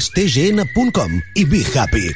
[0.00, 2.12] tgn.com i be happy.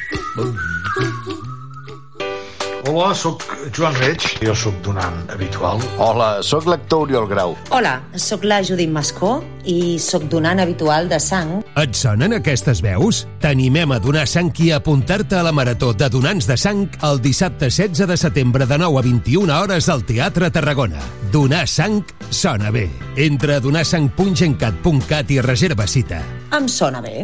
[2.91, 3.39] Hola, sóc
[3.71, 4.19] Joan Reig.
[4.43, 5.79] Jo sóc donant habitual.
[5.95, 7.53] Hola, sóc l'actor Oriol Grau.
[7.71, 11.61] Hola, sóc la Judit Mascó i sóc donant habitual de sang.
[11.79, 13.21] Et sonen aquestes veus?
[13.39, 17.23] T'animem a donar sang i a apuntar-te a la Marató de Donants de Sang el
[17.23, 20.99] dissabte 16 de setembre de 9 a 21 hores al Teatre Tarragona.
[21.31, 22.89] Donar sang sona bé.
[23.15, 26.19] Entra a donarsang.gencat.cat i reserva cita.
[26.59, 27.23] Em sona bé.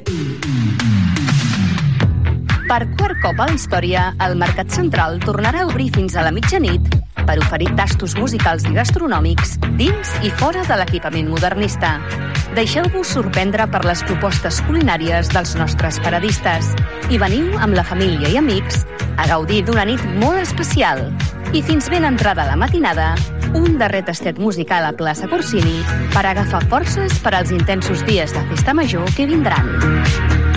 [2.67, 6.33] Per quart cop a la història, el Mercat Central tornarà a obrir fins a la
[6.35, 6.83] mitjanit
[7.21, 11.93] per oferir tastos musicals i gastronòmics dins i fora de l'equipament modernista.
[12.57, 16.73] Deixeu-vos sorprendre per les propostes culinàries dels nostres paradistes
[17.07, 18.83] i veniu amb la família i amics
[19.15, 21.05] a gaudir d'una nit molt especial.
[21.55, 23.13] I fins ben entrada la matinada,
[23.55, 25.79] un darrer tastet musical a plaça Corsini
[26.11, 30.56] per agafar forces per als intensos dies de festa major que vindran.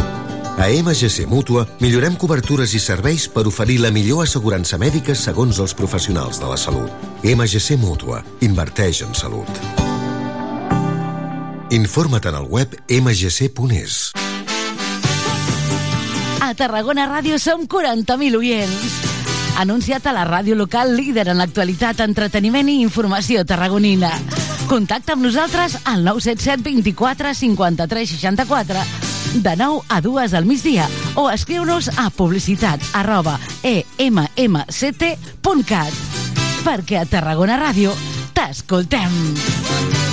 [0.61, 5.73] A MGC Mútua millorem cobertures i serveis per oferir la millor assegurança mèdica segons els
[5.73, 7.07] professionals de la salut.
[7.25, 8.19] MGC Mútua.
[8.45, 9.49] Inverteix en salut.
[11.73, 13.97] Informa't en el web mgc.es.
[16.45, 18.99] A Tarragona Ràdio som 40.000 oients.
[19.65, 24.13] Anunciat a la ràdio local líder en l'actualitat, entreteniment i informació tarragonina.
[24.69, 31.31] Contacta amb nosaltres al 977 24 53 64 de 9 a 2 al migdia o
[31.31, 35.11] escriu-nos a publicitat arroba emmct.cat
[36.61, 37.95] perquè a Tarragona Ràdio
[38.37, 40.10] t'escoltem.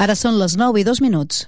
[0.00, 1.44] Ara són les 9 i 2 minuts.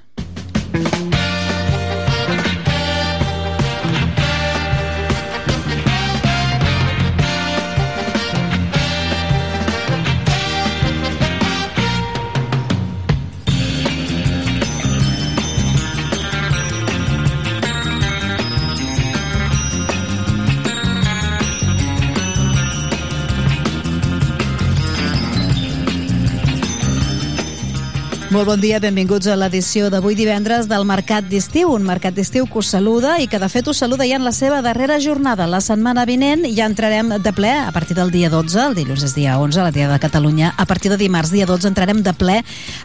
[28.32, 32.62] Molt bon dia, benvinguts a l'edició d'avui divendres del Mercat d'Estiu, un mercat d'estiu que
[32.62, 35.44] us saluda i que de fet us saluda ja en la seva darrera jornada.
[35.44, 39.12] La setmana vinent ja entrarem de ple a partir del dia 12, el dilluns és
[39.12, 40.54] dia 11, la dia de Catalunya.
[40.56, 42.38] A partir de dimarts, dia 12, entrarem de ple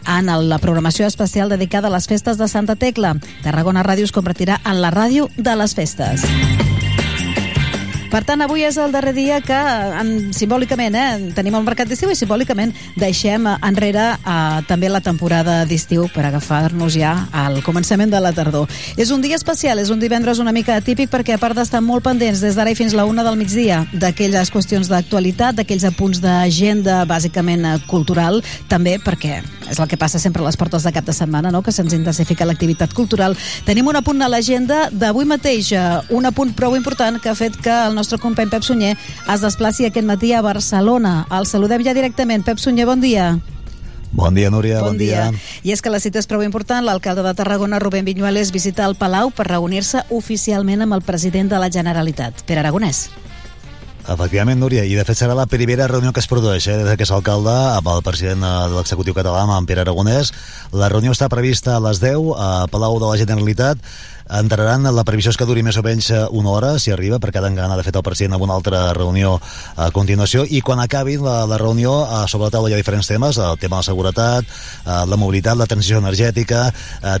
[0.04, 3.16] en la programació especial dedicada a les festes de Santa Tecla.
[3.40, 6.28] Tarragona Ràdio es convertirà en la ràdio de les festes.
[8.08, 9.56] Per tant, avui és el darrer dia que,
[10.00, 15.58] en, simbòlicament, eh, tenim el mercat d'estiu i simbòlicament deixem enrere eh, també la temporada
[15.68, 18.64] d'estiu per agafar-nos ja al començament de la tardor.
[18.96, 22.06] És un dia especial, és un divendres una mica atípic perquè a part d'estar molt
[22.08, 27.02] pendents des d'ara i fins la una del migdia d'aquelles qüestions d'actualitat, d'aquells apunts d'agenda
[27.04, 28.40] bàsicament eh, cultural,
[28.72, 31.62] també perquè és el que passa sempre a les portes de cap de setmana, no?
[31.62, 33.36] que se'ns intensifica l'activitat cultural.
[33.66, 37.56] Tenim un apunt a l'agenda d'avui mateix, eh, un apunt prou important que ha fet
[37.56, 41.26] que el nostre company Pep Sunyer es desplaci aquest matí a Barcelona.
[41.30, 42.44] El saludem ja directament.
[42.44, 43.38] Pep Sunyer, bon dia.
[44.10, 45.30] Bon dia, Núria, bon, bon dia.
[45.30, 45.40] dia.
[45.62, 46.84] I és que la cita és prou important.
[46.84, 51.60] L'alcalde de Tarragona, Rubén Viñuales, visita el Palau per reunir-se oficialment amb el president de
[51.60, 53.08] la Generalitat, Pere Aragonès.
[54.08, 57.04] Efectivament, Núria, i de fet serà la primera reunió que es produeix eh, des que
[57.04, 60.30] és alcalde amb el president eh, de l'executiu català, amb Pere Aragonès.
[60.72, 63.84] La reunió està prevista a les 10 a Palau de la Generalitat
[64.28, 67.40] entraran, la previsió és que duri més o menys eh, una hora, si arriba, perquè
[67.40, 69.38] ha d'anar de fet el president a una altra reunió
[69.76, 71.94] a continuació, i quan acabi la, la reunió,
[72.28, 75.66] sobre la taula hi ha diferents temes, el tema de la seguretat, la mobilitat, la
[75.70, 76.68] transició energètica,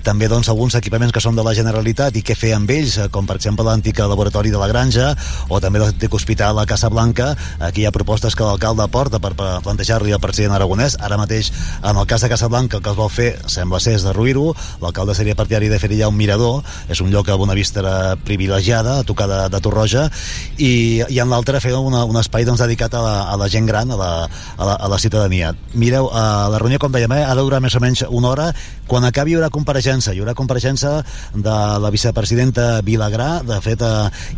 [0.04, 3.26] també doncs alguns equipaments que són de la Generalitat i què fer amb ells, com
[3.28, 5.10] per exemple l'antic laboratori de la Granja,
[5.48, 9.34] o també l'antic hospital a Casa Blanca, aquí hi ha propostes que l'alcalde aporta per,
[9.36, 11.52] plantejar-li al president aragonès, ara mateix
[11.82, 14.52] en el cas de Casa Blanca el que es vol fer sembla ser és derruir-ho,
[14.82, 18.16] l'alcalde seria partidari de fer ja un mirador, és és un lloc amb una vista
[18.26, 20.08] privilegiada, a tocar de, de Torroja,
[20.58, 23.68] i, i en l'altre fer una, un espai doncs, dedicat a la, a la gent
[23.68, 24.10] gran, a la,
[24.56, 25.52] a la, a la ciutadania.
[25.78, 28.48] Mireu, a la reunió, com dèiem, eh, ha de durar més o menys una hora.
[28.88, 30.14] Quan acabi hi haurà compareixença.
[30.16, 30.96] Hi haurà compareixença
[31.34, 33.92] de la vicepresidenta Vilagrà, de fet eh,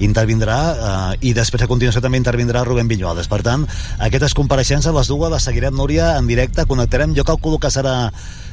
[0.05, 3.31] intervindrà, eh, i després a continuació també intervindrà Rubén Vinyuales.
[3.31, 3.65] Per tant,
[4.03, 7.17] aquestes compareixences, les dues, les seguirem, Núria, en directe, connectarem.
[7.17, 7.97] Jo calculo que serà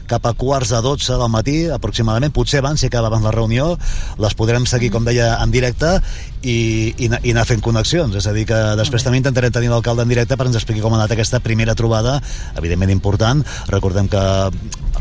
[0.10, 3.74] cap a quarts de 12 del matí aproximadament, potser abans, si acaba abans la reunió
[4.22, 5.98] les podrem seguir, com deia, en directe
[6.42, 6.58] i,
[6.98, 8.16] i, i anar fent connexions.
[8.18, 10.96] És a dir que després també intentarem tenir l'alcalde en directe per ens expliqui com
[10.96, 12.18] ha anat aquesta primera trobada
[12.58, 14.24] evidentment important, recordem que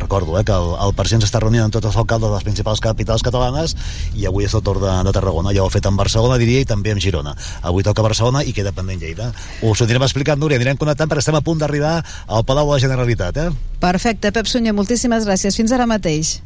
[0.01, 2.83] recordo eh, que el, el president s'està reunint amb tots els alcaldes de les principals
[2.85, 3.77] capitals catalanes
[4.17, 5.55] i avui és el torn de, de Tarragona.
[5.57, 7.37] Ja ho ha fet en Barcelona diria i també en Girona.
[7.63, 9.31] Avui toca Barcelona i queda pendent Lleida.
[9.63, 12.77] Us ho anirem explicant Núria, anirem connectant perquè estem a punt d'arribar al Palau de
[12.77, 13.49] la Generalitat eh?
[13.81, 15.57] Perfecte, Pep Sunyer, moltíssimes gràcies.
[15.59, 16.39] Fins ara mateix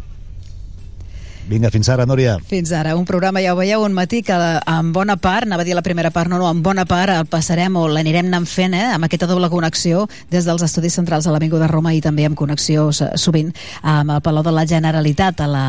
[1.51, 2.37] Vinga, fins ara, Núria.
[2.47, 2.95] Fins ara.
[2.95, 5.83] Un programa, ja ho veieu, un matí que en bona part, anava a dir la
[5.83, 9.09] primera part, no, no, en bona part el passarem o l'anirem anant fent, eh, amb
[9.09, 13.51] aquesta doble connexió des dels estudis centrals de l'Avinguda Roma i també amb connexió sovint
[13.83, 15.65] amb el Palau de la Generalitat a la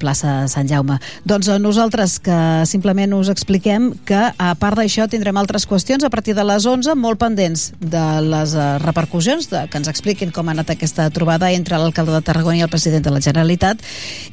[0.00, 0.98] plaça Sant Jaume.
[1.22, 6.10] Doncs eh, nosaltres que simplement us expliquem que a part d'això tindrem altres qüestions a
[6.10, 10.50] partir de les 11 molt pendents de les eh, repercussions, de, que ens expliquin com
[10.50, 13.86] ha anat aquesta trobada entre l'alcalde de Tarragona i el president de la Generalitat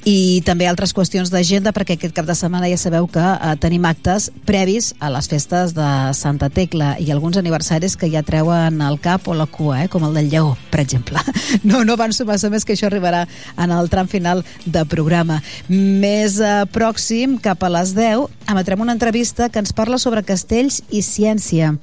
[0.09, 3.55] i també altres altres qüestions d'agenda perquè aquest cap de setmana ja sabeu que eh,
[3.59, 8.79] tenim actes previs a les festes de Santa Tecla i alguns aniversaris que ja treuen
[8.85, 11.19] el cap o la cua, eh, com el del lleó, per exemple.
[11.67, 13.25] No, no van sumar més que això arribarà
[13.59, 15.41] en el tram final de programa.
[15.67, 20.79] Més eh, pròxim, cap a les 10, emetrem una entrevista que ens parla sobre castells
[20.89, 21.73] i ciència.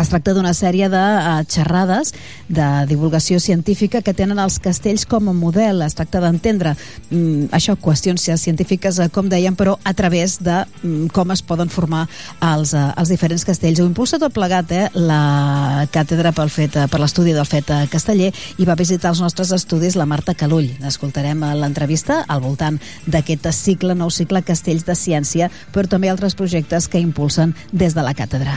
[0.00, 2.14] Es tracta d'una sèrie de uh, xerrades
[2.48, 5.82] de divulgació científica que tenen els castells com a model.
[5.84, 6.72] Es tracta d'entendre
[7.10, 11.68] mm, això, qüestions científiques, uh, com dèiem, però a través de mm, com es poden
[11.68, 12.06] formar
[12.40, 13.82] els, uh, els diferents castells.
[13.82, 18.68] Ho impulsa tot plegat eh, la càtedra pel fet, per l'estudi del fet casteller i
[18.68, 20.70] va visitar els nostres estudis la Marta Calull.
[20.88, 26.88] Escoltarem l'entrevista al voltant d'aquest cicle, nou cicle Castells de Ciència, però també altres projectes
[26.88, 28.56] que impulsen des de la càtedra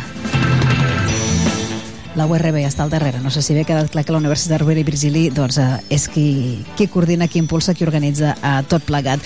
[2.15, 3.21] la URB està al darrere.
[3.23, 6.07] No sé si bé quedat clar que la Universitat Rovira i Virgili doncs, eh, és
[6.11, 6.27] qui,
[6.77, 9.23] qui coordina, qui impulsa, qui organitza eh, tot plegat.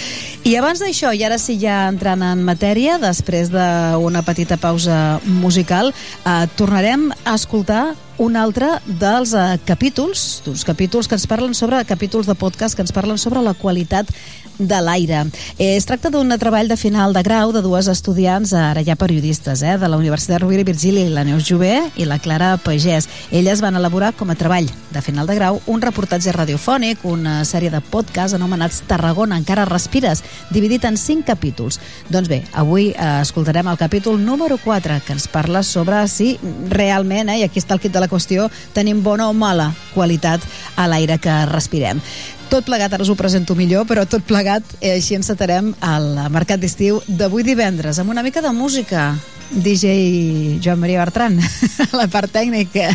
[0.48, 5.94] I abans d'això, i ara sí ja entrant en matèria, després d'una petita pausa musical,
[6.24, 11.84] eh, tornarem a escoltar un altre dels eh, capítols, d'uns capítols que ens parlen sobre,
[11.86, 14.10] capítols de podcast que ens parlen sobre la qualitat
[14.58, 15.26] de l'aire.
[15.58, 19.62] Eh, es tracta d'un treball de final de grau de dues estudiants, ara ja periodistes,
[19.62, 23.08] eh, de la Universitat Rovira i Virgili, la Neus Jové i la Clara Pagès.
[23.32, 27.70] Elles van elaborar com a treball de final de grau un reportatge radiofònic, una sèrie
[27.70, 31.80] de podcasts anomenats Tarragona encara respires, dividit en cinc capítols.
[32.10, 36.38] Doncs bé, avui eh, escoltarem el capítol número 4, que ens parla sobre si
[36.70, 40.42] realment, eh, i aquí està el kit de la qüestió, tenim bona o mala qualitat
[40.76, 42.02] a l'aire que respirem.
[42.48, 46.62] Tot plegat, ara us ho presento millor, però tot plegat, eh, així encetarem el mercat
[46.62, 49.16] d'estiu d'avui divendres, amb una mica de música.
[49.52, 52.88] DJ Joan Maria Bertran, a la part tècnica.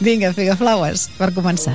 [0.00, 1.74] Vinga, figa flowers, per començar.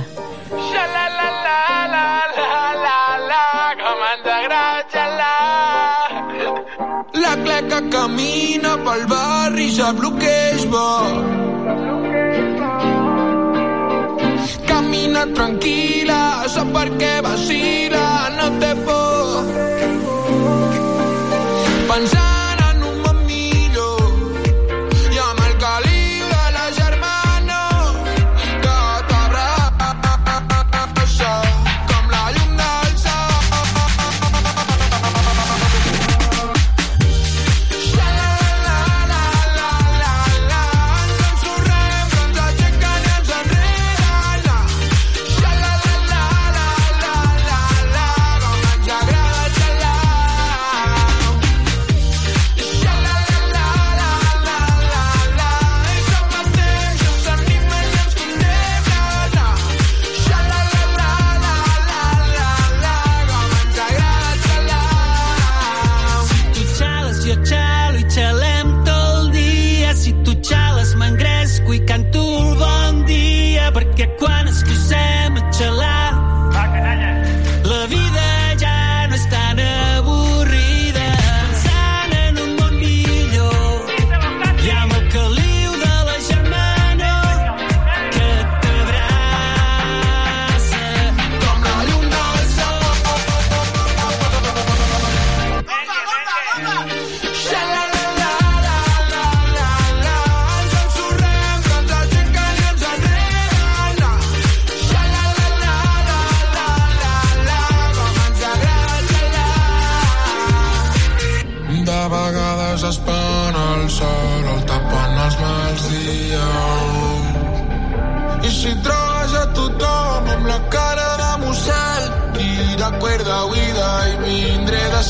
[7.18, 11.97] La cleca camina pel barri, sap el que és bo
[15.18, 19.44] camina tranquil·la, sap per què vacila, no té por.
[21.88, 22.37] Pensar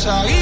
[0.09, 0.38] ahí.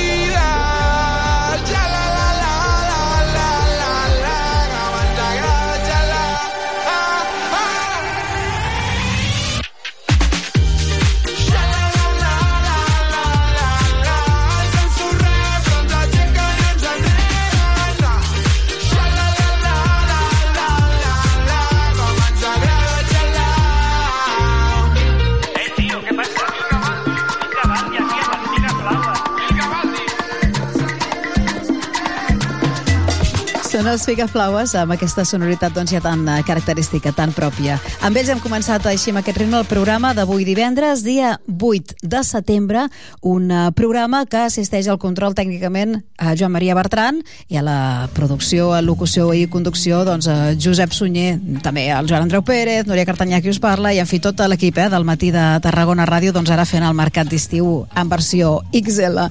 [33.87, 37.77] Són els Figaflaues amb aquesta sonoritat doncs, ja tan eh, característica, tan pròpia.
[38.03, 42.23] Amb ells hem començat així amb aquest ritme el programa d'avui divendres, dia 8 de
[42.27, 42.89] setembre,
[43.23, 47.79] un eh, programa que assisteix al control tècnicament a Joan Maria Bertran i a la
[48.17, 53.07] producció, a locució i conducció doncs, a Josep Sunyer, també al Joan Andreu Pérez, Núria
[53.07, 56.35] Cartanyà qui us parla i en fi tot l'equip eh, del matí de Tarragona Ràdio
[56.35, 59.23] doncs ara fent el mercat d'estiu en versió XL.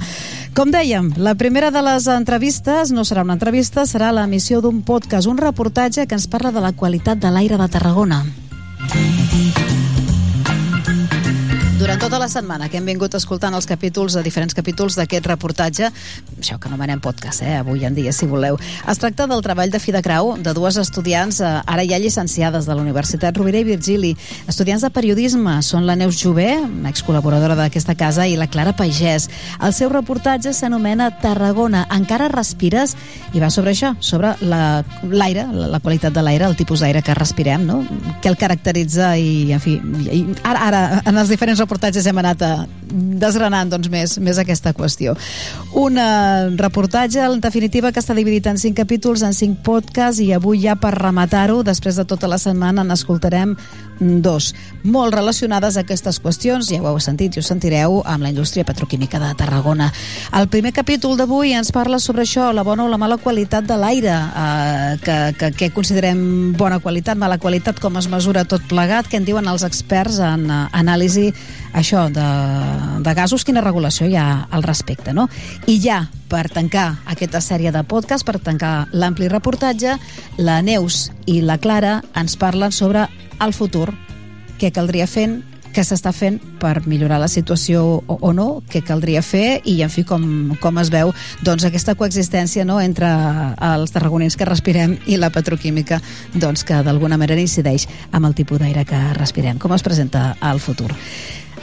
[0.56, 5.26] Com dèiem, la primera de les entrevistes no serà una entrevista, serà l'emissió d'un podcast,
[5.26, 8.22] un reportatge que ens parla de la qualitat de l'aire de Tarragona.
[11.86, 15.92] Durant tota la setmana que hem vingut escoltant els capítols, a diferents capítols d'aquest reportatge,
[16.40, 18.58] això que anomenem podcast, eh, avui en dia, si voleu.
[18.90, 22.66] Es tracta del treball de fi de grau de dues estudiants, eh, ara ja llicenciades
[22.66, 25.62] de la Universitat Rovira i Virgili, estudiants de periodisme.
[25.62, 26.58] Són la Neus Jové,
[26.90, 29.30] excol·laboradora d'aquesta casa, i la Clara Pagès.
[29.62, 32.96] El seu reportatge s'anomena Tarragona, encara respires?
[33.32, 37.04] I va sobre això, sobre la- l'aire, la, la qualitat de l'aire, el tipus d'aire
[37.04, 37.86] que respirem, no?
[38.24, 42.42] Què el caracteritza i, en fi, i ara, ara en els diferents reportatges hem anat
[42.42, 42.52] a,
[43.20, 45.16] desgranant doncs, més, més aquesta qüestió.
[45.78, 50.32] Un eh, reportatge, en definitiva, que està dividit en cinc capítols, en cinc podcasts, i
[50.36, 53.56] avui ja per rematar-ho, després de tota la setmana, n'escoltarem
[54.00, 54.54] dos,
[54.84, 58.66] molt relacionades a aquestes qüestions, ja ho heu sentit i ho sentireu, amb la indústria
[58.68, 59.92] petroquímica de Tarragona.
[60.36, 63.78] El primer capítol d'avui ens parla sobre això, la bona o la mala qualitat de
[63.80, 69.10] l'aire, eh, que, que, que considerem bona qualitat, mala qualitat, com es mesura tot plegat,
[69.10, 71.32] què en diuen els experts en eh, anàlisi
[71.76, 72.28] això de,
[73.04, 75.28] de gasos, quina regulació hi ha al respecte, no?
[75.68, 79.98] I ja, per tancar aquesta sèrie de podcast, per tancar l'ampli reportatge,
[80.40, 83.10] la Neus i la Clara ens parlen sobre
[83.44, 83.90] el futur,
[84.56, 85.42] què caldria fent,
[85.76, 89.92] què s'està fent per millorar la situació o, o no, què caldria fer i, en
[89.92, 90.24] fi, com,
[90.64, 91.12] com es veu
[91.44, 93.10] doncs, aquesta coexistència no, entre
[93.74, 96.00] els tarragonins que respirem i la petroquímica
[96.34, 99.60] doncs, que d'alguna manera incideix amb el tipus d'aire que respirem.
[99.60, 100.94] Com es presenta el futur?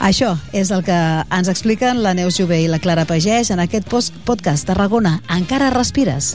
[0.03, 0.95] Això és el que
[1.31, 3.87] ens expliquen la Neus Jové i la Clara Pagès en aquest
[4.27, 5.21] podcast Tarragona.
[5.31, 6.35] Encara respires?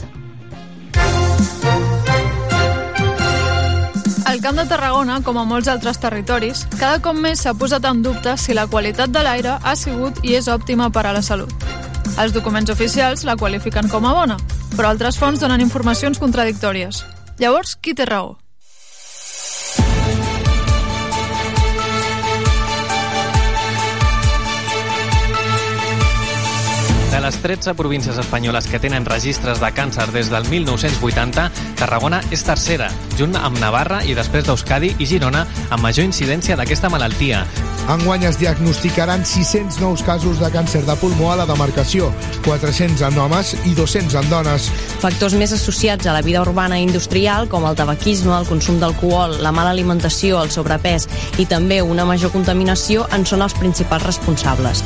[4.24, 8.00] Al Camp de Tarragona, com a molts altres territoris, cada cop més s'ha posat en
[8.02, 11.52] dubte si la qualitat de l'aire ha sigut i és òptima per a la salut.
[12.16, 14.40] Els documents oficials la qualifiquen com a bona,
[14.78, 17.04] però altres fonts donen informacions contradictòries.
[17.36, 18.38] Llavors, qui té raó?
[27.28, 31.42] Les 13 províncies espanyoles que tenen registres de càncer des del 1980,
[31.76, 32.86] Tarragona és tercera,
[33.18, 37.42] junt amb Navarra i després d'Euskadi i Girona, amb major incidència d'aquesta malaltia.
[37.92, 42.08] Enguany es diagnosticaran 600 nous casos de càncer de pulmó a la demarcació,
[42.48, 44.70] 400 en homes i 200 en dones.
[45.04, 49.36] Factors més associats a la vida urbana i industrial, com el tabaquisme, el consum d'alcohol,
[49.44, 54.84] la mala alimentació, el sobrepès i també una major contaminació, en són els principals responsables.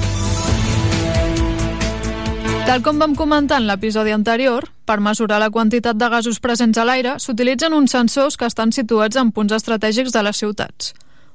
[2.73, 6.87] Tal com vam comentar en l'episodi anterior, per mesurar la quantitat de gasos presents a
[6.89, 10.95] l'aire s'utilitzen uns sensors que estan situats en punts estratègics de les ciutats.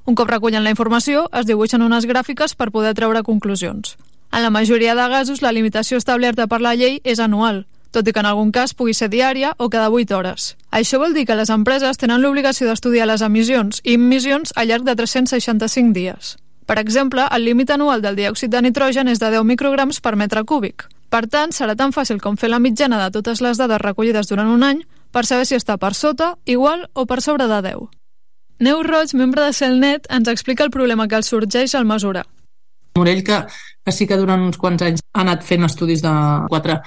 [0.09, 3.93] Un cop recullen la informació, es dibuixen unes gràfiques per poder treure conclusions.
[4.33, 8.17] En la majoria de gasos, la limitació establerta per la llei és anual, tot i
[8.17, 10.55] que en algun cas pugui ser diària o cada 8 hores.
[10.71, 14.89] Això vol dir que les empreses tenen l'obligació d'estudiar les emissions i emissions al llarg
[14.89, 16.35] de 365 dies.
[16.65, 20.41] Per exemple, el límit anual del diòxid de nitrogen és de 10 micrograms per metre
[20.41, 20.89] cúbic.
[21.09, 24.49] Per tant, serà tan fàcil com fer la mitjana de totes les dades recollides durant
[24.51, 27.87] un any per saber si està per sota, igual o per sobre de 10.
[28.67, 32.25] Neu Roig, membre de Celnet, ens explica el problema que els sorgeix al mesurar.
[32.97, 33.43] Morell, que,
[33.85, 36.13] que sí que durant uns quants anys ha anat fent estudis de
[36.49, 36.77] 4,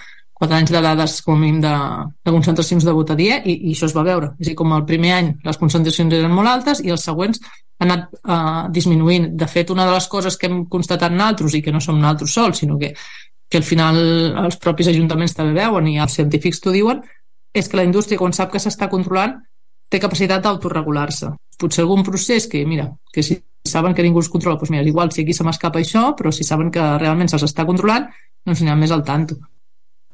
[0.41, 1.73] 4 anys de dades com a mínim de,
[2.27, 4.33] de concentracions de bot a dia i, i això es va veure.
[4.41, 7.41] És a dir, com el primer any les concentracions eren molt altes i els següents
[7.81, 9.31] han anat uh, disminuint.
[9.39, 12.35] De fet, una de les coses que hem constatat nosaltres i que no som nosaltres
[12.35, 12.95] sols, sinó que,
[13.51, 13.99] que al final
[14.47, 17.03] els propis ajuntaments també veuen i els científics t'ho diuen,
[17.53, 19.41] és que la indústria, quan sap que s'està controlant,
[19.91, 21.33] té capacitat d'autoregular-se.
[21.59, 25.11] Potser algun procés que, mira, que si saben que ningú els controla, doncs mira, igual
[25.11, 28.07] si aquí se m'escapa això, però si saben que realment se'ls està controlant,
[28.47, 29.37] doncs aniran més al tanto.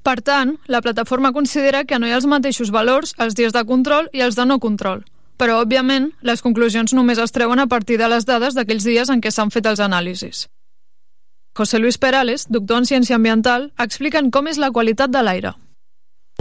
[0.03, 3.65] Per tant, la plataforma considera que no hi ha els mateixos valors els dies de
[3.69, 5.05] control i els de no control.
[5.37, 9.21] Però, òbviament, les conclusions només es treuen a partir de les dades d'aquells dies en
[9.21, 10.47] què s'han fet els anàlisis.
[11.57, 15.55] José Luis Perales, doctor en ciència ambiental, expliquen com és la qualitat de l'aire.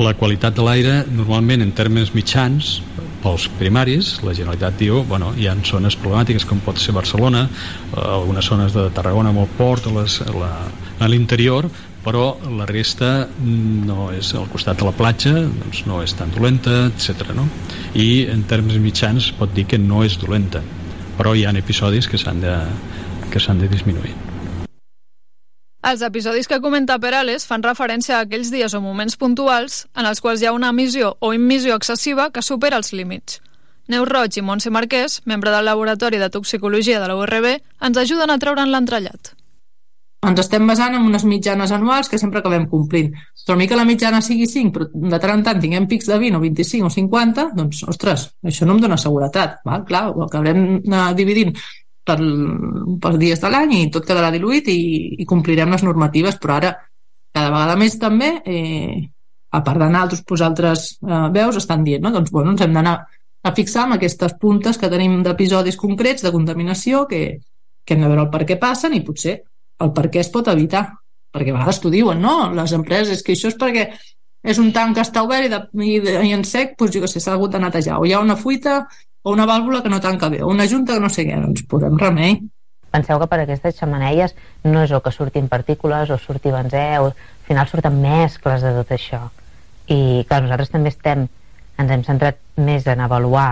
[0.04, 2.82] La qualitat de l'aire, normalment en termes mitjans,
[3.24, 8.02] pels primaris, la Generalitat diu, bueno, hi ha zones problemàtiques com pot ser Barcelona, eh,
[8.04, 10.68] algunes zones de Tarragona amb el port, les- la-
[11.00, 11.70] a l'interior,
[12.04, 16.88] però la resta no és al costat de la platja, doncs no és tan dolenta,
[16.92, 17.32] etc.
[17.34, 17.48] No?
[17.96, 20.62] I en termes mitjans pot dir que no és dolenta,
[21.18, 22.54] però hi ha episodis que s'han de,
[23.32, 24.14] que s'han de disminuir.
[25.86, 30.22] Els episodis que comenta Perales fan referència a aquells dies o moments puntuals en els
[30.24, 33.38] quals hi ha una emissió o immissió excessiva que supera els límits.
[33.94, 37.52] Neus Roig i Montse Marquès, membre del Laboratori de Toxicologia de la URB,
[37.86, 39.36] ens ajuden a treure'n l'entrellat.
[40.26, 43.14] Ens estem basant en unes mitjanes anuals que sempre acabem complint.
[43.46, 46.10] Però a mi que la mitjana sigui 5, però de tant en tant tinguem pics
[46.10, 49.60] de 20 o 25 o 50, doncs, ostres, això no em dona seguretat.
[49.70, 49.86] Val?
[49.86, 51.54] Clar, ho acabarem eh, dividint
[52.06, 52.18] per,
[53.02, 54.80] per dies de l'any i tot quedarà diluït i,
[55.22, 56.72] i complirem les normatives, però ara
[57.36, 59.02] cada vegada més també, eh,
[59.52, 62.14] a part d'anar altres, pues, altres eh, veus, estan dient, no?
[62.16, 62.96] doncs bueno, ens hem d'anar
[63.46, 67.22] a fixar amb aquestes puntes que tenim d'episodis concrets de contaminació que,
[67.86, 69.40] que hem de veure el per què passen i potser
[69.84, 70.88] el per què es pot evitar
[71.36, 72.36] perquè a vegades t'ho diuen, no?
[72.56, 73.90] Les empreses, que això és perquè
[74.46, 77.02] és un tanc que està obert i, de, i, de, i en sec, doncs jo
[77.04, 78.84] què sé, s'ha hagut de netejar, o hi ha una fuita
[79.26, 81.66] o una vàlvula que no tanca bé, o una junta que no sé què, doncs
[81.70, 82.38] posem remei.
[82.94, 87.10] Penseu que per aquestes xamanelles no és o que surtin partícules o surti benzè, o,
[87.10, 89.24] al final surten mescles de tot això.
[89.90, 91.26] I clar, nosaltres també estem,
[91.82, 93.50] ens hem centrat més en avaluar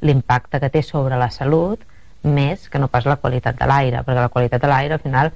[0.00, 1.84] l'impacte que té sobre la salut
[2.24, 5.30] més que no pas la qualitat de l'aire, perquè la qualitat de l'aire al final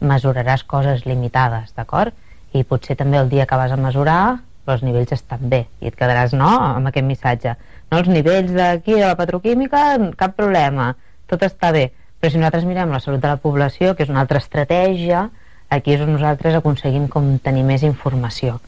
[0.00, 2.16] mesuraràs coses limitades, d'acord?
[2.56, 5.96] I potser també el dia que vas a mesurar els nivells estan bé i et
[5.96, 7.54] quedaràs, no?, amb aquest missatge.
[7.94, 9.82] Els nivells d'aquí de la petroquímica,
[10.18, 10.94] cap problema,
[11.30, 11.90] tot està bé.
[12.18, 15.28] Però si nosaltres mirem la salut de la població, que és una altra estratègia,
[15.70, 18.58] aquí és on nosaltres aconseguim com tenir més informació.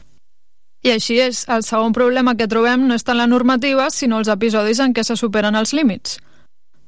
[0.83, 4.31] I així és, el segon problema que trobem no és tant la normativa, sinó els
[4.31, 6.19] episodis en què se superen els límits.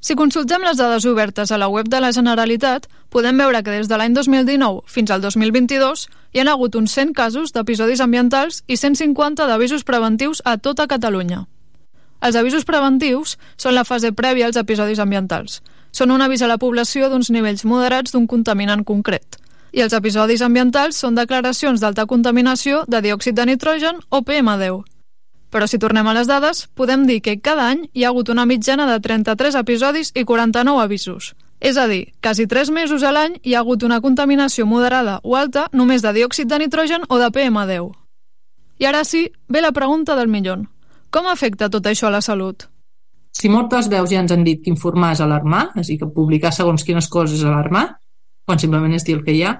[0.01, 3.91] Si consultem les dades obertes a la web de la Generalitat, podem veure que des
[3.91, 8.79] de l'any 2019 fins al 2022 hi han hagut uns 100 casos d'episodis ambientals i
[8.79, 11.43] 150 d'avisos preventius a tota Catalunya.
[12.21, 15.61] Els avisos preventius són la fase prèvia als episodis ambientals.
[15.91, 19.37] Són un avís a la població d'uns nivells moderats d'un contaminant concret.
[19.73, 24.83] I els episodis ambientals són declaracions d'alta contaminació de diòxid de nitrogen o PM10.
[25.51, 28.45] Però si tornem a les dades, podem dir que cada any hi ha hagut una
[28.45, 31.33] mitjana de 33 episodis i 49 avisos.
[31.59, 35.35] És a dir, quasi 3 mesos a l'any hi ha hagut una contaminació moderada o
[35.35, 37.91] alta només de diòxid de nitrogen o de PM10.
[38.79, 40.69] I ara sí, ve la pregunta del millón.
[41.11, 42.67] Com afecta tot això a la salut?
[43.35, 46.09] Si moltes veus ja ens han dit que informar és alarmar, és a dir, que
[46.15, 47.87] publicar segons quines coses és alarmar,
[48.47, 49.55] quan simplement és dir el que hi ha,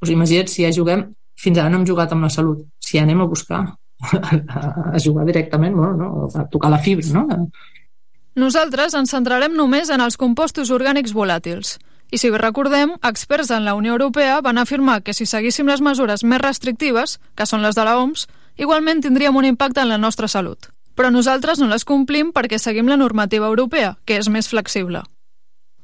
[0.00, 3.04] doncs imagina't si ja juguem, fins ara no hem jugat amb la salut, si ja
[3.04, 3.74] anem a buscar a,
[4.94, 6.28] a jugar directament, bueno, no?
[6.34, 7.26] a tocar la fibra, no?
[8.38, 11.76] Nosaltres ens centrarem només en els compostos orgànics volàtils.
[12.14, 15.82] I si bé recordem, experts en la Unió Europea van afirmar que si seguíssim les
[15.84, 19.98] mesures més restrictives, que són les de la OMS, igualment tindríem un impacte en la
[19.98, 20.70] nostra salut.
[20.98, 25.04] Però nosaltres no les complim perquè seguim la normativa europea, que és més flexible.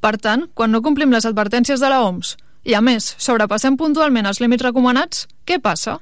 [0.03, 2.35] Per tant, quan no complim les advertències de la OMS
[2.67, 6.01] i, a més, sobrepassem puntualment els límits recomanats, què passa?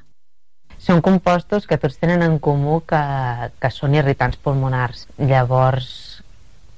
[0.80, 3.02] Són compostos que tots tenen en comú que,
[3.60, 5.04] que són irritants pulmonars.
[5.20, 5.92] Llavors,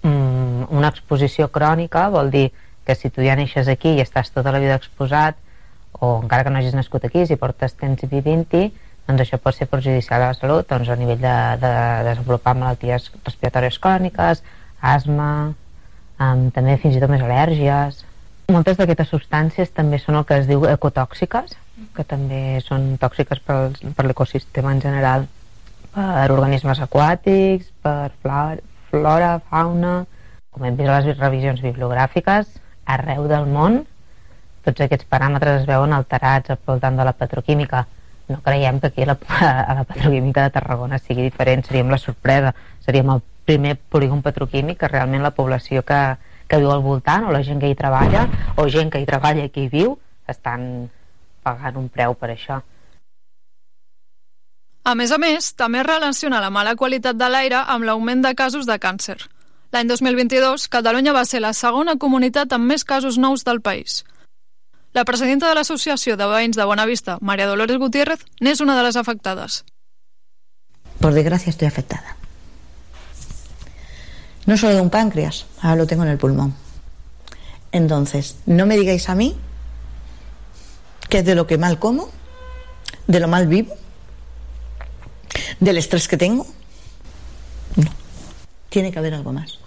[0.02, 2.48] mm, una exposició crònica vol dir
[2.84, 5.38] que si tu ja neixes aquí i estàs tota la vida exposat,
[6.02, 8.66] o encara que no hagis nascut aquí, si portes temps vivint-hi,
[9.06, 11.72] doncs això pot ser perjudicial a la salut doncs a nivell de, de
[12.08, 14.42] desenvolupar malalties respiratòries cròniques,
[14.80, 15.28] asma,
[16.18, 18.02] um, també fins i tot més al·lèrgies.
[18.52, 21.56] Moltes d'aquestes substàncies també són el que es diu ecotòxiques,
[21.96, 23.58] que també són tòxiques per,
[23.96, 25.24] per l'ecosistema en general,
[25.94, 30.02] per organismes aquàtics, per flora, flora, fauna...
[30.54, 32.46] Com hem vist a les revisions bibliogràfiques,
[32.86, 33.80] arreu del món
[34.64, 37.84] tots aquests paràmetres es veuen alterats al voltant de la petroquímica.
[38.28, 39.18] No creiem que aquí a la,
[39.68, 42.54] a la petroquímica de Tarragona sigui diferent, seríem la sorpresa.
[42.84, 46.00] Seríem el primer polígon petroquímic que realment la població que,
[46.48, 49.44] que viu al voltant o la gent que hi treballa o gent que hi treballa
[49.44, 50.88] i que hi viu estan
[51.44, 52.62] pagant un preu per això.
[54.84, 58.66] A més a més, també relaciona la mala qualitat de l'aire amb l'augment de casos
[58.68, 59.16] de càncer.
[59.72, 64.02] L'any 2022, Catalunya va ser la segona comunitat amb més casos nous del país.
[64.94, 68.94] La presidenta de l'Associació de Veïns de Bonavista, María Dolores Gutiérrez, n'és una de les
[68.94, 69.64] afectades.
[71.00, 72.14] Por desgracia estoy afectada.
[74.46, 76.54] No solo de un páncreas, ahora lo tengo en el pulmón.
[77.72, 79.35] Entonces, no me digáis a mí
[81.09, 82.09] que es de lo que mal como,
[83.09, 83.74] de lo mal vivo,
[85.59, 86.46] del estrés que tengo.
[87.74, 87.90] No.
[88.68, 89.59] Tiene que haber algo más.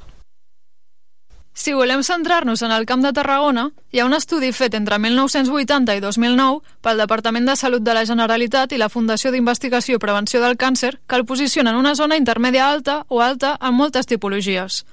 [1.58, 5.96] Si volem centrar-nos en el Camp de Tarragona, hi ha un estudi fet entre 1980
[5.98, 10.38] i 2009 pel Departament de Salut de la Generalitat i la Fundació d'Investigació i Prevenció
[10.44, 14.84] del Càncer que el posiciona en una zona intermèdia alta o alta en moltes tipologies.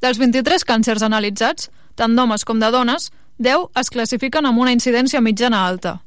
[0.00, 1.68] Dels 23 càncers analitzats,
[2.00, 5.98] tant d'homes com de dones, 10 es classifiquen amb una incidència mitjana alta.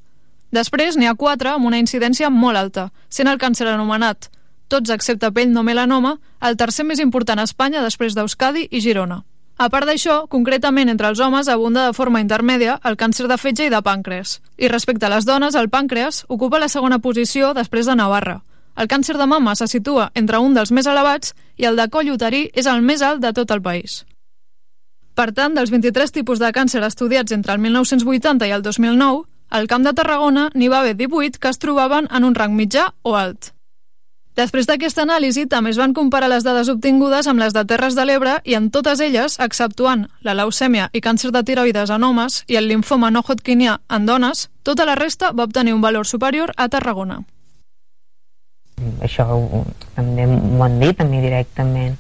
[0.49, 4.32] Després n'hi ha 4 amb una incidència molt alta, sent el càncer anomenat,
[4.73, 9.21] tots excepte pell no melanoma, el tercer més important a Espanya després d'Euskadi i Girona.
[9.63, 13.69] A part d'això, concretament entre els homes abunda de forma intermèdia el càncer de fetge
[13.69, 14.41] i de pàncreas.
[14.60, 18.41] I respecte a les dones, el pàncreas ocupa la segona posició després de Navarra.
[18.76, 22.12] El càncer de mama se situa entre un dels més elevats i el de coll
[22.12, 24.02] uterí és el més alt de tot el país.
[25.15, 29.71] Per tant, dels 23 tipus de càncer estudiats entre el 1980 i el 2009, al
[29.71, 33.15] Camp de Tarragona n'hi va haver 18 que es trobaven en un rang mitjà o
[33.15, 33.54] alt.
[34.34, 38.02] Després d'aquesta anàlisi, també es van comparar les dades obtingudes amb les de Terres de
[38.10, 42.58] l'Ebre i en totes elles, exceptuant la leucèmia i càncer de tiroides en homes i
[42.58, 46.67] el linfoma no hodgkinià en dones, tota la resta va obtenir un valor superior a
[46.67, 47.22] Tarragona.
[49.06, 49.26] això
[49.96, 51.93] també m'ho han dit a mi directament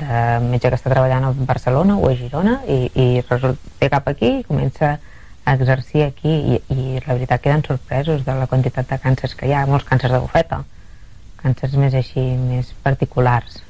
[0.00, 4.40] de metge que està treballant a Barcelona o a Girona i, i resulta, cap aquí
[4.40, 4.98] i comença
[5.44, 9.46] a exercir aquí i, i la veritat queden sorpresos de la quantitat de càncers que
[9.46, 10.64] hi ha, molts càncers de bufeta
[11.42, 13.62] càncers més així, més particulars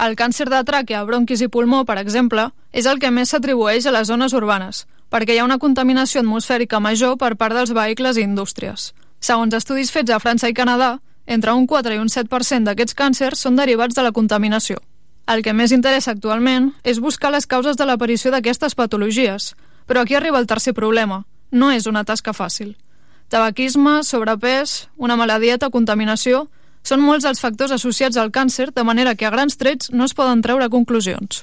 [0.00, 3.92] El càncer de tràquea, bronquis i pulmó, per exemple, és el que més s'atribueix a
[3.92, 8.24] les zones urbanes, perquè hi ha una contaminació atmosfèrica major per part dels vehicles i
[8.24, 8.94] indústries.
[9.20, 10.94] Segons estudis fets a França i Canadà,
[11.26, 14.80] entre un 4 i un 7% d'aquests càncers són derivats de la contaminació.
[15.30, 19.52] El que més interessa actualment és buscar les causes de l'aparició d'aquestes patologies,
[19.86, 21.24] però aquí arriba el tercer problema.
[21.52, 22.74] No és una tasca fàcil.
[23.30, 26.48] Tabaquisme, sobrepès, una mala dieta, contaminació...
[26.80, 30.14] Són molts els factors associats al càncer, de manera que a grans trets no es
[30.16, 31.42] poden treure conclusions.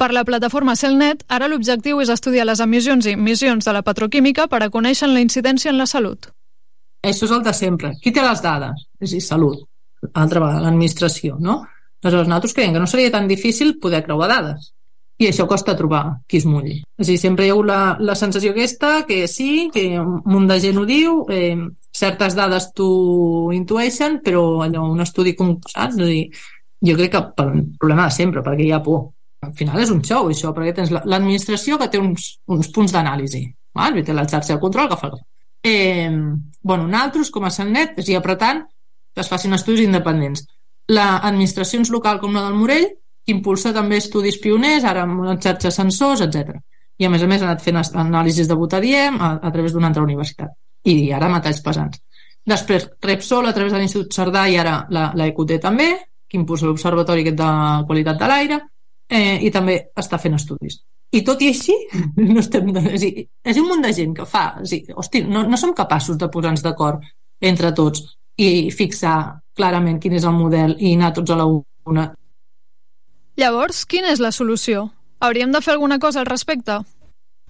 [0.00, 4.46] Per la plataforma Celnet, ara l'objectiu és estudiar les emissions i emissions de la petroquímica
[4.48, 6.30] per a conèixer la incidència en la salut.
[7.04, 7.92] Això és el de sempre.
[8.00, 8.86] Qui té les dades?
[8.96, 9.60] És dir, salut.
[10.14, 11.60] Altra vegada, l'administració, no?
[12.00, 14.72] Aleshores, nosaltres creiem que no seria tan difícil poder creuar dades.
[15.20, 16.78] I això costa trobar qui es mulli.
[16.98, 20.56] A dir, sempre hi ha la, la sensació aquesta que sí, que un munt de
[20.62, 21.58] gent ho diu, eh,
[21.92, 25.98] certes dades t'ho intueixen, però allò, un estudi com, saps?
[26.00, 26.30] A dir,
[26.80, 29.10] jo crec que un problema de sempre, perquè hi ha por.
[29.44, 32.92] Al final és un xou, això, perquè tens la- l'administració que té uns, uns punts
[32.92, 33.44] d'anàlisi.
[33.80, 35.10] I té la xarxa de control que fa
[35.62, 36.10] Eh,
[36.62, 38.64] bueno, nosaltres, com a Celnet, és ir apretant
[39.14, 40.46] que es facin estudis independents.
[40.88, 42.88] L'administració local com la del Morell,
[43.30, 46.58] impulsa també estudis pioners, ara amb una xarxa sensors, etc.
[47.00, 49.88] I a més a més ha anat fent anàlisis de butadiem a, a través d'una
[49.88, 50.52] altra universitat.
[50.84, 52.00] I ara metalls pesants.
[52.50, 55.90] Després, Repsol, a través de l'Institut Cerdà, i ara la, la EQT també,
[56.28, 57.50] que impulsa l'Observatori de
[57.86, 58.60] qualitat de l'aire,
[59.10, 60.80] eh, i també està fent estudis.
[61.10, 61.74] I tot i així,
[62.32, 62.70] no estem...
[62.94, 64.44] És, dir, és un munt de gent que fa...
[64.62, 67.04] És dir, hosti, no, no som capaços de posar-nos d'acord
[67.40, 68.04] entre tots
[68.40, 69.18] i fixar
[69.56, 72.06] clarament quin és el model i anar tots a la una.
[73.40, 74.90] Llavors, quina és la solució?
[75.24, 76.82] Hauríem de fer alguna cosa al respecte?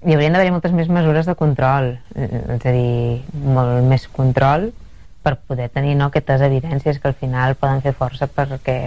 [0.01, 4.71] hi haurien d'haver moltes més mesures de control eh, és a dir, molt més control
[5.21, 8.79] per poder tenir no, aquestes evidències que al final poden fer força perquè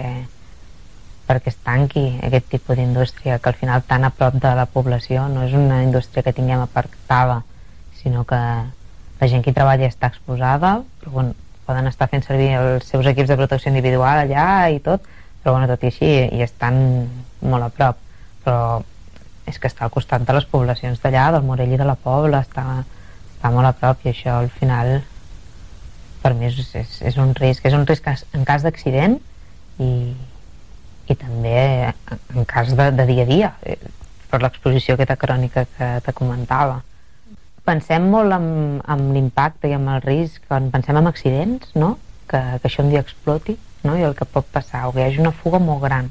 [1.28, 5.28] perquè es tanqui aquest tipus d'indústria que al final tan a prop de la població
[5.30, 7.44] no és una indústria que tinguem apartada
[8.02, 12.56] sinó que la gent que hi treballa està exposada però bueno, poden estar fent servir
[12.58, 15.06] els seus equips de protecció individual allà i tot
[15.44, 16.78] però bueno, tot i així hi estan
[17.44, 17.98] molt a prop
[18.44, 18.82] però
[19.44, 22.40] és que està al costat de les poblacions d'allà, del Morell i de la Pobla,
[22.40, 22.80] està,
[23.36, 24.94] està molt a prop i això al final
[26.22, 29.18] per mi és, és, és un risc, és un risc en cas d'accident
[29.84, 29.90] i,
[31.12, 31.60] i també
[31.92, 33.76] en cas de, de dia a dia, eh,
[34.32, 36.80] per l'exposició aquesta crònica que te comentava.
[37.68, 38.48] Pensem molt en,
[38.80, 41.98] en l'impacte i en el risc, quan pensem en accidents, no?
[42.32, 43.96] que, que això un dia exploti no?
[43.96, 46.10] i el que pot passar, o que hi hagi una fuga molt gran.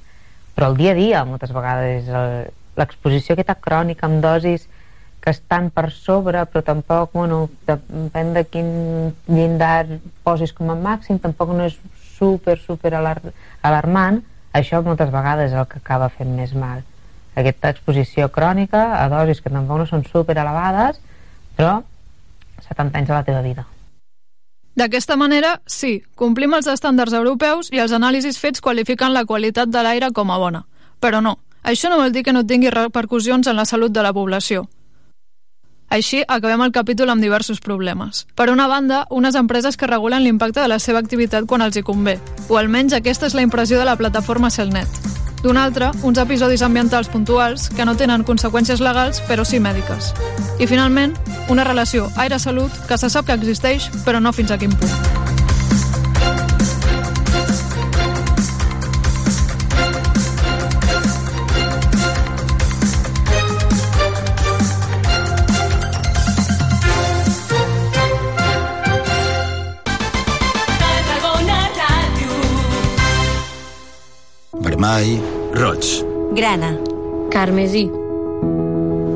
[0.54, 2.10] Però el dia a dia, moltes vegades,
[2.78, 4.68] l'exposició aquesta crònica amb dosis
[5.24, 8.70] que estan per sobre, però tampoc, bueno, depèn de quin
[9.28, 9.88] llindar
[10.24, 11.78] posis com a màxim, tampoc no és
[12.18, 13.18] super, super alar
[13.64, 14.22] alarmant,
[14.54, 16.84] Això moltes vegades és el que acaba fent més mal.
[17.42, 21.00] Aquesta exposició crònica a dosis que tampoc no són super elevades,
[21.58, 21.80] però
[22.68, 23.66] 70 anys de la teva vida.
[24.76, 29.84] D'aquesta manera, sí, complim els estàndards europeus i els anàlisis fets qualifiquen la qualitat de
[29.86, 30.64] l'aire com a bona.
[31.00, 34.14] Però no, això no vol dir que no tingui repercussions en la salut de la
[34.14, 34.66] població.
[35.94, 38.26] Així, acabem el capítol amb diversos problemes.
[38.34, 41.86] Per una banda, unes empreses que regulen l'impacte de la seva activitat quan els hi
[41.86, 42.18] convé,
[42.50, 45.33] o almenys aquesta és la impressió de la plataforma Cellnet.
[45.44, 50.14] D'una altra, uns episodis ambientals puntuals que no tenen conseqüències legals, però sí mèdiques.
[50.64, 51.18] I finalment,
[51.52, 55.23] una relació aire-salut que se sap que existeix, però no fins a quin punt.
[74.84, 75.22] Vermell,
[75.56, 76.04] roig,
[76.36, 76.76] Grana.
[77.32, 77.90] Carmesí.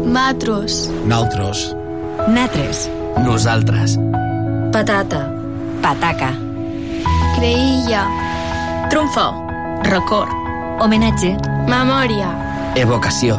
[0.06, 0.90] Matros.
[1.06, 1.76] naltros,
[2.30, 2.90] Natres.
[3.18, 3.98] nosaltres,
[4.72, 5.28] Patata.
[5.82, 6.32] Pataca.
[7.36, 8.08] Creïlla.
[8.90, 9.28] Trumfo.
[9.84, 10.32] Record.
[10.80, 11.36] Homenatge.
[11.68, 12.30] Memòria.
[12.76, 13.36] evocació,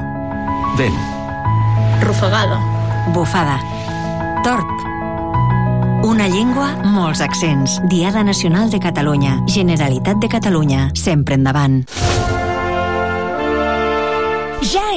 [0.77, 1.01] vent,
[2.05, 2.61] Rufagada.
[3.15, 3.57] Bufada.
[4.45, 4.69] Torp.
[6.09, 7.75] Una llengua, molts accents.
[7.93, 9.37] Diada Nacional de Catalunya.
[9.45, 10.89] Generalitat de Catalunya.
[10.97, 11.83] Sempre endavant.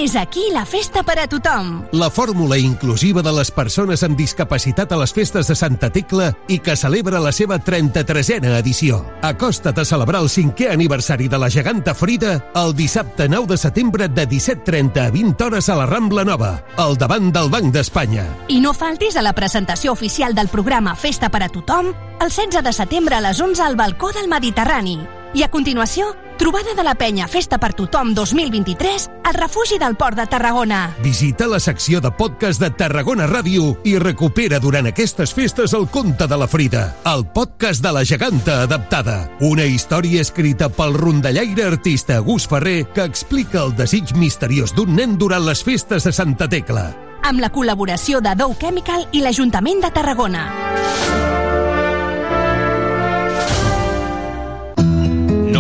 [0.02, 1.84] És aquí la festa per a tothom.
[1.94, 6.58] La fórmula inclusiva de les persones amb discapacitat a les festes de Santa Tecla i
[6.58, 9.04] que celebra la seva 33a edició.
[9.22, 14.10] Acosta't a celebrar el cinquè aniversari de la geganta Frida el dissabte 9 de setembre
[14.10, 18.26] de 17.30 a 20 hores a la Rambla Nova, al davant del Banc d'Espanya.
[18.50, 22.64] I no faltis a la presentació oficial del programa Festa per a tothom el 16
[22.66, 25.21] de setembre a les 11 al balcó del Mediterrani.
[25.34, 30.18] I a continuació, trobada de la penya Festa per tothom 2023 al refugi del Port
[30.20, 30.82] de Tarragona.
[31.00, 36.28] Visita la secció de podcast de Tarragona Ràdio i recupera durant aquestes festes el conte
[36.28, 39.30] de la Frida, el podcast de la geganta adaptada.
[39.40, 45.16] Una història escrita pel rondallaire artista Gus Ferrer que explica el desig misteriós d'un nen
[45.16, 46.90] durant les festes de Santa Tecla.
[47.24, 50.50] Amb la col·laboració de Dow Chemical i l'Ajuntament de Tarragona.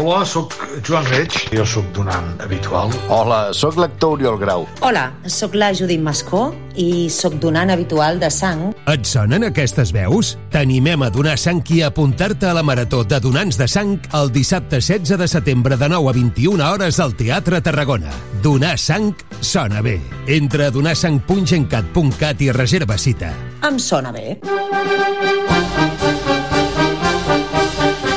[0.00, 0.54] Hola, sóc
[0.86, 2.88] Joan Reig, jo sóc donant habitual.
[3.12, 4.64] Hola, sóc l'actor Oriol Grau.
[4.80, 6.46] Hola, sóc la Judit Mascó
[6.80, 8.70] i sóc donant habitual de sang.
[8.88, 10.32] Et sonen aquestes veus?
[10.54, 14.32] T'animem a donar sang i a apuntar-te a la Marató de Donants de Sang el
[14.32, 18.16] dissabte 16 de setembre de 9 a 21 hores al Teatre Tarragona.
[18.42, 19.98] Donar sang sona bé.
[20.26, 23.34] Entra a donarsang.gencat.cat i reserva cita.
[23.68, 24.38] Em sona bé.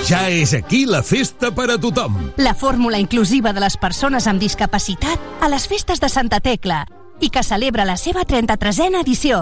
[0.05, 2.13] Ja és aquí la festa per a tothom.
[2.37, 6.83] La fórmula inclusiva de les persones amb discapacitat a les festes de Santa Tecla
[7.25, 9.39] i que celebra la seva 33a edició.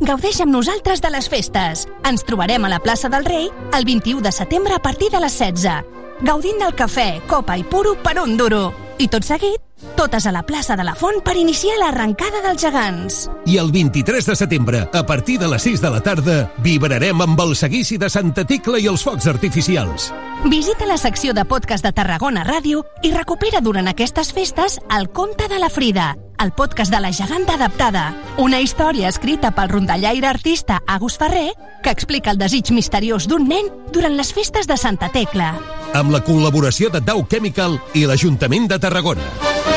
[0.00, 1.86] Gaudeix amb nosaltres de les festes.
[2.08, 5.38] Ens trobarem a la plaça del Rei el 21 de setembre a partir de les
[5.38, 6.26] 16.
[6.26, 8.72] Gaudint del cafè, copa i puro per un duro.
[8.98, 9.62] I tot seguit,
[9.96, 13.18] totes a la plaça de la Font per iniciar l'arrencada dels gegants.
[13.46, 17.40] I el 23 de setembre, a partir de les 6 de la tarda, vibrarem amb
[17.40, 20.10] el seguici de Santa Tecla i els focs artificials.
[20.48, 25.48] Visita la secció de podcast de Tarragona Ràdio i recupera durant aquestes festes el conte
[25.48, 28.14] de la Frida, el podcast de la geganta adaptada.
[28.38, 31.50] Una història escrita pel rondallaire artista Agus Ferrer
[31.82, 35.54] que explica el desig misteriós d'un nen durant les festes de Santa Tecla.
[35.92, 39.28] Amb la col·laboració de Dow Chemical i l'Ajuntament de Tarragona.
[39.28, 39.69] Tarragona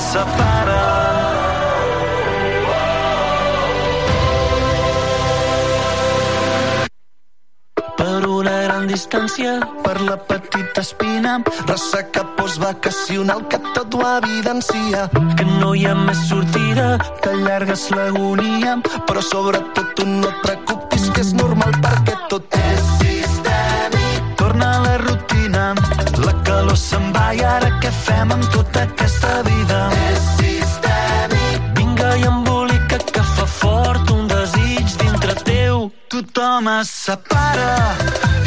[0.00, 0.80] Tothom es separa.
[8.40, 11.42] gran distància per la petita espina.
[11.66, 15.08] Ressaca postvacacional que tot ho evidencia.
[15.36, 21.20] Que no hi ha més sortida, t'allargues l'agonia, però sobretot tu no et preocupis que
[21.20, 24.32] és normal perquè tot és sistèmic.
[24.40, 25.74] Torna a la rutina,
[26.24, 27.69] la calor se'n va i ara
[28.06, 29.80] fem amb tota aquesta vida?
[30.10, 31.70] És sistèmic.
[31.78, 35.88] Vinga i embolica que fa fort un desig dintre teu.
[36.10, 38.39] Tothom es separa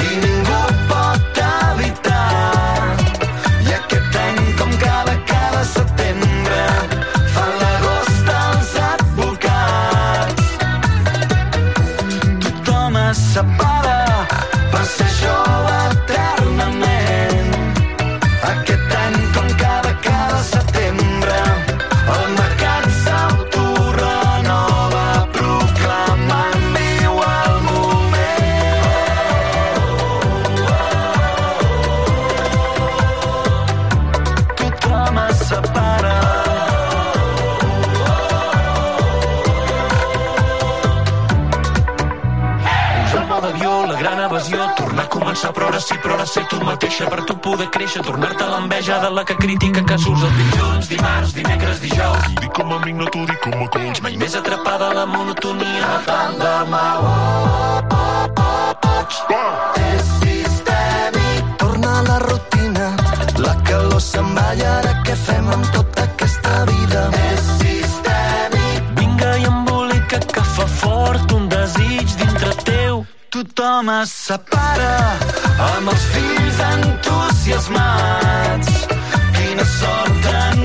[43.88, 47.24] la gran evasió, tornar a començar, però ara sí, però ara ser tu mateixa, per
[47.28, 51.82] tu poder créixer, tornar-te l'enveja de la que critica que surts el dilluns, dimarts, dimecres,
[51.84, 52.30] dijous.
[52.42, 54.04] Dic com a amic, no t'ho dic com a coach.
[54.06, 56.86] Mai més atrapada a la monotonia, no tant demà.
[57.04, 59.08] Oh, oh, oh,
[59.40, 60.43] oh, És
[73.64, 74.96] Tothom es separa
[75.66, 78.74] amb els fills entusiasmats.
[79.38, 80.63] Quina sort tenir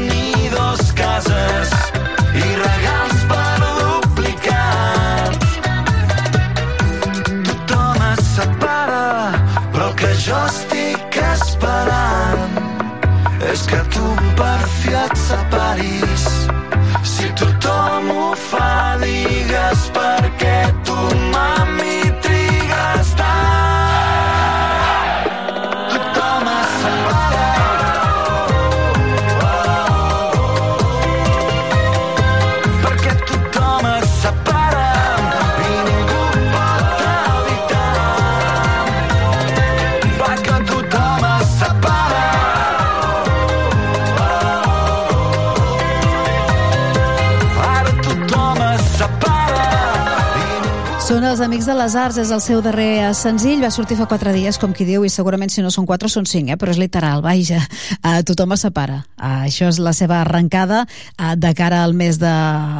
[51.48, 54.74] Amics de les Arts, és el seu darrer senzill, va sortir fa quatre dies, com
[54.76, 56.56] qui diu, i segurament si no són quatre són cinc, eh?
[56.60, 57.62] però és literal, vaja,
[58.02, 58.98] uh, tothom es separa.
[59.16, 62.32] Uh, això és la seva arrencada uh, de cara al mes de,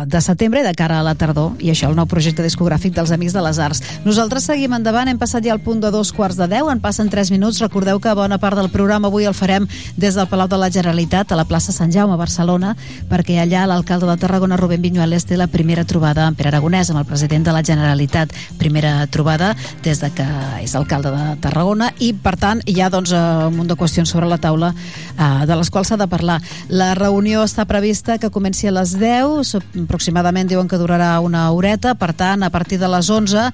[0.05, 3.09] de setembre i de cara a la tardor, i això el nou projecte discogràfic dels
[3.17, 3.81] Amics de les Arts.
[4.05, 7.09] Nosaltres seguim endavant, hem passat ja al punt de dos quarts de deu, en passen
[7.09, 9.65] tres minuts, recordeu que bona part del programa avui el farem
[9.97, 12.77] des del Palau de la Generalitat, a la plaça Sant Jaume, a Barcelona,
[13.09, 17.01] perquè allà l'alcalde de Tarragona, Rubén Viñuales, té la primera trobada amb Pere Aragonès, amb
[17.01, 20.27] el president de la Generalitat primera trobada des de que
[20.63, 24.11] és alcalde de Tarragona i per tant hi ha doncs, eh, un munt de qüestions
[24.11, 26.41] sobre la taula eh, de les quals s'ha de parlar.
[26.69, 31.47] La reunió està prevista que comenci a les 10, so- aproximadament diuen que durarà una
[31.55, 33.51] horeta, per tant a partir de les 11 eh,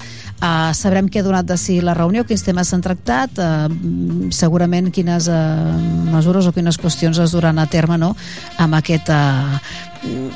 [0.74, 3.68] sabrem què ha donat de si la reunió, quins temes s'han tractat, eh,
[4.34, 5.38] segurament quines eh,
[6.14, 8.14] mesures o quines qüestions es duran a terme no?
[8.58, 9.58] amb aquest eh,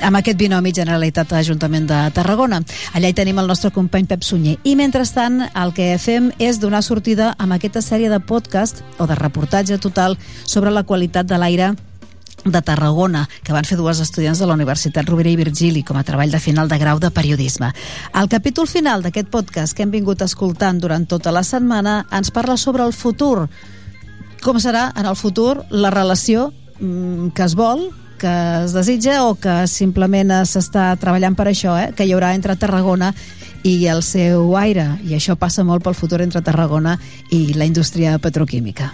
[0.02, 2.60] amb aquest binomi Generalitat-Ajuntament de Tarragona.
[2.94, 4.56] Allà hi tenim el nostre company Pep Sunyer.
[4.64, 9.18] I mentrestant el que fem és donar sortida amb aquesta sèrie de podcast o de
[9.18, 11.74] reportatge total sobre la qualitat de l'aire
[12.44, 16.04] de Tarragona, que van fer dues estudiants de la Universitat Rovira i Virgili com a
[16.06, 17.72] treball de final de grau de periodisme.
[18.14, 22.56] El capítol final d'aquest podcast que hem vingut escoltant durant tota la setmana ens parla
[22.56, 23.48] sobre el futur.
[24.42, 29.36] Com serà en el futur la relació mm, que es vol, que es desitja o
[29.40, 31.92] que simplement s'està treballant per això, eh?
[31.96, 33.14] que hi haurà entre Tarragona
[33.62, 34.98] i el seu aire.
[35.06, 36.98] I això passa molt pel futur entre Tarragona
[37.30, 38.92] i la indústria petroquímica.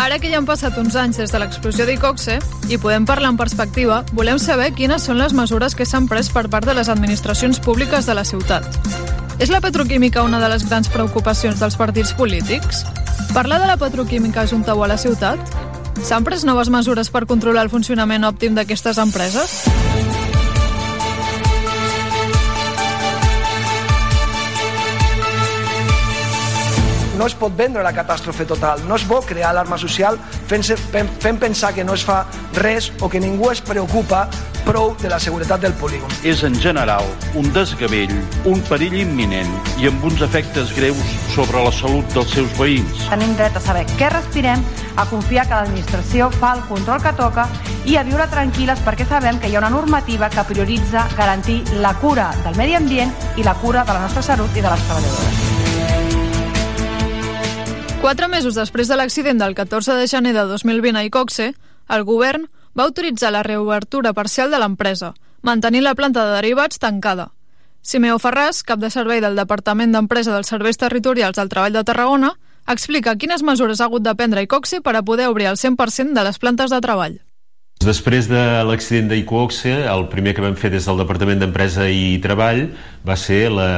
[0.00, 2.38] Ara que ja han passat uns anys des de l'explosió d'Icoxe
[2.72, 6.48] i podem parlar en perspectiva, volem saber quines són les mesures que s'han pres per
[6.48, 9.09] part de les administracions públiques de la ciutat.
[9.40, 12.82] És la petroquímica una de les grans preocupacions dels partits polítics?
[13.32, 15.40] Parlar de la petroquímica és un tabú a la ciutat?
[16.04, 19.62] S'han pres noves mesures per controlar el funcionament òptim d'aquestes empreses?
[27.20, 28.80] No es pot vendre la catàstrofe total.
[28.88, 30.16] No és bo crear alarma social
[30.48, 32.22] fent, fent, fent pensar que no es fa
[32.56, 34.22] res o que ningú es preocupa
[34.64, 36.08] prou de la seguretat del polígon.
[36.24, 37.04] És en general
[37.36, 38.12] un desgavell,
[38.48, 43.04] un perill imminent i amb uns efectes greus sobre la salut dels seus veïns.
[43.12, 44.64] Tenim dret a saber què respirem,
[44.96, 47.46] a confiar que l'administració fa el control que toca
[47.84, 51.92] i a viure tranquil·les perquè sabem que hi ha una normativa que prioritza garantir la
[52.00, 55.79] cura del medi ambient i la cura de la nostra salut i de les treballadores.
[58.00, 61.50] Quatre mesos després de l'accident del 14 de gener de 2020 a Icoxe,
[61.92, 65.10] el govern va autoritzar la reobertura parcial de l'empresa,
[65.44, 67.28] mantenint la planta de derivats tancada.
[67.82, 72.32] Simeo Ferràs, cap de servei del Departament d'Empresa dels Serveis Territorials del Treball de Tarragona,
[72.72, 76.24] explica quines mesures ha hagut de prendre Icoxe per a poder obrir el 100% de
[76.24, 77.20] les plantes de treball.
[77.80, 82.66] Després de l'accident d'Icoxe, el primer que vam fer des del Departament d'Empresa i Treball
[83.08, 83.68] va ser la,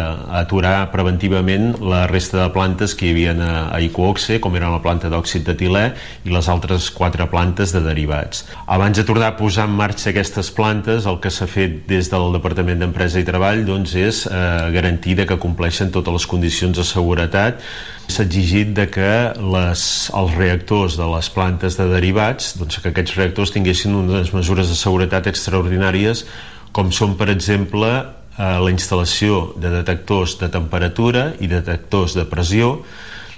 [0.41, 4.83] aturar preventivament la resta de plantes que hi havia a, a Icoxe, com era la
[4.83, 5.85] planta d'òxid d'etilè
[6.27, 8.43] i les altres quatre plantes de derivats.
[8.67, 12.35] Abans de tornar a posar en marxa aquestes plantes, el que s'ha fet des del
[12.35, 14.45] Departament d'Empresa i Treball doncs, és eh,
[14.75, 17.63] garantir de que compleixen totes les condicions de seguretat
[18.09, 19.11] s'ha exigit de que
[19.55, 19.83] les,
[20.15, 24.79] els reactors de les plantes de derivats, doncs que aquests reactors tinguessin unes mesures de
[24.79, 26.25] seguretat extraordinàries,
[26.73, 32.79] com són, per exemple, eh, la instal·lació de detectors de temperatura i detectors de pressió,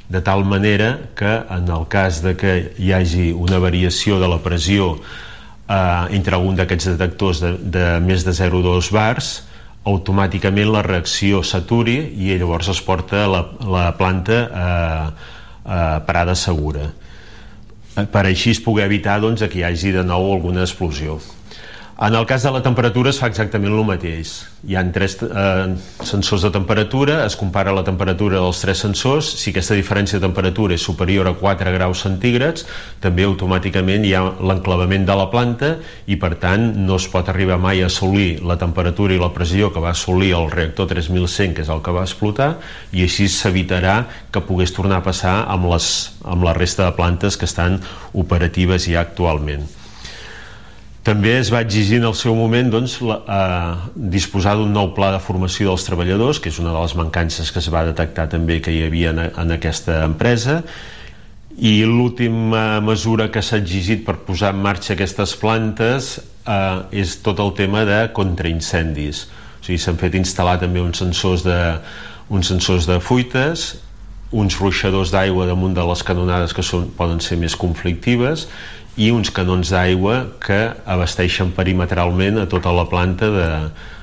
[0.09, 4.43] de tal manera que en el cas de que hi hagi una variació de la
[4.45, 4.95] pressió
[5.69, 9.35] eh, entre algun d'aquests detectors de, de més de 0,2 bars,
[9.85, 14.69] automàticament la reacció s'aturi i llavors es porta la, la planta a,
[15.65, 16.89] a parada segura.
[17.95, 21.21] Per així es pugui evitar doncs, que hi hagi de nou alguna explosió
[21.97, 24.33] en el cas de la temperatura es fa exactament el mateix.
[24.67, 29.53] Hi han tres eh, sensors de temperatura, es compara la temperatura dels tres sensors, si
[29.53, 32.67] aquesta diferència de temperatura és superior a 4 graus centígrads,
[33.05, 35.71] també automàticament hi ha l'enclavament de la planta
[36.11, 39.71] i per tant no es pot arribar mai a assolir la temperatura i la pressió
[39.71, 42.57] que va assolir el reactor 3100, que és el que va explotar,
[42.91, 44.01] i així s'evitarà
[44.35, 45.89] que pogués tornar a passar amb, les,
[46.27, 47.79] amb la resta de plantes que estan
[48.13, 49.84] operatives ja actualment.
[51.05, 55.11] També es va exigir en el seu moment doncs, la, eh, disposar d'un nou pla
[55.13, 58.57] de formació dels treballadors, que és una de les mancances que es va detectar també
[58.65, 60.63] que hi havia en, en aquesta empresa,
[61.61, 66.17] i l'última mesura que s'ha exigit per posar en marxa aquestes plantes
[66.49, 69.27] eh, és tot el tema de contraincendis.
[69.61, 71.59] O sigui, s'han fet instal·lar també uns sensors de,
[72.33, 73.75] uns sensors de fuites,
[74.35, 78.49] uns ruixadors d'aigua damunt de les canonades que són, poden ser més conflictives
[78.97, 83.47] i uns canons d'aigua que abasteixen perimetralment a tota la planta de,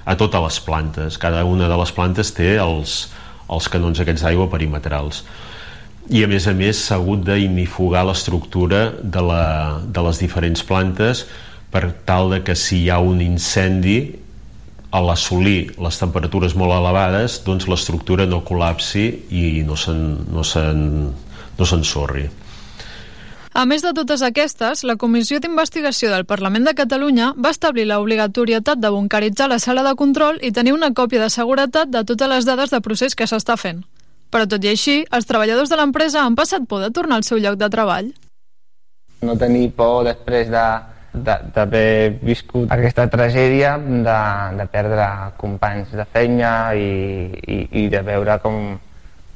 [0.06, 1.18] a totes les plantes.
[1.18, 3.10] Cada una de les plantes té els,
[3.48, 5.24] els canons aquests d'aigua perimetrals.
[6.12, 11.26] I a més a més s'ha hagut d'inifugar l'estructura de, la, de les diferents plantes
[11.72, 14.16] per tal de que si hi ha un incendi
[14.92, 22.42] a l'assolir les temperatures molt elevades doncs l'estructura no col·lapsi i no s'ensorri no no
[23.54, 28.80] a més de totes aquestes, la Comissió d'Investigació del Parlament de Catalunya va establir l'obligatorietat
[28.80, 32.48] de bunkeritzar la sala de control i tenir una còpia de seguretat de totes les
[32.48, 33.82] dades de procés que s'està fent.
[34.32, 37.42] Però tot i així, els treballadors de l'empresa han passat por de tornar al seu
[37.44, 38.14] lloc de treball.
[39.22, 40.66] No tenir por després de
[41.12, 44.20] d'haver viscut aquesta tragèdia de,
[44.56, 45.08] de perdre
[45.42, 46.88] companys de feina i,
[47.36, 48.62] i, i de veure com,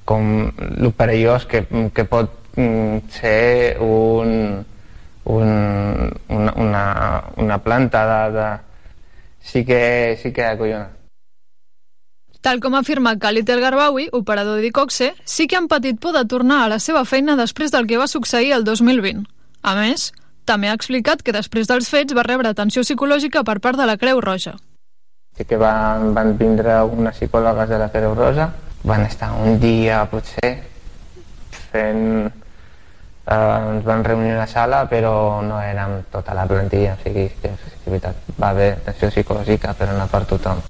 [0.07, 0.31] com
[0.63, 4.65] el perillós que, que pot ser un,
[5.25, 5.49] un,
[6.27, 8.57] una, una, una planta de, de...
[9.41, 10.89] Sí que, sí que acollona.
[12.41, 16.63] Tal com afirma Khalid El Garbawi, operador d'Icoxe, sí que han patit por de tornar
[16.63, 19.25] a la seva feina després del que va succeir el 2020.
[19.65, 20.11] A més,
[20.45, 23.97] també ha explicat que després dels fets va rebre atenció psicològica per part de la
[23.97, 24.53] Creu Roja.
[25.35, 28.51] Sí que van, van vindre unes psicòlogues de la Creu Roja,
[28.85, 30.53] van estar un dia potser
[31.71, 32.44] fent...
[33.25, 37.29] Eh, ens van reunir a la sala però no érem tota la plantilla, o sigui
[37.41, 40.61] que és veritat, va haver atenció psicològica però no per tothom.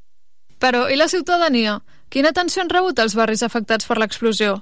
[0.60, 1.82] Però i la ciutadania?
[2.10, 4.62] Quina atenció han rebut els barris afectats per l'explosió?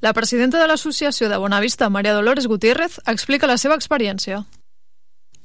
[0.00, 4.44] La presidenta de l'Associació de Bonavista, María Dolores Gutiérrez, explica la seva experiencia.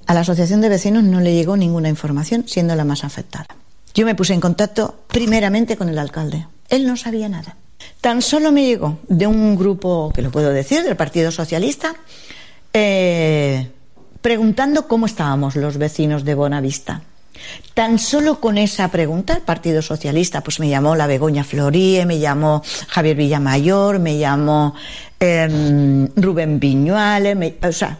[0.05, 3.47] A la Asociación de Vecinos no le llegó ninguna información, siendo la más afectada.
[3.93, 6.47] Yo me puse en contacto primeramente con el alcalde.
[6.69, 7.57] Él no sabía nada.
[8.01, 11.95] Tan solo me llegó de un grupo, que lo puedo decir, del Partido Socialista,
[12.73, 13.69] eh,
[14.21, 17.01] preguntando cómo estábamos los vecinos de Bonavista.
[17.73, 22.19] Tan solo con esa pregunta, el Partido Socialista, pues me llamó la Begoña Florie, me
[22.19, 24.75] llamó Javier Villamayor, me llamó
[25.19, 27.99] eh, Rubén Viñuales, o sea,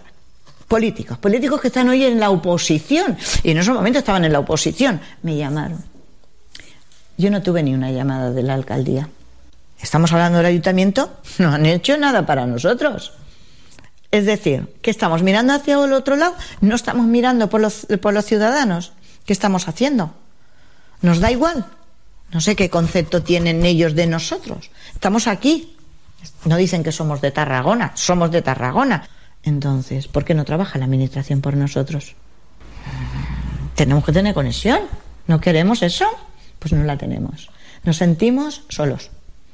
[0.68, 4.40] políticos, políticos que están hoy en la oposición, y en esos momentos estaban en la
[4.40, 5.84] oposición, me llamaron.
[7.18, 9.10] Yo no tuve ni una llamada de la alcaldía.
[9.84, 13.12] Estamos hablando del ayuntamiento, no han hecho nada para nosotros.
[14.10, 18.14] Es decir, que estamos mirando hacia el otro lado, no estamos mirando por los, por
[18.14, 18.94] los ciudadanos.
[19.26, 20.14] ¿Qué estamos haciendo?
[21.02, 21.66] Nos da igual.
[22.32, 24.72] No sé qué concepto tienen ellos de nosotros.
[24.94, 25.76] Estamos aquí.
[26.46, 29.08] No dicen que somos de Tarragona, somos de Tarragona.
[29.44, 32.16] Entonces, ¿por qué no trabaja la administración por nosotros?
[33.76, 34.82] Tenemos que tener conexión.
[35.28, 36.06] ¿No queremos eso?
[36.60, 37.50] Pues no la tenemos.
[37.84, 39.10] Nos sentimos solos.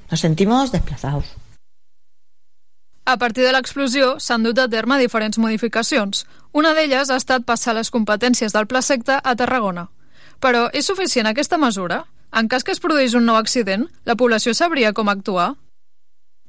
[0.09, 1.25] Nos sentimos desplazados.
[3.05, 6.27] A partir de l'explosió s'han dut a terme diferents modificacions.
[6.53, 9.87] Una d'elles ha estat passar les competències del Pla Secta a Tarragona.
[10.39, 12.03] Però és suficient aquesta mesura?
[12.31, 15.55] En cas que es produís un nou accident, la població sabria com actuar?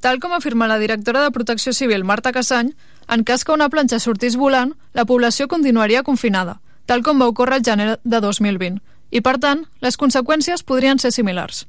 [0.01, 2.75] Tal com afirma la directora de Protecció Civil, Marta Cassany,
[3.09, 7.61] en cas que una planxa sortís volant, la població continuaria confinada, tal com va ocórrer
[7.61, 8.81] el gener de 2020,
[9.11, 11.67] i per tant, les conseqüències podrien ser similars.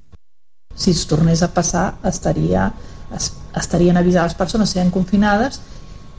[0.75, 2.71] Si es tornés a passar estaria,
[3.15, 5.61] es, estarien avisades les persones serien confinades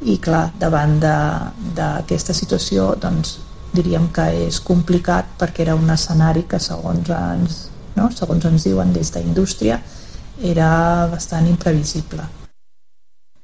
[0.03, 3.39] i clar, davant d'aquesta situació doncs
[3.73, 7.59] diríem que és complicat perquè era un escenari que segons ens,
[7.97, 8.11] no?
[8.13, 9.81] segons ens diuen des d'indústria
[10.43, 12.27] era bastant imprevisible.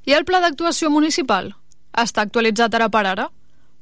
[0.09, 1.53] I el pla d'actuació municipal?
[1.93, 3.29] Està actualitzat ara per ara?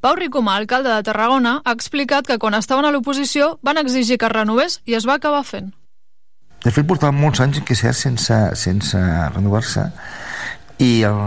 [0.03, 4.29] Pau Ricomà, alcalde de Tarragona, ha explicat que quan estaven a l'oposició van exigir que
[4.29, 5.72] es renovés i es va acabar fent.
[6.65, 9.01] De fet, portava molts anys, que cert, sense, sense
[9.35, 9.87] renovar-se
[10.83, 11.21] i, el,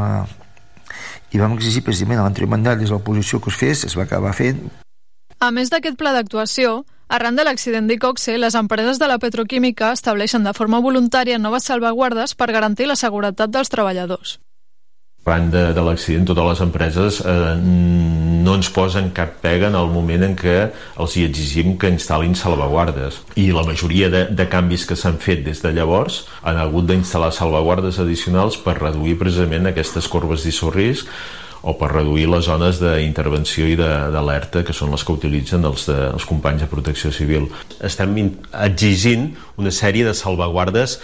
[1.34, 4.06] i vam exigir precisament a l'anterior mandat des de l'oposició que es fes, es va
[4.08, 4.62] acabar fent
[5.40, 10.44] A més d'aquest pla d'actuació, arran de l'accident d'Icoxe, les empreses de la petroquímica estableixen
[10.44, 14.38] de forma voluntària noves salvaguardes per garantir la seguretat dels treballadors.
[15.26, 19.92] Arran de, de l'accident, totes les empreses eh, no ens posen cap pega en el
[19.94, 20.56] moment en què
[20.98, 23.20] els hi exigim que instal·lin salvaguardes.
[23.38, 27.30] I la majoria de, de canvis que s'han fet des de llavors han hagut d'instal·lar
[27.36, 31.06] salvaguardes addicionals per reduir precisament aquestes corbes d'isorrisc
[31.62, 35.98] o per reduir les zones d'intervenció i d'alerta que són les que utilitzen els, de,
[36.16, 37.50] els companys de protecció civil.
[37.84, 40.98] Estem in- exigint una sèrie de salvaguardes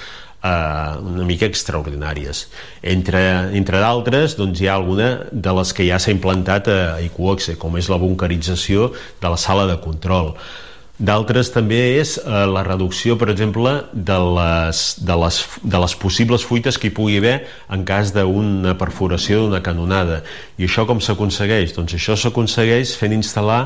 [0.46, 2.46] eh, una mica extraordinàries.
[2.84, 3.24] Entre,
[3.58, 7.80] entre d'altres, doncs, hi ha alguna de les que ja s'ha implantat a Iquoxe, com
[7.82, 8.92] és la bunkerització
[9.22, 10.36] de la sala de control.
[10.96, 16.46] D'altres també és eh, la reducció, per exemple, de les, de, les, de les possibles
[16.48, 17.36] fuites que hi pugui haver
[17.76, 20.22] en cas d'una perforació d'una canonada.
[20.56, 21.76] I això com s'aconsegueix?
[21.76, 23.66] Doncs això s'aconsegueix fent instal·lar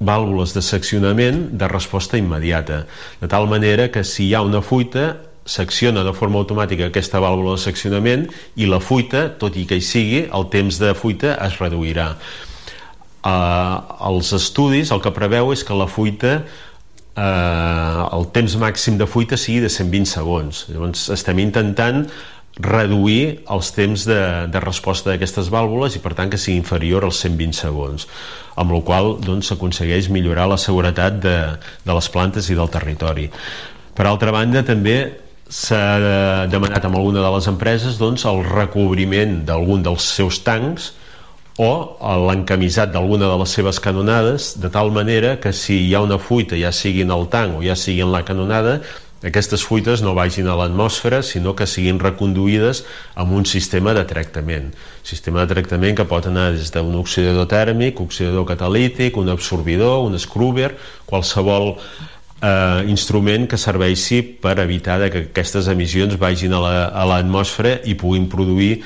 [0.00, 2.84] vàlvules de seccionament de resposta immediata,
[3.20, 5.10] de tal manera que si hi ha una fuita
[5.50, 9.84] s'acciona de forma automàtica aquesta vàlvula de seccionament i la fuita, tot i que hi
[9.84, 12.14] sigui, el temps de fuita es reduirà.
[13.20, 13.76] Uh,
[14.08, 16.38] els estudis el que preveu és que la fuita
[17.20, 22.04] eh, el temps màxim de fuita sigui de 120 segons llavors estem intentant
[22.60, 24.20] reduir els temps de,
[24.52, 28.06] de resposta d'aquestes vàlvules i per tant que sigui inferior als 120 segons
[28.60, 31.36] amb la qual doncs, s'aconsegueix millorar la seguretat de,
[31.86, 33.30] de les plantes i del territori
[33.96, 34.96] per altra banda també
[35.50, 40.92] s'ha demanat amb alguna de les empreses doncs, el recobriment d'algun dels seus tancs
[41.60, 41.70] o
[42.28, 46.56] l'encamisat d'alguna de les seves canonades de tal manera que si hi ha una fuita
[46.56, 48.78] ja sigui en el tanc o ja sigui en la canonada
[49.26, 52.84] aquestes fuites no vagin a l'atmosfera sinó que siguin reconduïdes
[53.20, 54.70] amb un sistema de tractament.
[55.04, 60.16] Sistema de tractament que pot anar des d'un oxidador tèrmic, oxidador catalític un absorbidor, un
[60.16, 60.72] scrubber
[61.04, 61.74] qualsevol
[62.42, 67.94] eh, instrument que serveixi per evitar que aquestes emissions vagin a la- a l'atmosfera i
[67.94, 68.82] puguin produir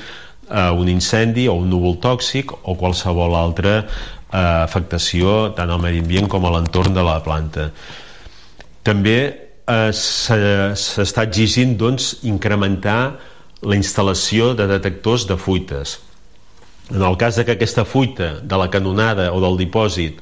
[0.49, 5.99] eh, un incendi o un núvol tòxic o qualsevol altra eh, afectació tant al medi
[6.03, 7.71] ambient com a l'entorn de la planta.
[8.83, 9.17] També
[9.67, 13.15] eh, s'està exigint doncs, incrementar
[13.65, 15.99] la instal·lació de detectors de fuites.
[16.93, 20.19] En el cas de que aquesta fuita de la canonada o del dipòsit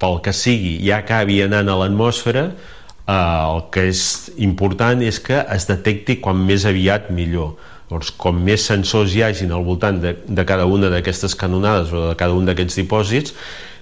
[0.00, 4.02] pel que sigui ja acabi anant a l'atmosfera eh, el que és
[4.42, 7.54] important és que es detecti quan més aviat millor.
[7.86, 12.08] Llavors, com més sensors hi hagin al voltant de, de cada una d'aquestes canonades o
[12.10, 13.34] de cada un d'aquests dipòsits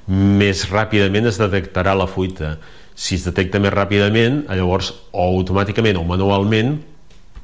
[0.07, 2.59] més ràpidament es detectarà la fuita.
[2.95, 6.77] Si es detecta més ràpidament llavors o automàticament o manualment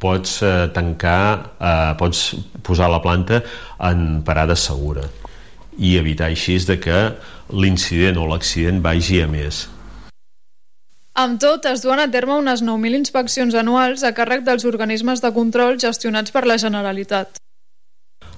[0.01, 1.22] pots eh, tancar
[1.57, 3.41] eh, pots posar la planta
[3.89, 5.05] en parada segura
[5.81, 7.01] i evitar així de que
[7.53, 9.66] l'incident o l'accident vagi a més
[11.20, 15.32] Amb tot, es duen a terme unes 9.000 inspeccions anuals a càrrec dels organismes de
[15.34, 17.40] control gestionats per la Generalitat.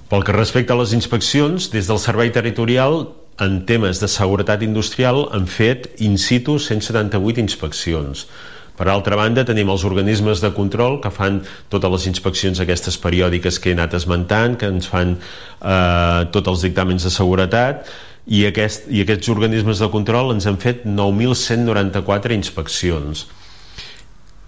[0.09, 3.05] Pel que respecta a les inspeccions, des del Servei Territorial,
[3.39, 8.25] en temes de seguretat industrial, han fet in situ 178 inspeccions.
[8.73, 13.61] Per altra banda, tenim els organismes de control que fan totes les inspeccions aquestes periòdiques
[13.61, 17.85] que he anat esmentant, que ens fan eh, tots els dictàmens de seguretat,
[18.25, 23.27] i, aquest, i aquests organismes de control ens han fet 9.194 inspeccions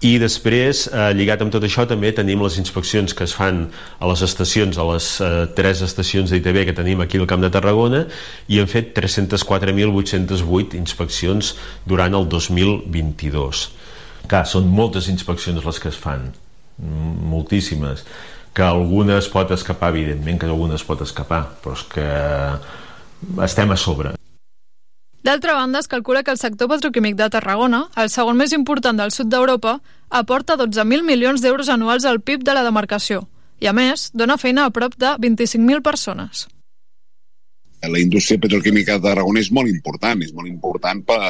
[0.04, 3.62] i després, eh, lligat amb tot això, també tenim les inspeccions que es fan
[3.98, 7.48] a les estacions, a les eh, tres estacions d'ITV que tenim aquí al Camp de
[7.50, 8.04] Tarragona,
[8.46, 11.54] i han fet 304.808 inspeccions
[11.86, 13.64] durant el 2022.
[14.28, 16.28] Clar, són moltes inspeccions les que es fan,
[17.32, 18.04] moltíssimes,
[18.52, 22.10] que algunes pot escapar, evidentment que algunes pot escapar, però és que
[23.44, 24.14] estem a sobre.
[25.26, 29.10] D'altra banda, es calcula que el sector petroquímic de Tarragona, el segon més important del
[29.10, 33.24] sud d'Europa, aporta 12.000 milions d'euros anuals al PIB de la demarcació
[33.58, 36.46] i, a més, dona feina a prop de 25.000 persones.
[37.86, 41.20] La indústria petroquímica de Tarragona és molt important, és molt important per,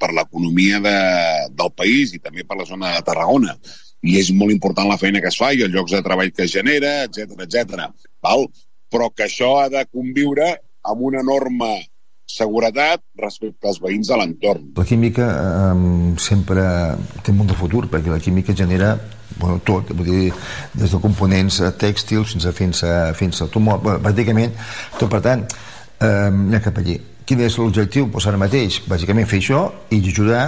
[0.00, 0.96] per l'economia de,
[1.54, 3.54] del país i també per la zona de Tarragona.
[4.06, 6.46] I és molt important la feina que es fa i els llocs de treball que
[6.46, 7.90] es genera, etc etc.
[8.24, 8.48] Val?
[8.90, 11.70] Però que això ha de conviure amb una enorme
[12.30, 14.68] seguretat respecte als veïns de l'entorn.
[14.78, 15.88] La química eh,
[16.22, 16.64] sempre
[17.26, 18.94] té molt de futur, perquè la química genera
[19.40, 20.32] bueno, tot, vull dir,
[20.74, 24.56] des de components eh, tèxtils fins a fins a, fins a automòbil, bueno, pràcticament
[24.98, 25.46] tot, per tant,
[25.98, 26.98] eh, anem cap allí.
[27.26, 28.08] Quin és l'objectiu?
[28.10, 29.64] Pues ara mateix, bàsicament fer això
[29.94, 30.44] i ajudar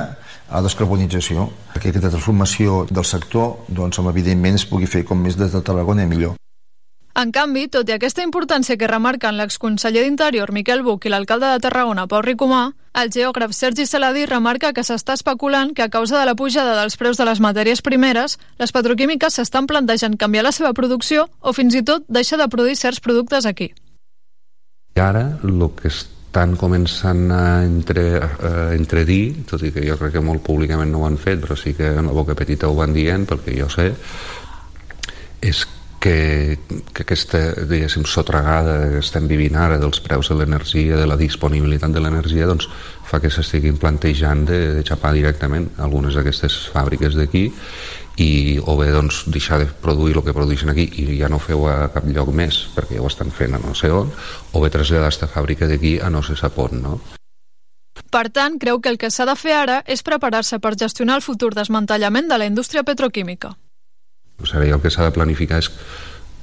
[0.53, 5.39] a la descarbonització, perquè aquesta transformació del sector, doncs, evidentment, es pugui fer com més
[5.39, 6.37] des de Tarragona millor.
[7.13, 11.61] En canvi, tot i aquesta importància que remarquen l'exconseller d'Interior Miquel Buch i l'alcalde de
[11.61, 16.25] Tarragona Pau Ricomà, el geògraf Sergi Saladí remarca que s'està especulant que a causa de
[16.25, 20.73] la pujada dels preus de les matèries primeres, les petroquímiques s'estan plantejant canviar la seva
[20.73, 23.75] producció o fins i tot deixar de produir certs productes aquí.
[24.97, 30.25] Ara el que estan començant a entre, a entredir, tot i que jo crec que
[30.25, 32.97] molt públicament no ho han fet, però sí que en la boca petita ho van
[32.97, 33.91] dient, perquè jo sé,
[35.45, 35.65] és
[36.03, 36.59] que,
[36.91, 37.39] que aquesta,
[37.71, 42.49] diguéssim, sotragada que estem vivint ara dels preus de l'energia, de la disponibilitat de l'energia,
[42.51, 42.67] doncs
[43.07, 47.47] fa que s'estiguin plantejant de, de xapar directament algunes d'aquestes fàbriques d'aquí
[48.19, 51.69] i o bé doncs, deixar de produir el que produeixen aquí i ja no feu
[51.71, 54.11] a cap lloc més perquè ja ho estan fent a no sé on
[54.53, 57.01] o bé traslladar aquesta fàbrica d'aquí a no se sap on no?
[58.13, 61.25] Per tant, creu que el que s'ha de fer ara és preparar-se per gestionar el
[61.25, 63.55] futur desmantellament de la indústria petroquímica.
[64.41, 65.71] O sigui, el que s'ha de planificar és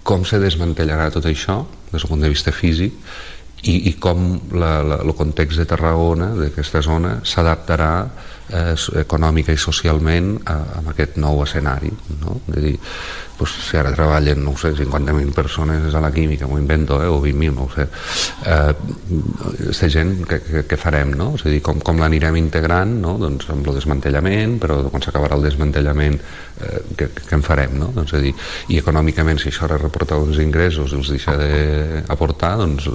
[0.03, 1.61] com se desmantellarà tot això
[1.91, 2.95] des del punt de vista físic
[3.67, 9.59] i, i com la, la, el context de Tarragona, d'aquesta zona, s'adaptarà eh, econòmica i
[9.59, 11.91] socialment a, a aquest nou escenari.
[12.21, 12.39] No?
[12.47, 12.75] De dir,
[13.39, 17.07] pues, si ara treballen, no ho sé, 50.000 persones a la química, m'ho invento, eh,
[17.07, 17.85] o 20.000, no ho sé,
[18.43, 18.73] eh,
[19.69, 21.31] aquesta gent, què, farem, no?
[21.39, 23.15] És a dir, com, com l'anirem integrant, no?
[23.21, 26.19] Doncs amb el desmantellament, però quan s'acabarà el desmantellament,
[26.59, 27.93] eh, què, què en farem, no?
[27.95, 28.35] Doncs, és a dir,
[28.75, 32.91] i econòmicament, si això ha de reportar uns ingressos i els deixa d'aportar, doncs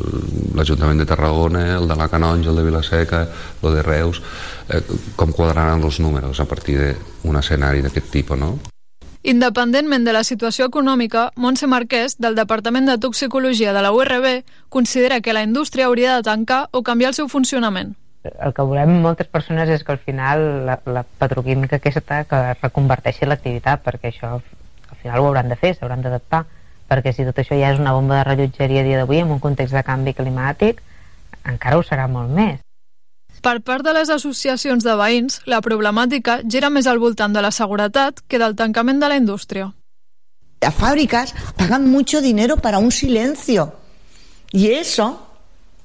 [0.55, 3.25] l'Ajuntament de Tarragona, el de la Canonja, el de Vilaseca,
[3.65, 4.21] el de Reus,
[4.69, 4.85] eh,
[5.17, 8.55] com quadraran els números a partir d'un escenari d'aquest tipus, no?
[9.25, 15.23] Independentment de la situació econòmica, Montse Marquès, del Departament de Toxicologia de la URB, considera
[15.25, 17.95] que la indústria hauria de tancar o canviar el seu funcionament.
[18.29, 23.25] El que volem moltes persones és que al final la, la petroquímica aquesta que reconverteixi
[23.25, 26.43] l'activitat, perquè això al final ho hauran de fer, s'hauran d'adaptar,
[26.93, 29.41] perquè si tot això ja és una bomba de rellotgeria a dia d'avui en un
[29.41, 30.85] context de canvi climàtic,
[31.49, 32.61] encara ho serà molt més.
[33.45, 37.51] Per part de les associacions de veïns, la problemàtica gira més al voltant de la
[37.53, 39.67] seguretat que del tancament de la indústria.
[40.63, 43.75] Las fábricas pagan mucho dinero para un silencio.
[44.51, 45.29] Y eso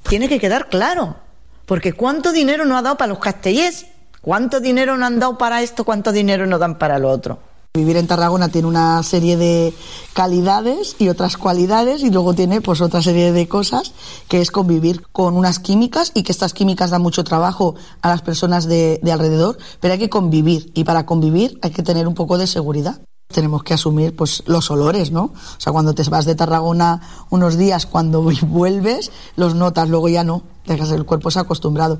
[0.08, 1.18] tiene que quedar claro.
[1.66, 3.88] Porque ¿cuánto dinero no ha dado para los castellers?
[4.22, 5.84] ¿Cuánto dinero no han dado para esto?
[5.84, 7.40] ¿Cuánto dinero no dan para lo otro?
[7.80, 9.74] Vivir en Tarragona tiene una serie de
[10.14, 13.94] calidades y otras cualidades y luego tiene pues otra serie de cosas
[14.28, 18.22] que es convivir con unas químicas y que estas químicas dan mucho trabajo a las
[18.22, 22.16] personas de, de alrededor, pero hay que convivir y para convivir hay que tener un
[22.16, 23.02] poco de seguridad.
[23.28, 25.26] Tenemos que asumir pues los olores, ¿no?
[25.26, 30.24] O sea, cuando te vas de Tarragona unos días, cuando vuelves, los notas, luego ya
[30.24, 32.00] no, el cuerpo se ha acostumbrado.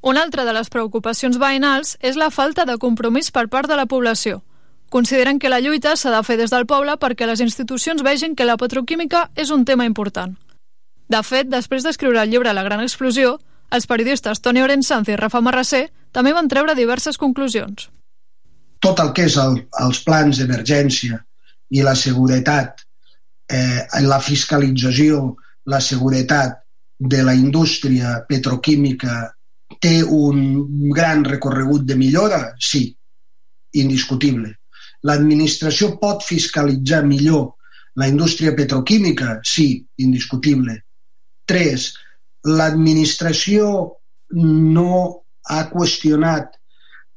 [0.00, 3.86] Una altra de les preocupacions veïnals és la falta de compromís per part de la
[3.86, 4.42] població.
[4.88, 8.46] Consideren que la lluita s'ha de fer des del poble perquè les institucions vegin que
[8.46, 10.36] la petroquímica és un tema important.
[11.08, 13.38] De fet, després d'escriure el llibre La gran explosió,
[13.70, 17.90] els periodistes Toni Orensanz i Rafa Marrasser també van treure diverses conclusions.
[18.80, 21.18] tot el que és el, els plans d'emergència
[21.74, 22.84] i la seguretat,
[23.50, 25.36] eh, la fiscalització,
[25.66, 26.60] la seguretat
[26.98, 29.34] de la indústria petroquímica
[29.76, 32.40] té un gran recorregut de millora?
[32.58, 32.88] Sí,
[33.76, 34.54] indiscutible.
[35.04, 37.54] L'administració pot fiscalitzar millor
[37.98, 39.38] la indústria petroquímica?
[39.44, 40.78] Sí, indiscutible.
[41.46, 41.92] Tres,
[42.46, 43.68] l'administració
[44.34, 44.92] no
[45.48, 46.54] ha qüestionat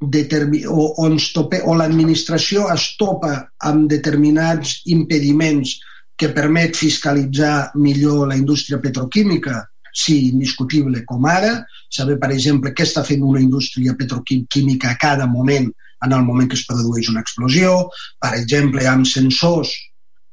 [0.02, 3.34] o, o, tope, o l'administració es topa
[3.70, 5.76] amb determinats impediments
[6.18, 9.62] que permet fiscalitzar millor la indústria petroquímica?
[9.94, 11.60] Sí, indiscutible, com ara
[11.92, 15.70] saber, per exemple, què està fent una indústria petroquímica a cada moment
[16.06, 17.90] en el moment que es produeix una explosió,
[18.20, 19.74] per exemple, amb sensors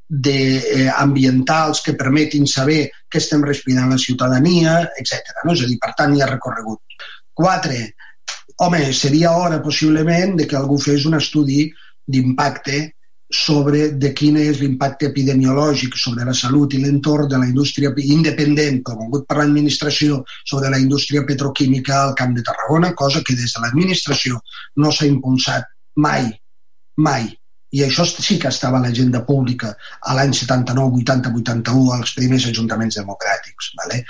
[0.09, 5.43] de, eh, ambientals que permetin saber què estem respirant la ciutadania, etc.
[5.45, 5.53] No?
[5.53, 6.81] És a dir, per tant, hi ha recorregut.
[7.37, 7.93] Quatre,
[8.65, 11.67] home, seria hora possiblement de que algú fes un estudi
[12.09, 12.79] d'impacte
[13.29, 18.81] sobre de quin és l'impacte epidemiològic sobre la salut i l'entorn de la indústria independent
[18.83, 23.61] promogut per l'administració sobre la indústria petroquímica al Camp de Tarragona, cosa que des de
[23.61, 24.41] l'administració
[24.77, 26.25] no s'ha impulsat mai,
[26.97, 27.29] mai.
[27.69, 32.47] I això sí que estava a l'agenda pública a l'any 79, 80, 81 als primers
[32.49, 33.75] ajuntaments democràtics.
[33.77, 34.01] Vale?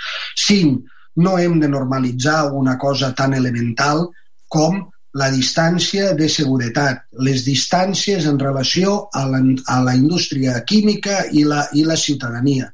[0.46, 0.88] Cinc,
[1.20, 4.06] no hem de normalitzar una cosa tan elemental
[4.48, 4.80] com
[5.18, 11.42] la distància de seguretat, les distàncies en relació a la, a la indústria química i
[11.44, 12.68] la, i la ciutadania.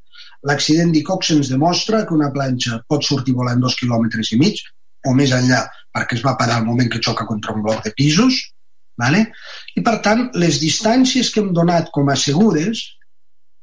[0.47, 4.61] L'accident d'Icox ens demostra que una planxa pot sortir volant dos quilòmetres i mig
[5.07, 5.65] o més enllà
[5.97, 8.37] perquè es va parar al moment que xoca contra un bloc de pisos,
[9.01, 9.25] vale?
[9.77, 12.85] i per tant les distàncies que hem donat com a segures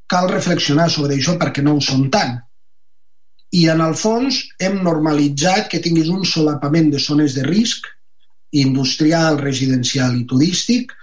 [0.09, 2.39] cal reflexionar sobre això perquè no ho són tant.
[3.53, 7.85] I en el fons hem normalitzat que tinguis un solapament de zones de risc
[8.53, 10.93] industrial, residencial i turístic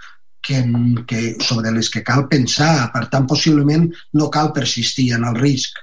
[0.41, 0.63] que,
[1.07, 2.91] que, sobre les que cal pensar.
[2.95, 5.79] Per tant, possiblement no cal persistir en el risc.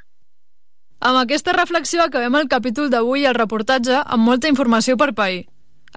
[0.99, 5.45] Amb aquesta reflexió acabem el capítol d'avui i el reportatge amb molta informació per pair.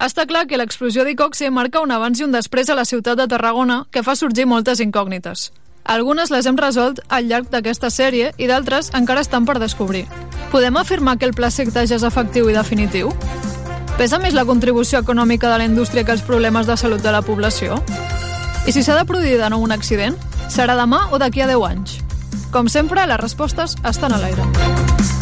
[0.01, 3.27] Està clar que l'explosió d'Icoxe marca un abans i un després a la ciutat de
[3.27, 5.51] Tarragona que fa sorgir moltes incògnites.
[5.83, 10.05] Algunes les hem resolt al llarg d'aquesta sèrie i d'altres encara estan per descobrir.
[10.51, 13.11] Podem afirmar que el pla ja és efectiu i definitiu?
[14.01, 17.21] Pesa més la contribució econòmica de la indústria que els problemes de salut de la
[17.21, 17.77] població?
[18.65, 20.17] I si s'ha de produir de nou un accident,
[20.49, 21.99] serà demà o d'aquí a 10 anys?
[22.49, 25.20] Com sempre, les respostes estan a l'aire.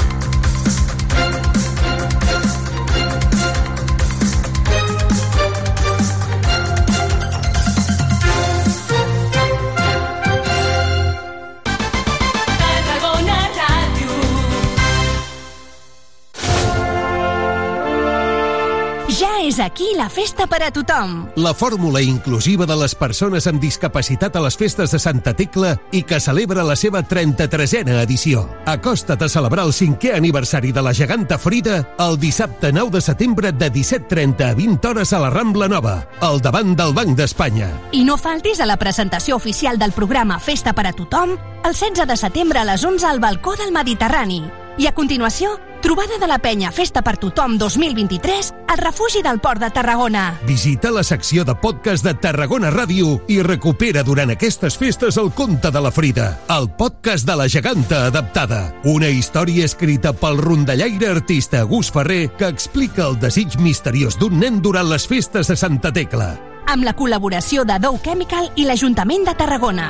[19.70, 21.30] Aquí la festa per a tothom.
[21.38, 26.02] La fórmula inclusiva de les persones amb discapacitat a les festes de Santa Tecla i
[26.04, 28.48] que celebra la seva 33a edició.
[28.66, 33.52] Acosta't a celebrar el cinquè aniversari de la geganta Frida el dissabte 9 de setembre
[33.52, 37.70] de 17.30 a 20 hores a la Rambla Nova, al davant del Banc d'Espanya.
[37.92, 42.08] I no faltis a la presentació oficial del programa Festa per a tothom el 16
[42.08, 44.42] de setembre a les 11 al balcó del Mediterrani.
[44.80, 49.60] I a continuació, trobada de la penya Festa per tothom 2023 al refugi del Port
[49.60, 50.40] de Tarragona.
[50.48, 55.68] Visita la secció de podcast de Tarragona Ràdio i recupera durant aquestes festes el conte
[55.68, 58.62] de la Frida, el podcast de la geganta adaptada.
[58.88, 64.64] Una història escrita pel rondallaire artista Gus Ferrer que explica el desig misteriós d'un nen
[64.64, 66.38] durant les festes de Santa Tecla.
[66.72, 69.90] Amb la col·laboració de Dow Chemical i l'Ajuntament de Tarragona.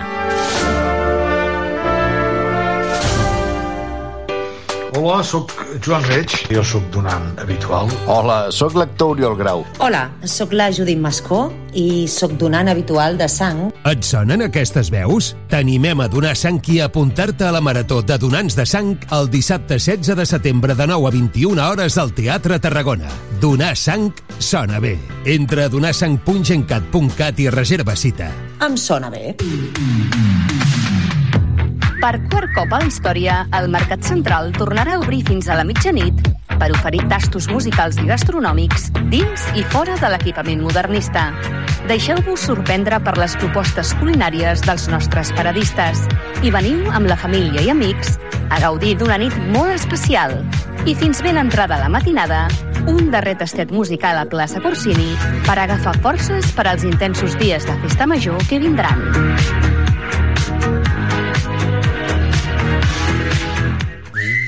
[4.98, 5.52] Hola, sóc
[5.86, 7.90] Joan Reig, jo sóc donant habitual.
[8.10, 9.62] Hola, sóc l'actor Oriol Grau.
[9.86, 11.44] Hola, sóc la Judit Mascó
[11.78, 13.68] i sóc donant habitual de sang.
[13.86, 15.36] Et sonen aquestes veus?
[15.52, 19.30] T'animem a donar sang i a apuntar-te a la Marató de Donants de Sang el
[19.30, 23.14] dissabte 16 de setembre de 9 a 21 hores al Teatre Tarragona.
[23.40, 24.10] Donar sang
[24.40, 24.98] sona bé.
[25.26, 28.34] Entra a donarsang.gencat.cat i reserva cita.
[28.66, 29.38] Em sona bé.
[32.00, 35.66] Per quart cop a la història, el Mercat Central tornarà a obrir fins a la
[35.68, 36.16] mitjanit
[36.54, 41.26] per oferir tastos musicals i gastronòmics dins i fora de l'equipament modernista.
[41.92, 46.06] Deixeu-vos sorprendre per les propostes culinàries dels nostres paradistes
[46.40, 48.16] i veniu amb la família i amics
[48.48, 50.38] a gaudir d'una nit molt especial.
[50.88, 52.46] I fins ben entrada la matinada,
[52.88, 55.12] un darrer tastet musical a plaça Corsini
[55.44, 59.89] per agafar forces per als intensos dies de festa major que vindran.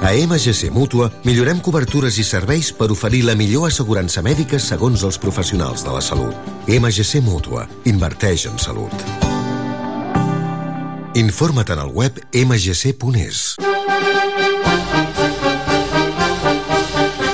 [0.00, 5.18] A MGC Mútua millorem cobertures i serveis per oferir la millor assegurança mèdica segons els
[5.20, 6.32] professionals de la salut.
[6.64, 7.66] MGC Mútua.
[7.84, 8.94] Inverteix en salut.
[11.20, 13.42] Informa't en el web mgc.es.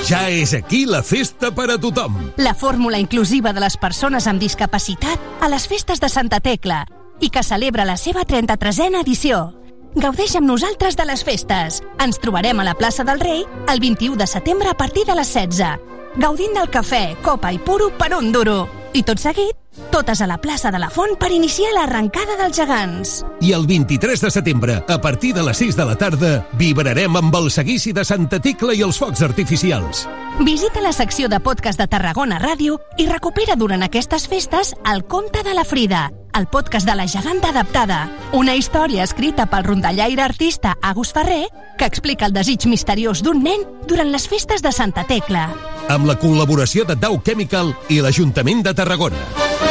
[0.07, 2.19] Ja és aquí la festa per a tothom.
[2.35, 6.83] La fórmula inclusiva de les persones amb discapacitat a les festes de Santa Tecla
[7.23, 9.66] i que celebra la seva 33a edició.
[9.95, 11.81] Gaudeix amb nosaltres de les festes.
[12.03, 15.31] Ens trobarem a la plaça del Rei el 21 de setembre a partir de les
[15.33, 15.79] 16.
[16.17, 18.67] Gaudint del cafè, copa i puro per un duro.
[18.93, 19.55] I tot seguit,
[19.91, 23.13] totes a la plaça de la Font per iniciar l'arrencada dels gegants.
[23.41, 27.35] I el 23 de setembre, a partir de les 6 de la tarda, vibrarem amb
[27.35, 30.07] el seguici de Santa Tecla i els focs artificials.
[30.39, 35.43] Visita la secció de podcast de Tarragona Ràdio i recupera durant aquestes festes el conte
[35.43, 38.03] de la Frida, el podcast de la geganta adaptada.
[38.33, 41.47] Una història escrita pel rondallaire artista Agus Ferrer
[41.77, 45.47] que explica el desig misteriós d'un nen durant les festes de Santa Tecla.
[45.87, 49.66] Amb la col·laboració de Dow Chemical i l'Ajuntament de Tarragona.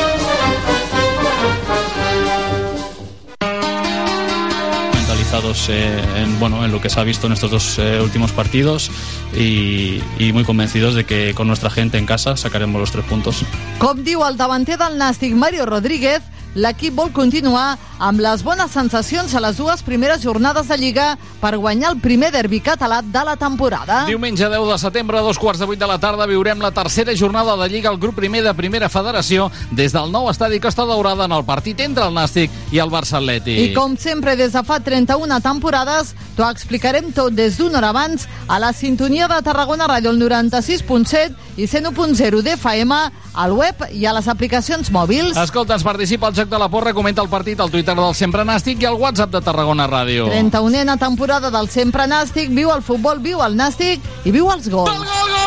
[5.26, 8.32] Mentalizados eh, en, bueno, en lo que se ha visto en estos dos eh, últimos
[8.32, 8.90] partidos
[9.34, 13.42] y, y muy convencidos de que con nuestra gente en casa sacaremos los tres puntos.
[13.78, 16.22] Com diu el davanter del Nàstic, Mario Rodríguez,
[16.56, 21.06] l'equip vol continuar amb les bones sensacions a les dues primeres jornades de Lliga
[21.40, 24.04] per guanyar el primer derbi català de la temporada.
[24.08, 27.14] Diumenge 10 de setembre, a dos quarts de vuit de la tarda, viurem la tercera
[27.16, 31.28] jornada de Lliga al grup primer de Primera Federació des del nou estadi Costa Daurada
[31.28, 33.58] en el partit entre el Nàstic i el Barça Atlètic.
[33.60, 38.28] I com sempre, des de fa 31 temporades, t'ho explicarem tot des d'una hora abans
[38.48, 42.96] a la sintonia de Tarragona Ràdio, el 96.7 i 101.0 d'FM,
[43.36, 45.36] al web i a les aplicacions mòbils.
[45.36, 48.44] Escolta, ens participa al Joc de la Porra, comenta el partit al Twitter del Sempre
[48.44, 50.28] Nàstic i al WhatsApp de Tarragona Ràdio.
[50.30, 54.90] 31a temporada del Sempre Nàstic, viu el futbol, viu el Nàstic i viu els gols.
[54.90, 55.46] Tarragona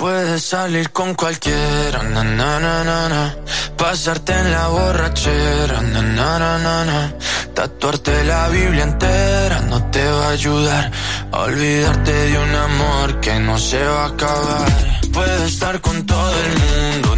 [0.00, 3.36] Puedes salir con cualquiera, na, na, na, na,
[3.76, 7.14] pasarte en la borrachera, na, na, na, na,
[7.52, 10.90] tatuarte la Biblia entera no te va a ayudar.
[11.32, 14.68] Olvidarte de un amor que no se va a acabar.
[15.12, 17.16] Puedes estar con todo el mundo,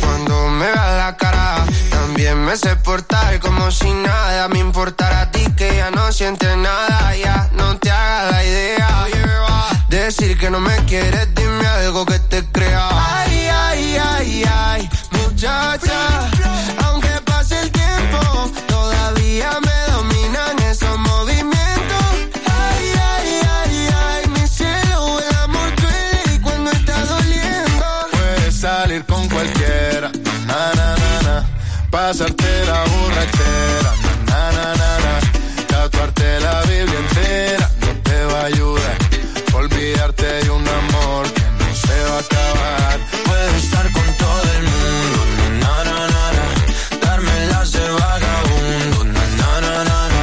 [0.00, 1.56] Cuando me veas la cara.
[1.90, 6.56] También me sé portar como si nada me importara a ti que ya no sientes
[6.56, 7.14] nada.
[7.14, 9.06] Ya no te hagas la idea.
[9.88, 12.88] Decir que no me quieres, dime algo que te crea.
[12.90, 16.30] Ay, ay, ay, ay, muchacha.
[31.94, 33.92] Pasarte la borrachera,
[34.26, 35.14] na, na, na, na.
[35.68, 38.96] tatuarte la Biblia entera no te va a ayudar,
[39.60, 42.98] olvidarte de un amor que no se va a acabar.
[43.26, 45.18] Puedes estar con todo el mundo,
[45.62, 46.46] na, na, na, na.
[47.06, 50.22] darme las de vagabundo, na, na, na, na, na.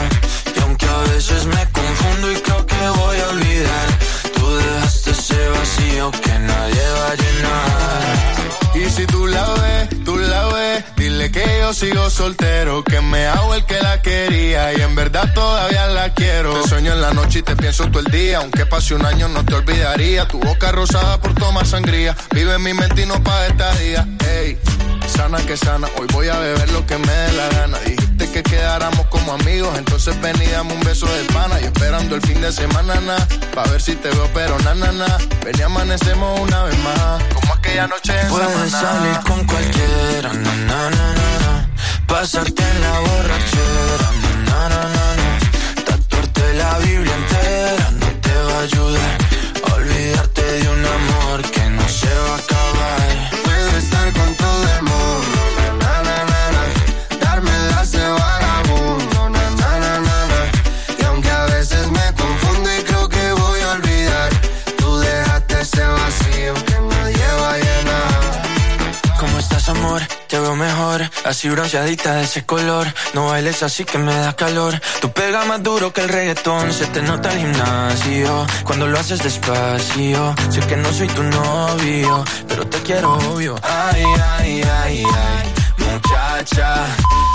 [0.58, 3.88] y aunque a veces me confundo y creo que voy a olvidar,
[4.36, 8.41] tú dejaste ese vacío que nadie va a llenar.
[8.74, 13.26] Y si tú la ves, tú la ves, dile que yo sigo soltero, que me
[13.28, 16.54] hago el que la quería y en verdad todavía la quiero.
[16.62, 19.28] Te sueño en la noche y te pienso todo el día, aunque pase un año
[19.28, 20.26] no te olvidaría.
[20.28, 24.08] Tu boca rosada por tomar sangría, vive en mi mente y no paga esta día.
[24.26, 24.58] Ey,
[25.12, 27.78] sana que sana, hoy voy a beber lo que me dé la gana.
[27.80, 31.60] Dijiste que quedáramos como amigos, entonces ven y dame un beso de pana.
[31.62, 33.18] Y esperando el fin de semana, na,
[33.54, 35.18] pa' ver si te veo, pero na, na, na.
[35.44, 40.56] Ven y amanecemos una vez más, como aquella noche en Puedes salir con cualquiera, na,
[40.70, 41.70] na, na, na, na.
[42.08, 45.84] pasarte en la borrachera, na, na, na, na, na.
[45.86, 49.21] tatuarte la Biblia entera no te va a ayudar
[70.40, 71.10] mejor.
[71.26, 72.88] Así bronceadita de ese color.
[73.14, 74.80] No bailes así que me da calor.
[75.02, 76.72] Tú pega más duro que el reggaetón.
[76.72, 78.46] Se te nota el gimnasio.
[78.64, 80.36] Cuando lo haces despacio.
[80.50, 82.24] Sé que no soy tu novio.
[82.48, 83.56] Pero te quiero obvio.
[83.62, 84.04] Ay,
[84.38, 85.54] ay, ay, ay.
[85.78, 86.86] Muchacha,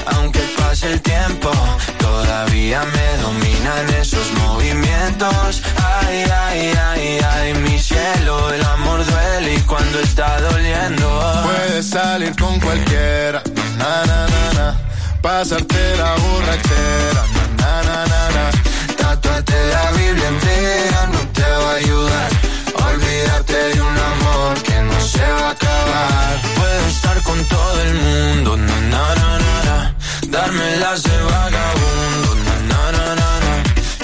[0.06, 1.50] aunque pase el tiempo,
[1.98, 5.62] todavía me dominan esos movimientos.
[6.00, 11.06] Ay, ay, ay, ay, mi el amor duele y cuando está doliendo.
[11.44, 13.42] Puedes salir con cualquiera,
[13.78, 14.80] na na na na.
[15.20, 17.22] Pasarte la borrachera,
[17.58, 18.44] na na na na.
[18.96, 22.30] Tatuarte la Biblia entera no te va a ayudar.
[22.88, 26.34] Olvídate de un amor que no se va a acabar.
[26.56, 29.54] Puedo estar con todo el mundo, na na na na.
[29.66, 29.94] na.
[30.28, 33.54] Darme las de vagabundo, na na na na na.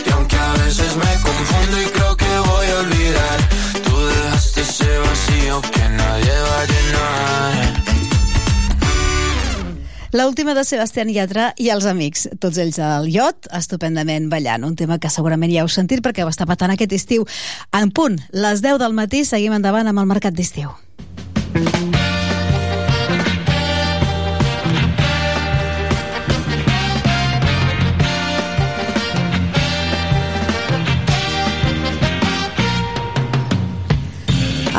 [0.06, 3.38] Y aunque a veces me confundo y creo que voy a olvidar,
[4.72, 7.52] ese vacío que nadie va a llenar.
[10.12, 14.96] L'última de Sebastián Yatra i els amics, tots ells al iot, estupendament ballant, un tema
[14.96, 17.28] que segurament ja heu sentit perquè va estar patant aquest estiu.
[17.76, 20.72] En punt, les 10 del matí, seguim endavant amb el mercat d'estiu.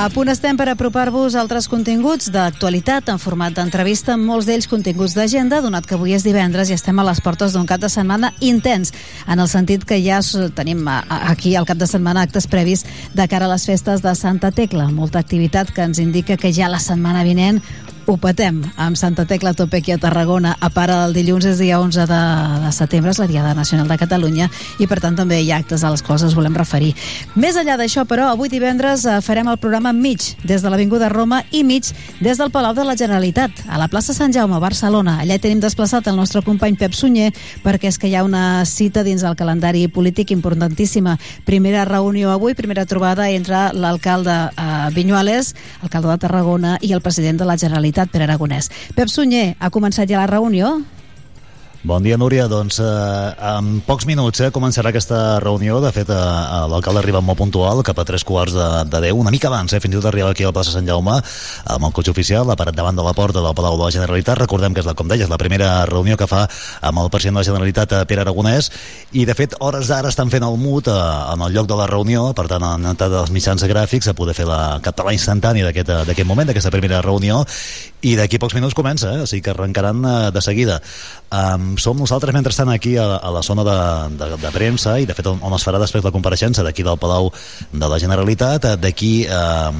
[0.03, 5.61] A punt estem per apropar-vos altres continguts d'actualitat en format d'entrevista, molts d'ells continguts d'agenda,
[5.63, 8.91] donat que avui és divendres i estem a les portes d'un cap de setmana intens,
[9.31, 10.19] en el sentit que ja
[10.57, 12.83] tenim aquí al cap de setmana actes previs
[13.15, 14.89] de cara a les festes de Santa Tecla.
[14.91, 17.63] Molta activitat que ens indica que ja la setmana vinent
[18.05, 20.55] ho petem amb Santa Tecla tope aquí a Tarragona.
[20.59, 22.21] A part, el dilluns és dia 11 de,
[22.65, 24.49] de setembre, és la Diada Nacional de Catalunya,
[24.79, 26.93] i per tant també hi ha actes a les quals ens volem referir.
[27.39, 31.43] Més enllà d'això, però, avui divendres eh, farem el programa mig des de l'Avinguda Roma
[31.51, 31.89] i mig
[32.19, 35.19] des del Palau de la Generalitat, a la plaça Sant Jaume, Barcelona.
[35.23, 37.31] Allà tenim desplaçat el nostre company Pep Sunyer,
[37.63, 41.17] perquè és que hi ha una cita dins el calendari polític importantíssima.
[41.47, 47.39] Primera reunió avui, primera trobada entre l'alcalde eh, Vinyuales, alcalde de Tarragona, i el president
[47.39, 48.69] de la Generalitat, Pere Aragonès.
[48.97, 50.81] Pep Sunyer, ha començat ja la reunió?
[51.83, 52.45] Bon dia, Núria.
[52.47, 52.85] Doncs eh,
[53.43, 55.81] en pocs minuts eh, començarà aquesta reunió.
[55.83, 59.33] De fet, eh, l'alcalde arriba molt puntual, cap a tres quarts de, de deu, una
[59.35, 61.17] mica abans, eh, fins i tot arriba aquí a la plaça Sant Jaume,
[61.75, 64.39] amb el cotxe oficial, parat davant de la porta del Palau de la Generalitat.
[64.39, 66.45] Recordem que és, la, com deies, la primera reunió que fa
[66.79, 68.71] amb el president de la Generalitat, eh, Pere Aragonès,
[69.11, 70.95] i de fet, hores d'ara estan fent el mut eh,
[71.33, 74.37] en el lloc de la reunió, per tant, han entrat els mitjans gràfics a poder
[74.39, 77.43] fer la català instantània eh, d'aquest moment, d'aquesta primera reunió,
[78.03, 79.21] i d'aquí pocs minuts comença, eh?
[79.23, 80.79] o sigui que arrencaran eh, de seguida.
[81.33, 83.77] Um, som nosaltres, mentrestant, aquí a, a la zona de,
[84.19, 86.99] de, de premsa i, de fet, on, on es farà després la compareixença d'aquí del
[87.01, 87.29] Palau
[87.71, 88.73] de la Generalitat.
[88.81, 89.71] D'aquí eh,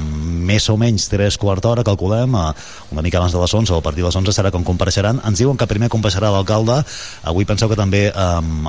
[0.44, 2.52] més o menys tres quarts d'hora, calculem, eh,
[2.94, 5.20] una mica abans de les 11 o a partir de les 11 serà com compareixeran.
[5.26, 6.80] Ens diuen que primer compareixerà l'alcalde.
[7.24, 8.26] Avui penseu que també eh,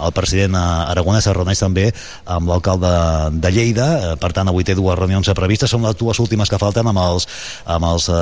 [0.08, 1.90] el president eh, Aragonès es reuneix també
[2.26, 2.92] amb l'alcalde
[3.40, 3.88] de Lleida.
[3.96, 5.72] Eh, per tant, avui té dues reunions previstes.
[5.72, 7.28] Són les dues últimes que falten amb els,
[7.66, 8.16] amb els eh,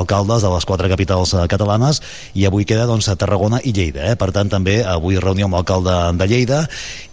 [0.00, 2.02] alcaldes de les quatre capitals eh, catalanes
[2.34, 4.06] i avui queda doncs, a Tarragona i Lleida.
[4.12, 4.16] Eh?
[4.16, 6.64] Per tant, també avui reunió amb l'alcalde de Lleida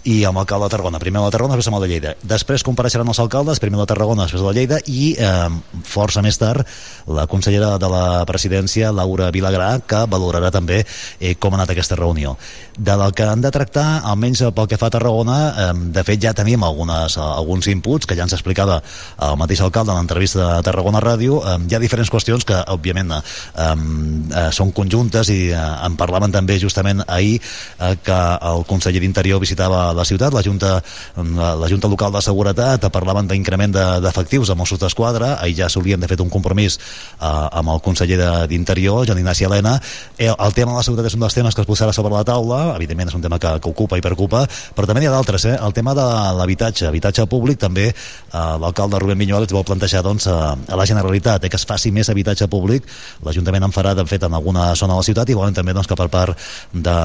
[0.04, 1.00] i amb l'alcalde de Tarragona.
[1.00, 2.14] Primer de Tarragona, després amb el de Lleida.
[2.28, 5.50] Després compareixeran els alcaldes, primer de Tarragona, després el de Lleida i eh,
[5.88, 6.68] força més tard
[7.08, 11.96] la consellera de la presidència, Laura Vilagrà, que valorarà també eh, com ha anat aquesta
[12.00, 12.36] reunió.
[12.78, 16.22] De la que han de tractar, almenys pel que fa a Tarragona, eh, de fet
[16.24, 20.50] ja tenim algunes, eh, alguns inputs que ja ens explicava el mateix alcalde en l'entrevista
[20.58, 21.40] de Tarragona Ràdio.
[21.40, 23.22] Eh, hi ha diferents qüestions que, òbviament, eh,
[23.64, 29.40] eh, són conjuntes i eh, en parlaven també justament ahir eh, que el conseller d'Interior
[29.40, 30.82] visitava la ciutat, la Junta,
[31.18, 35.70] la, la Junta Local de Seguretat, parlaven d'increment de- d'efectius de Mossos d'Esquadra, ahir ja
[35.70, 39.80] s'haurien de fet un compromís eh, amb el conseller de- d'Interior, Joan Ignasi Helena.
[40.18, 42.24] Eh, el tema de la seguretat és un dels temes que es posarà sobre la
[42.24, 45.46] taula, evidentment és un tema que, que ocupa i preocupa, però també n'hi ha d'altres,
[45.46, 45.58] eh?
[45.62, 46.04] el tema de
[46.38, 47.94] l'habitatge, habitatge públic, també eh,
[48.34, 52.10] l'alcalde Rubén Vinyoles vol plantejar doncs, a, a la Generalitat eh, que es faci més
[52.10, 52.84] habitatge públic,
[53.24, 55.88] l'Ajuntament en farà de fet en alguna zona de la ciutat i volen també doncs,
[55.88, 56.38] que per part
[56.74, 56.96] de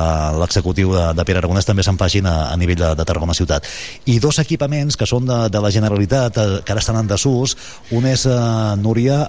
[0.40, 3.66] l'executiu de, de Pere Aragonès també se'n facin a, a nivell de, de Tarragona ciutat.
[4.06, 7.56] I dos equipaments que són de, de la Generalitat, eh, que ara estan en desús,
[7.94, 8.40] un és, eh,
[8.78, 9.24] Núria,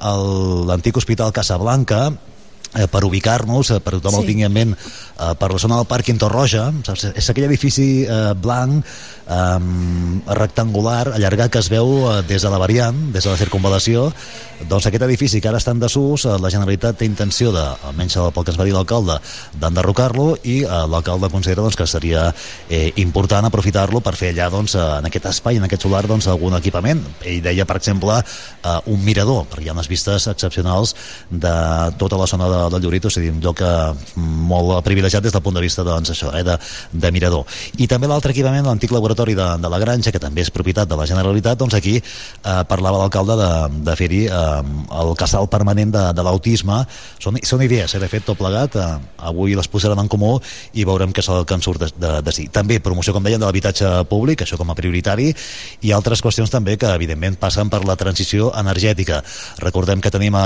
[0.70, 2.10] l'antic hospital Casablanca,
[2.70, 4.22] per ubicar-nos, eh, per tothom sí.
[4.22, 7.10] el tingui en ment, eh, per la zona del Parc Torroja, saps?
[7.16, 8.86] és aquell edifici eh, blanc,
[9.30, 14.10] eh, rectangular, allargat, que es veu eh, des de la variant, des de la circunvalació,
[14.70, 18.18] doncs aquest edifici que ara està en desús, eh, la Generalitat té intenció de, almenys
[18.20, 19.20] pel que ens va dir l'alcalde,
[19.60, 22.28] d'enderrocar-lo i eh, l'alcalde considera doncs, que seria
[22.70, 26.28] eh, important aprofitar-lo per fer allà doncs, eh, en aquest espai, en aquest solar, doncs,
[26.30, 27.02] algun equipament.
[27.26, 30.96] Ell deia, per exemple, eh, un mirador, perquè hi ha unes vistes excepcionals
[31.30, 31.56] de
[31.98, 33.70] tota la zona de, del Llorit, o sigui, un lloc eh,
[34.20, 36.58] molt privilegiat des del punt de vista doncs, això, eh, de,
[36.92, 37.46] de mirador.
[37.80, 40.98] I també l'altre equipament, l'antic laboratori de, de la Granja, que també és propietat de
[41.00, 42.04] la Generalitat, doncs aquí eh,
[42.70, 43.50] parlava l'alcalde de,
[43.88, 44.48] de fer-hi eh,
[45.02, 46.82] el casal permanent de, de l'autisme.
[47.22, 48.76] Són, són idees, eh, de fet, tot plegat.
[48.76, 48.90] Eh,
[49.30, 50.36] avui les posaran en comú
[50.74, 52.50] i veurem què és el que en surt de, de, de sí.
[52.54, 55.32] També promoció, com deien, de l'habitatge públic, això com a prioritari,
[55.86, 59.22] i altres qüestions també que, evidentment, passen per la transició energètica.
[59.64, 60.46] Recordem que tenim eh,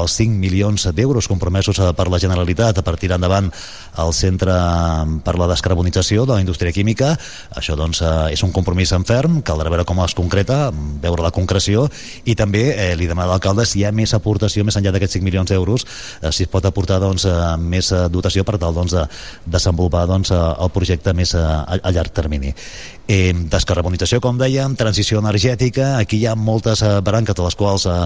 [0.00, 3.50] els 5 milions d'euros compromesos eh, per la Generalitat per tirar endavant
[3.98, 4.54] el Centre
[5.24, 7.16] per la Descarbonització de la Indústria Química.
[7.56, 10.70] Això doncs, eh, és un compromís en ferm, caldrà veure com es concreta,
[11.02, 11.88] veure la concreció,
[12.24, 15.18] i també eh, li demana a l'alcalde si hi ha més aportació més enllà d'aquests
[15.18, 15.86] 5 milions d'euros,
[16.22, 19.06] eh, si es pot aportar doncs, eh, més dotació per tal doncs, de
[19.46, 22.54] desenvolupar doncs, el projecte més a, a llarg termini.
[23.10, 27.88] Eh, descarbonització, com dèiem, transició energètica, aquí hi ha moltes eh, branques de les quals
[27.90, 27.96] eh,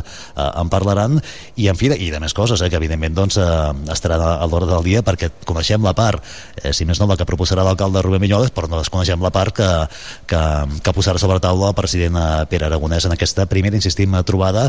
[0.47, 1.19] en parlaran,
[1.61, 4.69] i en fi, i de més coses, eh, que evidentment doncs, eh, estarà a l'hora
[4.71, 6.23] del dia perquè coneixem la part,
[6.63, 9.57] eh, si més no la que proposarà l'alcalde Rubén Vinyoles, però no desconeixem la part
[9.57, 9.71] que,
[10.31, 10.43] que,
[10.85, 14.69] que posarà sobre taula el president eh, Pere Aragonès en aquesta primera, insistim, trobada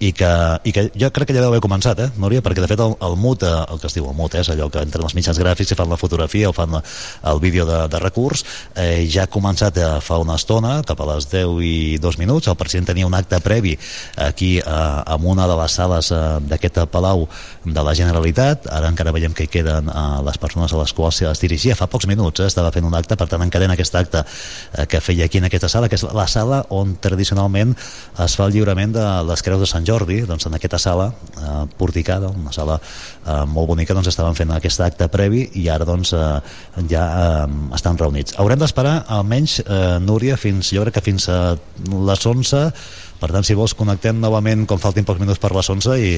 [0.00, 0.32] i que,
[0.64, 2.96] i que jo crec que ja deu haver començat, eh, Núria, perquè de fet el,
[3.02, 5.16] el MUT, eh, el que es diu el MUT, eh, és allò que entren els
[5.16, 8.44] mitjans gràfics i fan la fotografia o fan el vídeo de, de recurs,
[8.74, 12.48] eh, ja ha començat ja fa una estona, cap a les 10 i 2 minuts,
[12.48, 13.76] el president tenia un acte previ
[14.16, 17.26] aquí eh, en una de les sales eh, d'aquest Palau
[17.64, 21.20] de la Generalitat, ara encara veiem que hi queden eh, les persones a les quals
[21.26, 24.22] es dirigia fa pocs minuts, eh, estava fent un acte, per tant encadena aquest acte
[24.22, 27.74] eh, que feia aquí en aquesta sala, que és la sala on tradicionalment
[28.24, 31.64] es fa el lliurament de les creus de Sant Jordi, doncs en aquesta sala eh,
[31.78, 36.12] porticada, una sala eh, molt bonica, doncs estaven fent aquest acte previ i ara doncs
[36.16, 36.26] eh,
[36.90, 38.36] ja eh, estan reunits.
[38.38, 41.40] Haurem d'esperar almenys eh, Núria, fins, jo crec que fins a
[41.86, 42.70] les 11
[43.20, 46.10] per tant si vols connectem novament com faltin pocs minuts per les 11 i,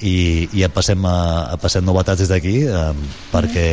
[0.00, 2.90] i, i ja passem, a, a passem novetats des d'aquí eh,
[3.32, 3.68] perquè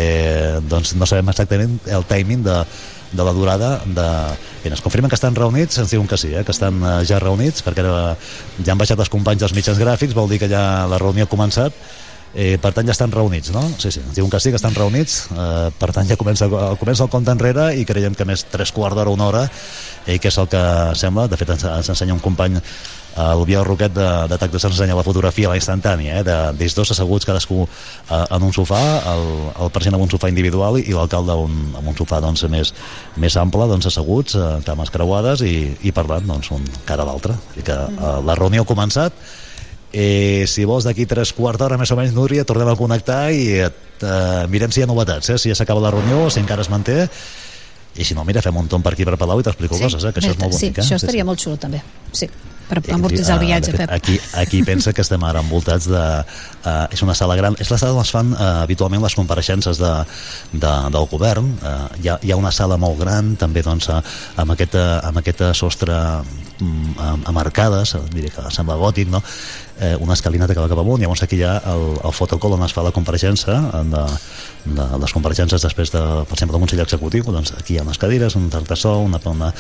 [0.68, 2.58] doncs, no sabem exactament el timing de,
[3.12, 4.08] de la durada de...
[4.64, 7.22] Bé, ens confirmen que estan reunits, ens diuen que sí, eh, que estan eh, ja
[7.24, 8.18] reunits, perquè ara
[8.60, 10.62] ja han baixat els companys dels mitjans gràfics, vol dir que ja
[10.92, 11.76] la reunió ha començat,
[12.38, 13.64] Eh, per tant, ja estan reunits, no?
[13.82, 15.24] Sí, sí, ens diuen que sí, que estan reunits.
[15.32, 16.46] Eh, per tant, ja comença,
[16.78, 19.44] comença el compte enrere i creiem que més tres quarts d'hora, una hora,
[20.06, 20.62] eh, que és el que
[21.00, 21.28] sembla.
[21.32, 22.60] De fet, ens, ens ensenya un company
[23.18, 26.26] el Biel Roquet de, de TAC de ens ensenya la fotografia a la instantània, eh,
[26.28, 28.82] de, d'ells dos asseguts cadascú eh, en un sofà,
[29.14, 29.26] el,
[29.64, 32.74] el president amb un sofà individual i l'alcalde un, amb un sofà doncs, més,
[33.18, 37.38] més ample, doncs, asseguts, eh, cames creuades i, i parlant doncs, un cara a l'altre.
[37.58, 39.28] Que eh, la reunió ha començat,
[39.98, 43.46] Eh, si vols d'aquí tres quarts d'hora més o menys Núria, tornem a connectar i
[43.64, 43.70] eh,
[44.52, 45.38] mirem si hi ha novetats, eh?
[45.40, 47.06] si ja s'acaba la reunió si encara es manté
[47.96, 50.04] i si no, mira, fem un tom per aquí per Palau i t'explico sí, coses,
[50.04, 50.12] eh?
[50.12, 50.82] que això és molt sí, bonic.
[50.82, 50.84] Eh?
[50.84, 51.30] això estaria sí, sí.
[51.32, 52.28] molt xulo també, sí
[52.68, 53.94] per amortitzar el viatge, fet, Pep.
[53.96, 56.04] Aquí, aquí pensa que estem ara envoltats de...
[56.68, 59.80] Uh, és una sala gran, és la sala on es fan uh, habitualment les compareixences
[59.80, 59.94] de,
[60.52, 61.54] de, del govern.
[61.62, 64.02] Uh, hi, ha, hi ha una sala molt gran, també doncs, uh,
[64.44, 65.98] amb, aquest, uh, amb aquest sostre
[66.62, 69.22] um, amb arcades, diria que sembla gòtic, no?
[69.80, 72.66] eh, una escalinata que va cap amunt, llavors aquí hi ha el, el fotocol on
[72.66, 74.04] es fa la compareixença de,
[74.66, 78.00] de les compareixences després de, per exemple, del Consell Executiu, doncs aquí hi ha unes
[78.02, 79.52] cadires, un tartassó, una, una,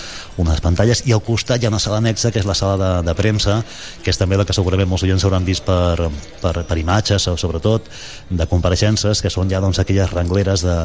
[0.41, 2.91] unes pantalles, i al costat hi ha una sala anexa, que és la sala de,
[3.07, 3.59] de premsa,
[4.03, 6.09] que és també la que segurament molts oients hauran vist per,
[6.41, 7.91] per, per imatges, sobretot,
[8.29, 10.77] de compareixences, que són ja doncs, aquelles rengleres de,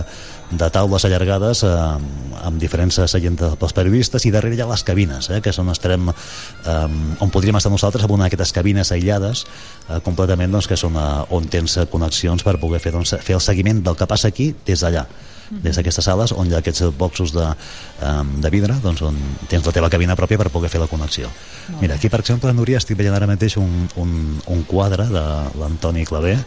[0.53, 1.73] de taules allargades eh,
[2.43, 5.73] amb diferents seients pels periodistes i darrere hi ha les cabines eh, que és on
[5.73, 6.77] estarem eh,
[7.24, 11.11] on podríem estar nosaltres en una d'aquestes cabines aïllades eh, completament doncs, que són eh,
[11.35, 14.85] on tens connexions per poder fer, doncs, fer el seguiment del que passa aquí des
[14.85, 15.07] d'allà
[15.61, 17.45] des d'aquestes sales on hi ha aquests boxos de,
[18.09, 19.19] um, de vidre doncs on
[19.51, 21.29] tens la teva cabina pròpia per poder fer la connexió.
[21.81, 24.15] Mira, aquí per exemple Núria estic veient ara mateix un, un,
[24.47, 25.24] un quadre de
[25.61, 26.39] l'Antoni Clavé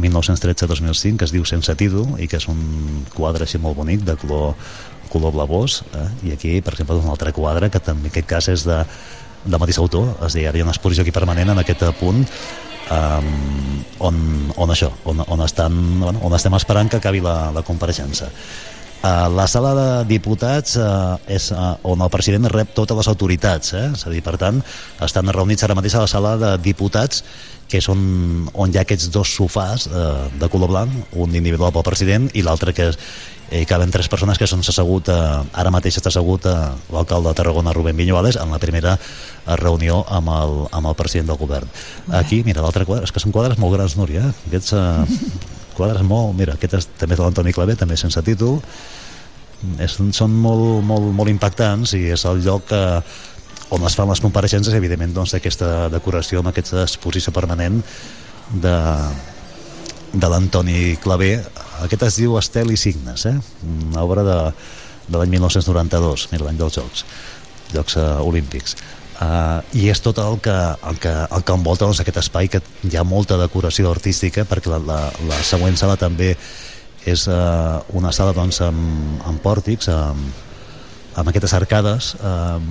[0.00, 4.16] 1913-2005 que es diu Sense títol i que és un quadre així molt bonic de
[4.20, 4.54] color,
[5.12, 6.08] color blavós eh?
[6.28, 8.82] i aquí per exemple un altre quadre que també en aquest cas és de,
[9.44, 12.24] del mateix autor és a dir, hi ha una exposició aquí permanent en aquest punt
[12.90, 13.32] um,
[14.10, 14.22] on,
[14.56, 18.30] on això on, on, estan, bueno, on estem esperant que acabi la, la compareixença
[19.04, 23.74] Uh, la sala de diputats uh, és uh, on el president rep totes les autoritats,
[23.76, 23.90] eh?
[23.92, 24.62] és a dir, per tant,
[25.04, 27.20] estan reunits ara mateix a la sala de diputats
[27.68, 28.00] que és on,
[28.52, 30.02] on hi ha aquests dos sofàs eh,
[30.40, 32.98] de color blanc, un individual pel president i l'altre que és,
[33.50, 36.54] eh, caben tres persones que són assegut, eh, ara mateix està assegut eh,
[36.92, 38.98] l'alcalde de Tarragona Rubén Viñuales en la primera
[39.60, 41.68] reunió amb el, amb el president del govern.
[42.20, 44.48] Aquí, mira, l'altre quadre, és que són quadres molt grans, Núria, eh?
[44.50, 45.30] aquests eh,
[45.78, 48.60] quadres molt, mira, aquest és, també és de l'Antoni Clavé, també sense títol,
[49.82, 52.82] és, són molt, molt, molt impactants i és el lloc que
[53.74, 57.80] on es fan les compareixences, evidentment, doncs, aquesta decoració amb aquesta exposició permanent
[58.52, 58.74] de,
[60.14, 61.36] de l'Antoni Clavé
[61.84, 63.36] aquest es diu Estel i Signes eh?
[63.66, 64.36] una obra de,
[65.08, 67.06] de l'any 1992 mira l'any dels Jocs
[67.74, 68.78] Jocs uh, Olímpics
[69.14, 70.52] Uh, i és tot el que,
[70.90, 74.72] el que, el que envolta doncs, aquest espai que hi ha molta decoració artística perquè
[74.72, 74.96] la, la,
[75.30, 76.32] la següent sala també
[77.04, 80.42] és uh, una sala doncs, amb, amb pòrtics amb,
[81.14, 82.68] amb aquestes arcades um,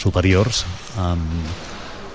[0.00, 0.64] superiors
[1.00, 1.24] um,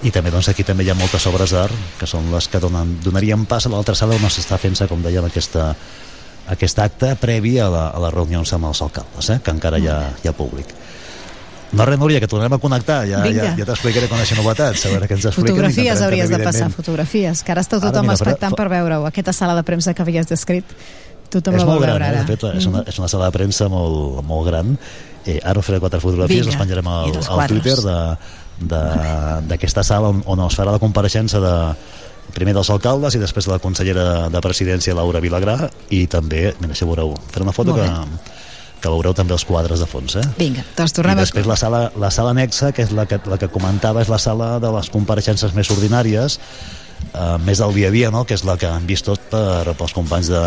[0.01, 2.95] i també doncs, aquí també hi ha moltes obres d'art que són les que donen,
[3.05, 5.71] donarien pas a l'altra sala on s'està fent-se, com dèiem, aquesta,
[6.49, 9.39] aquest acte previ a, la, a les reunions amb els alcaldes, eh?
[9.45, 10.73] que encara hi ha, hi ha públic.
[11.71, 13.05] No res, Núria, que tornem a connectar.
[13.07, 13.45] Ja, Vinga.
[13.45, 15.53] ja, ja t'explicaré quan això novetats, a veure què ens expliquen.
[15.53, 19.05] Fotografies hauries de passar, fotografies, que ara està Ara, tothom mira, expectant per veure-ho.
[19.07, 20.75] Aquesta sala de premsa que havies descrit,
[21.33, 22.19] tothom és molt gran, veure eh?
[22.21, 24.75] de fet, és una, és una sala de premsa molt, molt gran.
[25.25, 27.47] Eh, ara us faré quatre fotografies, Vinga, les penjarem i al, al.
[27.51, 28.17] Twitter de-
[28.71, 31.55] de- d'aquesta sala on, on es farà la compareixença de
[32.35, 35.57] primer dels alcaldes i després de la consellera de presidència Laura Vilagrà
[35.91, 37.87] i també, mira, això veureu faré una foto que,
[38.81, 40.23] que veureu també els quadres de fons eh?
[40.37, 41.25] Vinga, doncs I tornem a...
[41.25, 44.21] després la sala, la sala anexa, que és la que, la que comentava, és la
[44.21, 46.37] sala de les compareixences més ordinàries,
[47.11, 48.23] eh, més del dia a dia, no?
[48.29, 50.45] que és la que han vist tot per, pels companys de,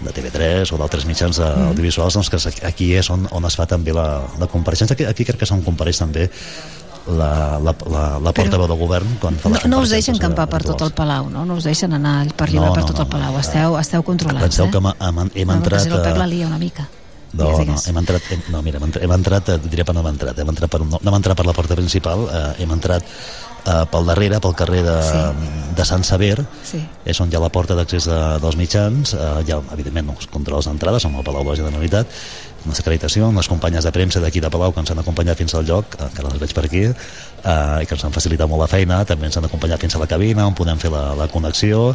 [0.00, 1.42] de TV3 o d'altres mitjans Mm.
[1.42, 4.94] uh, audiovisuals, doncs que aquí és on, on es fa també la, la compareixença.
[4.94, 6.28] Aquí, aquí crec que se'n compareix també
[7.06, 10.62] la, la, la, la portaveu del govern quan fa No, no us deixen campar per
[10.64, 11.44] tot el Palau, no?
[11.44, 13.38] No us deixen anar per lliure No, per no, tot no, el Palau.
[13.40, 14.70] Esteu, esteu controlats, Penseu eh?
[14.72, 15.86] que hem, hem, hem No, entrat...
[15.88, 16.88] No el la lia una mica.
[17.34, 19.90] No, Digues, no, hem entrat, hem, no, mira, hem entrat, hem entrat eh, diré per
[19.96, 22.62] on hem entrat, hem entrat per, no, no hem entrat per la porta principal, eh,
[22.62, 23.02] hem entrat
[23.66, 25.20] eh, pel darrere, pel carrer de, sí.
[25.76, 26.80] de Sant Saber, Sí.
[27.04, 30.26] és on hi ha la porta d'accés de, dels mitjans, eh, hi ha, evidentment, els
[30.32, 32.06] controls d'entrada, som al Palau de la Generalitat,
[32.64, 35.52] una acreditació, amb les companyes de premsa d'aquí de Palau que ens han acompanyat fins
[35.54, 38.48] al lloc, eh, que ara les veig per aquí, eh, i que ens han facilitat
[38.48, 41.10] molt la feina, també ens han acompanyat fins a la cabina, on podem fer la,
[41.18, 41.90] la connexió,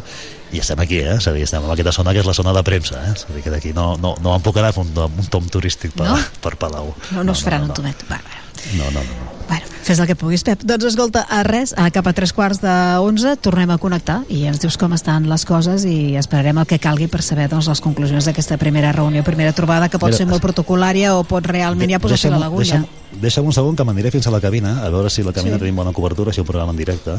[0.52, 1.16] i estem aquí, eh?
[1.18, 3.12] És a dir, estem en aquesta zona que és la zona de premsa, eh?
[3.16, 5.26] És a dir, que d'aquí no, no, no em puc anar a fer un, un
[5.30, 6.18] tom turístic per, No?
[6.42, 6.94] per Palau.
[7.16, 8.06] No, no us faran un tomet.
[8.10, 8.38] Va, va.
[8.76, 9.30] No, no, no.
[9.50, 10.62] Bueno, fes el que puguis, Pep.
[10.62, 12.70] Doncs escolta, a res, a cap a tres quarts de
[13.02, 16.78] onze tornem a connectar i ens dius com estan les coses i esperarem el que
[16.78, 20.28] calgui per saber doncs, les conclusions d'aquesta primera reunió, primera trobada, que pot Mira, ser
[20.30, 22.84] molt protocolària o pot realment ja posar-se a l'agulla.
[22.84, 25.32] Deixa'm, deixa'm un segon que m'aniré fins a la cabina, a veure si a la
[25.34, 25.64] cabina Sí.
[25.66, 27.18] tenim bona cobertura, si ho programa en directe.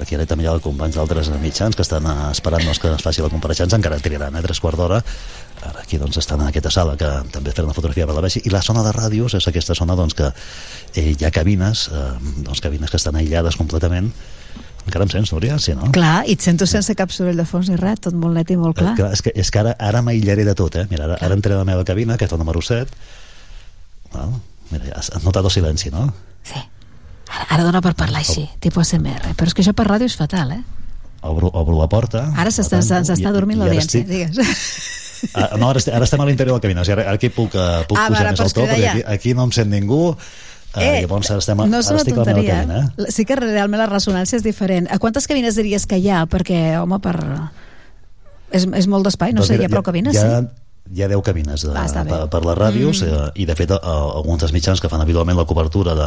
[0.00, 3.02] Aquí ara també hi ha companys d'altres mitjans que estan eh, esperant doncs, que es
[3.02, 5.02] faci la compareixença, encara triaran, eh, tres quarts d'hora.
[5.76, 8.42] Aquí doncs, estan en aquesta sala que també fer una fotografia per la vegi.
[8.44, 10.30] I la zona de ràdios és aquesta zona doncs, que
[10.94, 12.10] eh, hi ha cabines, eh,
[12.46, 14.12] doncs, cabines que estan aïllades completament.
[14.88, 15.58] Encara em sents, Núria?
[15.60, 15.90] Sí, no?
[15.92, 18.56] Clar, i et sento sense cap soroll de fons ni res, tot molt net i
[18.56, 18.94] molt clar.
[18.94, 20.86] Eh, clar, és que, és que ara, ara m'aïllaré de tot, eh?
[20.90, 22.88] Mira, ara, ara entraré a la meva cabina, que és la número 7.
[24.14, 24.32] Val?
[24.70, 26.06] Mira, has, has notat el silenci, no?
[27.28, 30.16] Ara, ara dona per parlar així, tipus ASMR, però és que això per ràdio és
[30.16, 30.62] fatal, eh?
[31.28, 32.28] Obro, obro la porta.
[32.38, 32.80] Ara s'està
[33.34, 34.40] dormint l'audiència, digues.
[35.34, 37.54] Ah, no, ara, ara estem a l'interior de la cabina, o sigui, ara, aquí puc,
[37.54, 39.52] uh, puc Ah, pujar ara més pots el to, cridar perquè aquí, aquí no em
[39.52, 40.16] sent ningú, uh,
[40.78, 42.78] Eh, llavors ara, estem, a- no és ara estic a la meva tonteria, cabina.
[42.98, 43.02] Eh?
[43.08, 43.12] eh?
[43.12, 44.86] Sí que realment la ressonància és diferent.
[44.92, 46.26] A quantes cabines diries que hi ha?
[46.26, 47.16] Perquè, home, per...
[48.50, 50.64] És, és molt d'espai, no Doncs sé, hi ha prou cabines, hi ha, sí?
[50.96, 52.08] hi ha 10 cabines de, Ah, està bé.
[52.14, 53.08] per, per les ràdios Mm.
[53.12, 56.06] eh, i de fet eh, alguns dels mitjans que fan habitualment la cobertura de,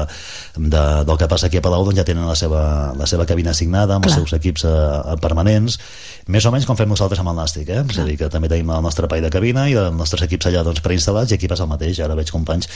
[0.57, 3.51] de, del que passa aquí a Palau doncs ja tenen la seva, la seva cabina
[3.51, 4.17] assignada amb Clar.
[4.17, 5.77] els seus equips eh, permanents
[6.27, 7.81] més o menys com fem nosaltres amb el Nàstic eh?
[7.89, 10.47] és a dir que també tenim el nostre espai de cabina i els nostres equips
[10.51, 12.67] allà doncs, preinstal·lats i aquí passa el mateix ara veig companys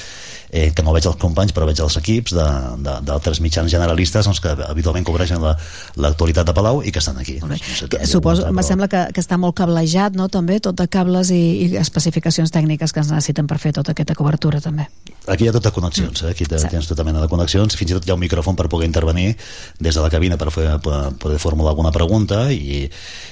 [0.52, 4.54] eh, que no veig els companys però veig els equips d'altres mitjans generalistes doncs, que
[4.68, 5.56] habitualment cobreixen la-
[5.98, 9.06] l'actualitat de Palau i que estan aquí no sé, Que, suposo, però- em sembla que,
[9.14, 13.12] que està molt cablejat, no?, també, tot de cables i, i especificacions tècniques que es
[13.12, 14.88] necessiten per fer tota aquesta cobertura, també.
[15.28, 16.32] Aquí hi ha tota connexions, eh?
[16.34, 18.68] aquí te- tens tota mena de connexions, fins i tot hi ha un micròfon per
[18.70, 19.36] poder intervenir
[19.80, 22.86] des de la cabina per, fer, per poder formular alguna pregunta i,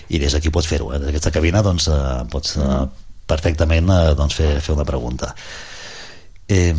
[0.09, 0.99] i des d'aquí pots fer-ho, eh?
[0.99, 2.81] des d'aquesta cabina doncs, eh, pots eh,
[3.29, 5.33] perfectament eh, doncs, fer, fer una pregunta.
[6.53, 6.73] Eh,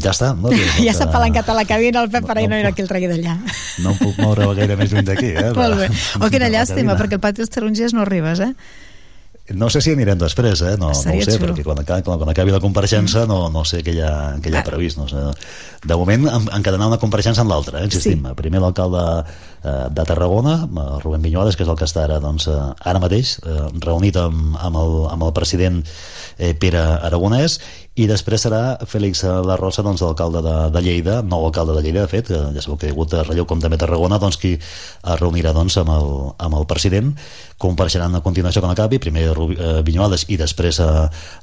[0.00, 0.50] ja està, no?
[0.86, 3.10] ja s'ha palancat a la cabina el Pep per ahir no era qui el tregui
[3.10, 3.36] d'allà.
[3.84, 5.34] No em puc moure gaire més lluny d'aquí.
[5.36, 5.50] Eh?
[5.58, 5.88] Molt bé.
[6.22, 8.52] Oh, quina llàstima, perquè el pati dels tarongers no arribes, eh?
[9.56, 10.74] No sé si anirem després, eh?
[10.76, 11.46] no, no ho Seria sé, xulo.
[11.54, 14.12] perquè quan acabi, quan, quan acabi la compareixença no, no sé què hi ha,
[14.44, 14.98] què hi ha previst.
[15.00, 15.22] No sé.
[15.88, 17.88] De moment en- encadenar una compareixença en l'altra, eh?
[17.88, 18.26] insistim.
[18.28, 18.34] Sí.
[18.36, 22.48] Primer l'alcalde eh, de Tarragona, eh, Rubén Vinyuales, que és el que està ara, doncs,
[22.52, 25.80] eh, ara mateix, eh, reunit amb, amb, el, amb el president
[26.36, 27.58] eh, Pere Aragonès,
[27.98, 32.04] i després serà Fèlix La Rosa, doncs, l'alcalde de, de Lleida, nou alcalde de Lleida,
[32.06, 34.38] de fet, que ja sabeu que hi ha hagut relleu com també a Tarragona, doncs
[34.38, 36.12] qui es reunirà doncs, amb, el,
[36.46, 37.10] amb el president,
[37.58, 40.88] compareixeran a continuació quan acabi, primer eh, Vinyuales i després eh,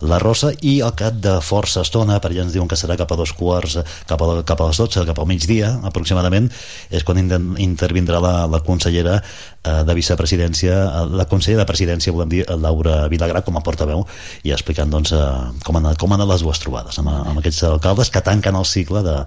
[0.07, 3.11] La Rosa, i al cap de força estona, per allà ens diuen que serà cap
[3.11, 6.48] a dos quarts, eh, cap a, cap a les 12, cap al migdia, aproximadament,
[6.90, 9.55] és quan inter intervindrà vindrà la, la consellera eh,
[9.87, 14.05] de vicepresidència, eh, la consellera de presidència, volem dir, Laura Vilagrà, com a portaveu,
[14.43, 15.25] i explicant doncs, eh,
[15.65, 18.67] com, han, com han anat les dues trobades amb, amb aquests alcaldes que tanquen el
[18.69, 19.17] cicle de,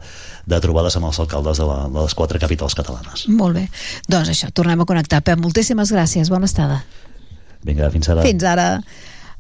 [0.47, 3.27] de trobades amb els alcaldes de, la, de les quatre capitals catalanes.
[3.29, 3.69] Molt bé.
[4.09, 5.23] Doncs això, tornem a connectar.
[5.27, 6.33] Pep, moltíssimes gràcies.
[6.33, 6.83] Bona estada.
[7.67, 8.23] Vinga, fins ara.
[8.27, 8.69] Fins ara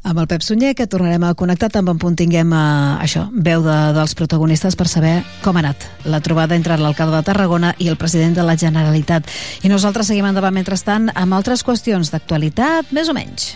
[0.03, 2.63] amb el Pep Sunyer, que tornarem a connectar també en punt tinguem eh,
[3.05, 7.29] això, veu de, dels protagonistes per saber com ha anat la trobada entre l'alcalde de
[7.29, 9.29] Tarragona i el president de la Generalitat.
[9.63, 13.53] I nosaltres seguim endavant mentrestant amb altres qüestions d'actualitat, més o menys.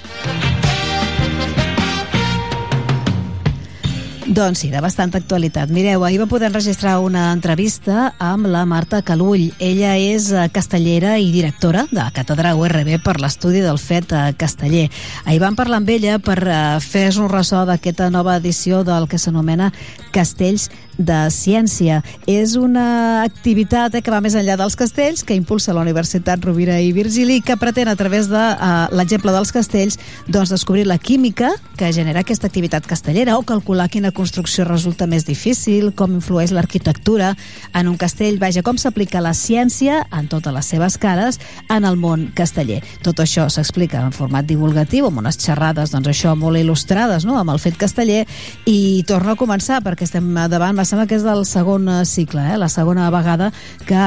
[4.27, 5.71] Doncs sí, de bastanta actualitat.
[5.75, 9.49] Mireu, ahir vam poder enregistrar una entrevista amb la Marta Calull.
[9.59, 14.31] Ella és eh, castellera i directora de la Càtedra URB per l'estudi del fet eh,
[14.39, 14.87] casteller.
[15.25, 19.19] Ahir vam parlar amb ella per eh, fer-nos un ressò d'aquesta nova edició del que
[19.19, 19.73] s'anomena
[20.15, 22.03] Castells de Ciència.
[22.27, 26.79] És una activitat eh, que va més enllà dels castells, que impulsa la Universitat Rovira
[26.81, 29.99] i Virgili, que pretén a través de uh, l'exemple dels castells
[30.29, 35.27] doncs, descobrir la química que genera aquesta activitat castellera o calcular quina construcció resulta més
[35.27, 37.33] difícil, com influeix l'arquitectura
[37.75, 41.41] en un castell, vaja, com s'aplica la ciència en totes les seves cares
[41.73, 42.83] en el món casteller.
[43.03, 47.55] Tot això s'explica en format divulgatiu, amb unes xerrades, doncs això, molt il·lustrades, no?, amb
[47.55, 48.23] el fet casteller,
[48.69, 52.43] i torna a començar, perquè estem davant, me sembla que és del segon eh, cicle,
[52.43, 52.59] eh?
[52.59, 53.53] la segona vegada
[53.87, 54.03] que,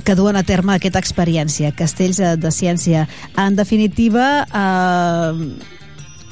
[0.00, 1.74] que duen a terme aquesta experiència.
[1.76, 3.04] Castells eh, de ciència.
[3.36, 5.83] En definitiva, eh,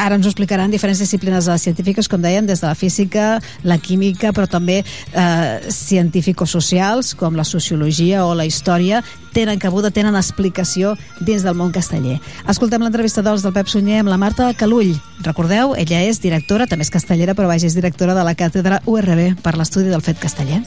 [0.03, 4.33] ara ens ho explicaran diferents disciplines científiques, com dèiem, des de la física, la química,
[4.35, 9.03] però també eh, científico-socials, com la sociologia o la història,
[9.33, 12.19] tenen cabuda, tenen explicació dins del món casteller.
[12.51, 14.95] Escoltem l'entrevista doncs, del Pep Sunyer amb la Marta Calull.
[15.23, 19.39] Recordeu, ella és directora, també és castellera, però vaja, és directora de la càtedra URB
[19.43, 20.63] per l'estudi del fet casteller.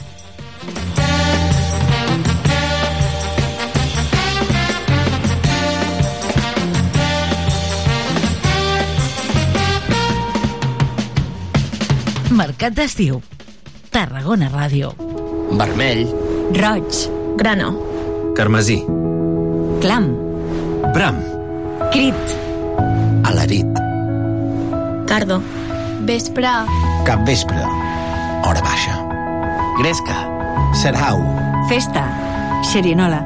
[12.56, 13.18] Mercat d'estiu.
[13.92, 14.94] Tarragona Ràdio.
[15.60, 16.06] Vermell.
[16.56, 17.00] Roig.
[17.36, 17.66] Grano.
[18.32, 18.78] Carmesí.
[19.82, 20.06] Clam.
[20.94, 21.18] Bram.
[21.92, 22.32] Crit.
[23.28, 23.68] Alarit.
[25.04, 25.42] Cardo.
[26.08, 26.54] Vespre.
[27.04, 27.60] Capvespre.
[28.48, 29.04] Hora baixa.
[29.82, 30.16] Gresca.
[30.72, 31.20] Serhau.
[31.68, 32.06] Festa.
[32.72, 33.20] Xerinola.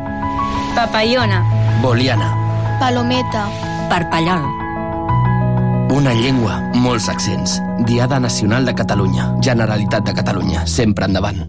[0.75, 1.45] Papallona.
[1.81, 2.35] Boliana.
[2.83, 3.47] Palometa.
[3.87, 4.70] Parpallol.
[5.91, 7.57] Una llengua, molts accents.
[7.89, 9.27] Diada Nacional de Catalunya.
[9.43, 10.65] Generalitat de Catalunya.
[10.71, 11.43] Sempre endavant.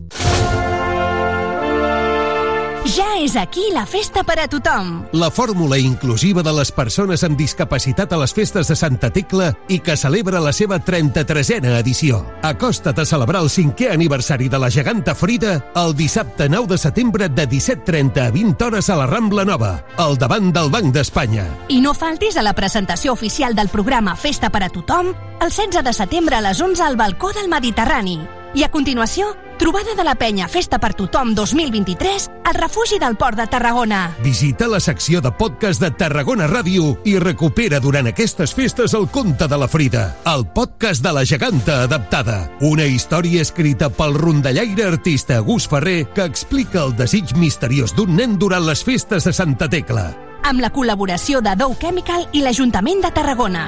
[3.22, 5.03] És aquí la festa per a tothom.
[5.14, 9.77] La fórmula inclusiva de les persones amb discapacitat a les festes de Santa Tecla i
[9.77, 12.23] que celebra la seva 33a edició.
[12.41, 17.30] Acosta't a celebrar el cinquè aniversari de la geganta Frida el dissabte 9 de setembre
[17.30, 19.72] de 17.30 a 20 hores a la Rambla Nova,
[20.02, 21.45] al davant del Banc d'Espanya.
[21.69, 25.85] I no faltis a la presentació oficial del programa Festa per a tothom el 16
[25.85, 28.18] de setembre a les 11 al balcó del Mediterrani.
[28.57, 29.30] I a continuació,
[29.62, 34.00] trobada de la penya Festa per tothom 2023 al refugi del Port de Tarragona.
[34.24, 39.46] Visita la secció de podcast de Tarragona Ràdio i recupera durant aquestes festes el conte
[39.46, 42.40] de la Frida, el podcast de la geganta adaptada.
[42.66, 48.40] Una història escrita pel rondallaire artista Gus Ferrer que explica el desig misteriós d'un nen
[48.42, 50.08] durant les festes de Santa Tecla.
[50.42, 53.68] Amb la col·laboració de Dow Chemical i l'Ajuntament de Tarragona.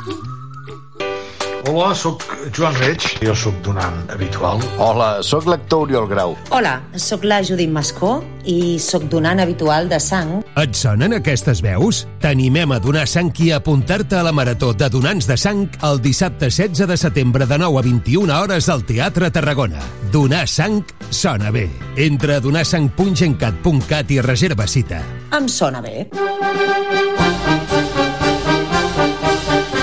[1.69, 2.23] Hola, sóc
[2.57, 3.03] Joan Reig.
[3.21, 4.61] Jo sóc donant habitual.
[4.81, 6.33] Hola, sóc l'actor Oriol Grau.
[6.49, 8.15] Hola, sóc la Judit Mascó
[8.49, 10.39] i sóc donant habitual de sang.
[10.57, 12.05] Et sonen aquestes veus?
[12.23, 16.01] T'animem a donar sang i a apuntar-te a la Marató de Donants de Sang el
[16.01, 19.83] dissabte 16 de setembre de 9 a 21 hores al Teatre Tarragona.
[20.11, 21.67] Donar sang sona bé.
[21.95, 25.03] Entra a donarsang.gencat.cat i reserva cita.
[25.37, 26.09] Em sona bé.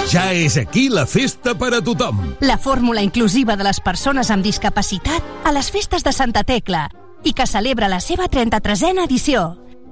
[0.08, 2.22] Ja és aquí la festa per a tothom.
[2.40, 6.86] La fórmula inclusiva de les persones amb discapacitat a les festes de Santa Tecla
[7.28, 9.42] i que celebra la seva 33a edició.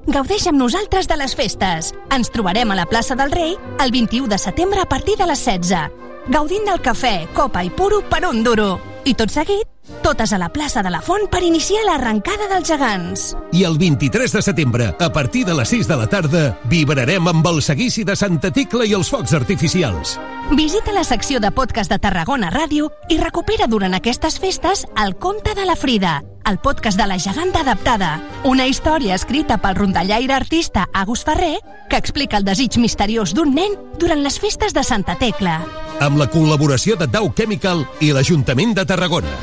[0.09, 1.93] Gaudeix amb nosaltres de les festes.
[2.16, 5.44] Ens trobarem a la plaça del Rei el 21 de setembre a partir de les
[5.44, 6.32] 16.
[6.32, 8.78] Gaudint del cafè, copa i puro per un duro.
[9.05, 9.68] I tot seguit,
[10.02, 13.26] totes a la plaça de la Font per iniciar l'arrencada dels gegants.
[13.52, 17.46] I el 23 de setembre, a partir de les 6 de la tarda, vibrarem amb
[17.46, 20.16] el seguici de Santa Tecla i els focs artificials.
[20.54, 25.54] Visita la secció de podcast de Tarragona Ràdio i recupera durant aquestes festes el conte
[25.58, 28.20] de la Frida, el podcast de la geganta adaptada.
[28.44, 31.59] Una història escrita pel rondallaire artista Agus Ferrer
[31.90, 35.60] que explica el desig misteriós d'un nen durant les festes de Santa Tecla.
[36.01, 39.39] Amb la col·laboració de Dow Chemical i l'Ajuntament de Tarragona.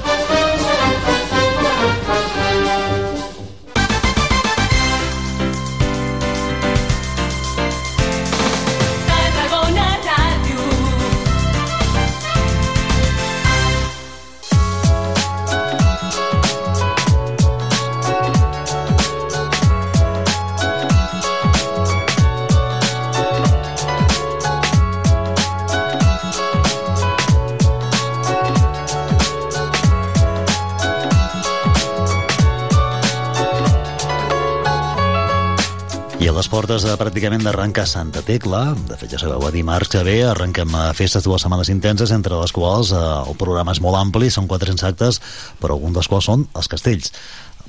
[36.34, 40.16] Les portes de, pràcticament d'arrencar Santa Tecla, de fet ja sabeu, a dimarts que ve
[40.26, 44.32] arrenquem a festes dues setmanes intenses, entre les quals eh, el programa és molt ampli,
[44.34, 45.20] són 400 actes,
[45.62, 47.14] però alguns dels quals són els castells.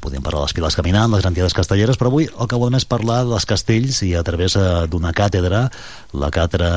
[0.05, 2.85] Podríem parlar de les piles caminant, les grandiades castelleres, però avui el que volem és
[2.85, 5.63] parlar dels castells i a través eh, d'una càtedra,
[6.13, 6.69] la càtedra,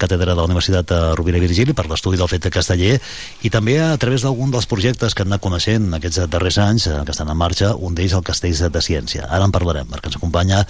[0.00, 2.96] càtedra de la Universitat de Rovira i Virgili per l'estudi del fet casteller
[3.44, 6.96] i també a través d'algun dels projectes que han anat coneixent aquests darrers anys eh,
[7.04, 9.28] que estan en marxa, un d'ells el Castells de Ciència.
[9.28, 10.64] Ara en parlarem, perquè ens acompanya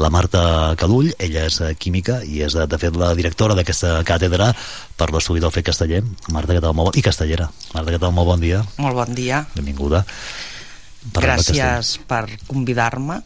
[0.00, 0.42] la Marta
[0.80, 4.54] Cadull, ella és eh, química i és, de fet, la directora d'aquesta càtedra
[4.96, 6.00] per l'estudi del fet casteller.
[6.32, 6.72] Marta, què tal?
[6.76, 7.00] Molt bon...
[7.00, 7.50] I castellera.
[7.74, 8.16] Marta, què tal?
[8.16, 8.64] Molt bon dia.
[8.80, 9.44] Molt bon dia.
[9.56, 10.06] Benvinguda.
[11.14, 13.20] Gràcies per convidar-me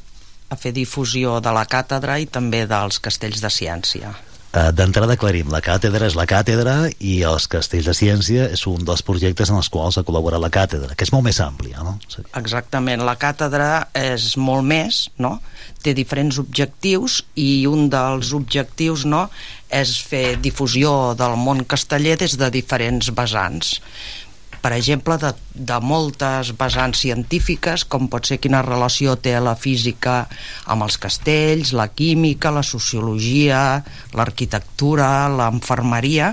[0.48, 4.14] a fer difusió de la càtedra i també dels castells de ciència.
[4.54, 8.84] Eh, D'entrada aclarim, la càtedra és la càtedra i els castells de ciència és un
[8.86, 11.96] dels projectes en els quals ha col·laborat la càtedra, que és molt més àmplia, no?
[12.38, 15.40] Exactament, la càtedra és molt més, no?
[15.82, 19.26] té diferents objectius i un dels objectius no,
[19.74, 23.80] és fer difusió del món casteller des de diferents vessants
[24.64, 30.22] per exemple, de, de moltes vessants científiques, com pot ser quina relació té la física
[30.72, 33.82] amb els castells, la química, la sociologia,
[34.16, 36.30] l'arquitectura, l'enfermeria,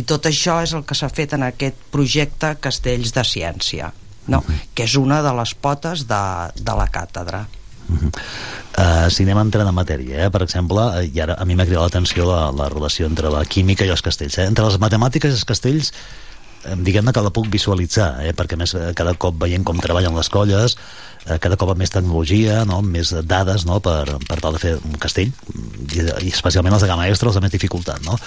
[0.00, 3.90] i tot això és el que s'ha fet en aquest projecte Castells de Ciència,
[4.32, 4.40] no?
[4.72, 6.24] que és una de les potes de,
[6.56, 7.42] de la càtedra.
[7.88, 10.30] Uh, si anem entrant en matèria, eh?
[10.32, 13.44] per exemple, eh, i ara a mi m'ha cridat l'atenció la, la relació entre la
[13.44, 14.40] química i els castells.
[14.40, 14.48] Eh?
[14.48, 15.92] Entre les matemàtiques i els castells
[16.64, 18.34] diguem-ne que la puc visualitzar, eh?
[18.36, 20.76] perquè més eh, cada cop veient com treballen les colles,
[21.26, 22.80] eh, cada cop amb més tecnologia, no?
[22.82, 23.80] amb més dades no?
[23.84, 25.32] per, per tal de fer un castell,
[25.88, 28.02] i, i especialment els de gamma extra, els de més dificultat.
[28.06, 28.18] No?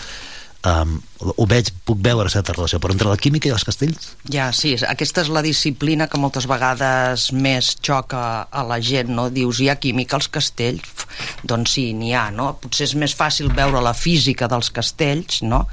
[0.62, 4.12] Um, ho veig, puc veure certa relació, però entre la química i els castells?
[4.30, 9.28] Ja, sí, aquesta és la disciplina que moltes vegades més xoca a la gent, no?
[9.34, 11.08] Dius, hi ha química als castells?
[11.50, 12.52] Doncs sí, n'hi ha, no?
[12.62, 15.64] Potser és més fàcil veure la física dels castells, no?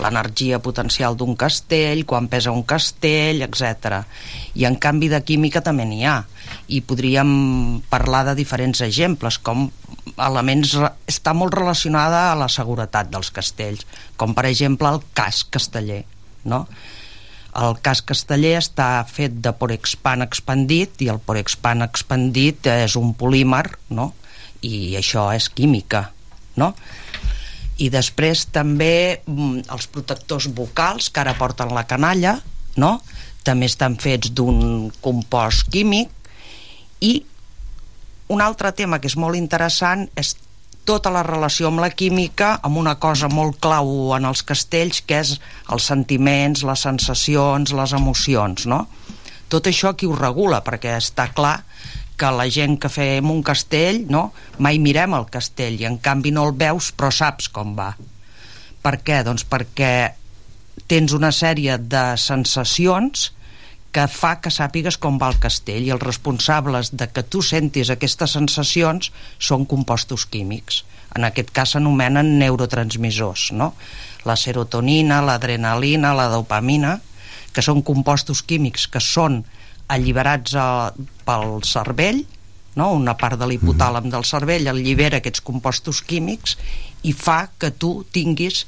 [0.00, 4.00] L'energia potencial d'un castell, quan pesa un castell, etc.
[4.56, 6.22] I en canvi de química també n'hi ha.
[6.72, 9.68] I podríem parlar de diferents exemples, com
[10.16, 10.74] elements
[11.08, 13.84] està molt relacionada a la seguretat dels castells,
[14.16, 16.04] com per exemple el casc casteller,
[16.48, 16.64] no?
[17.58, 23.64] El casc casteller està fet de porexpan expandit i el porexpan expandit és un polímer,
[23.90, 24.12] no?
[24.62, 26.08] I això és química,
[26.60, 26.74] no?
[27.78, 32.38] I després també mm, els protectors vocals que ara porten la canalla,
[32.76, 32.98] no?
[33.46, 36.10] També estan fets d'un compost químic
[37.00, 37.20] i
[38.28, 40.34] un altre tema que és molt interessant és
[40.88, 45.20] tota la relació amb la química amb una cosa molt clau en els castells que
[45.20, 45.34] és
[45.72, 48.86] els sentiments, les sensacions, les emocions, no?
[49.48, 51.58] Tot això qui ho regula, perquè està clar
[52.18, 54.30] que la gent que fem un castell, no?
[54.58, 57.92] Mai mirem el castell i en canvi no el veus però saps com va.
[58.82, 59.22] Per què?
[59.24, 59.92] Doncs perquè
[60.88, 63.30] tens una sèrie de sensacions
[63.92, 67.90] que fa que sàpigues com va el castell i els responsables de que tu sentis
[67.90, 70.82] aquestes sensacions són compostos químics.
[71.16, 73.72] En aquest cas s'anomenen neurotransmissors, no?
[74.28, 76.98] La serotonina, l'adrenalina, la dopamina,
[77.52, 79.40] que són compostos químics que són
[79.88, 80.66] alliberats a,
[81.24, 82.20] pel cervell,
[82.76, 82.92] no?
[82.94, 86.58] una part de l'hipotàlam del cervell allibera aquests compostos químics
[87.08, 88.66] i fa que tu tinguis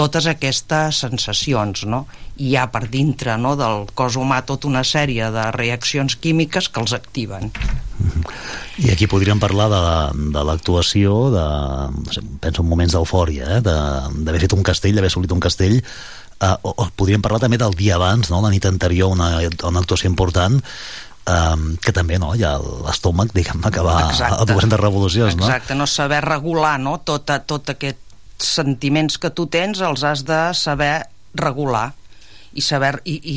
[0.00, 2.06] totes aquestes sensacions, no?
[2.40, 6.80] Hi ha per dintre no, del cos humà tota una sèrie de reaccions químiques que
[6.80, 7.50] els activen.
[8.80, 9.82] I aquí podríem parlar de,
[10.32, 11.44] de l'actuació, de,
[12.40, 13.60] penso en moments d'eufòria, eh?
[13.66, 17.60] De- d'haver fet un castell, d'haver assolit un castell, eh, o, o podríem parlar també
[17.60, 18.40] del dia abans, no?
[18.40, 19.34] la nit anterior, una,
[19.68, 20.56] una actuació important,
[21.28, 25.44] eh, que també no, hi ha l'estómac, diguem-ne, que va a 200 revolucions, no?
[25.44, 27.02] Exacte, no saber regular, no?
[27.04, 28.09] Tot, tot aquests
[28.46, 31.90] sentiments que tu tens els has de saber regular
[32.52, 33.36] i saber i, i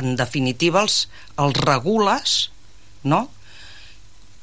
[0.00, 1.06] en definitiva els,
[1.38, 2.38] els regules
[3.04, 3.28] no?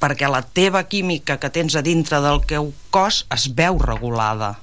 [0.00, 4.56] perquè la teva química que tens a dintre del teu cos es veu regulada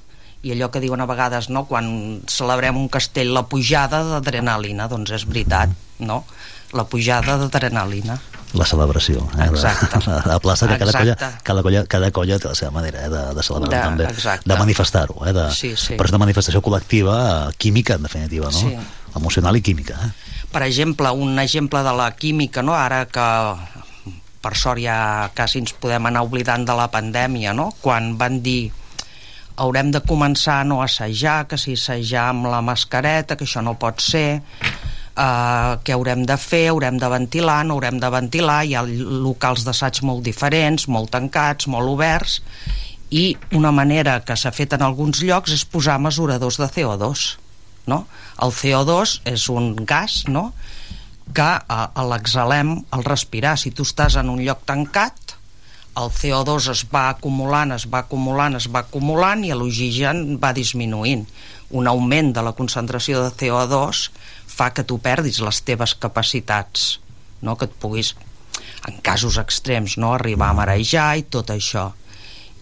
[0.44, 1.64] i allò que diuen a vegades no?
[1.70, 6.24] quan celebrem un castell la pujada d'adrenalina doncs és veritat no?
[6.74, 8.18] la pujada d'adrenalina
[8.54, 9.48] la celebració eh?
[9.48, 9.98] Exacte.
[10.10, 11.42] La, la plaça que cada colla, Exacte.
[11.44, 13.10] cada, colla, cada colla té la seva manera eh?
[13.10, 14.48] de, de celebrar De- també, exacte.
[14.48, 15.32] de manifestar-ho eh?
[15.36, 15.94] de, Sí, sí.
[15.98, 17.16] però és una manifestació col·lectiva
[17.50, 18.58] eh, química en definitiva no?
[18.58, 18.72] Sí.
[19.16, 20.12] emocional i química eh?
[20.54, 22.74] per exemple, un exemple de la química, no?
[22.78, 23.26] ara que
[24.44, 27.70] per sort ja quasi ens podem anar oblidant de la pandèmia, no?
[27.80, 28.70] quan van dir
[29.56, 33.76] haurem de començar a no assajar, que si assajar amb la mascareta, que això no
[33.78, 34.42] pot ser,
[35.16, 39.64] uh, què haurem de fer, haurem de ventilar, no haurem de ventilar, hi ha locals
[39.66, 42.40] d'assaig molt diferents, molt tancats, molt oberts,
[43.14, 47.24] i una manera que s'ha fet en alguns llocs és posar mesuradors de CO2
[47.86, 48.04] no?
[48.42, 50.50] el CO2 és un gas no?
[51.36, 55.36] que a, a l'exhalem al respirar si tu estàs en un lloc tancat
[56.00, 61.22] el CO2 es va acumulant es va acumulant, es va acumulant i l'oxigen va disminuint
[61.74, 64.08] un augment de la concentració de CO2
[64.54, 66.98] fa que tu perdis les teves capacitats
[67.42, 67.56] no?
[67.58, 68.14] que et puguis
[68.88, 70.14] en casos extrems no?
[70.14, 71.90] arribar a marejar i tot això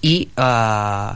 [0.03, 1.11] i eh,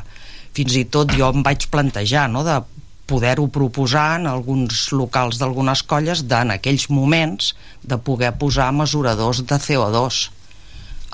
[0.56, 2.44] fins i tot jo em vaig plantejar no?
[2.46, 2.60] de
[3.06, 7.54] poder-ho proposar en alguns locals d'algunes colles de, en aquells moments
[7.86, 10.24] de poder posar mesuradors de CO2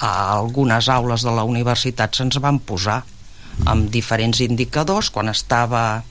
[0.02, 3.02] a algunes aules de la universitat se'ns van posar
[3.68, 6.02] amb diferents indicadors quan estava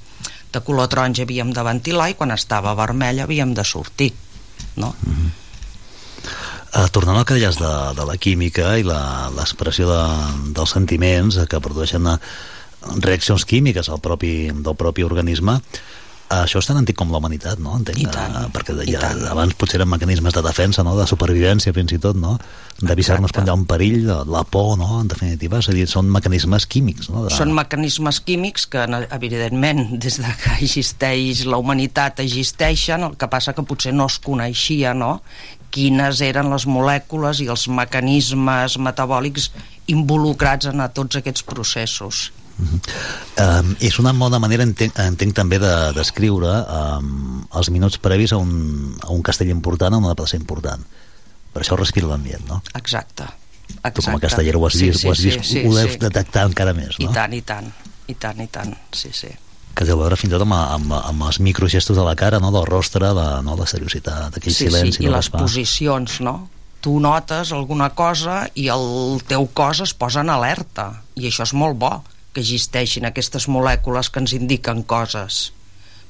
[0.51, 4.11] de color taronja havíem de ventilar i quan estava vermell havíem de sortir
[4.75, 4.93] no?
[6.71, 10.03] Uh, tornant al que deies de, de la química i l'expressió de,
[10.55, 12.17] dels sentiments eh, que produeixen eh,
[13.03, 15.57] reaccions químiques al propi, del propi organisme,
[16.31, 17.73] això és tan antic com la humanitat, no?
[17.79, 20.95] Entenc, I tant, eh, perquè ja, abans potser eren mecanismes de defensa, no?
[20.97, 22.37] de supervivència fins i tot, no?
[22.81, 25.01] d'avisar-nos quan hi ha un perill, la, por, no?
[25.01, 27.11] en definitiva, és a dir, són mecanismes químics.
[27.13, 27.25] No?
[27.25, 27.33] De...
[27.35, 33.53] Són mecanismes químics que, evidentment, des de que existeix la humanitat existeixen, el que passa
[33.57, 35.17] que potser no es coneixia, no?,
[35.71, 39.51] quines eren les molècules i els mecanismes metabòlics
[39.91, 42.25] involucrats en a tots aquests processos.
[42.61, 48.39] Um, és una bona manera, entenc, entenc també, de descriure um, els minuts previs a
[48.41, 50.83] un, a un castell important, a una plaça important.
[51.51, 52.61] Per això respira l'ambient, no?
[52.77, 53.27] Exacte.
[53.71, 53.95] Exacte.
[53.97, 56.99] Tu com a castellera ho has vist, ho, has vist, ho deus detectar encara més,
[56.99, 57.15] I no?
[57.15, 57.71] tant, i tant,
[58.11, 59.31] i tant, i tant, sí, sí.
[59.71, 62.51] Que deu veure fins i tot amb, amb, amb els microgestos de la cara, no?
[62.51, 63.55] del rostre, de, no?
[63.55, 64.99] la seriositat, aquell sí, silenci.
[64.99, 66.35] sí, i les posicions, no?
[66.83, 71.53] Tu notes alguna cosa i el teu cos es posa en alerta i això és
[71.55, 71.93] molt bo
[72.33, 75.51] que existeixin aquestes molècules que ens indiquen coses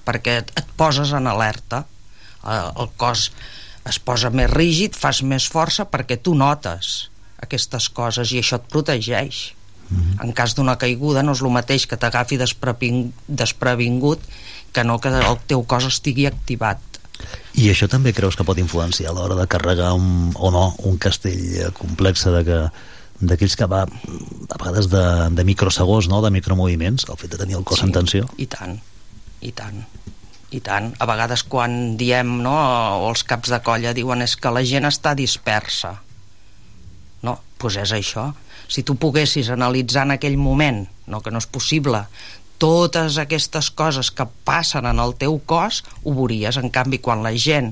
[0.05, 1.83] perquè et, et poses en alerta.
[2.41, 3.31] Eh, el cos
[3.89, 7.09] es posa més rígid, fas més força perquè tu notes
[7.41, 9.53] aquestes coses i això et protegeix.
[10.23, 14.21] En cas d'una caiguda no és el mateix que t'agafi despreving- desprevingut
[14.71, 16.79] que no que el teu cos estigui activat.
[17.59, 20.95] I això també creus que pot influenciar a l'hora de carregar un, o no un
[20.97, 22.59] castell complex de que
[23.21, 25.03] d'aquells que va a vegades de,
[25.37, 26.21] de microsegons, no?
[26.25, 28.27] de micromoviments, el fet de tenir el cos Sí, en tensió.
[28.41, 28.77] I tant,
[29.41, 29.81] i tant,
[30.51, 30.91] i tant.
[30.99, 32.55] A vegades quan diem, no,
[33.01, 35.95] o els caps de colla diuen és que la gent està dispersa.
[37.21, 38.31] No, doncs és això.
[38.71, 42.05] Si tu poguessis analitzar en aquell moment, no, que no és possible,
[42.61, 46.59] totes aquestes coses que passen en el teu cos, ho veuries.
[46.61, 47.71] En canvi, quan la gent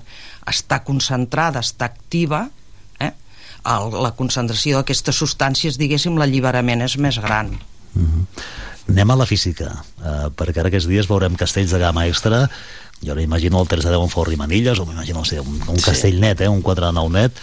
[0.49, 2.47] està concentrada, està activa,
[3.65, 7.51] el, la concentració d'aquestes substàncies, diguéssim, l'alliberament és més gran.
[8.89, 9.69] Anem a la física,
[10.01, 12.47] eh, perquè ara aquests dies veurem castells de gamma extra,
[13.05, 15.77] jo m'imagino el 3 de 10 en Forri Manilles, o m'imagino no sé, un, un
[15.77, 15.85] Sí.
[15.91, 17.33] castell net, eh, un 4 de 9 net,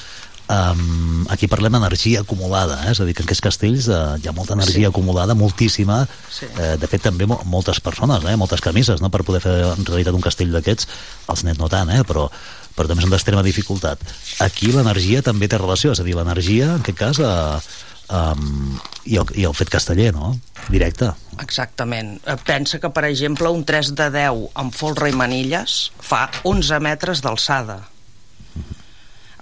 [0.47, 2.93] Um, aquí parlem d'energia acumulada, eh?
[2.93, 4.93] és a dir, que en aquests castells uh, hi ha molta energia Sí.
[4.93, 6.47] acumulada, moltíssima, Sí.
[6.47, 8.37] eh, de fet també mo moltes persones, eh?
[8.37, 9.11] moltes camises, no?
[9.11, 10.87] per poder fer en realitat un castell d'aquests,
[11.35, 12.05] els net no tant, eh?
[12.07, 12.31] però,
[12.77, 14.03] però també són d'extrema dificultat.
[14.45, 19.17] Aquí l'energia també té relació, és a dir, l'energia, en aquest cas, eh, um, i,
[19.17, 20.35] el, i el fet casteller, no?
[20.69, 21.11] Directe.
[21.43, 22.17] Exactament.
[22.27, 26.81] Eh, Pensa que, per exemple, un 3 de 10 amb folre i manilles fa 11
[26.85, 27.81] metres d'alçada.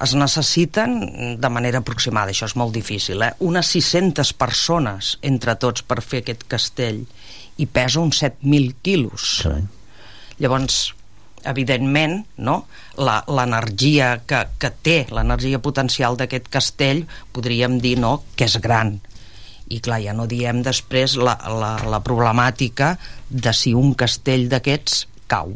[0.04, 0.96] Es necessiten,
[1.40, 3.30] de manera aproximada, això és molt difícil, eh?
[3.46, 7.04] unes 600 persones entre tots per fer aquest castell
[7.62, 9.38] i pesa uns 7.000 quilos.
[9.44, 9.62] Carai.
[10.42, 10.80] Llavors,
[11.46, 12.66] evidentment, no?
[12.96, 18.96] La- l'energia que, que té, l'energia potencial d'aquest castell, podríem dir no, que és gran.
[19.72, 22.94] I clar, ja no diem després la, la, la problemàtica
[23.30, 25.54] de si un castell d'aquests cau.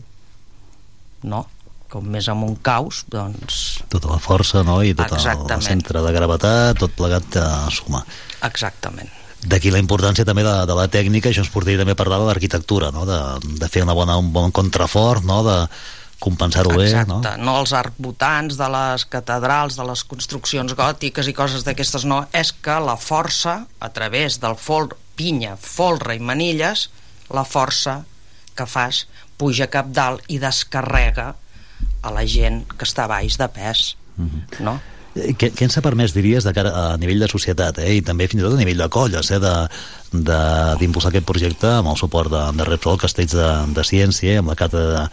[1.29, 1.45] No?
[1.89, 3.83] Com més amunt caus, doncs...
[3.89, 5.65] Tota la força, no?, i tot el Exactament.
[5.65, 8.03] centre de gravetat, tot plegat a sumar.
[8.45, 9.09] Exactament.
[9.47, 12.27] D'aquí la importància també de, de la tècnica, això ens portaria també a parlar de
[12.27, 13.05] l'arquitectura, no?
[13.07, 13.19] de,
[13.61, 15.45] de fer una bona, un bon contrafort, no?
[15.47, 15.59] de
[16.19, 17.21] compensar-ho bé, no?
[17.21, 22.25] Exacte, no els arcbotants de les catedrals, de les construccions gòtiques i coses d'aquestes, no,
[22.35, 26.89] és que la força, a través del fol, pinya, folre i manilles,
[27.31, 28.01] la força
[28.59, 29.05] que fas
[29.39, 31.37] puja cap dalt i descarrega
[32.03, 34.43] a la gent que està baix de pes, Mhm.
[34.67, 34.81] no?
[35.39, 37.99] Què, què ens ha permès, diries, de cara a nivell de societat, eh?
[37.99, 39.41] i també fins i tot a nivell de colles, eh?
[40.13, 44.59] d'impulsar aquest projecte amb el suport de, de Repsol, Castells de, de Ciència, amb la
[44.59, 45.09] càtedra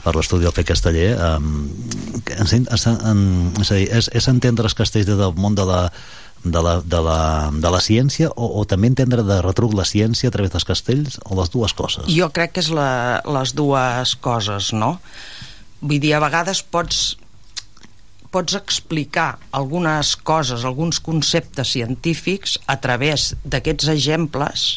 [0.00, 1.10] per l'estudi del fer casteller.
[1.20, 1.68] Um,
[2.38, 3.20] ens, ens, en,
[3.60, 5.82] és, a dir, és, és entendre els castells des del món de la,
[6.44, 7.20] de la, de la,
[7.52, 11.20] de la ciència o, o també entendre de retruc la ciència a través dels castells
[11.26, 12.08] o les dues coses?
[12.08, 14.96] Jo crec que és la, les dues coses, no?
[15.80, 17.19] Vull dir, a vegades pots
[18.30, 24.68] pots explicar algunes coses, alguns conceptes científics a través d'aquests exemples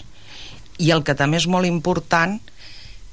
[0.82, 2.40] i el que també és molt important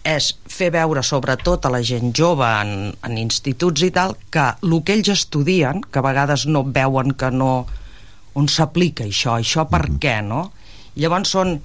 [0.09, 4.79] és fer veure sobretot a la gent jove en, en instituts i tal que el
[4.81, 7.67] que ells estudien, que a vegades no veuen que no
[8.35, 10.47] on s'aplica això, això per què, no?
[10.97, 11.59] Llavors són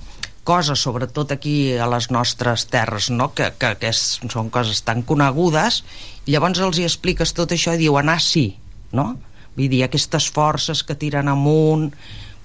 [0.45, 3.31] coses, sobretot aquí a les nostres terres, no?
[3.34, 5.81] que, que, que és, són coses tan conegudes,
[6.30, 8.52] llavors els hi expliques tot això i diuen, ah, sí,
[8.93, 9.15] no?
[9.55, 11.89] Vull dir, aquestes forces que tiren amunt,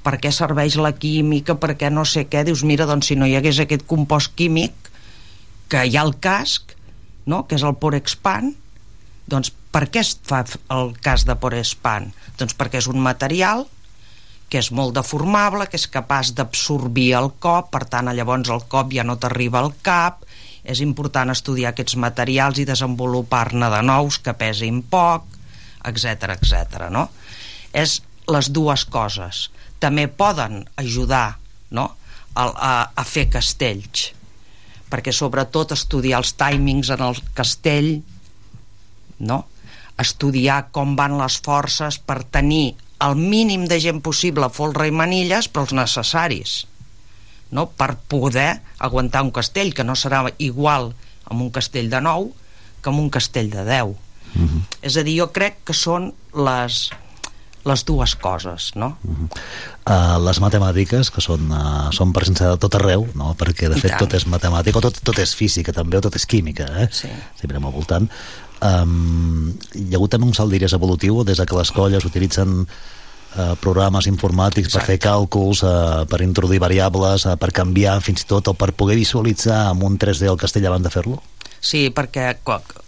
[0.05, 3.29] per què serveix la química, per què no sé què, dius, mira, doncs si no
[3.29, 4.73] hi hagués aquest compost químic,
[5.71, 6.75] que hi ha el casc,
[7.27, 7.45] no?
[7.47, 8.55] que és el Porexpan,
[9.31, 10.43] doncs per què es fa
[10.75, 12.11] el cas de Porespan?
[12.41, 13.67] Doncs perquè és un material
[14.51, 18.91] que és molt deformable, que és capaç d'absorbir el cop, per tant, llavors el cop
[18.91, 20.25] ja no t'arriba al cap,
[20.67, 25.29] és important estudiar aquests materials i desenvolupar-ne de nous que pesin poc,
[25.85, 26.89] etc etc.
[26.93, 27.09] no?
[27.73, 28.01] És
[28.31, 29.49] les dues coses.
[29.81, 31.39] També poden ajudar
[31.71, 31.87] no?
[32.35, 34.11] a, a, a fer castells,
[34.91, 38.01] perquè sobretot estudiar els timings en el castell,
[39.21, 39.45] no?
[40.01, 42.75] estudiar com van les forces per tenir
[43.05, 46.55] el mínim de gent possible folre i manilles, però els necessaris
[47.51, 47.67] no?
[47.69, 50.93] per poder aguantar un castell que no serà igual
[51.25, 52.31] amb un castell de 9
[52.81, 53.97] que amb un castell de 10
[54.35, 54.61] Mm -hmm.
[54.83, 56.91] és a dir, jo crec que són les,
[57.65, 58.97] les dues coses no?
[59.91, 63.35] Uh, les matemàtiques, que són, uh, són presència de tot arreu, no?
[63.35, 64.05] perquè de I fet tant.
[64.05, 66.89] tot és matemàtica, o tot, tot és física també, o tot és química, eh?
[66.93, 67.09] Sí.
[67.41, 68.09] sempre al voltant.
[68.61, 72.61] Um, hi ha hagut també un salt, diries, evolutiu, des de que les colles utilitzen
[72.61, 74.85] uh, programes informàtics Exacte.
[74.85, 78.75] per fer càlculs, uh, per introduir variables, uh, per canviar fins i tot, o per
[78.77, 81.23] poder visualitzar amb un 3D el castell abans de fer-lo?
[81.61, 82.31] Sí, perquè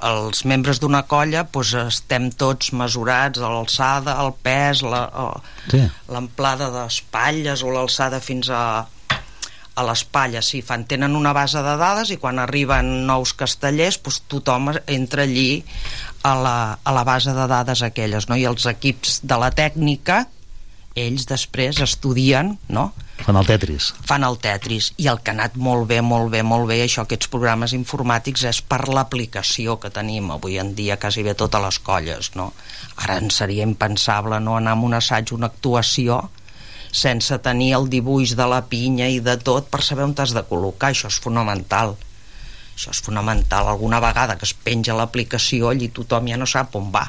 [0.08, 5.82] els membres d'una colla doncs, estem tots mesurats a l'alçada, el pes, la, o- Sí.
[6.08, 8.86] l'amplada d'espatlles o l'alçada fins a,
[9.74, 10.40] a l'espatlla.
[10.42, 15.22] Sí, fan, tenen una base de dades i quan arriben nous castellers doncs, tothom entra
[15.28, 15.64] allí
[16.24, 18.28] a la, a la base de dades aquelles.
[18.28, 18.36] No?
[18.36, 20.26] I els equips de la tècnica
[20.98, 22.90] ells després estudien no?
[23.22, 23.92] Fan el Tetris.
[24.08, 27.04] fan el Tetris i el que ha anat molt bé, molt bé, molt bé això,
[27.06, 31.78] aquests programes informàtics és per l'aplicació que tenim avui en dia quasi bé totes les
[31.78, 32.52] colles no?
[32.96, 36.22] ara ens seria impensable no anar a un assaig, una actuació
[36.92, 40.44] sense tenir el dibuix de la pinya i de tot per saber on t'has de
[40.48, 41.96] col·locar això és fonamental
[42.72, 46.90] això és fonamental, alguna vegada que es penja l'aplicació allí tothom ja no sap on
[46.92, 47.06] va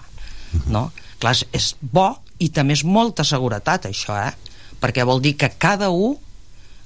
[0.68, 0.92] no?
[1.20, 4.32] clar, és bo i també és molta seguretat això eh?
[4.84, 6.18] perquè vol dir que cada un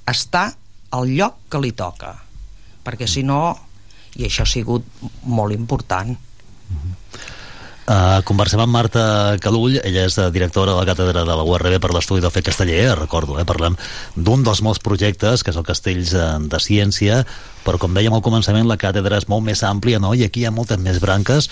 [0.08, 0.52] està
[0.96, 2.14] al lloc que li toca
[2.86, 3.42] perquè si no
[4.18, 4.86] i això ha sigut
[5.26, 6.16] molt important
[7.88, 9.02] Uh, conversem amb Marta
[9.40, 12.90] Calull, ella és directora de la càtedra de la URB per l'estudi del fet casteller,
[13.00, 13.78] recordo, eh, parlem
[14.12, 17.22] d'un dels molts projectes, que és el Castells eh, de Ciència,
[17.64, 20.12] però com dèiem al començament, la càtedra és molt més àmplia, no?
[20.12, 21.48] i aquí hi ha moltes més branques.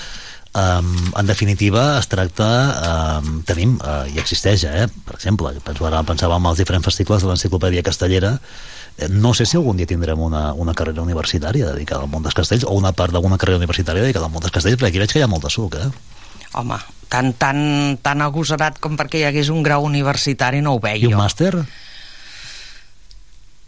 [0.55, 2.47] Um, en definitiva es tracta
[3.19, 4.87] um, tenim, uh, i existeix eh?
[5.05, 8.35] per exemple, penso ara pensava en els diferents fascicles de l'enciclopèdia castellera
[8.97, 12.37] eh, no sé si algun dia tindrem una, una carrera universitària dedicada al món dels
[12.37, 15.13] castells o una part d'alguna carrera universitària dedicada al món dels castells perquè aquí veig
[15.13, 15.89] que hi ha molt de suc eh?
[16.55, 16.79] Home,
[17.11, 17.59] tan, tan,
[18.01, 21.21] tan agosarat com perquè hi hagués un grau universitari no ho veig i un jo.
[21.21, 21.51] màster?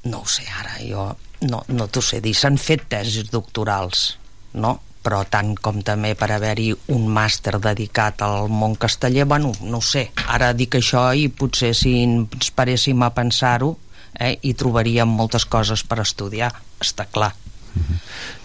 [0.08, 1.10] No ho sé, ara jo
[1.42, 2.34] no, no t'ho sé dir.
[2.34, 4.16] S'han fet tesis doctorals,
[4.58, 4.78] no?
[5.08, 10.10] Però tant com també per haver-hi un màster dedicat al món casteller, bueno, no sé.
[10.28, 13.78] Ara dic això i potser si ens paréssim a pensar-ho
[14.20, 16.52] eh, hi trobaríem moltes coses per estudiar,
[16.84, 17.32] està clar.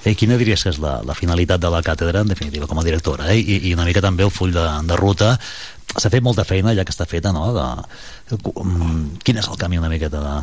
[0.04, 2.84] I quina diries que és la, la finalitat de la càtedra, en definitiva, com a
[2.86, 3.30] directora?
[3.32, 3.40] Eh?
[3.40, 5.32] I, I una mica també el full de, de ruta.
[5.96, 7.48] S'ha fet molta feina ja que està feta, no?
[7.56, 7.66] De,
[8.36, 10.36] mm, quin és el camí una miqueta de...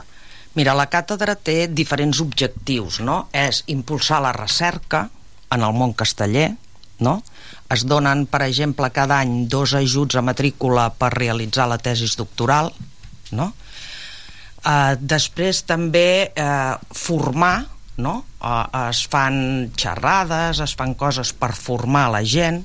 [0.58, 3.22] Mira, la càtedra té diferents objectius, no?
[3.32, 5.06] És impulsar la recerca
[5.49, 6.53] en el món casteller,
[6.99, 7.19] no?
[7.69, 12.71] Es donen, per exemple, cada any dos ajuts a matrícula per realitzar la tesis doctoral,
[13.31, 13.51] no?
[14.59, 17.69] Uh, després també uh, formar,
[18.01, 18.23] no?
[18.41, 22.63] Uh, es fan xerrades, es fan coses per formar la gent,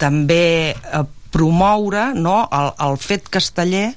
[0.00, 2.40] també uh, promoure no?
[2.54, 3.90] el, el fet casteller,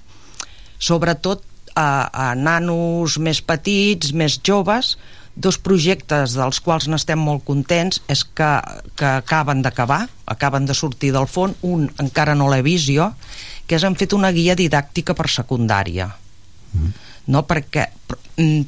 [0.81, 1.45] sobretot
[1.75, 4.95] a, a nanos més petits, més joves,
[5.35, 8.49] dos projectes dels quals n'estem molt contents és que,
[8.99, 13.11] que acaben d'acabar, acaben de sortir del fons, un encara no l'he vist jo,
[13.67, 16.09] que és han fet una guia didàctica per secundària.
[16.73, 16.91] Mm.
[17.31, 17.87] No perquè,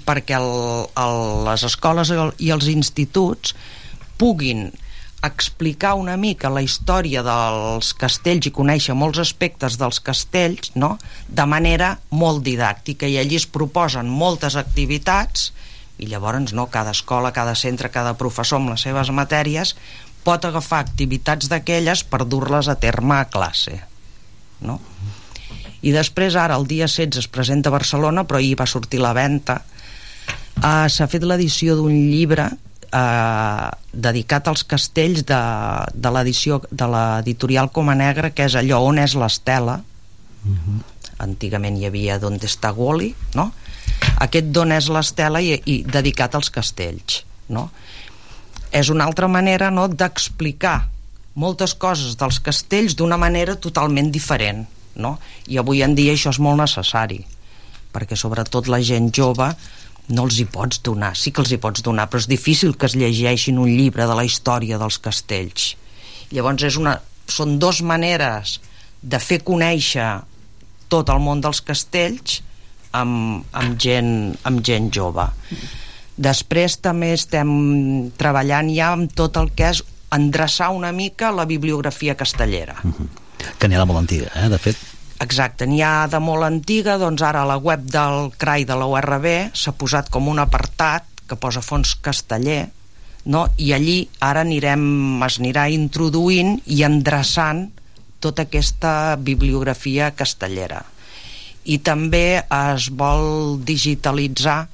[0.06, 0.54] perquè el,
[1.04, 1.20] el,
[1.50, 3.56] les escoles i els instituts
[4.22, 4.70] puguin
[5.24, 10.98] explicar una mica la història dels castells i conèixer molts aspectes dels castells no?
[11.28, 15.54] de manera molt didàctica i allí es proposen moltes activitats
[16.02, 19.76] i llavors no, cada escola, cada centre, cada professor amb les seves matèries
[20.24, 23.78] pot agafar activitats d'aquelles per dur-les a terme a classe
[24.64, 24.80] no?
[25.84, 29.14] i després ara el dia 16 es presenta a Barcelona però ahir va sortir la
[29.14, 29.60] venda
[30.64, 32.48] uh, s'ha fet l'edició d'un llibre
[32.94, 35.42] eh, dedicat als castells de,
[35.94, 40.80] de l'edició de l'editorial Coma Negra que és allò on és l'estela uh -huh.
[41.20, 43.52] antigament hi havia D'on està Wally no?
[44.24, 47.70] Aquest d'on és l'estela i, i dedicat als castells no?
[48.72, 50.80] és una altra manera no, d'explicar
[51.40, 54.66] moltes coses dels castells d'una manera totalment diferent
[54.96, 55.18] no?
[55.48, 57.24] i avui en dia això és molt necessari
[57.94, 59.50] perquè sobretot la gent jove
[60.14, 62.90] no els hi pots donar, sí que els hi pots donar però és difícil que
[62.90, 65.74] es llegeixin un llibre de la història dels castells
[66.34, 66.98] llavors és una,
[67.30, 68.60] són dos maneres
[69.02, 70.10] de fer conèixer
[70.92, 72.42] tot el món dels castells
[72.94, 74.14] amb, amb, gent,
[74.48, 75.28] amb gent jove
[76.16, 77.52] després també estem
[78.20, 79.84] treballant ja amb tot el que és
[80.14, 83.08] endreçar una mica la bibliografia castellera uh -huh.
[83.58, 84.78] que n'hi ha molt antiga, eh, de fet
[85.24, 88.88] Exacte, n'hi ha de molt antiga, doncs ara a la web del CRAI de la
[88.92, 92.70] URB s'ha posat com un apartat que posa fons casteller,
[93.26, 93.48] no?
[93.58, 97.70] i allí ara anirem, es anirà introduint i endreçant
[98.20, 100.84] tota aquesta bibliografia castellera.
[101.64, 104.68] I també es vol digitalitzar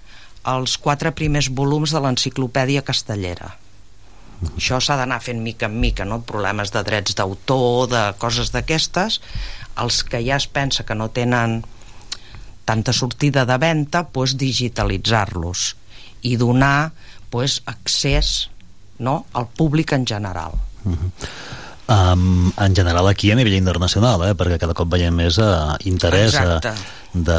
[0.49, 3.53] els quatre primers volums de l'enciclopèdia castellera.
[4.55, 6.21] Això s'ha d'anar fent mica en mica, no?
[6.23, 9.19] problemes de drets d'autor, de coses d'aquestes,
[9.79, 11.59] els que ja es pensa que no tenen
[12.69, 15.73] tanta sortida de venda, pues, digitalitzar-los
[16.21, 16.91] i donar
[17.29, 18.49] pues, accés
[18.99, 20.53] no, al públic en general.
[20.85, 21.11] Uh -huh.
[21.89, 24.35] Um, en general aquí a nivell internacional, eh?
[24.37, 26.59] perquè cada cop veiem més uh, interès uh,
[27.13, 27.37] de,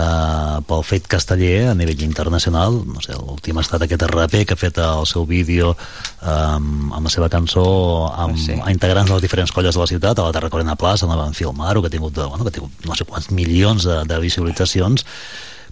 [0.67, 4.59] pel fet casteller a nivell internacional no sé, l'últim ha estat aquest RP que ha
[4.59, 7.63] fet el seu vídeo um, amb la seva cançó
[8.11, 8.57] amb, sí.
[8.73, 11.85] integrants de les diferents colles de la ciutat a la Tarracorena Plaça, on van filmar-ho
[11.85, 15.07] que ha tingut, bueno, que ha tingut no sé quants milions de, de visualitzacions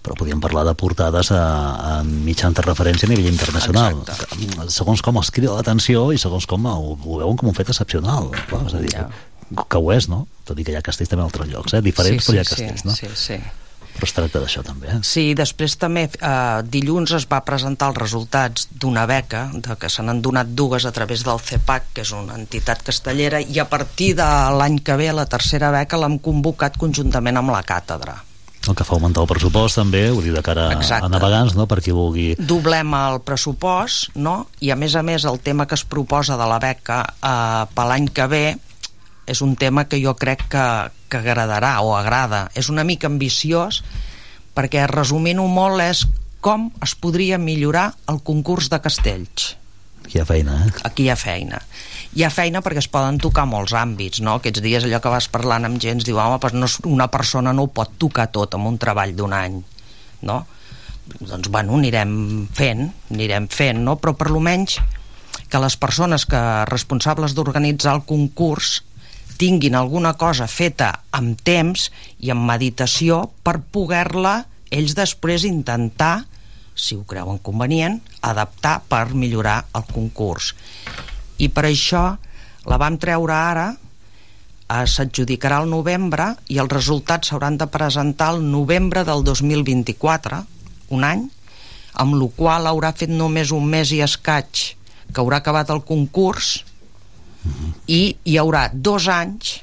[0.02, 1.42] però podíem parlar de portades a,
[1.90, 4.00] a mitjans de referència a nivell internacional.
[4.02, 4.72] Exacte.
[4.74, 8.32] Segons com els crida l'atenció i segons com ho, ho veuen com un fet excepcional.
[8.50, 9.06] Clar, és a dir, ja.
[9.64, 10.26] que ho és, no?
[10.48, 11.82] Tot i que hi ha castells també en altres llocs, eh?
[11.84, 12.98] diferents, sí, sí, però hi ha castells, sí, no?
[12.98, 13.40] Sí, sí.
[13.98, 14.92] Però es tracta d'això també.
[14.92, 14.98] Eh?
[15.02, 20.04] Sí, després també eh, dilluns es va presentar els resultats d'una beca, de que se
[20.06, 24.12] n'han donat dues a través del CEPAC, que és una entitat castellera, i a partir
[24.20, 28.20] de l'any que ve la tercera beca l'hem convocat conjuntament amb la càtedra
[28.68, 31.06] el que fa augmentar el pressupost també, ho diu de cara Exacte.
[31.06, 31.66] a navegants, no?
[31.70, 32.28] per qui vulgui...
[32.38, 34.48] Doblem el pressupost, no?
[34.60, 37.88] i a més a més el tema que es proposa de la beca eh, per
[37.90, 38.46] l'any que ve
[39.28, 40.66] és un tema que jo crec que,
[41.12, 42.46] que agradarà o agrada.
[42.56, 43.82] És una mica ambiciós
[44.56, 46.06] perquè, resumint-ho molt, és
[46.40, 49.54] com es podria millorar el concurs de castells.
[50.04, 50.72] Aquí hi ha feina, eh?
[50.88, 51.60] Aquí hi ha feina.
[52.16, 54.38] Hi ha feina perquè es poden tocar molts àmbits, no?
[54.38, 57.66] Aquests dies allò que vas parlant amb gent, diu, home, doncs no, una persona no
[57.66, 59.58] ho pot tocar tot amb un treball d'un any,
[60.24, 60.38] no?
[61.18, 63.98] Doncs, bueno, anirem fent, anirem fent, no?
[64.00, 64.78] Però per lo menys
[65.48, 68.78] que les persones que responsables d'organitzar el concurs
[69.38, 71.90] tinguin alguna cosa feta amb temps
[72.24, 74.40] i amb meditació per poder-la
[74.74, 76.24] ells després intentar
[76.78, 80.52] si ho creuen convenient, adaptar per millorar el concurs.
[81.38, 82.04] I per això
[82.68, 88.42] la vam treure ara, eh, s'adjudicarà al novembre i els resultats s'hauran de presentar el
[88.50, 90.42] novembre del 2024,
[90.96, 91.28] un any,
[91.94, 94.74] amb la qual haurà fet només un mes i escaig
[95.12, 96.58] que haurà acabat el concurs
[97.86, 99.58] i hi haurà dos anys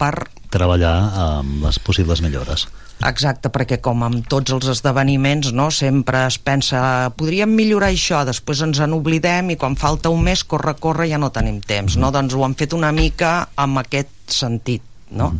[0.00, 0.14] per
[0.50, 2.66] Treballar amb les possibles millores.
[3.08, 8.60] Exacte, perquè com amb tots els esdeveniments no, sempre es pensa podríem millorar això, després
[8.66, 12.10] ens en oblidem i quan falta un mes, corre, corre, ja no tenim temps no?
[12.12, 15.30] doncs ho han fet una mica amb aquest sentit no?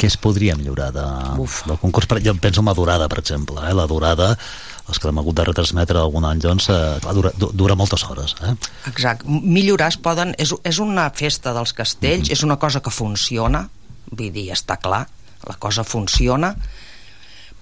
[0.00, 1.02] Què es podria millorar de,
[1.66, 2.06] del concurs?
[2.08, 3.60] Per, jo penso en la durada, per exemple.
[3.68, 3.74] Eh?
[3.76, 4.30] La durada,
[4.88, 8.06] els que hem hagut de retransmetre algun any, doncs, eh, clar, dura, du- dura moltes
[8.08, 8.32] hores.
[8.48, 8.54] Eh?
[8.88, 10.32] Exacte, millorar es poden...
[10.40, 13.66] És, és una festa dels castells, és una cosa que funciona,
[14.08, 15.02] vull dir, està clar,
[15.44, 16.54] la cosa funciona,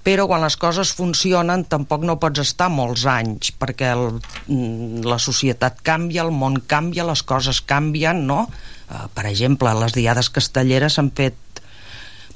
[0.08, 4.06] però quan les coses funcionen tampoc no pots estar molts anys perquè el,
[4.48, 8.46] mm, la societat canvia, el món canvia, les coses canvien, no?
[8.88, 11.36] Eh, per exemple, les diades castelleres s'han fet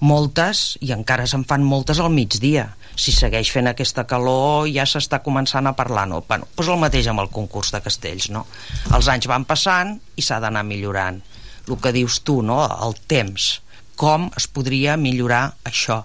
[0.04, 2.66] moltes i encara se'n fan moltes al migdia
[2.98, 6.20] si segueix fent aquesta calor ja s'està començant a parlar no?
[6.28, 8.44] bueno, doncs el mateix amb el concurs de castells no?
[8.92, 11.22] els anys van passant i s'ha d'anar millorant
[11.68, 12.66] el que dius tu, no?
[12.66, 13.62] el temps
[13.94, 16.02] com es podria millorar això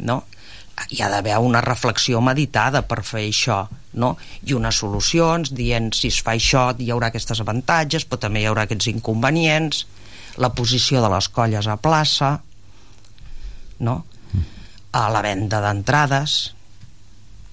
[0.00, 0.22] no?
[0.88, 3.60] Hi ha d'haver una reflexió meditada per fer això
[4.00, 4.14] no?
[4.46, 8.48] i unes solucions dient si es fa això hi haurà aquests avantatges però també hi
[8.50, 9.84] haurà aquests inconvenients
[10.40, 12.38] la posició de les colles a plaça
[13.84, 14.00] no?
[14.92, 16.40] a la venda d'entrades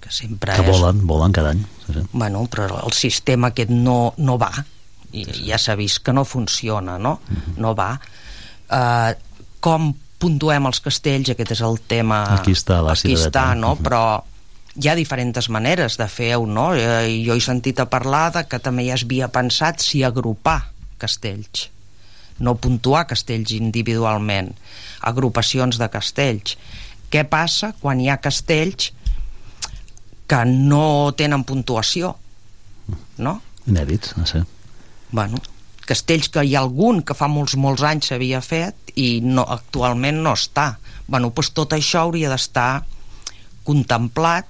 [0.01, 1.61] que sempre Que és volen, volen cada any.
[1.85, 2.07] Sí, sí.
[2.13, 4.51] bueno, però el sistema aquest no, no va
[5.15, 7.17] i ja s'ha vist que no funciona no,
[7.57, 9.11] no va uh,
[9.63, 13.75] com puntuem els castells aquest és el tema Aquí està la aquí està, no?
[13.75, 13.85] Mhm.
[13.85, 14.03] però
[14.77, 16.73] hi ha diferents maneres de fer-ho no?
[16.75, 20.71] Eh, jo he sentit a parlar de que també ja es havia pensat si agrupar
[20.97, 21.69] castells
[22.39, 24.53] no puntuar castells individualment
[25.01, 26.57] agrupacions de castells
[27.09, 28.91] què passa quan hi ha castells
[30.27, 32.15] que no tenen puntuació
[33.17, 33.41] no?
[33.67, 34.43] Inèdits, no sé.
[35.11, 35.39] Bueno,
[35.87, 40.19] castells que hi ha algun que fa molts, molts anys s'havia fet i no, actualment
[40.25, 40.73] no està.
[41.07, 42.83] Bueno, doncs tot això hauria d'estar
[43.67, 44.47] contemplat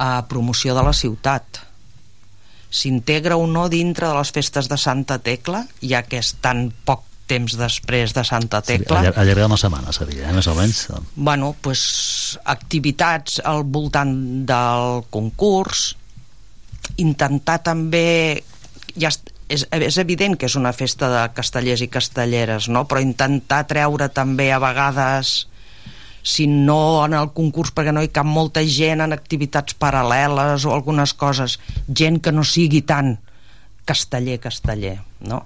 [0.00, 1.60] a promoció de la ciutat.
[2.72, 7.04] S'integra o no dintre de les festes de Santa Tecla, ja que és tan poc
[7.28, 9.00] temps després de Santa Tecla.
[9.02, 10.32] Allar- Allargar una setmana seria, eh?
[10.36, 10.86] més o menys.
[11.16, 14.14] Bueno, pues, activitats al voltant
[14.48, 15.92] del concurs,
[16.96, 18.42] intentar també...
[18.96, 19.08] Ja
[19.52, 22.86] és, és evident que és una festa de castellers i castelleres, no?
[22.88, 25.46] però intentar treure també a vegades
[26.22, 30.74] si no en el concurs perquè no hi cap molta gent en activitats paral·leles o
[30.74, 31.58] algunes coses,
[31.88, 33.16] gent que no sigui tant
[33.90, 35.42] casteller-casteller, no?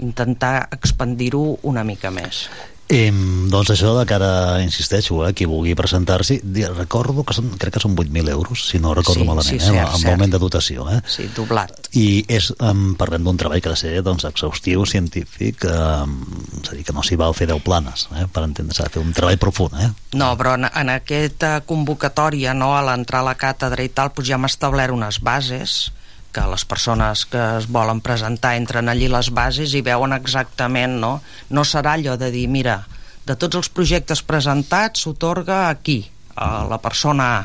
[0.00, 2.46] Intentar expandir-ho una mica més.
[2.92, 3.08] Eh,
[3.48, 6.42] doncs això de cara, insisteixo, eh, qui vulgui presentar-s'hi,
[6.74, 9.64] recordo que són, crec que són 8.000 euros, si no recordo Sí, malament, sí, eh,
[9.64, 10.10] cert, amb cert.
[10.10, 10.84] augment de dotació.
[10.92, 10.98] Eh?
[11.08, 11.88] Sí, doblat.
[11.96, 16.18] I és, um, parlem d'un treball que ha de ser doncs, exhaustiu, científic, um,
[16.60, 18.90] és a dir, que no s'hi val fer 10 planes, eh, per entendre, s'ha de
[18.98, 19.80] fer un treball profund.
[19.80, 19.88] Eh?
[20.12, 24.28] No, però en, en aquesta convocatòria, no, a l'entrar a la càtedra i tal, doncs
[24.28, 25.92] ja hem establert unes bases
[26.32, 31.18] que les persones que es volen presentar entren allí les bases i veuen exactament, no?
[31.50, 32.80] No serà allò de dir, mira,
[33.28, 36.00] de tots els projectes presentats s'otorga aquí,
[36.34, 37.42] a la persona A,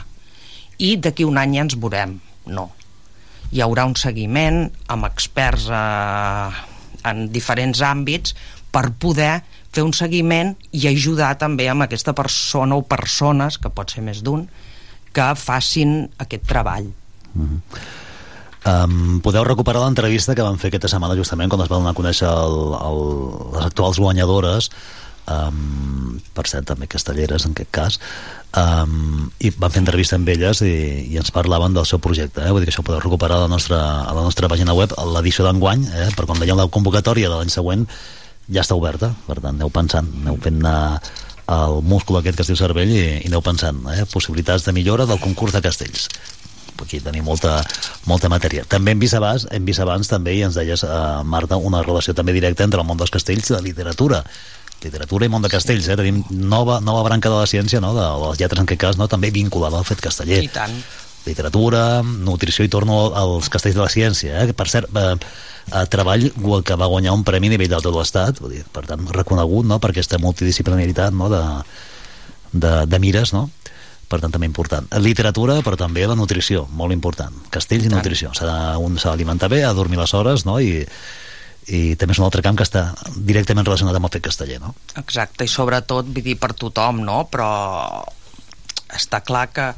[0.79, 2.17] i d'aquí un any ja ens veurem.
[2.47, 2.69] No.
[3.51, 6.63] Hi haurà un seguiment amb experts eh,
[7.07, 8.35] en diferents àmbits
[8.71, 9.41] per poder
[9.73, 14.23] fer un seguiment i ajudar també amb aquesta persona o persones, que pot ser més
[14.25, 14.47] d'un,
[15.13, 16.91] que facin aquest treball.
[18.67, 21.95] Um, podeu recuperar l'entrevista que vam fer aquesta setmana justament quan es van donar a
[21.95, 22.97] conèixer el, el,
[23.53, 24.67] les actuals guanyadores
[25.31, 27.97] um, per cert també castelleres en aquest cas
[28.59, 30.73] um, i vam fer entrevista amb elles i,
[31.13, 32.51] i ens parlaven del seu projecte eh?
[32.51, 34.91] vull dir que això ho podeu recuperar a la nostra, a la nostra pàgina web
[34.97, 36.09] a l'edició d'enguany eh?
[36.17, 37.87] per quan veieu la convocatòria de l'any següent
[38.51, 40.99] ja està oberta, per tant aneu pensant aneu fent uh,
[41.47, 44.03] el múscul aquest que es diu cervell i, i aneu pensant eh?
[44.11, 46.09] possibilitats de millora del concurs de castells
[46.83, 47.61] aquí tenim molta,
[48.05, 48.65] molta matèria.
[48.69, 52.13] També hem vist abans, hem vist abans també, i ens deies, uh, Marta, una relació
[52.13, 54.23] també directa entre el món dels castells i la literatura
[54.83, 55.97] literatura i món de castells, eh?
[55.97, 57.93] tenim nova, nova branca de la ciència, no?
[57.97, 59.09] de les lletres en aquest cas, no?
[59.09, 60.43] també vinculada al fet casteller.
[60.45, 60.77] I tant.
[61.27, 64.43] Literatura, nutrició i torno als castells de la ciència.
[64.43, 64.53] Eh?
[64.55, 65.15] Per cert, eh,
[65.73, 66.29] eh, treball
[66.63, 68.39] que va guanyar un premi a nivell de tot l'estat,
[68.73, 69.81] per tant, reconegut no?
[69.83, 71.31] per aquesta multidisciplinaritat no?
[71.33, 71.43] de,
[72.53, 73.47] de, de mires, no?
[74.07, 74.87] Per tant també important.
[75.03, 77.35] Literatura, però també la nutrició, molt important.
[77.53, 78.33] Castells i, i nutrició.
[78.37, 80.59] S'ha d'alimentar bé, de dormir les hores, no?
[80.63, 80.85] I,
[81.67, 84.73] i també és un altre camp que està directament relacionat amb el fet casteller, no?
[84.99, 87.25] Exacte, i sobretot, vull dir, per tothom, no?
[87.31, 87.51] Però
[88.95, 89.71] està clar que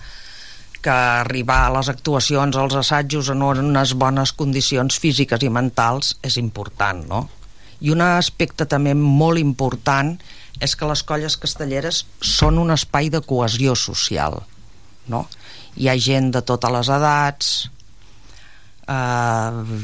[0.79, 6.37] que arribar a les actuacions, als assajos en unes bones condicions físiques i mentals és
[6.39, 7.25] important, no?
[7.83, 10.17] I un aspecte també molt important
[10.59, 14.41] és que les colles castelleres són un espai de cohesió social,
[15.11, 15.25] no?
[15.79, 17.51] Hi ha gent de totes les edats,
[18.89, 19.77] eh,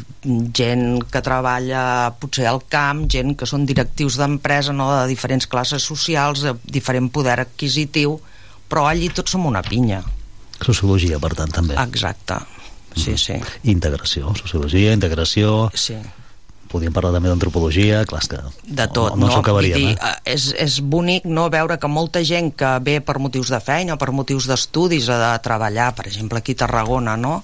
[0.59, 1.83] gent que treballa
[2.19, 4.89] potser al camp, gent que són directius d'empresa no?
[4.97, 8.19] de diferents classes socials, de diferent poder adquisitiu,
[8.67, 10.01] però allí tots som una pinya.
[10.59, 11.79] Sociologia, per tant, també.
[11.79, 12.39] Exacte,
[12.95, 13.17] sí, mm.
[13.19, 13.39] sí.
[13.71, 15.71] Integració, sociologia, integració...
[15.75, 15.99] Sí
[16.75, 20.13] podríem parlar també d'antropologia, clar, que de tot, no, no, no dir, eh?
[20.35, 24.11] és, és bonic no veure que molta gent que ve per motius de feina per
[24.11, 27.41] motius d'estudis a de treballar, per exemple aquí a Tarragona, no?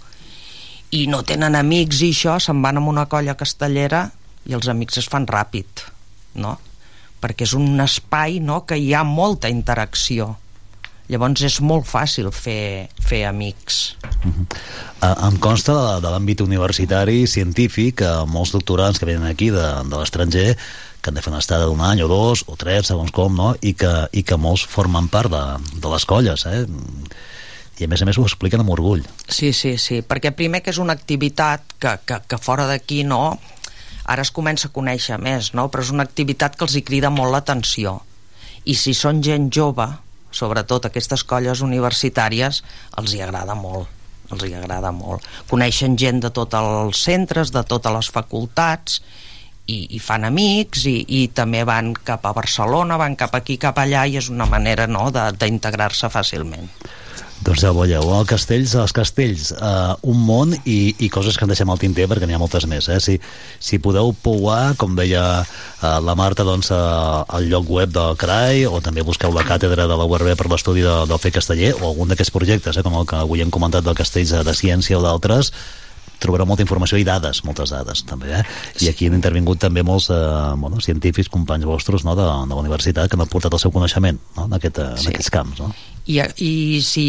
[0.92, 4.10] i no tenen amics i això, se'n van amb una colla castellera
[4.48, 5.86] i els amics es fan ràpid,
[6.44, 6.58] no?
[7.22, 10.34] Perquè és un espai no, que hi ha molta interacció.
[11.12, 13.98] Llavors és molt fàcil fer, fer amics.
[14.24, 14.46] Uh -huh.
[15.04, 19.68] uh, em consta de, de l'àmbit universitari científic que molts doctorants que venen aquí de,
[19.90, 20.56] de l'estranger
[21.02, 23.56] que han de fer una estada d'un any o dos o tres, segons com, no?
[23.62, 25.44] I que, i que molts formen part de,
[25.82, 26.66] de les colles, eh?
[27.82, 29.02] i a més a més ho expliquen amb orgull.
[29.28, 33.40] Sí, sí, sí, perquè primer que és una activitat que, que, que fora d'aquí no,
[34.06, 35.68] ara es comença a conèixer més, no?
[35.74, 38.02] però és una activitat que els hi crida molt l'atenció.
[38.70, 39.88] I si són gent jove,
[40.32, 42.64] sobretot aquestes colles universitàries,
[42.98, 44.00] els hi agrada molt
[44.32, 45.26] els hi agrada molt.
[45.50, 49.02] Coneixen gent de tots els centres, de totes les facultats,
[49.72, 53.80] i, i fan amics i, i també van cap a Barcelona, van cap aquí, cap
[53.82, 56.70] allà i és una manera no, d'integrar-se fàcilment.
[57.42, 61.48] Doncs ja ho veieu, el castells, els castells, eh, un món i, i coses que
[61.48, 62.86] en deixem al tinter perquè n'hi ha moltes més.
[62.94, 63.00] Eh?
[63.02, 63.18] Si,
[63.58, 68.68] si podeu pouar, com deia eh, la Marta, doncs, eh, el lloc web del CRAI
[68.70, 71.90] o també busqueu la càtedra de la URB per l'estudi de, del fer casteller o
[71.90, 75.06] algun d'aquests projectes, eh, com el que avui hem comentat del castells de ciència o
[75.06, 75.50] d'altres,
[76.22, 78.42] trobareu molta informació i dades, moltes dades també, eh?
[78.86, 80.20] I aquí han intervingut també molts eh,
[80.62, 84.20] bueno, científics, companys vostres no, de, de la universitat que han aportat el seu coneixement
[84.38, 85.08] no, en, aquest, sí.
[85.08, 85.64] en aquests camps.
[85.64, 85.72] No?
[86.06, 87.08] I, i si,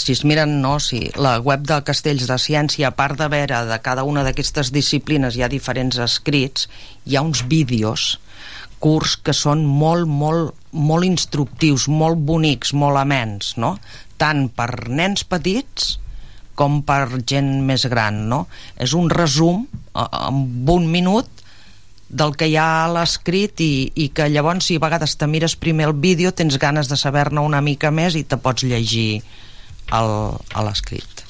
[0.00, 3.64] si es miren no, si la web de Castells de Ciència, a part de veure
[3.68, 6.68] de cada una d'aquestes disciplines hi ha diferents escrits,
[7.04, 8.16] hi ha uns vídeos
[8.82, 13.76] curts que són molt, molt, molt instructius, molt bonics, molt amens, no?
[14.18, 15.96] tant per nens petits
[16.58, 18.46] com per gent més gran, no?
[18.76, 21.28] És un resum en un minut
[22.12, 25.56] del que hi ha a l'escrit i, i que llavors si a vegades te mires
[25.56, 29.22] primer el vídeo tens ganes de saber-ne una mica més i te pots llegir
[29.92, 30.04] a
[30.64, 31.24] l'escrit.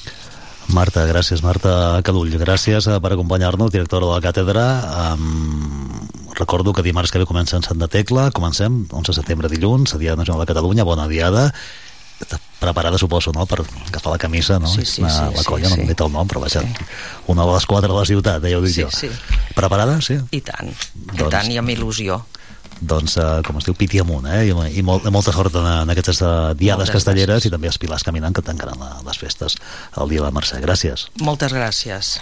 [0.72, 1.42] Marta, gràcies.
[1.42, 4.64] Marta Cadull, gràcies eh, per acompanyar-nos, directora de la càtedra.
[5.12, 6.06] Um,
[6.38, 10.00] recordo que dimarts que ve comença en Santa Tecla, comencem, 11 de setembre dilluns, a
[10.00, 11.50] Dia Nacional de Catalunya, bona diada,
[12.62, 14.70] preparada, suposo, no?, per agafar la camisa, no?
[14.70, 15.94] Sí, sí, la, sí, la colla, sí, no sí.
[15.94, 16.04] sí.
[16.06, 16.90] el nom, però vaja, sí.
[17.34, 18.90] una de les quatre de la ciutat, eh, ja ho dic Sí, jo.
[18.94, 19.10] sí.
[19.58, 20.20] Preparada, sí?
[20.30, 22.22] I tant, i Doncs- tant, i amb il·lusió.
[22.82, 24.40] Doncs, uh, com es diu, piti amunt, eh?
[24.48, 27.78] I, i molt, molta sort en, en aquestes uh, diades Moltes castelleres i també els
[27.78, 29.54] pilars caminant que tancaran la, les festes
[30.02, 30.58] el dia de la Mercè.
[30.64, 31.06] Gràcies.
[31.22, 32.16] Moltes gràcies.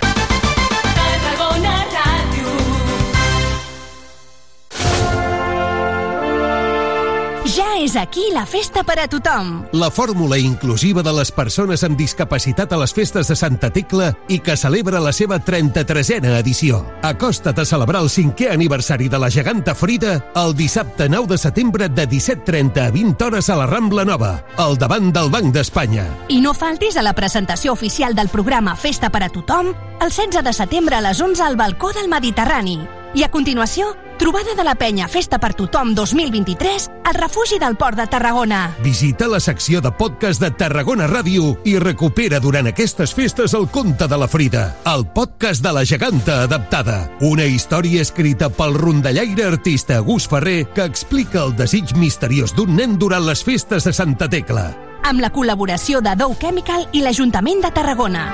[7.80, 9.62] És aquí la festa per a tothom.
[9.72, 14.36] La fórmula inclusiva de les persones amb discapacitat a les festes de Santa Tecla i
[14.44, 16.82] que celebra la seva 33a edició.
[17.08, 21.88] Acosta't a celebrar el cinquè aniversari de la geganta Frida el dissabte 9 de setembre
[21.88, 26.04] de 17.30 a 20 hores a la Rambla Nova, al davant del Banc d'Espanya.
[26.28, 30.44] I no faltis a la presentació oficial del programa Festa per a tothom el 16
[30.44, 32.99] de setembre a les 11 al balcó del Mediterrani.
[33.12, 37.98] I a continuació, trobada de la penya Festa per tothom 2023 al refugi del Port
[37.98, 38.76] de Tarragona.
[38.84, 44.06] Visita la secció de podcast de Tarragona Ràdio i recupera durant aquestes festes el conte
[44.06, 47.08] de la Frida, el podcast de la geganta adaptada.
[47.20, 52.94] Una història escrita pel rondallaire artista Gus Ferrer que explica el desig misteriós d'un nen
[52.98, 54.70] durant les festes de Santa Tecla.
[55.02, 58.26] amb la col·laboració de Dow Chemical i l'Ajuntament de Tarragona.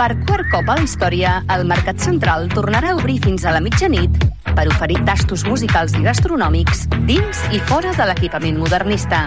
[0.00, 3.60] Per quart cop a la història, el Mercat Central tornarà a obrir fins a la
[3.60, 4.14] mitjanit
[4.56, 9.26] per oferir tastos musicals i gastronòmics dins i fora de l'equipament modernista.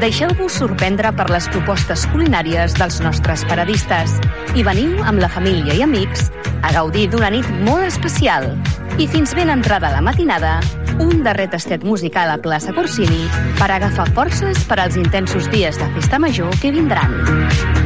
[0.00, 4.16] Deixeu-vos sorprendre per les propostes culinàries dels nostres paradistes
[4.56, 6.30] i veniu amb la família i amics
[6.62, 8.54] a gaudir d'una nit molt especial.
[8.96, 10.62] I fins ben entrada la matinada,
[10.96, 13.28] un darrer tastet musical a plaça Corsini
[13.60, 17.85] per agafar forces per als intensos dies de festa major que vindran.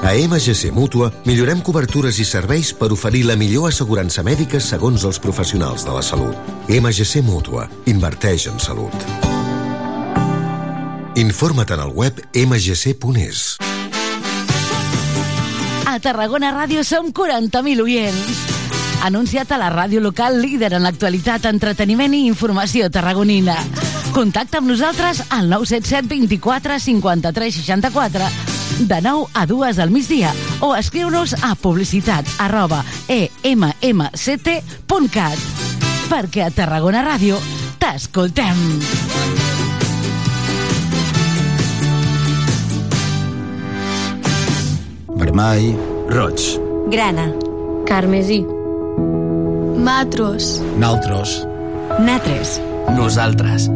[0.00, 5.18] A MGC Mútua millorem cobertures i serveis per oferir la millor assegurança mèdica segons els
[5.20, 6.36] professionals de la salut.
[6.72, 7.66] MGC Mútua.
[7.84, 8.96] Inverteix en salut.
[11.20, 13.58] Informa't en el web mgc.es.
[15.84, 18.46] A Tarragona Ràdio som 40.000 oients.
[19.04, 23.58] Anunciat a la ràdio local líder en l'actualitat, entreteniment i informació tarragonina.
[24.16, 30.74] Contacta amb nosaltres al 977 24 53 64 de 9 a 2 al migdia o
[30.76, 34.58] escriu-nos a publicitat arroba emmct.cat
[36.10, 37.38] perquè a Tarragona Ràdio
[37.78, 38.56] t'escoltem.
[45.20, 45.76] Vermell.
[46.08, 46.40] Roig.
[46.90, 47.30] Grana.
[47.86, 48.40] Carmesí.
[49.76, 50.60] Matros.
[50.78, 51.46] Naltros.
[52.00, 52.60] Natres.
[52.96, 53.68] Nosaltres.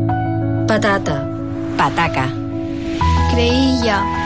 [0.66, 1.20] Patata.
[1.76, 2.26] Pataca.
[3.30, 4.23] Creïlla.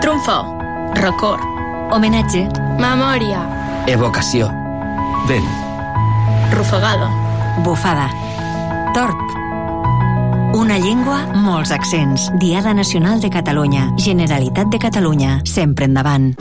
[0.00, 0.56] Trumfo.
[0.94, 1.42] Record.
[1.92, 2.46] Homenatge.
[2.80, 3.42] Memòria.
[3.86, 4.48] Evocació.
[5.28, 5.44] Vent.
[6.54, 7.10] Rufagada.
[7.62, 8.08] Bufada.
[8.94, 9.20] Torp.
[10.56, 12.30] Una llengua, molts accents.
[12.40, 13.90] Diada Nacional de Catalunya.
[13.98, 15.42] Generalitat de Catalunya.
[15.44, 16.32] Sempre endavant.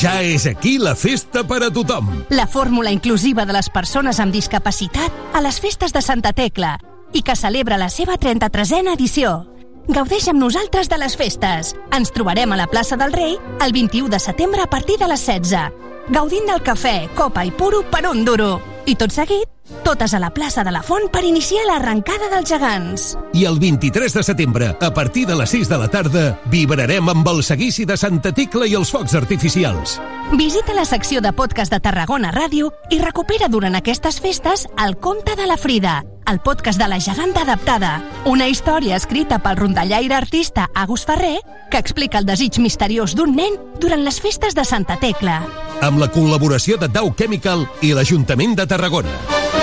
[0.00, 2.26] Ja és aquí la festa per a tothom.
[2.28, 6.76] La fórmula inclusiva de les persones amb discapacitat a les festes de Santa Tecla
[7.12, 9.46] i que celebra la seva 33a edició.
[9.88, 11.74] Gaudeix amb nosaltres de les festes.
[11.96, 15.24] Ens trobarem a la plaça del Rei el 21 de setembre a partir de les
[15.26, 16.10] 16.
[16.10, 18.60] Gaudint del cafè, copa i puro per un duro.
[18.86, 19.48] I tot seguit,
[19.84, 23.06] totes a la plaça de la Font per iniciar l'arrencada dels gegants.
[23.34, 27.28] I el 23 de setembre, a partir de les 6 de la tarda, vibrarem amb
[27.28, 29.98] el seguici de Santa Tecla i els focs artificials.
[30.38, 35.34] Visita la secció de podcast de Tarragona Ràdio i recupera durant aquestes festes el conte
[35.36, 37.96] de la Frida, el podcast de la geganta adaptada.
[38.24, 41.40] Una història escrita pel rondallaire artista Agus Ferrer
[41.70, 45.40] que explica el desig misteriós d'un nen durant les festes de Santa Tecla.
[45.80, 49.16] Amb la col·laboració de Dow Chemical i l'Ajuntament de Tarragona.
[49.30, 49.59] Tarragona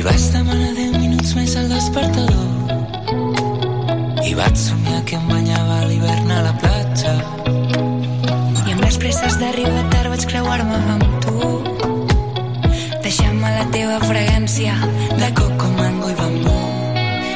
[0.00, 2.52] Li vaig demanar 10 minuts més al despertador
[4.24, 7.12] i vaig somiar que em banyava a l'hivern a la platja.
[8.64, 11.36] I amb les presses d'arribar tard vaig creuar-me amb tu
[13.04, 14.72] deixant-me la teva fragància
[15.20, 16.56] de coco, mango i bambú.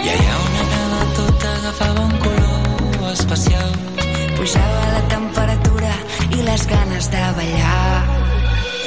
[0.00, 3.76] I allà on anava tot agafava un color especial.
[4.38, 5.92] pujava la temperatura
[6.30, 8.08] i les ganes de ballar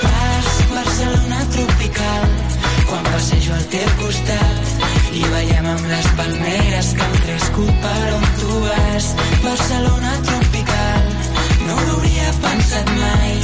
[0.01, 2.46] Fas Barcelona tropical
[2.87, 8.25] quan passejo al teu costat i veiem amb les palmeres que han crescut per on
[8.39, 9.07] tu vas.
[9.43, 11.09] Barcelona tropical,
[11.67, 13.35] no ho hauria pensat mai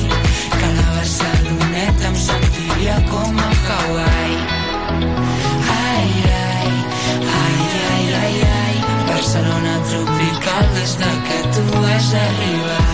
[0.56, 4.40] que la Barceloneta em sentiria com a Hawaii.
[5.76, 6.10] Ai,
[6.40, 6.74] ai,
[7.42, 7.62] ai,
[7.92, 8.76] ai, ai, ai,
[9.12, 12.93] Barcelona tropical des de que tu vas arribar.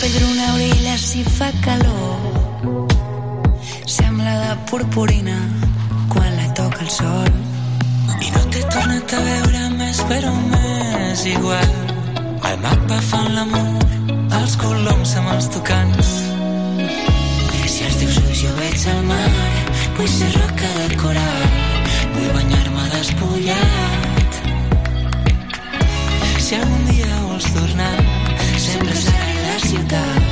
[0.00, 2.86] Pell bruna orella si fa calor
[3.86, 5.38] sembla de purpurina
[6.12, 7.32] quan la toca el sol
[8.20, 11.72] I no t'he tornat a veure més, però més igual.
[12.48, 13.84] Al mapa fan l'amor,
[14.40, 16.12] els coloms amb els tocants.
[17.66, 19.32] si els teus ulls jo veig el mar
[19.98, 21.42] vull ser roca de coral
[22.14, 24.40] Vull banyar-me despullat.
[26.40, 28.25] Si algun dia vols tornar,
[29.56, 30.22] la ciutat.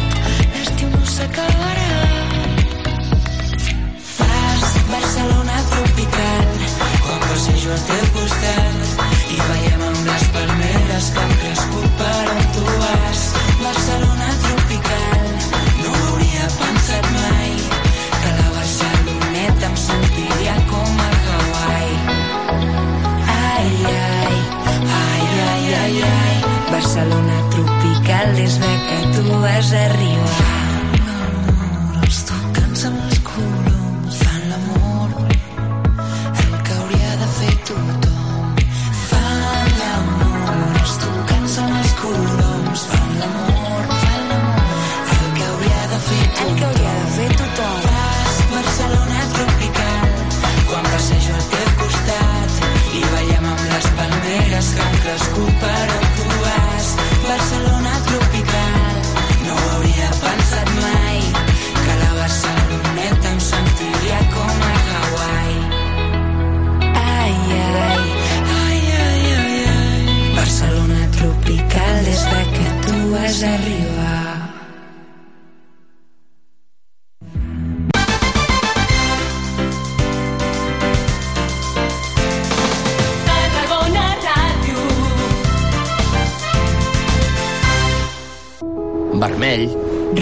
[0.55, 1.93] L'estiu no s'acabarà.
[4.17, 6.51] Fas Barcelona tropical,
[7.05, 8.77] quan passejo al teu costat
[9.37, 11.44] i veiem amb les palmeres que
[28.59, 30.54] des de que tu vas arribar.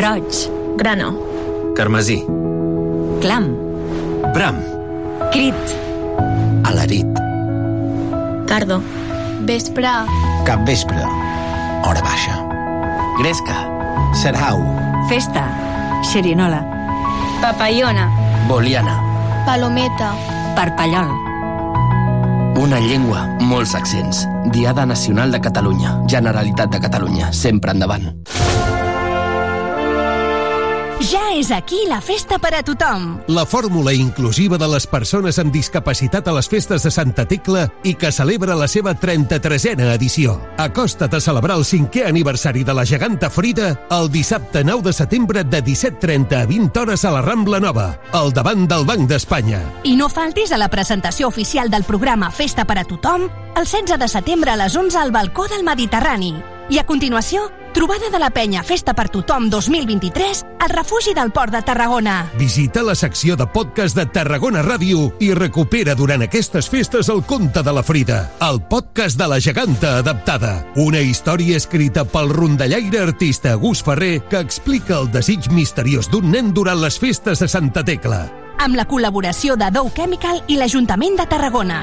[0.02, 0.50] Roig.
[0.76, 1.14] Grano.
[1.76, 2.24] Carmesí.
[3.20, 3.44] Clam.
[4.34, 4.56] Bram.
[5.30, 5.54] Crit.
[6.64, 7.06] Alarit.
[8.48, 8.82] Tardo.
[9.46, 9.86] Vespre.
[10.44, 10.98] Cap vespre.
[11.86, 12.34] Hora baixa.
[13.20, 13.54] Gresca.
[14.12, 14.58] Serhau.
[15.08, 15.46] Festa.
[16.02, 16.66] Xerinola.
[17.40, 18.10] Papallona.
[18.48, 18.98] Boliana.
[19.46, 20.16] Palometa.
[20.56, 21.14] Parpallol.
[22.58, 24.26] Una llengua, molts accents.
[24.50, 25.94] Diada Nacional de Catalunya.
[26.08, 27.32] Generalitat de Catalunya.
[27.32, 28.10] Sempre endavant.
[31.02, 33.16] Ja és aquí la festa per a tothom.
[33.26, 37.96] La fórmula inclusiva de les persones amb discapacitat a les festes de Santa Tecla i
[37.98, 40.36] que celebra la seva 33a edició.
[40.62, 45.42] Acosta't a celebrar el cinquè aniversari de la geganta Frida el dissabte 9 de setembre
[45.42, 49.58] de 17.30 a 20 hores a la Rambla Nova, al davant del Banc d'Espanya.
[49.82, 53.26] I no faltis a la presentació oficial del programa Festa per a tothom
[53.56, 56.36] el 16 de setembre a les 11 al balcó del Mediterrani.
[56.70, 61.52] I a continuació, trobada de la penya Festa per tothom 2023 al refugi del Port
[61.52, 62.30] de Tarragona.
[62.38, 67.62] Visita la secció de podcast de Tarragona Ràdio i recupera durant aquestes festes el conte
[67.62, 70.52] de la Frida, el podcast de la geganta adaptada.
[70.76, 76.52] Una història escrita pel rondallaire artista Gus Ferrer que explica el desig misteriós d'un nen
[76.54, 78.28] durant les festes de Santa Tecla.
[78.62, 81.82] Amb la col·laboració de Dow Chemical i l'Ajuntament de Tarragona.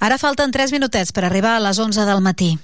[0.00, 2.54] Ara falten 3 minutets per arribar a les 11 del matí.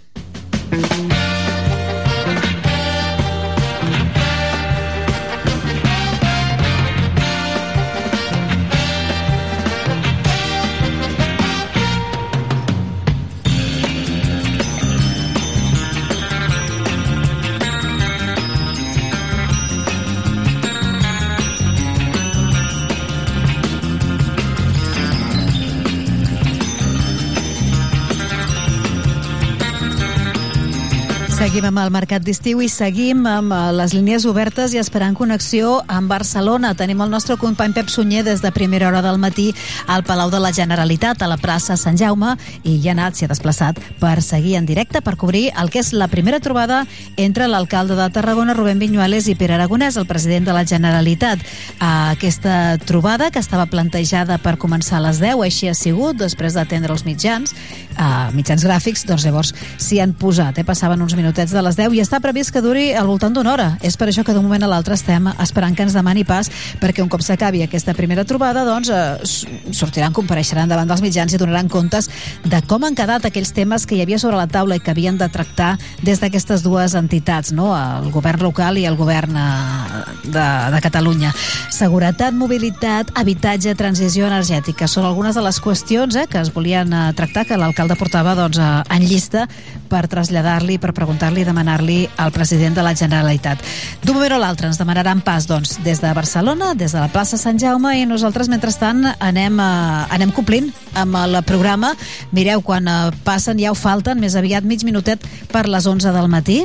[31.57, 35.79] Seguim amb el mercat d'estiu i seguim amb eh, les línies obertes i esperant connexió
[35.89, 36.75] amb Barcelona.
[36.77, 39.47] Tenim el nostre company Pep Sunyer des de primera hora del matí
[39.89, 43.25] al Palau de la Generalitat, a la plaça Sant Jaume, i ja ha anat, s'hi
[43.25, 46.83] ha desplaçat per seguir en directe, per cobrir el que és la primera trobada
[47.17, 51.41] entre l'alcalde de Tarragona, Rubén Viñuales, i Pere Aragonès, el president de la Generalitat.
[51.81, 56.93] Aquesta trobada, que estava plantejada per començar a les 10, així ha sigut, després d'atendre
[56.93, 57.57] els mitjans,
[57.97, 60.69] eh, mitjans gràfics, doncs llavors s'hi han posat, eh?
[60.69, 63.53] passaven uns minutets quartets de les 10 i està previst que duri al voltant d'una
[63.53, 63.67] hora.
[63.83, 66.51] És per això que d'un moment a l'altre estem esperant que ens demani pas
[66.81, 71.39] perquè un cop s'acabi aquesta primera trobada doncs eh, sortiran, compareixeran davant dels mitjans i
[71.39, 72.09] donaran comptes
[72.45, 75.19] de com han quedat aquells temes que hi havia sobre la taula i que havien
[75.19, 77.73] de tractar des d'aquestes dues entitats, no?
[77.77, 81.33] el govern local i el govern eh, de, de Catalunya.
[81.71, 87.07] Seguretat, mobilitat, habitatge, transició energètica són algunes de les qüestions eh, que es volien eh,
[87.17, 89.47] tractar, que l'alcalde portava doncs, eh, en llista
[89.87, 90.93] per traslladar-li, per
[91.27, 93.59] preguntar-li i demanar-li al president de la Generalitat.
[94.03, 97.37] D'un moment a l'altre ens demanaran pas doncs, des de Barcelona, des de la plaça
[97.37, 101.95] Sant Jaume i nosaltres, mentrestant, anem, eh, anem complint amb el programa.
[102.33, 105.21] Mireu, quan eh, passen ja ho falten, més aviat mig minutet
[105.53, 106.65] per les 11 del matí.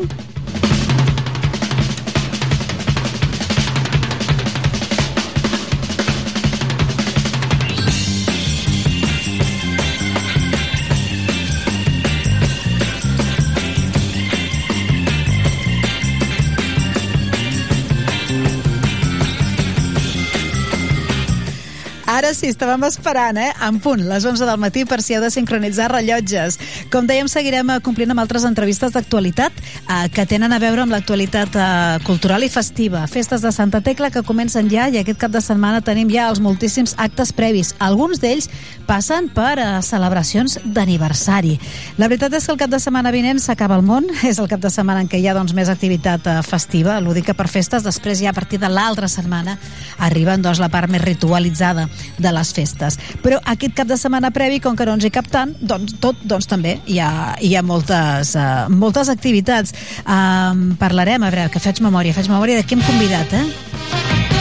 [22.42, 23.52] Sí, estàvem esperant, eh?
[23.68, 26.58] En punt, les 11 del matí, per si heu de sincronitzar rellotges.
[26.94, 30.96] Com dèiem, seguirem eh, complint amb altres entrevistes d'actualitat eh, que tenen a veure amb
[30.96, 33.04] l'actualitat eh, cultural i festiva.
[33.12, 36.42] Festes de Santa Tecla que comencen ja i aquest cap de setmana tenim ja els
[36.42, 37.76] moltíssims actes previs.
[37.78, 38.50] Alguns d'ells
[38.90, 41.58] passen per eh, celebracions d'aniversari.
[42.02, 44.10] La veritat és que el cap de setmana vinent s'acaba el món.
[44.32, 47.38] És el cap de setmana en què hi ha doncs, més activitat eh, festiva, lúdica
[47.38, 47.86] per festes.
[47.86, 49.60] Després ja a partir de l'altra setmana
[50.02, 51.86] arriben doncs, la part més ritualitzada
[52.18, 52.98] de les festes.
[53.24, 56.20] Però aquest cap de setmana previ, com que no ens hi cap tant, doncs tot
[56.24, 59.76] doncs, també hi ha, hi ha moltes, uh, moltes activitats.
[60.06, 64.41] Um, parlarem, a veure, que faig memòria, faig memòria de què hem convidat, eh?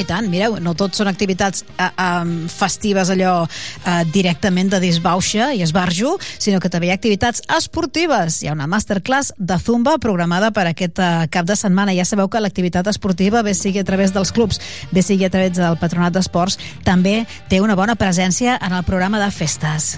[0.00, 0.28] I tant.
[0.30, 6.16] Mireu, no tot són activitats uh, um, festives allò uh, directament de disbauxa i esbarjo,
[6.38, 8.42] sinó que també hi ha activitats esportives.
[8.42, 11.96] Hi ha una masterclass de Zumba programada per aquest uh, cap de setmana.
[11.96, 14.62] Ja sabeu que l'activitat esportiva, bé sigui a través dels clubs,
[14.92, 19.22] bé sigui a través del Patronat d'Esports, també té una bona presència en el programa
[19.22, 19.96] de festes.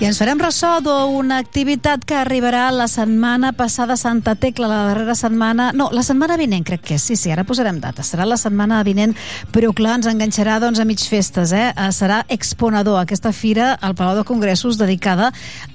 [0.00, 4.78] I ens farem ressò d'una activitat que arribarà la setmana passada a Santa Tecla, la
[4.88, 5.68] darrera setmana...
[5.70, 8.02] No, la setmana vinent crec que és, sí, sí, ara posarem data.
[8.02, 9.14] Serà la setmana vinent,
[9.54, 11.68] però clar, ens enganxarà doncs, a mig festes, eh?
[11.70, 15.28] eh serà Exponador, aquesta fira al Palau de Congressos dedicada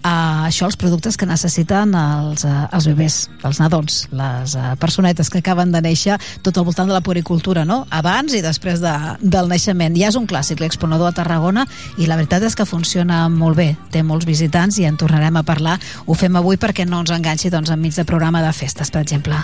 [0.03, 0.17] a
[0.49, 5.39] això, als productes que necessiten els, eh, els bebès, els nadons, les eh, personetes que
[5.39, 7.85] acaben de néixer, tot al voltant de la puricultura, no?
[7.87, 9.95] Abans i després de, del naixement.
[9.95, 11.63] Ja és un clàssic, l'Exponador a Tarragona,
[11.95, 13.71] i la veritat és que funciona molt bé.
[13.95, 15.77] Té molts visitants i en tornarem a parlar.
[16.05, 19.37] Ho fem avui perquè no ens enganxi doncs, enmig de programa de festes, per exemple.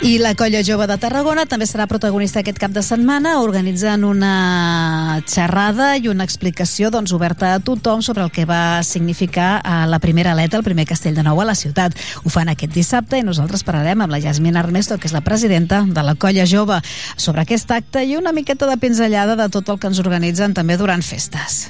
[0.00, 5.18] I la Colla Jove de Tarragona també serà protagonista aquest cap de setmana organitzant una
[5.26, 9.98] xerrada i una explicació doncs, oberta a tothom sobre el que va significar eh, la
[9.98, 11.98] primera aleta, el primer castell de nou a la ciutat.
[12.22, 15.82] Ho fan aquest dissabte i nosaltres parlarem amb la Jasmina Armesto, que és la presidenta
[15.82, 16.78] de la Colla Jove,
[17.16, 20.78] sobre aquest acte i una miqueta de pinzellada de tot el que ens organitzen també
[20.78, 21.66] durant festes.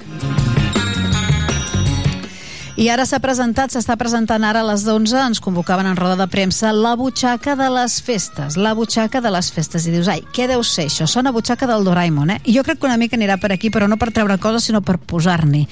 [2.79, 6.29] I ara s'ha presentat, s'està presentant ara a les 11, ens convocaven en roda de
[6.31, 9.89] premsa, la butxaca de les festes, la butxaca de les festes.
[9.89, 11.09] I dius, ai, què deu ser això?
[11.11, 12.39] Sona butxaca del Doraemon, eh?
[12.47, 14.79] I jo crec que una mica anirà per aquí, però no per treure coses, sinó
[14.87, 15.65] per posar-n'hi.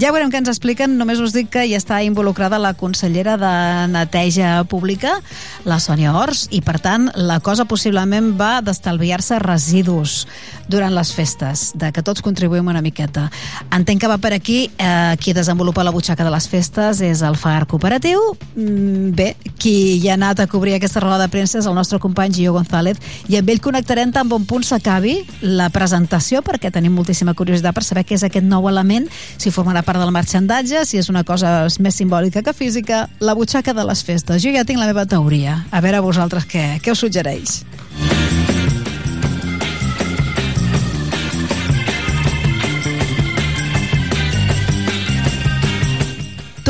[0.00, 3.52] Ja veurem què ens expliquen, només us dic que hi està involucrada la consellera de
[3.92, 5.16] Neteja Pública,
[5.68, 10.22] la Sònia Ors, i per tant la cosa possiblement va d'estalviar-se residus
[10.68, 13.28] durant les festes, de que tots contribuïm una miqueta.
[13.72, 17.36] Entenc que va per aquí, eh, qui desenvolupa la butxaca de les festes és el
[17.36, 18.20] FAR Cooperatiu.
[18.54, 21.98] Mm, bé, qui hi ha anat a cobrir aquesta roda de premsa és el nostre
[21.98, 22.98] company Gio González,
[23.28, 27.84] i amb ell connectarem tan bon punt s'acabi la presentació, perquè tenim moltíssima curiositat per
[27.84, 29.08] saber què és aquest nou element,
[29.38, 33.34] si forma formarà part del marxandatge, si és una cosa més simbòlica que física, la
[33.34, 34.42] butxaca de les festes.
[34.42, 35.64] Jo ja tinc la meva teoria.
[35.70, 37.62] A veure vosaltres què, què us suggereix.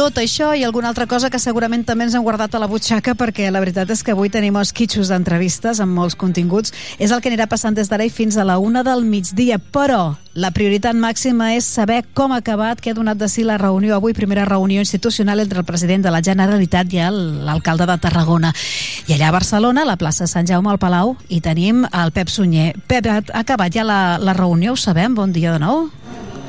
[0.03, 3.12] Tot això i alguna altra cosa que segurament també ens hem guardat a la butxaca
[3.15, 6.73] perquè la veritat és que avui tenim els quitxos d'entrevistes amb molts continguts.
[6.99, 10.16] És el que anirà passant des d'ara i fins a la una del migdia, però
[10.35, 13.95] la prioritat màxima és saber com ha acabat, què ha donat de si la reunió
[13.95, 17.07] avui, primera reunió institucional entre el president de la Generalitat i
[17.47, 18.51] l'alcalde de Tarragona.
[19.07, 22.27] I allà a Barcelona, a la plaça Sant Jaume al Palau, hi tenim el Pep
[22.27, 22.73] Sunyer.
[22.91, 25.15] Pep, ha acabat ja la, la reunió, ho sabem?
[25.15, 25.93] Bon dia de nou.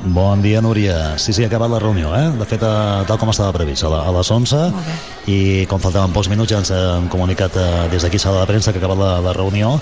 [0.04, 1.16] Bon dia, Núria.
[1.16, 2.26] Sí, sí, ha acabat la reunió, eh?
[2.36, 4.60] De fet, eh, tal com estava previst, a, la, a les 11,
[5.32, 5.38] i
[5.70, 8.82] com faltaven pocs minuts ja ens hem comunicat eh, des d'aquí sala de premsa que
[8.82, 9.78] ha acabat la, la reunió.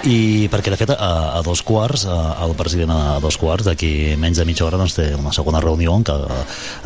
[0.00, 2.14] I perquè de fet a, a dos quarts a,
[2.46, 5.92] el president a, dos quarts d'aquí menys de mitja hora doncs, té una segona reunió
[5.92, 6.16] en què,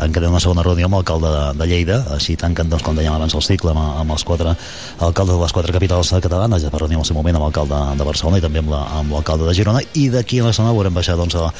[0.03, 2.01] en què té una segona reunió amb l'alcalde de, de Lleida.
[2.17, 4.57] Així tanquen doncs, com dèiem abans el cicle amb, amb els quatre
[4.99, 6.67] alcaldes de les quatre capitals catalanes.
[6.67, 9.47] Ja per reunir en el seu moment amb l'alcalde de Barcelona i també amb l'alcalde
[9.47, 9.87] de Girona.
[9.95, 11.53] I d'aquí a la setmana veurem baixar doncs, a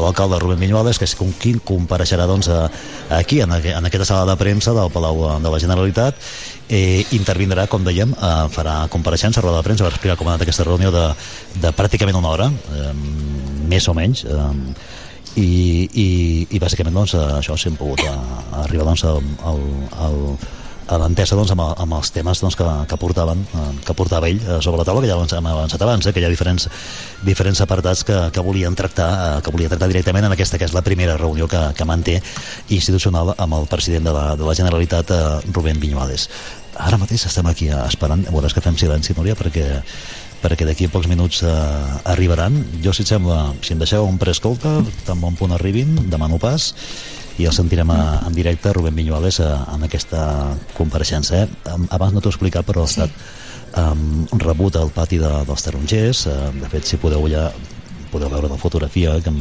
[0.00, 2.64] l'alcalde Rubén Viñuales, que és com qui compareixerà doncs, a,
[3.18, 6.18] aquí, en, en aquesta sala de premsa del Palau de la Generalitat,
[6.68, 10.46] eh, intervindrà, com dèiem, eh, farà compareixença, roda de premsa, per explicar com ha anat
[10.46, 11.06] aquesta reunió de,
[11.62, 12.92] de pràcticament una hora, eh,
[13.70, 14.50] més o menys, eh,
[15.36, 15.48] i,
[15.90, 16.08] i,
[16.54, 19.64] i bàsicament doncs, això s'hem pogut a, a arribar doncs, al,
[20.06, 20.20] al
[20.86, 24.40] a l'entesa doncs, amb, amb els temes doncs, que, que, portaven, eh, que portava ell
[24.40, 26.68] eh, sobre la taula, que ja hem avançat abans, eh, que hi ha diferents,
[27.24, 30.76] diferents apartats que, que volien tractar eh, que volia tractar directament en aquesta que és
[30.76, 32.18] la primera reunió que, que manté
[32.68, 36.28] institucional amb el president de la, de la Generalitat, eh, Rubén Viñuales.
[36.74, 39.80] Ara mateix estem aquí eh, esperant, veuràs que fem silenci, Núria, perquè
[40.44, 41.50] perquè d'aquí a pocs minuts eh,
[42.12, 42.58] arribaran.
[42.84, 46.74] Jo, si et sembla, si em deixeu un preescolta, tan bon punt arribin, demano pas,
[47.38, 51.48] i el sentirem a, en directe Rubén Viñuales a, en aquesta compareixença eh?
[51.90, 53.10] abans no t'ho he explicat però ha estat
[53.80, 57.48] um, rebut al pati de, dels tarongers uh, de fet si podeu ja
[58.12, 59.32] podeu veure la fotografia que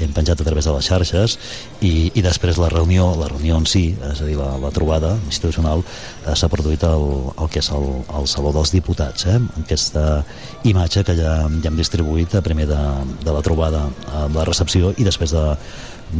[0.00, 1.36] hem, penjat a través de les xarxes
[1.80, 5.14] i, i després la reunió, la reunió en si, és a dir, la, la trobada
[5.26, 7.88] institucional eh, s'ha produït al, al que és el,
[8.18, 9.38] el Saló dels Diputats eh?
[9.64, 10.22] aquesta
[10.64, 12.82] imatge que ja, ja hem distribuït a primer de,
[13.24, 15.44] de la trobada a la recepció i després de,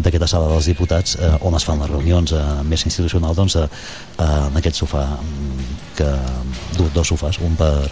[0.02, 3.66] d'aquesta sala dels diputats eh, on es fan les reunions eh, més institucionals doncs, eh,
[4.18, 5.66] eh, en aquest sofà mm,
[5.98, 6.10] que
[6.94, 7.88] dos sofàs, un per,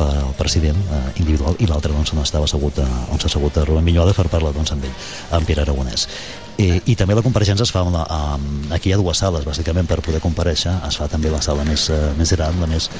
[0.00, 3.58] per al president eh, individual i l'altre doncs, on estava assegut, eh, on s'ha assegut
[3.60, 4.96] a Rubén Vinyuada per parlar doncs, amb ell,
[5.36, 6.08] amb Pere Aragonès.
[6.60, 9.86] I, i també la compareixença es fa una, um, aquí hi ha dues sales bàsicament
[9.88, 12.90] per poder compareixer es fa també la sala més, uh, més gran la més,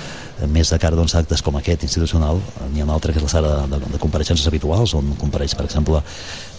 [0.48, 2.40] més de cara doncs, actes com aquest institucional
[2.70, 5.66] n'hi ha una altra que és la sala de, de compareixences habituals on compareix per
[5.68, 6.00] exemple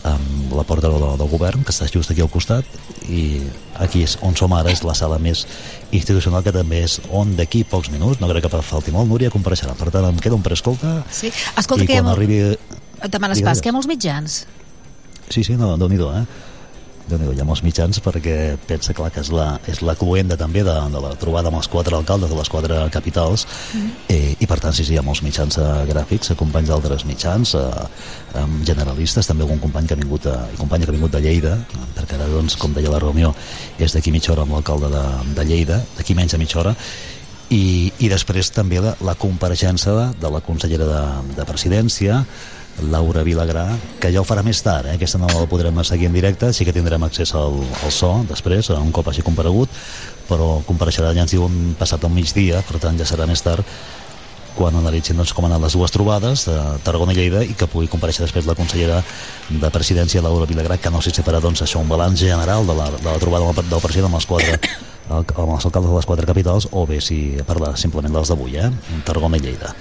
[0.07, 2.65] amb la porta del, del govern que està just aquí al costat
[3.10, 3.41] i
[3.82, 5.45] aquí és on som ara és la sala més
[5.91, 9.76] institucional que també és on d'aquí pocs minuts, no crec que falti molt Núria compareixerà,
[9.78, 11.32] per tant em queda un preescolta sí.
[11.57, 12.15] Escolta, i quan ha...
[12.15, 12.41] arribi
[13.10, 14.44] demanes pas, que hi ha molts mitjans.
[15.32, 16.26] Sí, sí, no, déu nhi eh
[17.19, 18.35] déu hi ha molts mitjans perquè
[18.67, 21.69] pensa clar que és la, és la cluenda també de, de la trobada amb els
[21.71, 23.91] quatre alcaldes de les quatre capitals mm.
[24.13, 27.55] eh, i per tant sí, sí, hi ha molts mitjans eh, gràfics, companys d'altres mitjans
[27.59, 31.23] eh, generalistes, també algun company que ha vingut a, i companya que ha vingut de
[31.23, 31.55] Lleida
[31.97, 33.33] perquè ara doncs, com deia la reunió
[33.79, 35.07] és d'aquí mitja hora amb l'alcalde de,
[35.38, 36.75] de Lleida d'aquí menys de mitja hora
[37.51, 41.03] i, i després també la, la compareixença de, de la consellera de,
[41.35, 42.21] de presidència
[42.90, 43.66] Laura Vilagrà,
[44.02, 44.98] que ja ho farà més tard, eh?
[44.98, 48.72] aquesta no la podrem seguir en directe, sí que tindrem accés al, al so després,
[48.76, 49.70] un cop hagi comparegut,
[50.30, 53.68] però compareixerà, ja ens diuen, passat al migdia, per tant ja serà més tard,
[54.56, 57.70] quan analitzin doncs, com han anat les dues trobades de Tarragona i Lleida i que
[57.72, 58.99] pugui compareixer després la consellera
[59.49, 62.76] de Presidència Laura Vilagrà que no sé si farà doncs, això un balanç general de
[62.76, 64.60] la, de la trobada del president amb els quatre
[65.12, 68.72] amb els alcaldes de les quatre capitals o bé si parla simplement dels d'avui eh?
[69.08, 69.74] Tarragona i Lleida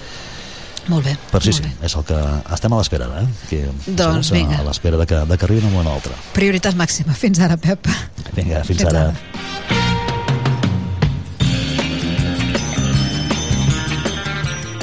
[0.89, 1.15] molt bé.
[1.31, 1.73] Però sí, sí, bé.
[1.85, 2.17] és el que
[2.55, 3.27] estem a l'espera, eh?
[3.49, 4.61] Que, doncs vinga.
[4.61, 6.17] A l'espera de, que, de que arribin un moment altre.
[6.37, 7.13] Prioritat màxima.
[7.17, 7.89] Fins ara, Pep.
[8.35, 9.09] Vinga, fins, fins ara.
[9.11, 9.91] ara.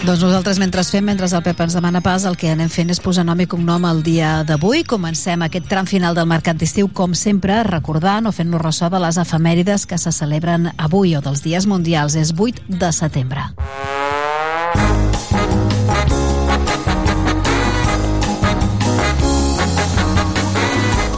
[0.09, 3.01] Doncs nosaltres, mentre fem, mentre el Pep ens demana pas, el que anem fent és
[3.05, 4.81] posar nom i cognom el dia d'avui.
[4.89, 9.21] Comencem aquest tram final del mercat d'estiu, com sempre, recordant o fent-nos ressò de les
[9.21, 12.17] efemèrides que se celebren avui o dels dies mundials.
[12.17, 13.51] És 8 de setembre.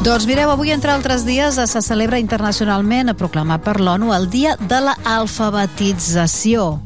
[0.00, 4.78] Doncs mireu, avui, entre altres dies, se celebra internacionalment, proclamat per l'ONU, el Dia de
[4.86, 6.78] l'Alfabetització.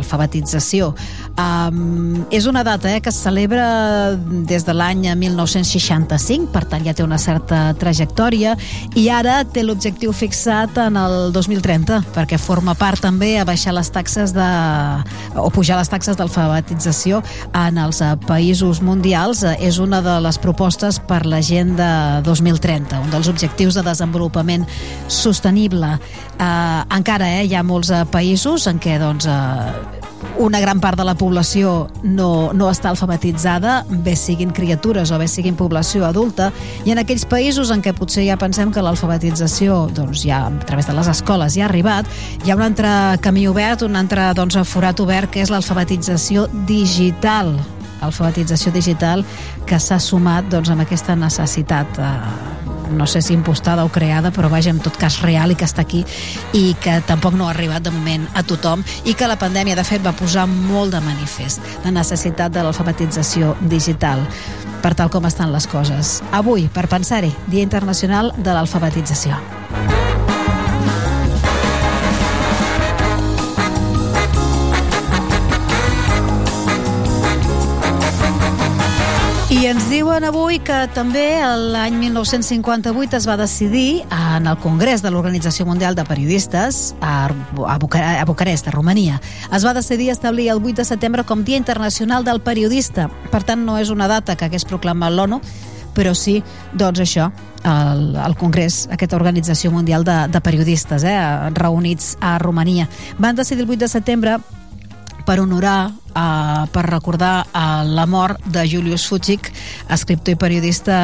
[0.00, 0.94] Alfabetització.
[1.32, 4.12] Um, és una data eh, que es celebra
[4.44, 8.52] des de l'any 1965, per tant ja té una certa trajectòria,
[8.98, 13.88] i ara té l'objectiu fixat en el 2030, perquè forma part també a baixar les
[13.94, 14.50] taxes de...
[15.40, 17.22] o pujar les taxes d'alfabetització
[17.56, 19.46] en els eh, països mundials.
[19.62, 24.68] És una de les propostes per l'agenda 2030, un dels objectius de desenvolupament
[25.08, 25.96] sostenible.
[26.36, 30.98] Uh, encara eh, hi ha molts uh, països en què doncs, uh, una gran part
[30.98, 36.50] de la població no, no està alfabetitzada, bé siguin criatures o bé siguin població adulta,
[36.84, 40.88] i en aquells països en què potser ja pensem que l'alfabetització doncs, ja a través
[40.88, 42.08] de les escoles ja ha arribat,
[42.44, 47.54] hi ha un altre camí obert, un altre doncs, forat obert, que és l'alfabetització digital.
[48.02, 49.22] Alfabetització digital
[49.68, 52.61] que s'ha sumat doncs, amb aquesta necessitat eh,
[52.92, 55.84] no sé si impostada o creada, però vaja, en tot cas real i que està
[55.86, 56.04] aquí
[56.52, 59.86] i que tampoc no ha arribat de moment a tothom i que la pandèmia, de
[59.86, 64.26] fet, va posar molt de manifest la necessitat de l'alfabetització digital
[64.82, 66.18] per tal com estan les coses.
[66.34, 69.38] Avui, per pensar-hi, Dia Internacional de l'Alfabetització.
[80.12, 85.96] Diuen avui que també l'any 1958 es va decidir en el Congrés de l'Organització Mundial
[85.96, 89.22] de Periodistes a, a, a Bucarest, a Romania.
[89.48, 93.08] Es va decidir establir el 8 de setembre com Dia Internacional del Periodista.
[93.32, 95.40] Per tant, no és una data que hagués proclamat l'ONU,
[95.96, 96.42] però sí,
[96.76, 97.30] doncs això,
[97.64, 101.20] el, el Congrés, aquesta organització mundial de, de periodistes, eh,
[101.56, 102.90] reunits a Romania.
[103.16, 104.36] Van decidir el 8 de setembre
[105.26, 109.50] per honorar, eh, per recordar eh, la mort de Julius Fuchik,
[109.90, 110.96] escriptor i periodista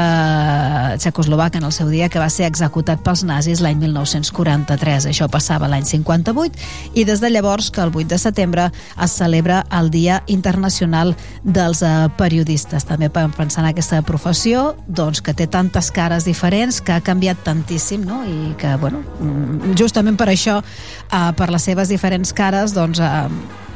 [0.99, 5.09] txecoslovac en el seu dia, que va ser executat pels nazis l'any 1943.
[5.11, 8.69] Això passava l'any 58 i des de llavors que el 8 de setembre
[9.03, 12.87] es celebra el Dia Internacional dels eh, Periodistes.
[12.89, 18.05] També pensar en aquesta professió doncs, que té tantes cares diferents, que ha canviat tantíssim
[18.07, 18.23] no?
[18.27, 23.67] i que, bueno, mm, justament per això, eh, per les seves diferents cares, doncs, eh,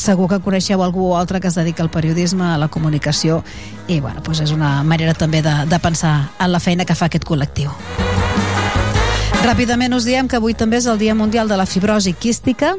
[0.00, 3.42] segur que coneixeu algú o altre que es dedica al periodisme, a la comunicació
[3.88, 7.10] i bueno, doncs és una manera també de, de pensar en la feina que fa
[7.10, 7.72] aquest col·lectiu.
[9.46, 12.74] Ràpidament us diem que avui també és el Dia Mundial de la Fibrosi Quística,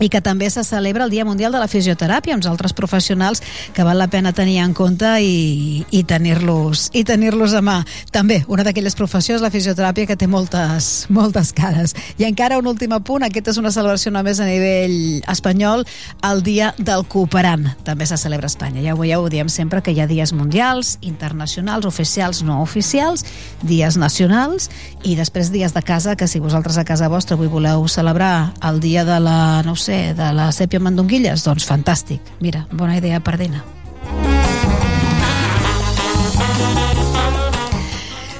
[0.00, 3.42] i que també se celebra el Dia Mundial de la Fisioteràpia, uns altres professionals
[3.72, 7.76] que val la pena tenir en compte i, i tenir-los i tenir-los a mà.
[8.12, 11.94] També, una d'aquelles professions, la fisioteràpia, que té moltes, moltes cares.
[12.18, 15.86] I encara un últim apunt, aquest és una celebració només a nivell espanyol,
[16.26, 17.68] el Dia del Cooperant.
[17.86, 18.82] També se celebra a Espanya.
[18.84, 23.24] Ja ho veieu, ho diem sempre que hi ha dies mundials, internacionals, oficials, no oficials,
[23.62, 24.70] dies nacionals
[25.04, 28.80] i després dies de casa, que si vosaltres a casa vostra avui voleu celebrar el
[28.80, 31.46] dia de la, no sé, sé, de la sèpia mandonguilles?
[31.46, 32.34] Doncs fantàstic.
[32.42, 33.64] Mira, bona idea per dinar.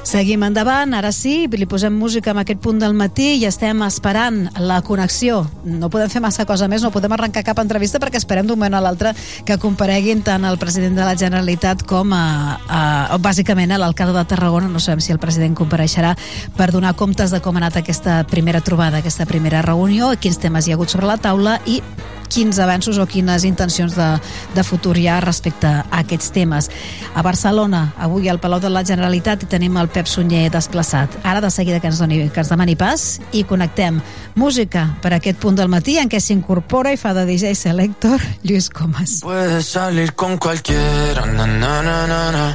[0.06, 4.44] Seguim endavant, ara sí, li posem música en aquest punt del matí i estem esperant
[4.62, 5.40] la connexió.
[5.66, 8.78] No podem fer massa cosa més, no podem arrencar cap entrevista perquè esperem d'un moment
[8.78, 9.10] a l'altre
[9.42, 12.22] que compareguin tant el president de la Generalitat com a,
[12.54, 12.82] a,
[13.16, 14.70] a bàsicament a l'alcalde de Tarragona.
[14.70, 16.14] No sabem si el president compareixerà
[16.54, 20.68] per donar comptes de com ha anat aquesta primera trobada, aquesta primera reunió, quins temes
[20.68, 21.80] hi ha hagut sobre la taula i
[22.28, 24.08] quins avenços o quines intencions de,
[24.54, 26.70] de futur hi ha respecte a aquests temes.
[27.14, 31.18] A Barcelona, avui al Palau de la Generalitat hi tenim el Pep Sunyer desplaçat.
[31.24, 34.00] Ara de seguida que ens, doni, que ens demani pas i connectem
[34.36, 38.68] música per aquest punt del matí en què s'incorpora i fa de DJ Selector Lluís
[38.70, 39.20] Comas.
[39.22, 42.46] Puedes salir con cualquiera, na, na, na, na, na.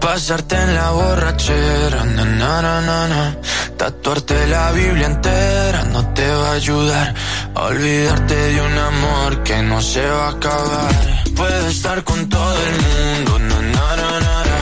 [0.00, 3.22] pasarte en la borrachera, na, na, na, na, na.
[3.76, 7.14] tatuarte la Biblia entera no te va a ayudar
[7.54, 10.94] a olvidarte de un amor que no se va a acabar.
[11.34, 14.58] Puedo estar con todo el mundo, na, na, na, na, na.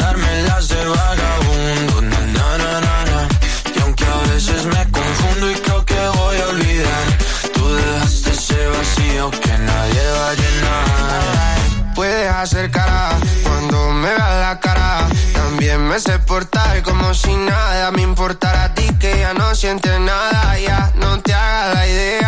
[0.00, 3.28] darme las de vagabundo, na, na, na, na, na.
[3.76, 7.06] Y aunque a veces me confundo y creo que voy a olvidar,
[7.54, 11.94] tú dejaste ese vacío que nadie va a llenar.
[11.94, 15.08] Puedes hacer cara cuando me veas la cara.
[15.34, 20.00] También me sé portar como si nada me importara a ti que ya no sientes
[20.00, 22.20] nada, ya no te hagas la idea.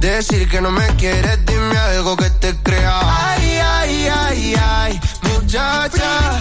[0.00, 3.00] Decir que no me quieres, dime algo que te crea.
[3.02, 6.38] Ay, ay, ay, ay, muchacha.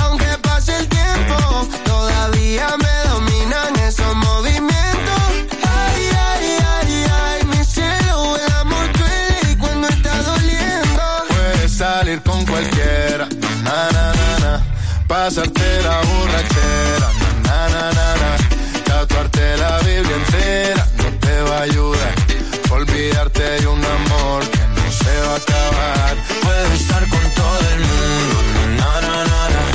[0.00, 5.20] Aunque pase el tiempo, todavía me dominan esos movimientos.
[5.62, 11.02] Ay, ay, ay, ay, mi cielo, el amor duele y cuando está doliendo.
[11.28, 13.28] Puedes salir con cualquiera,
[13.64, 14.62] na, na, na, na.
[15.06, 17.10] Pasarte la borrachera,
[17.42, 18.82] na, na, na, na.
[18.84, 22.33] Tatuarte la Biblia entera no te va a ayudar
[22.74, 26.16] olvidarte de un amor que no se va a acabar.
[26.42, 28.36] Puedo estar con todo el mundo,
[28.78, 29.73] na, na,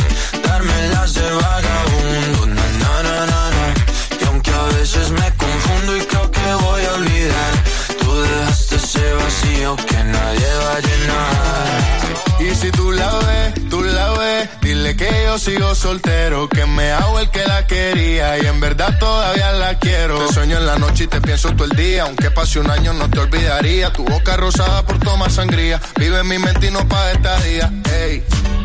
[15.39, 20.27] sigo soltero, que me hago el que la quería y en verdad todavía la quiero.
[20.27, 22.93] Te sueño en la noche y te pienso todo el día, aunque pase un año
[22.93, 23.91] no te olvidaría.
[23.93, 27.71] Tu boca rosada por tomar sangría, vive en mi mente y no para esta día.
[28.01, 28.23] Ey,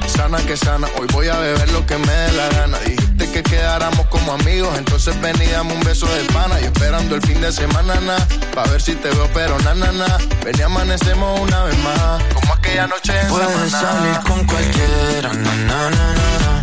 [0.09, 2.79] sana que sana, hoy voy a beber lo que me dé la gana.
[2.81, 6.61] Dijiste que quedáramos como amigos, entonces veníamos un beso de pana.
[6.61, 8.17] Y esperando el fin de semana, na,
[8.55, 10.19] pa' ver si te veo, pero na, na, na.
[10.45, 15.55] Ven y amanecemos una vez más, como aquella noche en Puedes salir con cualquiera, na,
[15.55, 16.54] na, na, na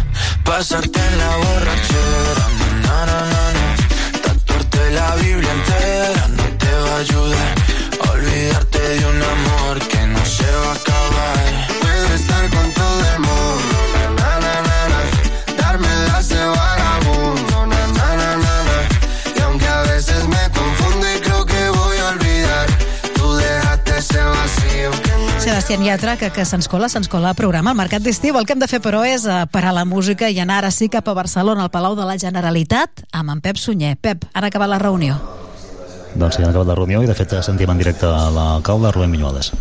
[0.44, 2.46] pasarte en la borrachera.
[2.86, 3.54] no, no, no, no.
[3.54, 7.56] na, Tatuarte la Biblia entera no te va a ayudar.
[8.14, 11.68] Olvidarte de un amor que no se va a acabar.
[11.82, 12.81] Puedo estar contigo
[25.72, 28.36] Sebastián Yatra, que, que se'ns cola, se'ns cola al programa al Mercat d'Estiu.
[28.36, 30.90] El que hem de fer, però, és eh, parar la música i anar ara sí
[30.92, 33.94] cap a Barcelona, al Palau de la Generalitat, amb en Pep Sunyer.
[33.96, 35.16] Pep, han acabat la reunió.
[36.12, 38.04] Doncs sí, han acabat la reunió i de fet sentim en directe
[38.36, 39.54] l'alcalde Rubén Vinyuales.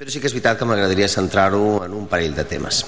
[0.00, 2.80] Però sí que és veritat que m'agradaria centrar-ho en un parell de temes.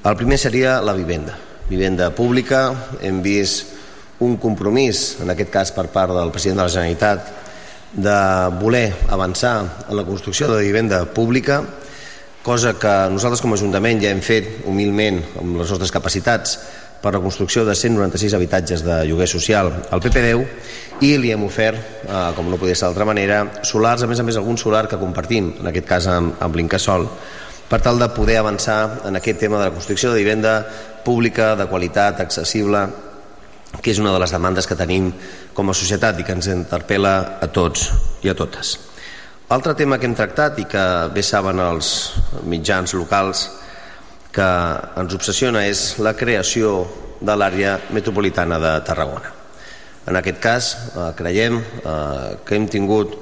[0.00, 1.36] El primer seria la vivenda.
[1.68, 2.70] Vivenda pública,
[3.04, 3.76] hem vist
[4.24, 7.34] un compromís, en aquest cas per part del president de la Generalitat,
[7.92, 8.18] de
[8.60, 11.62] voler avançar en la construcció de vivenda pública,
[12.42, 16.58] cosa que nosaltres com a Ajuntament ja hem fet humilment amb les nostres capacitats
[17.02, 21.78] per la construcció de 196 habitatges de lloguer social al PP10 i li hem ofert,
[22.06, 24.98] eh, com no podia ser d'altra manera, solars, a més a més algun solar que
[25.00, 27.08] compartim, en aquest cas amb, amb l'Incasol,
[27.68, 30.60] per tal de poder avançar en aquest tema de la construcció de vivenda
[31.04, 32.86] pública, de qualitat, accessible,
[33.82, 35.12] que és una de les demandes que tenim
[35.54, 37.90] com a societat i que ens interpel·la a tots
[38.24, 38.76] i a totes.
[39.52, 40.84] Altre tema que hem tractat i que
[41.14, 41.90] bé saben els
[42.50, 43.46] mitjans locals
[44.34, 44.48] que
[45.00, 46.80] ens obsessiona és la creació
[47.20, 49.32] de l'àrea metropolitana de Tarragona.
[50.06, 53.16] En aquest cas, eh, creiem eh, que hem tingut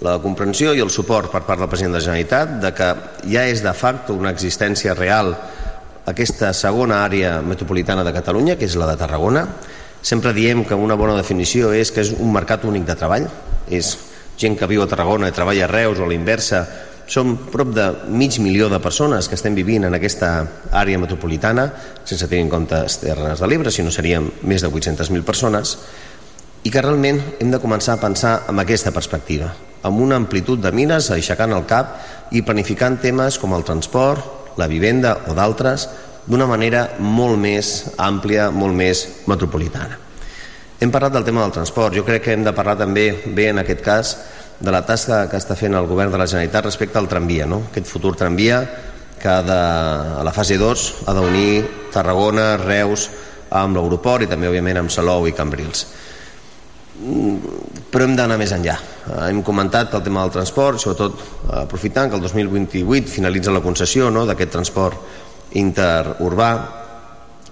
[0.00, 2.90] la comprensió i el suport per part del president de la Generalitat de que
[3.32, 5.34] ja és de facto una existència real
[6.10, 9.44] aquesta segona àrea metropolitana de Catalunya, que és la de Tarragona.
[10.02, 13.26] Sempre diem que una bona definició és que és un mercat únic de treball,
[13.68, 13.96] és
[14.40, 16.64] gent que viu a Tarragona i treballa a Reus o a la inversa,
[17.10, 20.30] som prop de mig milió de persones que estem vivint en aquesta
[20.70, 21.66] àrea metropolitana,
[22.06, 25.74] sense tenir en compte les Terres de l'Ebre, si no seríem més de 800.000 persones,
[26.62, 29.50] i que realment hem de començar a pensar amb aquesta perspectiva,
[29.82, 31.98] amb una amplitud de mires, aixecant el cap
[32.30, 35.88] i planificant temes com el transport, la vivenda o d'altres,
[36.26, 39.98] d'una manera molt més àmplia, molt més metropolitana.
[40.80, 43.60] Hem parlat del tema del transport, jo crec que hem de parlar també, bé en
[43.60, 44.14] aquest cas,
[44.60, 47.62] de la tasca que està fent el govern de la Generalitat respecte al tramvia, no?
[47.70, 48.60] aquest futur tramvia
[49.20, 49.58] que de,
[50.20, 53.08] a la fase 2 ha d'unir Tarragona, Reus,
[53.50, 55.84] amb l'aeroport i també, òbviament, amb Salou i Cambrils.
[57.90, 58.76] Però hem d'anar més enllà.
[59.26, 61.20] Hem comentat el tema del transport, sobretot
[61.64, 65.28] aprofitant que el 2028 finalitza la concessió no?, d'aquest transport
[65.58, 66.50] interurbà,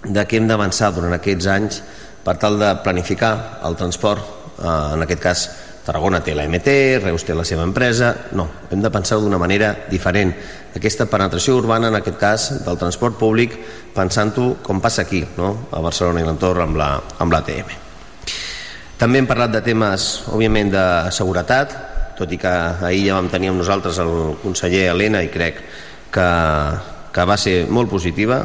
[0.04, 1.80] de què hem d'avançar durant aquests anys
[2.24, 3.32] per tal de planificar
[3.66, 4.22] el transport,
[4.58, 5.48] eh, en aquest cas
[5.88, 8.10] Tarragona té la MT, Reus té la seva empresa...
[8.36, 10.34] No, hem de pensar d'una manera diferent.
[10.76, 13.54] Aquesta penetració urbana, en aquest cas, del transport públic,
[13.94, 15.54] pensant-ho com passa aquí, no?
[15.72, 17.72] a Barcelona i l'entorn amb l'ATM.
[17.72, 18.34] La,
[19.00, 20.84] També hem parlat de temes, òbviament, de
[21.16, 21.72] seguretat,
[22.20, 22.52] tot i que
[22.90, 24.12] ahir ja vam tenir amb nosaltres el
[24.42, 25.64] conseller Helena i crec
[26.12, 26.28] que,
[27.18, 28.44] que va ser molt positiva,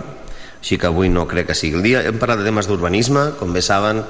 [0.57, 1.99] així que avui no crec que sigui el dia.
[2.09, 4.01] Hem parlat de temes d'urbanisme, com bé saben,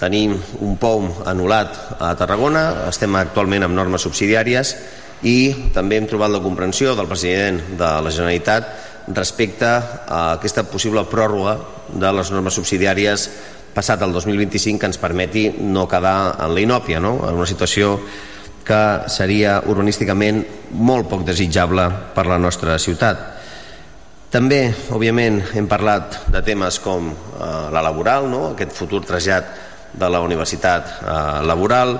[0.00, 0.32] tenim
[0.64, 4.72] un POUM anul·lat a Tarragona, estem actualment amb normes subsidiàries
[5.28, 5.36] i
[5.74, 8.72] també hem trobat la comprensió del president de la Generalitat
[9.12, 11.58] respecte a aquesta possible pròrroga
[11.92, 13.28] de les normes subsidiàries
[13.74, 17.18] passat el 2025 que ens permeti no quedar en la inòpia, no?
[17.28, 17.98] en una situació
[18.64, 20.46] que seria urbanísticament
[20.80, 23.37] molt poc desitjable per la nostra ciutat.
[24.28, 28.50] També, òbviament, hem parlat de temes com eh, la laboral, no?
[28.50, 29.54] aquest futur trasllat
[29.96, 31.14] de la universitat eh,
[31.48, 31.94] laboral.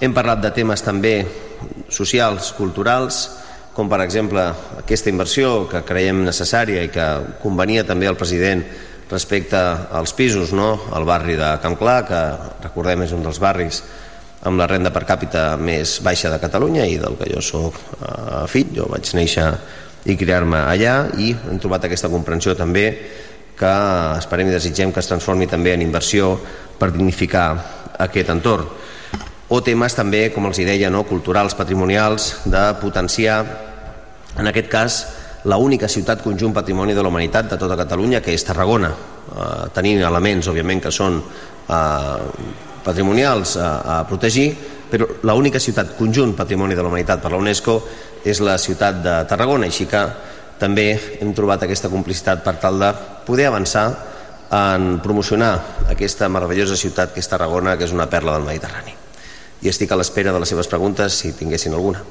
[0.00, 1.18] Hem parlat de temes també
[1.92, 3.20] socials, culturals,
[3.76, 4.40] com per exemple
[4.80, 7.06] aquesta inversió que creiem necessària i que
[7.42, 8.64] convenia també al president
[9.10, 9.60] respecte
[9.92, 10.72] als pisos no?
[10.96, 12.22] al barri de Camp Clar, que
[12.64, 13.82] recordem és un dels barris
[14.48, 18.46] amb la renda per càpita més baixa de Catalunya i del que jo sóc eh,
[18.48, 19.50] fill, jo vaig néixer
[20.06, 20.96] i criar-me allà.
[21.18, 22.86] I hem trobat aquesta comprensió també
[23.56, 23.72] que
[24.18, 26.34] esperem i desitgem que es transformi també en inversió
[26.78, 27.48] per dignificar
[28.04, 28.68] aquest entorn.
[29.48, 33.38] O temes també, com els deia, no, culturals, patrimonials, de potenciar,
[34.36, 34.96] en aquest cas,
[35.46, 39.68] la única ciutat conjunt patrimoni de la humanitat de tota Catalunya, que és Tarragona, eh,
[39.72, 42.24] tenint elements, òbviament, que són eh,
[42.82, 44.50] patrimonials a, a protegir,
[44.90, 47.80] però l'única ciutat conjunt patrimoni de la humanitat per la UNESCO
[48.26, 50.02] és la ciutat de Tarragona, així que
[50.58, 50.88] també
[51.20, 52.90] hem trobat aquesta complicitat per tal de
[53.26, 53.86] poder avançar
[54.56, 55.52] en promocionar
[55.90, 58.94] aquesta meravellosa ciutat que és Tarragona, que és una perla del Mediterrani.
[59.62, 62.02] I estic a l'espera de les seves preguntes, si tinguessin alguna.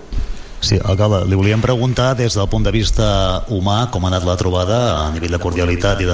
[0.66, 3.08] Sí, alcalde, li volíem preguntar des del punt de vista
[3.54, 6.08] humà com ha anat la trobada a nivell de cordialitat i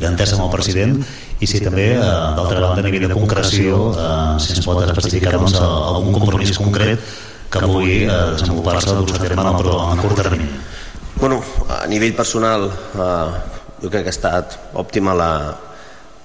[0.00, 0.96] d'entesa de, amb el president
[1.38, 5.36] i si també, eh, d'altra banda, a nivell de concreció, eh, si ens pot especificar
[5.36, 7.04] doncs, algun compromís concret
[7.50, 10.48] que pugui eh, desenvolupar-se doncs, a terme en, en curt termini.
[11.16, 13.28] Bueno, a nivell personal, eh,
[13.82, 15.30] jo crec que ha estat òptima la,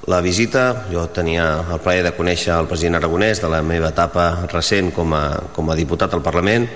[0.07, 0.87] la visita.
[0.91, 5.13] Jo tenia el plaer de conèixer el president aragonès de la meva etapa recent com
[5.13, 5.25] a,
[5.55, 6.67] com a diputat al Parlament,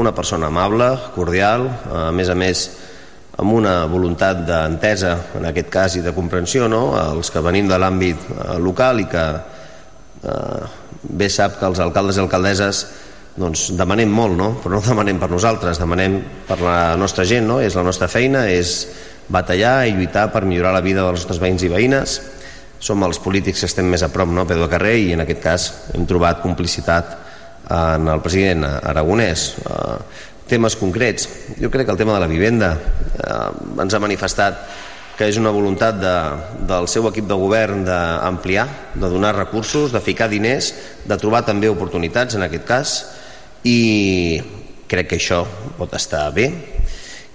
[0.00, 2.64] una persona amable, cordial, a més a més
[3.42, 6.92] amb una voluntat d'entesa, en aquest cas, i de comprensió, no?
[7.00, 9.24] els que venim de l'àmbit eh, local i que
[10.22, 10.62] eh,
[11.02, 12.82] bé sap que els alcaldes i alcaldesses
[13.36, 14.50] doncs demanem molt, no?
[14.60, 17.60] però no demanem per nosaltres, demanem per la nostra gent, no?
[17.64, 18.82] és la nostra feina, és
[19.32, 22.18] batallar i lluitar per millorar la vida dels nostres veïns i veïnes.
[22.82, 24.42] Som els polítics que estem més a prop, no?
[24.44, 27.12] Pedro Carrer, i en aquest cas hem trobat complicitat
[27.70, 29.44] en el president aragonès.
[29.62, 29.98] Eh,
[30.50, 31.28] temes concrets.
[31.62, 34.66] Jo crec que el tema de la vivenda eh, ens ha manifestat
[35.16, 36.16] que és una voluntat de,
[36.66, 38.66] del seu equip de govern d'ampliar,
[38.98, 40.72] de donar recursos, de ficar diners,
[41.06, 42.94] de trobar també oportunitats en aquest cas
[43.68, 44.40] i
[44.90, 45.42] crec que això
[45.78, 46.48] pot estar bé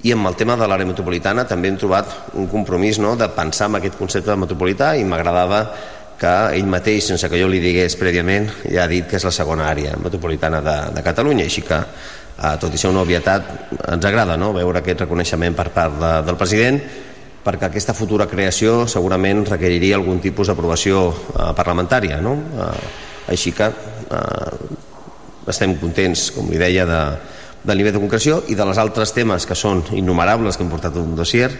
[0.05, 3.71] i amb el tema de l'àrea metropolitana també hem trobat un compromís no, de pensar
[3.71, 5.63] en aquest concepte de metropolità i m'agradava
[6.17, 9.33] que ell mateix, sense que jo li digués prèviament, ja ha dit que és la
[9.33, 13.51] segona àrea metropolitana de, de Catalunya, així que eh, tot i ser una obvietat,
[13.85, 14.53] ens agrada no?
[14.55, 16.81] veure aquest reconeixement per part de, del president
[17.47, 22.19] perquè aquesta futura creació segurament requeriria algun tipus d'aprovació eh, parlamentària.
[22.21, 22.35] No?
[22.35, 22.71] Eh,
[23.33, 24.75] així que eh,
[25.47, 27.01] estem contents, com li deia, de,
[27.63, 30.97] del nivell de concreció i de les altres temes que són innumerables que hem portat
[30.99, 31.51] un dossier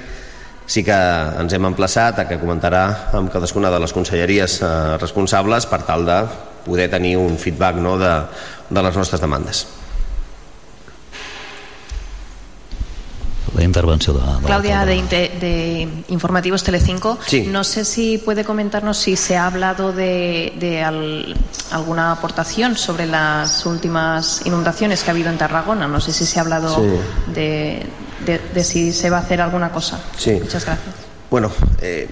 [0.67, 0.97] sí que
[1.39, 2.83] ens hem emplaçat a que comentarà
[3.15, 6.19] amb cadascuna de les conselleries eh, responsables per tal de
[6.67, 8.13] poder tenir un feedback no, de,
[8.69, 9.63] de les nostres demandes.
[13.57, 15.01] La intervención de, de Claudia de,
[15.39, 17.17] de, Informativos Telecinco.
[17.25, 17.47] Sí.
[17.51, 21.35] No sé si puede comentarnos si se ha hablado de, de al,
[21.71, 25.87] alguna aportación sobre las últimas inundaciones que ha habido en Tarragona.
[25.87, 27.31] No sé si se ha hablado Sí.
[27.33, 27.83] de,
[28.25, 29.99] de, de si se va a hacer alguna cosa.
[30.17, 30.31] Sí.
[30.33, 30.95] Muchas gracias.
[31.29, 32.07] Bueno, eh,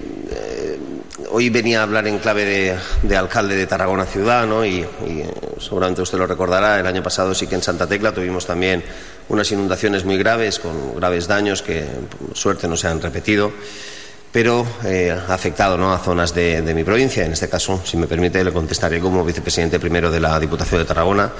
[1.36, 4.64] hoy venía a hablar en clave de, de alcalde de Tarragona Ciudad, ¿no?
[4.64, 8.46] Y, eh, seguramente usted lo recordará, el año pasado sí que en Santa Tecla tuvimos
[8.46, 8.82] también
[9.28, 13.52] unas inundaciones muy graves, con graves daños que por suerte no se han repetido,
[14.32, 15.92] pero eh, ha afectado ¿no?
[15.92, 17.26] a zonas de, mi provincia.
[17.26, 20.86] En este caso, si me permite, le contestaré como vicepresidente primero de la Diputación de
[20.86, 21.30] Tarragona.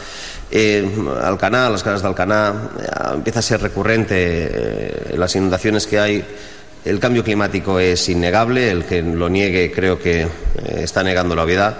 [0.51, 0.87] Eh,
[1.23, 6.23] Alcaná, las caras de Alcaná, eh, empieza a ser recurrente las inundaciones que hay.
[6.87, 10.29] El cambio climático es innegable, el que lo niegue creo que eh,
[10.77, 11.79] está negando la obviedad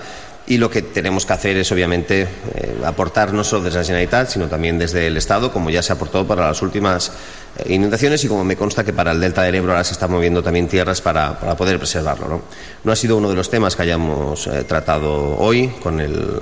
[0.49, 4.31] y lo que tenemos que hacer es obviamente eh, aportar no solo desde la Generalitat,
[4.31, 7.13] sino también desde el Estado, como ya se aportó para las últimas
[7.57, 10.11] eh, inundaciones y como me consta que para el Delta del Ebro ahora se están
[10.11, 12.43] moviendo también tierras para, poder preservarlo.
[12.83, 12.91] ¿no?
[12.93, 16.37] ha sido uno de los temas que hayamos tratado hoy con el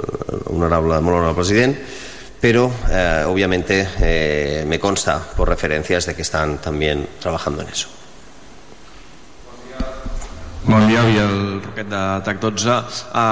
[0.47, 1.83] honorable, presidente,
[2.41, 2.73] pero
[3.28, 8.03] obviamente me consta por referencias de que están también trabajando en eso.
[10.65, 13.25] Bon dia, avui el Roquet de TAC 12 ha,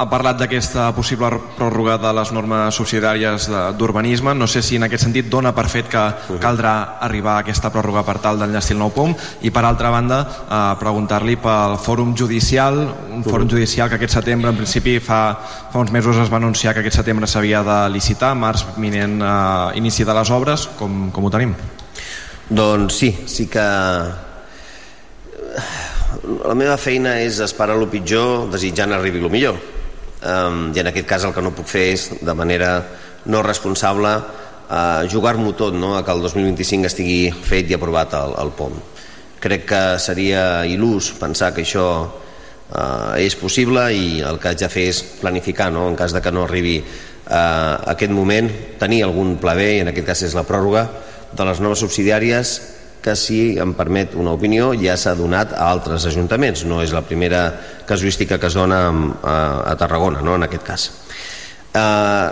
[0.00, 1.28] ha parlat d'aquesta possible
[1.58, 4.32] pròrroga de les normes subsidiàries d'urbanisme.
[4.32, 6.04] No sé si en aquest sentit dona per fet que
[6.40, 9.12] caldrà arribar a aquesta pròrroga per tal d'enllestir el nou POM
[9.44, 12.80] i per altra banda eh, preguntar-li pel fòrum judicial,
[13.12, 15.20] un fòrum judicial que aquest setembre en principi fa,
[15.68, 19.76] fa uns mesos es va anunciar que aquest setembre s'havia de licitar, març minent eh,
[19.84, 21.52] inici de les obres, com, com ho tenim?
[22.48, 23.68] Doncs sí, sí que
[26.18, 29.58] la meva feina és esperar el pitjor desitjant arribi el millor
[30.26, 32.70] um, i en aquest cas el que no puc fer és de manera
[33.30, 35.94] no responsable uh, jugar-m'ho tot no?
[35.96, 38.80] a que el 2025 estigui fet i aprovat el, el POM
[39.40, 44.72] crec que seria il·lús pensar que això uh, és possible i el que haig de
[44.72, 45.86] fer és planificar no?
[45.88, 48.50] en cas de que no arribi uh, aquest moment
[48.82, 50.88] tenir algun pla B i en aquest cas és la pròrroga
[51.30, 52.58] de les noves subsidiàries
[53.00, 56.64] que si em permet una opinió ja s'ha donat a altres ajuntaments.
[56.68, 57.42] No és la primera
[57.88, 59.36] casuística que es dona a,
[59.72, 60.88] a Tarragona no, en aquest cas.
[61.74, 62.28] Eh,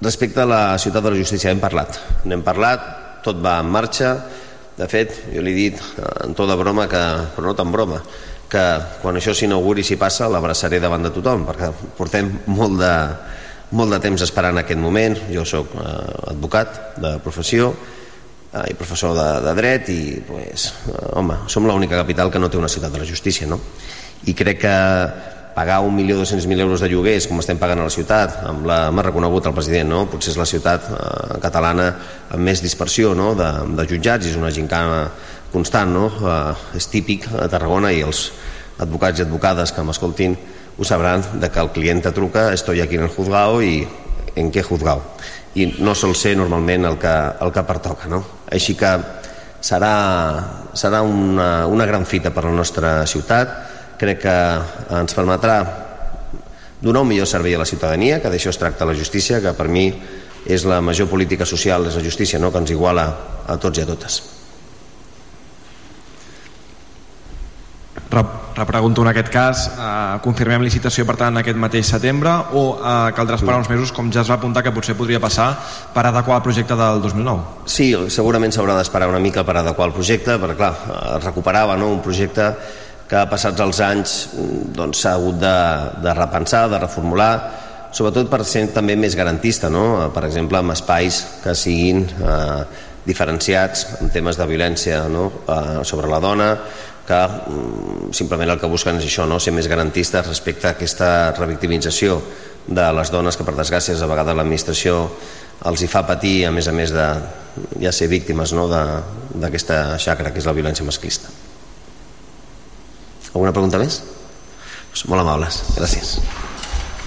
[0.00, 1.98] respecte a la ciutat de la justícia hem parlat.
[2.24, 2.84] N'hem parlat,
[3.24, 4.14] tot va en marxa.
[4.76, 7.00] De fet, jo li he dit eh, en tota broma, que,
[7.36, 8.00] però no tan broma
[8.50, 8.62] que
[8.98, 12.94] quan això s'inauguri si passa l'abraçaré davant de tothom perquè portem molt de,
[13.78, 15.16] molt de temps esperant aquest moment.
[15.30, 17.70] Jo sóc eh, advocat de professió.
[17.70, 17.99] eh,
[18.50, 20.70] i professor de, de dret i pues,
[21.14, 23.60] home, som l'única capital que no té una ciutat de la justícia no?
[24.26, 24.76] i crec que
[25.54, 29.46] pagar 1.200.000 euros de lloguers com estem pagant a la ciutat amb la, m'ha reconegut
[29.46, 30.04] el president no?
[30.10, 31.88] potser és la ciutat eh, catalana
[32.30, 33.32] amb més dispersió no?
[33.38, 35.04] de, de jutjats i és una gincana
[35.52, 36.08] constant no?
[36.10, 38.28] eh, és típic a Tarragona i els
[38.82, 40.38] advocats i advocades que m'escoltin
[40.80, 43.84] ho sabran de que el client te truca estoy aquí en el juzgado i
[44.34, 45.02] en què juzgado
[45.58, 48.22] i no sol ser normalment el que, el que pertoca no?
[48.50, 48.92] així que
[49.60, 49.92] serà,
[50.72, 53.56] serà una, una gran fita per a la nostra ciutat
[54.00, 54.36] crec que
[55.00, 55.60] ens permetrà
[56.80, 59.68] donar un millor servei a la ciutadania que d'això es tracta la justícia que per
[59.68, 59.90] mi
[60.46, 62.52] és la major política social és la justícia no?
[62.52, 63.08] que ens iguala
[63.46, 64.39] a tots i a totes
[68.10, 73.38] Repregunto en aquest cas, eh, confirmem licitació per tant aquest mateix setembre o eh, caldrà
[73.38, 75.52] esperar uns mesos com ja es va apuntar que potser podria passar
[75.94, 77.64] per adequar el projecte del 2009?
[77.70, 80.74] Sí, segurament s'haurà d'esperar una mica per adequar el projecte, perquè clar,
[81.16, 81.92] es recuperava no?
[81.94, 82.50] un projecte
[83.10, 85.56] que passats els anys doncs, s'ha doncs, hagut de,
[86.02, 87.32] de repensar, de reformular,
[87.94, 90.10] sobretot per ser també més garantista, no?
[90.14, 92.62] per exemple, amb espais que siguin eh,
[93.06, 95.26] diferenciats en temes de violència no?
[95.46, 96.52] eh, sobre la dona,
[97.10, 99.40] que mm, simplement el que busquen és això, no?
[99.42, 102.20] ser més garantistes respecte a aquesta revictimització
[102.70, 105.00] de les dones que per desgràcia a vegades l'administració
[105.70, 107.06] els hi fa patir a més a més de
[107.82, 108.68] ja ser víctimes no?
[108.70, 111.32] d'aquesta xacra que és la violència masclista
[113.34, 114.02] alguna pregunta més?
[114.90, 116.16] Pues molt amables, gràcies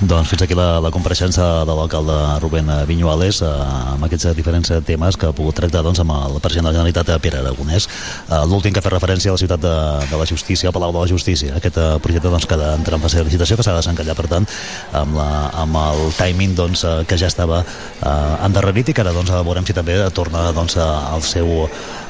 [0.08, 3.50] doncs fins aquí la, la compareixença de l'alcalde Rubén Viñuales eh,
[3.94, 7.12] amb aquests diferents temes que ha pogut tractar doncs, amb el president de la Generalitat
[7.24, 7.88] Pere Aragonès.
[8.28, 9.74] Eh, L'últim que fet referència a la ciutat de,
[10.10, 11.56] de la Justícia, al Palau de la Justícia.
[11.60, 14.28] Aquest eh, projecte doncs, que entra en fase de licitació que s'ha de desencallar, per
[14.32, 14.48] tant,
[15.00, 15.30] amb, la,
[15.64, 19.68] amb el timing doncs, eh, que ja estava eh, endarrerit i que ara doncs, veurem
[19.68, 21.68] si també torna doncs, al seu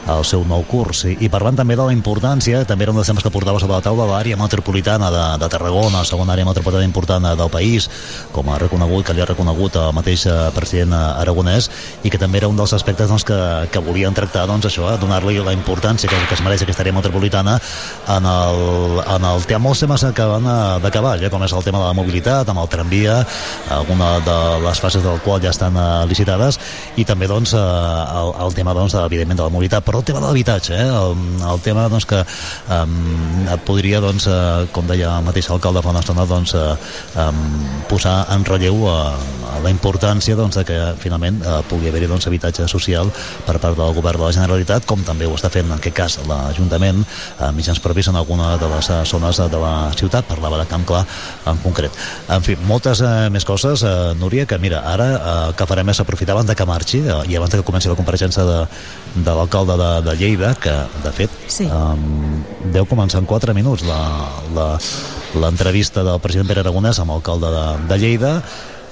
[0.07, 1.05] el seu nou curs.
[1.07, 3.77] I, i parlant també de la importància, també era un dels temes que portava sobre
[3.77, 7.89] la taula l'àrea metropolitana de, de Tarragona, segona àrea metropolitana important del país,
[8.33, 11.69] com ha reconegut, que li ha reconegut el mateix eh, president aragonès,
[12.03, 13.39] i que també era un dels aspectes doncs, que,
[13.71, 16.97] que volien tractar, doncs, això, eh, donar-li la importància que, que es mereix aquesta àrea
[16.97, 17.55] metropolitana
[18.17, 21.55] en el, en el tema molts temes que van eh, de cavall, eh, com és
[21.55, 23.21] el tema de la mobilitat, amb el tramvia,
[23.71, 25.77] alguna de les fases del qual ja estan
[26.09, 26.59] licitades,
[26.99, 30.25] i també doncs, el, el tema doncs, evidentment de la mobilitat, però el tema de
[30.25, 30.89] l'habitatge, eh?
[30.89, 32.17] el, el tema doncs, que
[32.73, 36.73] um, podria, doncs, uh, com deia el mateix alcalde fa una estona, doncs, uh,
[37.21, 37.43] um,
[37.91, 39.13] posar en relleu uh,
[39.61, 43.11] la importància doncs, de que finalment uh, pugui haver-hi doncs, habitatge social
[43.45, 46.17] per part del govern de la Generalitat, com també ho està fent en aquest cas
[46.25, 47.05] l'Ajuntament,
[47.37, 50.89] uh, mitjans propis en alguna de les uh, zones de la ciutat, parlava de Camp
[50.89, 51.03] Clar
[51.53, 52.01] en concret.
[52.33, 56.01] En fi, moltes uh, més coses, uh, Núria, que mira, ara uh, que farem és
[56.01, 58.59] aprofitar abans de que marxi uh, i abans que comenci la compareixença de,
[59.15, 61.67] de l'alcalde de, de Lleida, que de fet sí.
[61.69, 62.43] um,
[62.73, 63.85] deu començar en 4 minuts
[65.37, 68.33] l'entrevista del president Pere Aragonès amb l'alcalde de, de Lleida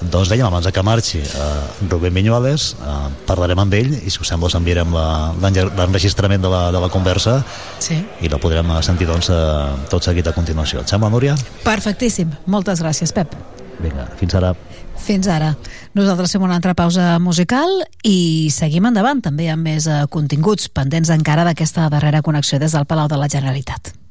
[0.02, 4.30] doncs dèiem abans que marxi uh, Rubén Viñuales uh, parlarem amb ell i si us
[4.32, 7.38] sembla us enviarem l'enregistrament de, la, de la conversa
[7.78, 8.00] sí.
[8.20, 11.36] i la podrem sentir doncs, uh, tot seguit a continuació et sembla Núria?
[11.62, 13.34] Perfectíssim, moltes gràcies Pep
[13.82, 14.52] Vinga, fins ara
[14.98, 15.54] fins ara.
[15.94, 17.70] Nosaltres fem una altra pausa musical
[18.02, 22.86] i seguim endavant també amb més eh, continguts pendents encara d'aquesta darrera connexió des del
[22.86, 24.01] Palau de la Generalitat.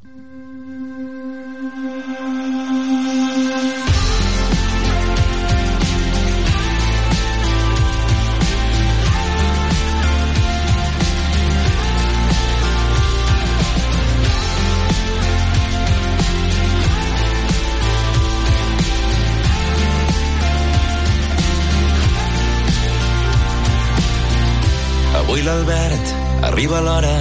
[26.62, 27.20] Arriba l'hora,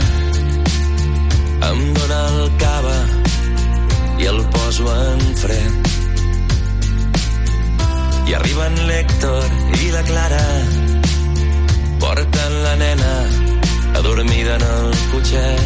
[1.68, 2.96] em dóna el cava
[4.20, 5.88] i el poso en fred.
[8.28, 9.46] I arriben l'Hèctor
[9.78, 10.42] i la Clara,
[12.04, 13.14] porten la nena
[14.02, 15.64] adormida en el cotxet.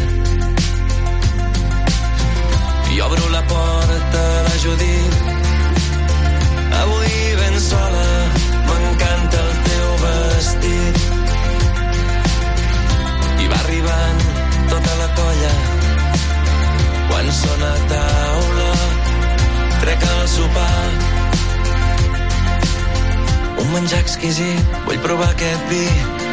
[2.95, 5.19] I obro la porta a la Judit,
[6.79, 7.13] avui
[7.43, 8.07] ben sola,
[8.71, 9.54] m'encanta el
[15.17, 15.53] colla.
[17.09, 18.71] Quan sona taula,
[19.81, 20.89] trec el sopar.
[23.61, 25.85] Un menjar exquisit, vull provar aquest vi.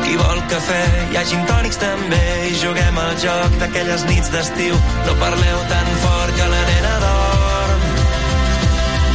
[0.03, 4.79] Qui vol cafè, hi ha gin tònics també i juguem al joc d'aquelles nits d'estiu.
[5.07, 7.85] No parleu tan fort que la nena dorm.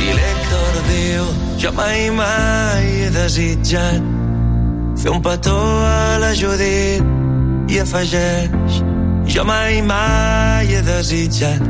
[0.07, 4.15] I l'Hèctor diu, jo mai mai he desitjat
[4.97, 7.03] fer un petó a la Judit
[7.69, 8.81] i afegeix
[9.27, 11.61] jo mai mai he desitjat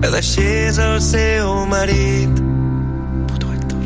[0.00, 2.34] que deixés el seu marit.
[3.28, 3.82] Puto Héctor.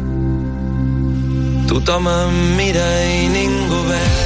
[1.68, 4.23] Tothom em mira i ningú veu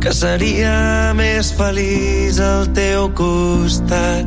[0.00, 4.24] que seria més feliç al teu costat.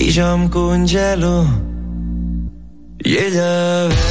[0.00, 1.34] I jo em congelo
[3.04, 3.52] i ella
[3.90, 4.09] ve.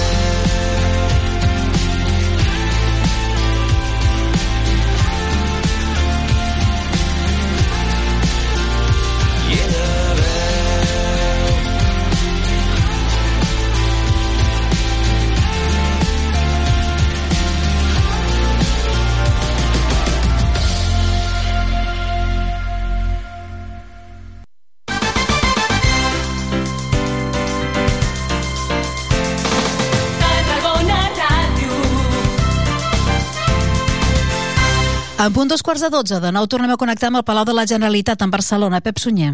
[35.20, 37.52] En punt dos quarts de dotze, de nou tornem a connectar amb el Palau de
[37.52, 38.80] la Generalitat en Barcelona.
[38.80, 39.34] Pep Sunyer.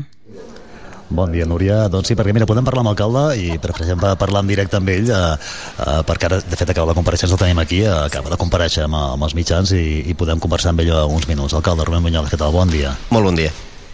[1.13, 1.83] Bon dia, Núria.
[1.93, 5.11] Doncs sí, perquè mira, podem parlar amb l'alcalde i prefereixem parlar en directe amb ell
[5.13, 8.41] eh, eh, perquè ara, de fet, acaba la compareixença, el tenim aquí, eh, acaba de
[8.41, 11.53] compareixer amb, amb els mitjans i, i podem conversar amb ell uns minuts.
[11.53, 12.57] Alcalde, Rubén Bunyols, què tal?
[12.57, 12.97] Bon dia.
[13.13, 13.53] Molt bon dia.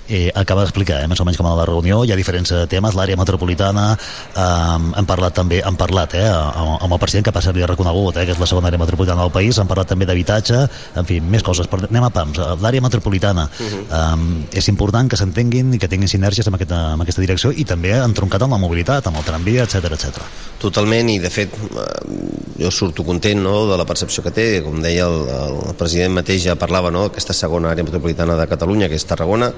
[0.10, 2.66] Eh, acaba d'explicar, eh, més o menys com a la reunió, hi ha diferents eh,
[2.68, 3.98] temes, l'àrea metropolitana,
[4.36, 8.18] eh, hem parlat també, hem parlat eh, amb, amb el president que passa havia reconegut,
[8.18, 10.68] eh, que és la segona àrea metropolitana del país, hem parlat també d'habitatge,
[11.00, 14.44] en fi, més coses, però anem a pams, Eh, l'àrea metropolitana, uh -huh.
[14.52, 17.64] eh, és important que s'entenguin i que tinguin sinergies amb aquesta, amb aquesta direcció i
[17.64, 20.22] també entroncat amb la mobilitat, amb el tramvia, etc etc.
[20.60, 24.82] Totalment, i de fet eh, jo surto content no, de la percepció que té, com
[24.82, 25.28] deia el,
[25.70, 29.52] el president mateix ja parlava, no, aquesta segona àrea metropolitana de Catalunya, que és Tarragona,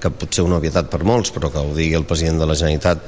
[0.00, 2.58] que pot ser una obvietat per molts, però que ho digui el president de la
[2.58, 3.04] Generalitat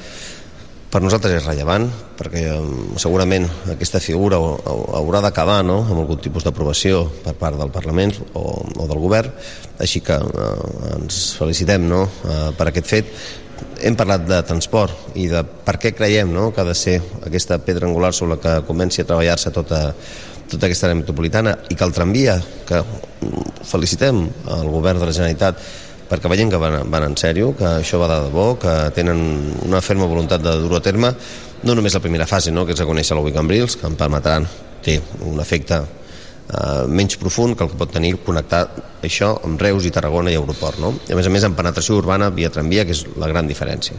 [0.93, 1.87] per nosaltres és rellevant
[2.19, 2.57] perquè eh,
[3.01, 5.79] segurament aquesta figura haurà d'acabar no?
[5.87, 9.33] amb algun tipus d'aprovació per part del Parlament o, o del Govern
[9.81, 10.51] així que eh,
[10.99, 12.03] ens felicitem no?
[12.05, 13.15] eh, per aquest fet
[13.83, 16.51] hem parlat de transport i de per què creiem no?
[16.53, 19.81] que ha de ser aquesta pedra angular sobre la que comenci a treballar-se tota,
[20.53, 22.37] tota aquesta àrea metropolitana i que el tramvia,
[22.69, 22.83] que
[23.65, 24.27] felicitem
[24.59, 25.65] al govern de la Generalitat
[26.13, 29.23] perquè veiem que van, van en sèrio, que això va de debò, que tenen
[29.65, 31.15] una ferma voluntat de dur a terme,
[31.65, 34.45] no només la primera fase, no, que és a conèixer la Cambrils, que em permetran,
[34.85, 38.67] té un efecte eh, menys profund que el que pot tenir connectar
[39.01, 40.93] això amb Reus i Tarragona i aeroport, no?
[41.09, 43.97] I a més a més amb penetració urbana via tramvia, que és la gran diferència.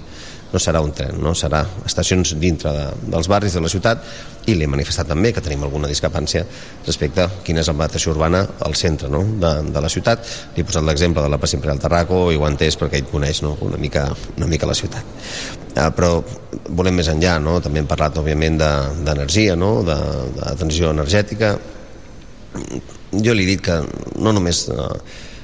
[0.54, 4.04] No serà un tren, no serà estacions dintre de, dels barris de la ciutat
[4.46, 6.44] i li he manifestat també que tenim alguna discrepància
[6.86, 9.24] respecte a quina és la penetració urbana al centre no?
[9.42, 10.22] de, de la ciutat.
[10.54, 13.42] Li he posat l'exemple de la plaça Imperial Tarraco i ho entès perquè ell coneix
[13.42, 13.56] no?
[13.66, 14.06] una, mica,
[14.38, 15.18] una mica la ciutat.
[15.74, 16.14] Uh, però
[16.70, 17.58] volem més enllà, no?
[17.64, 19.80] també hem parlat òbviament de- d'energia, no?
[19.88, 19.98] de,
[20.38, 21.56] de transició energètica,
[22.54, 23.80] jo li he dit que
[24.22, 24.90] no només eh,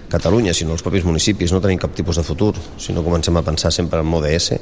[0.09, 3.43] Catalunya, sinó els propis municipis no tenim cap tipus de futur si no comencem a
[3.45, 4.55] pensar sempre en ODS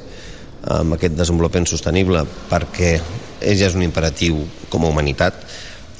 [0.74, 2.92] amb aquest desenvolupament sostenible perquè
[3.40, 5.40] ja és un imperatiu com a humanitat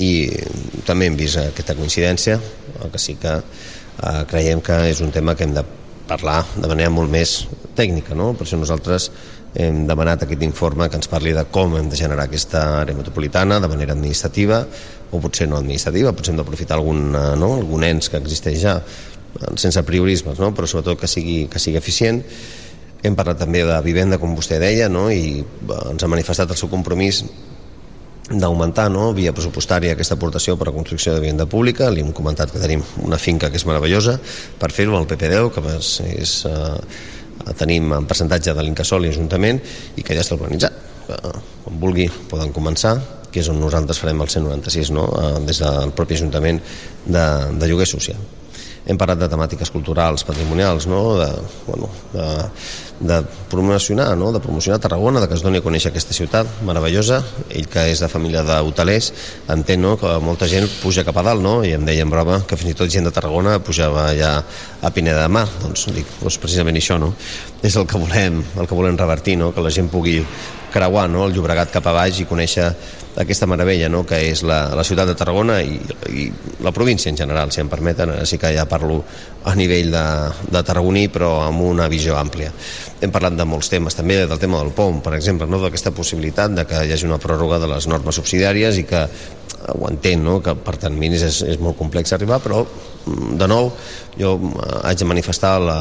[0.04, 0.28] i
[0.86, 5.34] també hem vist aquesta coincidència el que sí que eh, creiem que és un tema
[5.34, 5.64] que hem de
[6.08, 7.40] parlar de manera molt més
[7.76, 8.32] tècnica no?
[8.34, 9.10] per això nosaltres
[9.58, 13.58] hem demanat aquest informe que ens parli de com hem de generar aquesta àrea metropolitana
[13.62, 14.62] de manera administrativa
[15.10, 17.54] o potser no administrativa, potser hem d'aprofitar algun, eh, no?
[17.56, 18.78] algun ens que existeix ja
[19.56, 20.52] sense priorismes, no?
[20.56, 22.22] però sobretot que sigui, que sigui eficient
[23.02, 25.08] hem parlat també de vivenda, com vostè deia, no?
[25.10, 27.22] i eh, ens ha manifestat el seu compromís
[28.28, 31.88] d'augmentar no, via pressupostària aquesta aportació per a construcció de vivenda pública.
[31.88, 34.18] Li hem comentat que tenim una finca que és meravellosa
[34.60, 39.62] per fer-ho, el PP10, que és, és, eh, tenim en percentatge de l'Incasol i Ajuntament
[39.96, 40.84] i que ja està urbanitzat.
[41.08, 42.98] Eh, quan vulgui poden començar
[43.32, 45.06] que és on nosaltres farem el 196 no?
[45.08, 46.60] eh, des del propi Ajuntament
[47.06, 47.24] de,
[47.56, 48.20] de lloguer social
[48.88, 51.18] hem parlat de temàtiques culturals, patrimonials, no?
[51.18, 51.28] de,
[51.66, 52.24] bueno, de,
[53.00, 54.32] de promocionar, no?
[54.32, 57.20] de promocionar Tarragona, de que es doni a conèixer aquesta ciutat meravellosa.
[57.54, 59.12] Ell que és de família d'hotelers
[59.54, 59.96] entén no?
[60.00, 61.60] que molta gent puja cap a dalt, no?
[61.64, 64.36] i em deia en broma que fins i tot gent de Tarragona pujava ja
[64.82, 65.46] a Pineda de Mar.
[65.62, 67.14] Doncs dic, doncs precisament això, no?
[67.62, 69.52] És el que volem, el que volem revertir, no?
[69.54, 70.20] que la gent pugui
[70.72, 71.26] creuar no?
[71.26, 72.68] el Llobregat cap a baix i conèixer
[73.18, 74.04] aquesta meravella no?
[74.06, 75.78] que és la, la ciutat de Tarragona i,
[76.14, 76.28] i
[76.62, 79.00] la província en general, si em permeten, sí que ja parlo
[79.48, 80.04] a nivell de,
[80.52, 82.52] de tarragoní però amb una visió àmplia.
[83.00, 85.60] Hem parlat de molts temes, també del tema del POM, per exemple, no?
[85.62, 89.04] d'aquesta possibilitat de que hi hagi una pròrroga de les normes subsidiàries i que
[89.74, 90.38] ho entén, no?
[90.42, 93.70] que per terminis és, és molt complex arribar, però mm, de nou
[94.18, 95.78] jo eh, haig de manifestar la,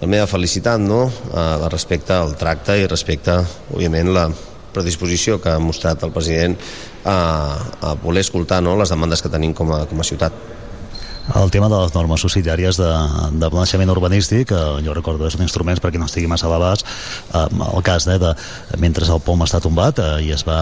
[0.00, 1.06] la meva felicitat no?
[1.08, 3.38] eh, respecte al tracte i respecte,
[3.72, 4.28] òbviament, la
[4.74, 6.54] predisposició que ha mostrat el president
[7.08, 7.18] a,
[7.80, 8.76] a voler escoltar no?
[8.78, 10.57] les demandes que tenim com a, com a ciutat.
[11.36, 12.88] El tema de les normes subsidiàries de,
[13.36, 16.88] de planejament urbanístic, eh, jo recordo, són instruments perquè no estigui massa a l'abast,
[17.34, 18.32] eh, el cas eh, de,
[18.80, 20.58] mentre el POM està tombat eh, i es va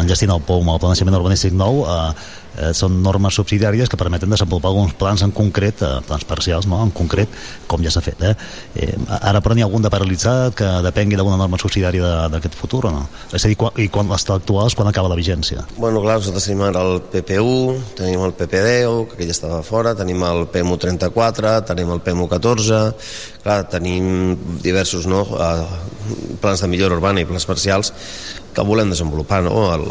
[0.00, 2.10] enllestint el POM al planejament urbanístic nou, eh,
[2.58, 6.80] eh, són normes subsidiàries que permeten desenvolupar alguns plans en concret, eh, plans parcials, no?
[6.82, 7.32] en concret,
[7.70, 8.22] com ja s'ha fet.
[8.22, 8.34] Eh?
[8.74, 12.84] Eh, ara, però, n'hi ha algun de paralitzat que depengui d'alguna norma subsidiària d'aquest futur
[12.88, 13.04] o no?
[13.32, 15.64] És a dir, quan, i quan està actual és quan acaba la vigència?
[15.76, 20.22] Bueno, clar, nosaltres tenim ara el PP1, tenim el PP10, que ja estava fora, tenim
[20.26, 22.82] el PMU34, tenim el PMU14,
[23.44, 27.92] clar, tenim diversos no, eh, plans de millora urbana i plans parcials
[28.54, 29.68] que volem desenvolupar, no?
[29.74, 29.84] El,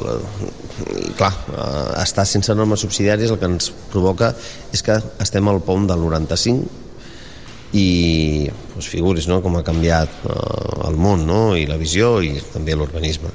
[1.08, 4.34] i clar, eh, estar sense normes subsidiàries el que ens provoca
[4.74, 6.86] és que estem al pom del 95
[7.78, 9.42] i doncs, figuris no?
[9.44, 11.42] com ha canviat eh, el món no?
[11.58, 13.34] i la visió i també l'urbanisme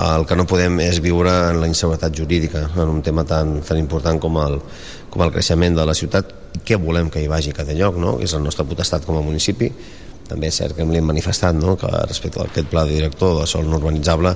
[0.00, 3.78] el que no podem és viure en la inseguretat jurídica en un tema tan, tan
[3.78, 4.60] important com el,
[5.10, 6.30] com el creixement de la ciutat
[6.66, 8.18] què volem que hi vagi a cada lloc no?
[8.22, 9.70] és el nostre potestat com a municipi
[10.30, 11.76] també és cert que hem manifestat no?
[11.80, 14.34] que respecte a aquest pla de director de sol no urbanitzable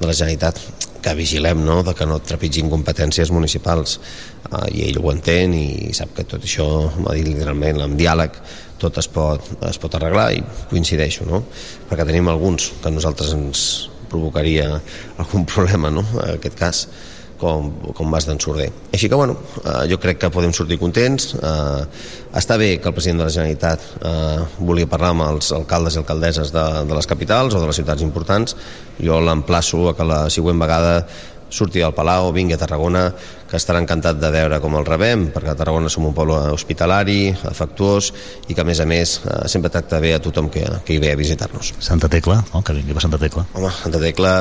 [0.00, 0.60] de la Generalitat
[1.02, 1.80] que vigilem no?
[1.86, 3.98] de que no trepitgin competències municipals
[4.50, 6.66] uh, i ell ho entén i sap que tot això,
[6.98, 8.40] m'ha dit literalment amb diàleg,
[8.82, 11.44] tot es pot, es pot arreglar i coincideixo no?
[11.88, 13.66] perquè tenim alguns que nosaltres ens
[14.10, 14.72] provocaria
[15.22, 16.04] algun problema no?
[16.24, 16.86] en aquest cas
[17.40, 18.68] com, com vas d'en Sorder.
[18.92, 21.34] Així que, bueno, eh, jo crec que podem sortir contents.
[21.36, 21.84] Eh,
[22.36, 26.02] està bé que el president de la Generalitat eh, vulgui parlar amb els alcaldes i
[26.02, 28.56] alcaldesses de, de les capitals o de les ciutats importants.
[29.00, 31.00] Jo l'emplaço a que la següent vegada
[31.56, 33.06] surti al Palau, vingui a Tarragona,
[33.46, 37.30] que estarà encantat de veure com el rebem, perquè a Tarragona som un poble hospitalari,
[37.48, 38.12] afectuós,
[38.50, 41.00] i que a més a més eh, sempre tracta bé a tothom que, que hi
[41.02, 41.72] ve a visitar-nos.
[41.80, 42.62] Santa Tecla, no?
[42.66, 43.46] que vingui a Santa Tecla.
[43.54, 44.38] Home, Santa Tecla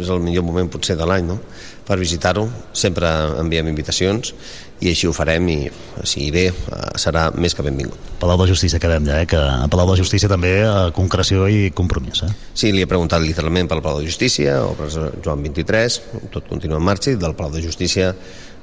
[0.00, 1.40] és el millor moment potser de l'any, no?
[1.86, 4.32] per visitar-ho, sempre enviem invitacions
[4.80, 5.58] i així ho farem i
[6.04, 8.10] si hi ve eh, serà més que benvingut.
[8.20, 9.28] Palau de Justícia, acabem ja, eh?
[9.30, 12.24] que a Palau de Justícia també eh, concreció i compromís.
[12.26, 12.32] Eh?
[12.52, 16.00] Sí, li he preguntat literalment pel Palau de Justícia o per Joan 23,
[16.34, 18.12] tot continua en marxa i del Palau de Justícia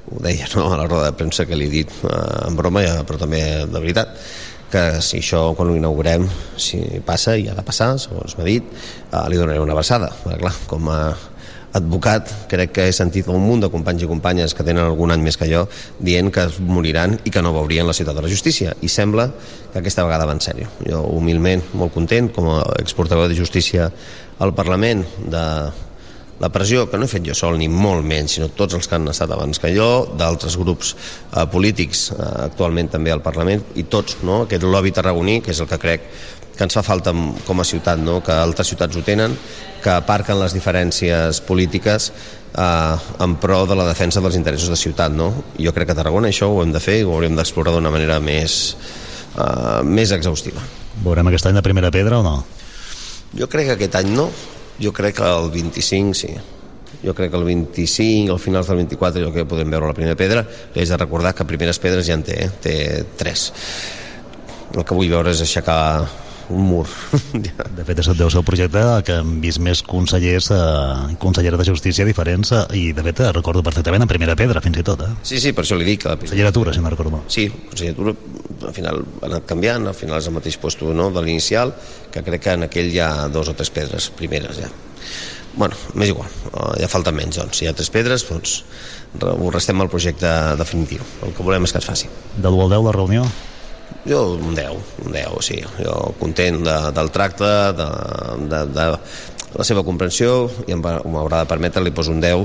[0.04, 2.16] ho deia no, a la roda de premsa que li he dit eh,
[2.48, 4.18] en broma, però també de veritat
[4.74, 6.26] que si això quan ho inaugurem
[6.58, 10.54] si passa i ha de passar, segons m'ha dit eh, li donaré una perquè clar,
[10.70, 11.00] com a
[11.74, 15.24] advocat, crec que he sentit un munt de companys i companyes que tenen algun any
[15.24, 15.64] més que jo
[15.98, 19.26] dient que es moriran i que no veurien la ciutat de la justícia i sembla
[19.72, 23.90] que aquesta vegada va en sèrio jo humilment molt content com a exportador de justícia
[24.38, 25.44] al Parlament de
[26.40, 28.96] la pressió que no he fet jo sol ni molt menys sinó tots els que
[28.98, 29.88] han estat abans que jo
[30.18, 34.44] d'altres grups eh, polítics eh, actualment també al Parlament i tots, no?
[34.46, 36.08] aquest lobby tarragoní que és el que crec
[36.54, 37.12] que ens fa falta
[37.46, 38.20] com a ciutat, no?
[38.24, 39.34] que altres ciutats ho tenen,
[39.82, 45.12] que aparquen les diferències polítiques eh, en pro de la defensa dels interessos de ciutat.
[45.12, 45.32] No?
[45.58, 47.92] Jo crec que a Tarragona això ho hem de fer i ho hauríem d'explorar d'una
[47.94, 48.76] manera més,
[49.34, 50.62] eh, més exhaustiva.
[51.04, 52.36] Veurem aquest any de primera pedra o no?
[53.34, 54.28] Jo crec que aquest any no,
[54.78, 56.34] jo crec que el 25 sí
[57.04, 59.96] jo crec que el 25, al final del 24 jo crec que podem veure la
[59.96, 62.50] primera pedra és de recordar que primeres pedres ja en té, eh?
[62.62, 62.76] té
[63.18, 63.50] tres
[64.74, 66.06] el que vull veure és aixecar
[66.50, 66.86] un mur.
[67.34, 71.66] de fet, és deu ser el projecte que hem vist més consellers eh, consellera de
[71.68, 75.04] justícia diferents eh, i, de fet, recordo perfectament en primera pedra, fins i tot.
[75.06, 75.12] Eh?
[75.22, 76.04] Sí, sí, per això li dic.
[76.04, 76.16] Que...
[76.24, 77.22] Conselleratura, si no recordo.
[77.32, 78.16] Sí, conselleratura,
[78.68, 81.74] al final ha anat canviant, al final és el mateix lloc no, de l'inicial,
[82.12, 84.72] que crec que en aquell hi ha dos o tres pedres primeres, ja.
[85.54, 87.60] Bueno, m'és igual, eh, ja falta menys, doncs.
[87.60, 88.62] Si hi ha tres pedres, doncs
[89.22, 91.02] ho restem al projecte definitiu.
[91.22, 92.10] El que volem és que es faci.
[92.36, 93.26] De l'1 al 10 la reunió?
[94.04, 94.70] Jo un 10,
[95.06, 95.60] un 10, sí.
[95.80, 97.88] Jo content de, del tracte, de,
[98.50, 98.86] de, de
[99.54, 102.44] la seva comprensió, i m'haurà de permetre, li poso un 10,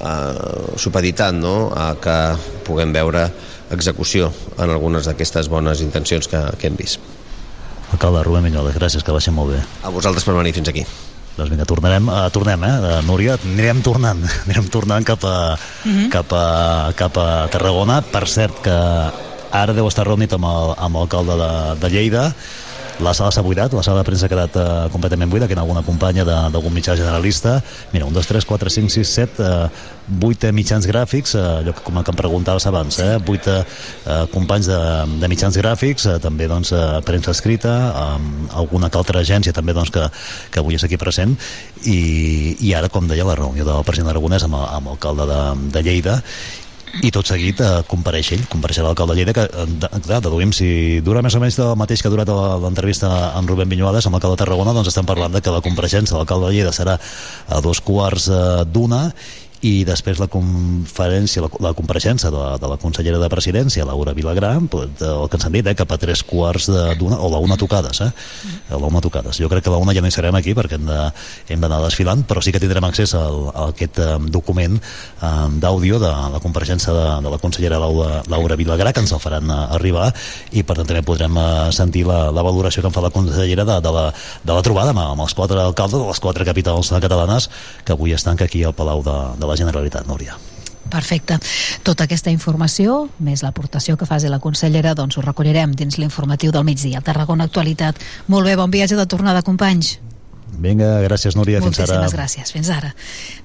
[0.00, 1.56] eh, supeditant no?
[1.76, 2.16] a que
[2.66, 3.26] puguem veure
[3.74, 7.02] execució en algunes d'aquestes bones intencions que, que hem vist.
[7.94, 9.60] Alcalde Rubén Minyoles, gràcies, que vagi molt bé.
[9.86, 10.82] A vosaltres per venir fins aquí.
[11.36, 15.98] Doncs vinga, tornarem, uh, tornem, eh, Núria, anirem tornant, anirem tornant cap a, uh mhm.
[15.98, 16.10] -huh.
[16.10, 18.00] cap a, cap a Tarragona.
[18.02, 18.76] Per cert, que
[19.52, 21.50] ara deu estar reunit amb l'alcalde de,
[21.82, 22.32] de Lleida
[22.96, 25.60] La sala s'ha buidat, la sala de premsa ha quedat uh, completament buida, que ha
[25.60, 27.58] alguna companya d'algun mitjà generalista.
[27.92, 29.68] Mira, un, dos, tres, quatre, cinc, sis, set, uh,
[30.08, 33.18] vuit eh, mitjans gràfics, uh, allò que, com que em preguntaves abans, eh?
[33.20, 33.60] vuit uh,
[34.32, 34.80] companys de,
[35.20, 37.74] de mitjans gràfics, uh, també doncs, uh, premsa escrita,
[38.16, 40.08] um, alguna que altra agència també doncs, que,
[40.54, 41.36] que avui és aquí present,
[41.84, 45.42] i, i ara, com deia, la reunió del president Aragonès amb, el- amb l'alcalde de,
[45.76, 46.22] de Lleida,
[47.04, 50.52] i tot seguit eh, compareix ell, compareixerà l'alcalde de Lleida que, eh, de, clar, deduïm,
[50.56, 52.30] si dura més o menys el mateix que ha durat
[52.62, 56.14] l'entrevista amb Rubén Viñuales, amb l'alcalde de Tarragona, doncs estem parlant de que la compareixença
[56.14, 59.10] de l'alcalde de Lleida serà a dos quarts eh, d'una
[59.64, 64.52] i després la conferència, la, la compareixença de, de la consellera de presidència, Laura Vilagrà,
[64.60, 67.56] el que ens han dit, eh, cap a tres quarts de- d'una, o la una
[67.56, 68.10] tocades, eh?
[68.70, 69.38] La una tocades.
[69.40, 71.12] Jo crec que la una ja no hi serem aquí perquè hem de-
[71.56, 76.12] d'anar desfilant, però sí que tindrem accés al, a aquest eh, document eh, d'àudio de
[76.36, 80.12] la compareixença de, de la consellera Laura, Laura Vilagrà, que ens el faran eh, arribar,
[80.52, 83.64] i per tant també podrem eh, sentir la, la valoració que en fa la consellera
[83.64, 84.06] de, de, la,
[84.44, 87.48] de la trobada amb, amb els quatre alcaldes de les quatre capitals catalanes
[87.84, 90.36] que avui estan aquí al Palau de, de la Generalitat, Núria.
[90.90, 91.38] Perfecte.
[91.82, 96.64] Tota aquesta informació, més l'aportació que faci la consellera, doncs ho recollirem dins l'informatiu del
[96.64, 97.02] migdia.
[97.02, 97.98] Tarragona Actualitat.
[98.28, 99.96] Molt bé, bon viatge de tornada, companys.
[100.56, 101.98] Vinga, gràcies Núria, fins ara.
[101.98, 102.52] Moltíssimes gràcies.
[102.54, 102.92] Fins ara.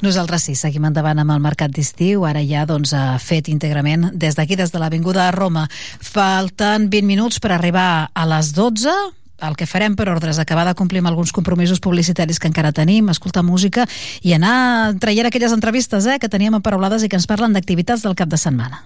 [0.05, 4.38] Nosaltres sí, seguim endavant amb el mercat d'estiu, ara ja doncs, ha fet íntegrament des
[4.38, 5.65] d'aquí, des de l'Avinguda de Roma.
[5.99, 8.93] Falten 20 minuts per arribar a les 12,
[9.41, 13.09] el que farem per ordres, acabar de complir amb alguns compromisos publicitaris que encara tenim,
[13.09, 13.87] escoltar música
[14.21, 18.15] i anar traient aquelles entrevistes eh, que teníem aparaulades i que ens parlen d'activitats del
[18.15, 18.85] cap de setmana.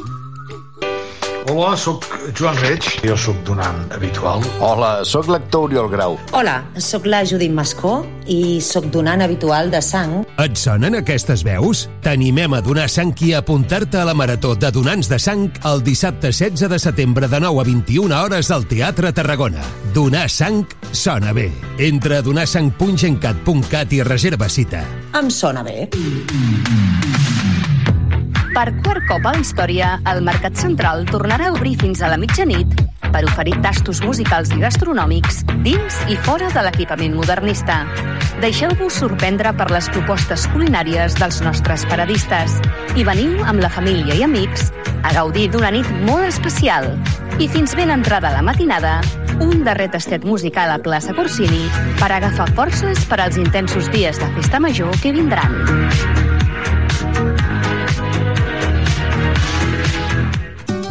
[1.51, 4.39] Hola, sóc Joan Reig, jo sóc donant habitual.
[4.63, 6.13] Hola, sóc l'actor Oriol Grau.
[6.31, 10.21] Hola, sóc la Judit Mascó i sóc donant habitual de sang.
[10.39, 11.89] Et sonen aquestes veus?
[12.05, 15.83] T'animem a donar sang i a apuntar-te a la Marató de Donants de Sang el
[15.83, 19.67] dissabte 16 de setembre de 9 a 21 hores al Teatre Tarragona.
[19.91, 20.63] Donar sang
[20.95, 21.49] sona bé.
[21.83, 24.85] Entra a donarsang.gencat.cat i reserva cita.
[25.19, 25.89] Em sona bé.
[28.51, 32.17] Per quart cop a la història, el Mercat Central tornarà a obrir fins a la
[32.19, 32.73] mitjanit
[33.13, 37.77] per oferir tastos musicals i gastronòmics dins i fora de l'equipament modernista.
[38.43, 42.57] Deixeu-vos sorprendre per les propostes culinàries dels nostres paradistes
[42.99, 44.67] i veniu amb la família i amics
[45.07, 46.89] a gaudir d'una nit molt especial.
[47.39, 48.97] I fins ben entrada la matinada,
[49.39, 51.63] un darrer tastet musical a plaça Corsini
[52.03, 56.20] per agafar forces per als intensos dies de festa major que vindran.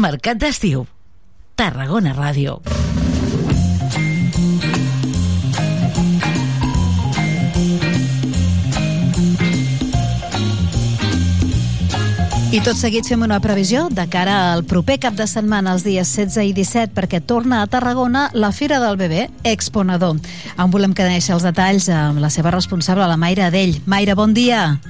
[0.00, 0.86] Mercat d'estiu.
[1.60, 2.54] Tarragona Ràdio.
[12.50, 16.08] I tot seguit fem una previsió de cara al proper cap de setmana, els dies
[16.16, 20.16] 16 i 17, perquè torna a Tarragona la Fira del Bebè Exponador.
[20.56, 23.76] En volem conèixer els detalls amb la seva responsable, la Mayra Adell.
[23.84, 24.80] Mayra, bon dia.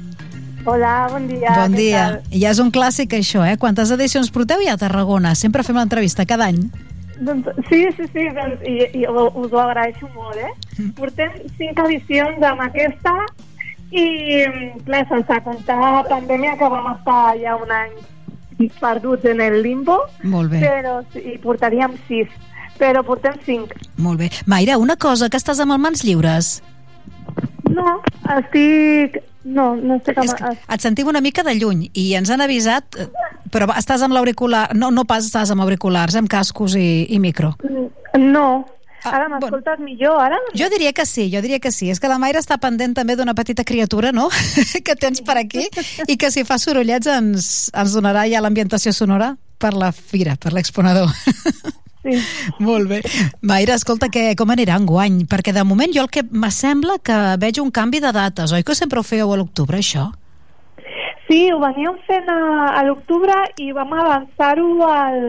[0.64, 1.54] Hola, bon dia.
[1.56, 2.04] bon dia.
[2.30, 3.56] Ja és un clàssic això, eh?
[3.56, 5.34] Quantes edicions porteu ja a Tarragona?
[5.34, 6.60] Sempre fem l'entrevista cada any.
[7.20, 10.52] Doncs, sí, sí, sí, doncs, i, i us ho agraeixo molt, eh?
[10.76, 10.92] Mm.
[10.98, 13.14] Portem cinc edicions amb aquesta
[13.90, 14.04] i,
[14.86, 17.96] clar, sense comptar pandèmia que vam estar ja un any
[18.80, 20.60] perduts en el limbo, Molt bé.
[20.60, 22.28] però sí, i portaríem sis,
[22.76, 23.72] però portem cinc.
[23.96, 24.28] Molt bé.
[24.44, 26.58] Mayra, una cosa, que estàs amb el mans lliures.
[27.70, 28.00] No,
[28.36, 29.22] estic...
[29.44, 30.34] No, no estic amb...
[30.68, 33.08] Et sentim una mica de lluny i ens han avisat, eh,
[33.52, 37.54] però estàs amb l'auricular, no, no pas estàs amb auriculars, amb cascos i, i micro.
[38.20, 38.50] No,
[39.00, 40.36] Ara m'escoltes millor, ara?
[40.52, 41.88] Jo diria que sí, jo diria que sí.
[41.88, 44.28] És que la Mayra està pendent també d'una petita criatura, no?,
[44.86, 45.64] que tens per aquí,
[46.06, 50.52] i que si fa sorollets ens, ens donarà ja l'ambientació sonora per la fira, per
[50.56, 51.08] l'exponador.
[52.00, 52.16] Sí.
[52.64, 53.00] Molt bé.
[53.44, 55.20] Mayra, escolta, que, com anirà enguany?
[55.28, 58.76] Perquè de moment jo el que m'assembla que veig un canvi de dates, oi que
[58.78, 60.08] sempre ho fèieu a l'octubre, això?
[61.28, 62.40] Sí, ho veníem fent a,
[62.80, 65.20] a l'octubre i vam avançar-ho al,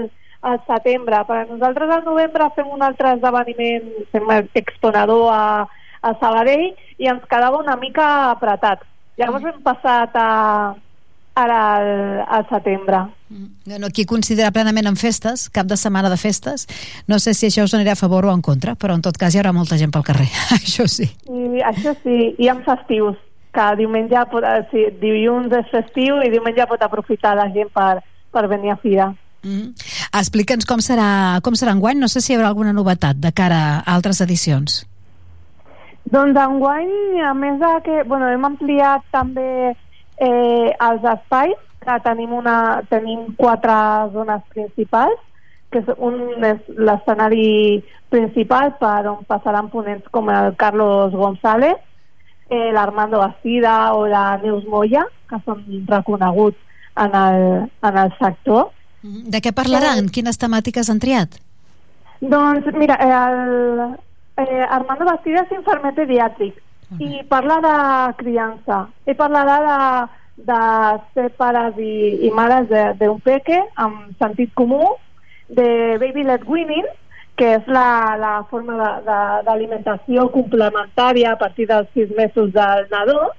[0.42, 1.20] al setembre.
[1.28, 4.32] Per nosaltres al novembre fem un altre esdeveniment, fem
[4.64, 5.44] exponador a,
[6.02, 8.88] a Sabadell i ens quedava una mica apretat.
[9.20, 10.30] Llavors hem passat a,
[11.38, 11.92] ara al,
[12.40, 13.06] al setembre.
[13.32, 16.68] No, no, aquí considera plenament en festes, cap de setmana de festes.
[17.08, 19.34] No sé si això us anirà a favor o en contra, però en tot cas
[19.34, 20.28] hi haurà molta gent pel carrer,
[20.58, 21.08] això sí.
[21.32, 23.18] I això sí, i amb festius,
[23.56, 28.04] que diumenge pot, eh, sí, dilluns és festiu i diumenge pot aprofitar la gent per,
[28.32, 29.12] per venir a fira.
[29.42, 29.74] Mm.
[30.20, 33.62] Explica'ns com serà, com serà enguany, no sé si hi haurà alguna novetat de cara
[33.80, 34.84] a altres edicions.
[36.12, 36.92] Doncs enguany,
[37.24, 43.32] a més de que bueno, hem ampliat també eh, els espais, que tenim, una, tenim
[43.38, 43.74] quatre
[44.14, 45.18] zones principals,
[45.72, 51.80] que és un és l'escenari principal per on passaran ponents com el Carlos González,
[52.52, 56.60] eh, l'Armando Bastida o la Neus Moya, que són reconeguts
[57.02, 57.42] en el,
[57.88, 58.70] en el sector.
[59.02, 60.12] De què parlaran?
[60.14, 61.40] Quines temàtiques han triat?
[62.22, 63.96] Doncs mira, eh, el,
[64.44, 66.60] eh, Armando Bastida és infermer pediàtric
[67.00, 67.76] i parla de
[68.20, 69.78] criança i parlarà de,
[70.38, 70.64] de
[71.14, 72.70] ser pares i, i mares
[73.00, 74.84] d'un peque amb sentit comú
[75.50, 76.88] de Baby Led Winning
[77.38, 78.76] que és la, la forma
[79.46, 83.32] d'alimentació complementària a partir dels sis mesos del nadó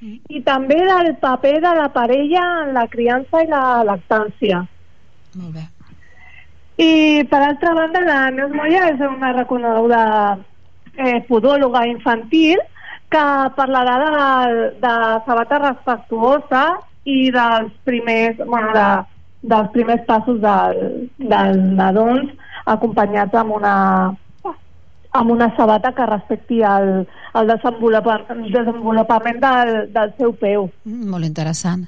[0.00, 4.62] i també del paper de la parella en la criança i la lactància.
[5.34, 5.64] Molt bé.
[6.78, 10.02] I per altra banda, la Neus Moya és una reconeguda
[10.94, 12.62] eh, podòloga infantil
[13.08, 13.24] que
[13.56, 14.94] parlarà de, de
[15.26, 16.64] sabata respectuosa
[17.08, 18.88] i dels primers, bueno, de,
[19.48, 22.32] dels primers passos del, dels nadons
[22.68, 23.74] acompanyats amb una
[25.18, 30.66] amb una sabata que respecti el, el desenvolupament, desenvolupament del, del seu peu.
[30.84, 31.86] Mm, molt interessant.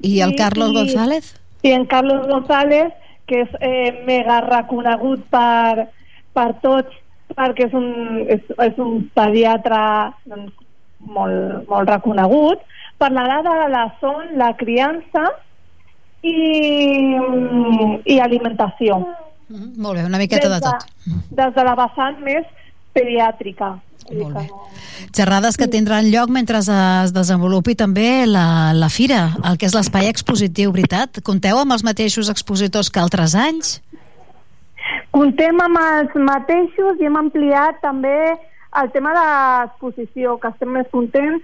[0.00, 1.28] I el I- Carlos i- González?
[1.62, 2.94] I en Carlos González,
[3.28, 5.84] que és eh, mega reconegut per,
[6.34, 6.96] per tots,
[7.36, 7.86] perquè és un,
[8.26, 9.78] és, és un pediatre
[10.26, 10.56] doncs,
[11.06, 12.62] molt, molt reconegut,
[13.02, 15.26] parlarà de la son, la criança
[16.22, 16.36] i,
[18.06, 19.00] i alimentació.
[19.48, 20.86] Mm, molt bé, una miqueta de tot.
[21.30, 22.46] Des de la vessant més
[22.96, 23.74] pediàtrica.
[24.12, 24.46] Molt bé.
[25.14, 30.08] Xerrades que tindran lloc mentre es desenvolupi també la, la fira, el que és l'espai
[30.10, 31.22] expositiu, veritat?
[31.24, 33.78] Compteu amb els mateixos expositors que altres anys?
[35.14, 38.16] Contem amb els mateixos i hem ampliat també
[38.80, 41.42] el tema de l'exposició, que estem més contents,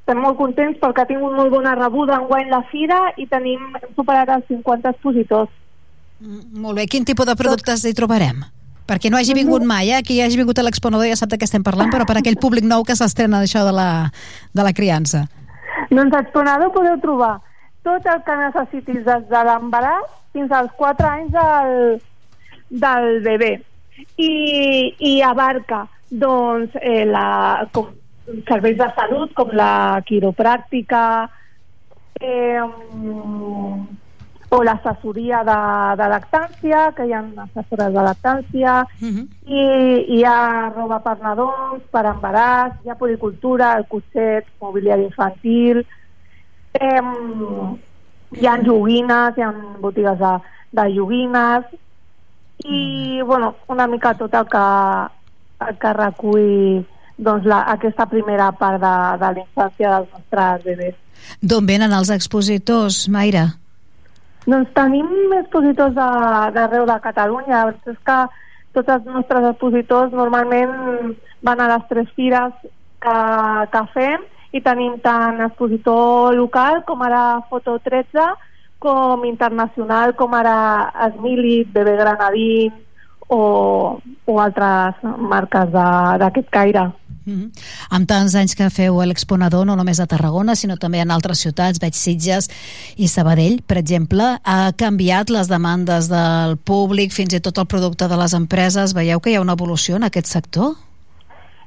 [0.00, 3.92] estem molt contents perquè ha tingut molt bona rebuda enguany la fira i tenim hem
[3.98, 5.52] superat els 50 expositors.
[6.20, 8.42] Molt bé, quin tipus de productes hi trobarem?
[8.90, 10.00] Perquè no hagi vingut mai, eh?
[10.02, 12.66] qui hagi vingut a l'exponador ja sap de què estem parlant, però per aquell públic
[12.66, 13.90] nou que s'estrena d'això de, la,
[14.56, 15.28] de la criança.
[15.90, 17.36] Doncs a Exponador podeu trobar
[17.86, 22.02] tot el que necessitis des de l'embaràs fins als 4 anys del,
[22.82, 23.54] del bebè.
[24.16, 24.32] I,
[24.98, 27.88] i abarca doncs, eh, la, com,
[28.48, 31.02] serveis de salut com la quiropràctica
[32.20, 32.60] eh,
[34.50, 35.58] o l'assessoria de,
[36.00, 38.80] de lactància, que hi ha assessores de lactància,
[39.46, 39.62] i
[40.16, 45.84] hi ha roba per nadons, per embaràs, hi ha policultura, el cotxet, mobiliari infantil,
[46.74, 47.02] eh,
[48.40, 50.34] hi ha joguines, hi ha botigues de,
[50.80, 51.70] de joguines,
[52.66, 54.66] i bueno, una mica tot el que,
[55.80, 56.84] que recull
[57.20, 60.94] doncs, la, aquesta primera part de, de la infància dels nostres bebès.
[61.42, 63.46] D'on venen els expositors, Mayra?
[64.46, 65.06] Doncs tenim
[65.36, 67.64] expositors de- d'arreu de, de Catalunya.
[67.92, 68.18] És que
[68.72, 72.54] tots els nostres expositors normalment van a les tres fires
[73.00, 73.16] que,
[73.72, 74.24] que fem
[74.56, 78.24] i tenim tant expositor local com ara Foto 13
[78.80, 82.72] com internacional com ara Esmilit, Bebé Granadín
[83.30, 86.88] o, o altres marques d'aquest caire.
[87.28, 87.50] Mm.
[87.94, 91.78] Amb tants anys que feu l'exponador, no només a Tarragona, sinó també en altres ciutats,
[91.82, 92.48] veig Sitges
[92.96, 98.08] i Sabadell, per exemple, ha canviat les demandes del públic, fins i tot el producte
[98.10, 98.96] de les empreses.
[98.96, 100.74] Veieu que hi ha una evolució en aquest sector?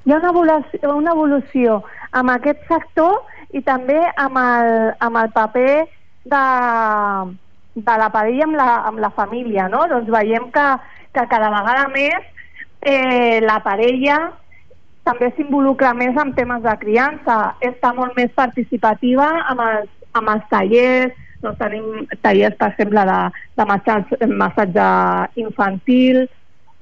[0.03, 3.21] Hi ha una evolució, una evolució amb aquest sector
[3.55, 4.73] i també amb el,
[5.05, 5.85] amb el paper
[6.33, 6.43] de,
[7.75, 9.85] de la parella amb la, amb la família, no?
[9.91, 10.65] Doncs veiem que,
[11.13, 12.23] que cada vegada més
[12.81, 14.17] eh, la parella
[15.03, 20.45] també s'involucra més en temes de criança, està molt més participativa amb els, amb els
[20.51, 23.19] tallers, doncs tenim tallers, per exemple, de,
[23.59, 24.85] de massatge, massatge
[25.43, 26.21] infantil,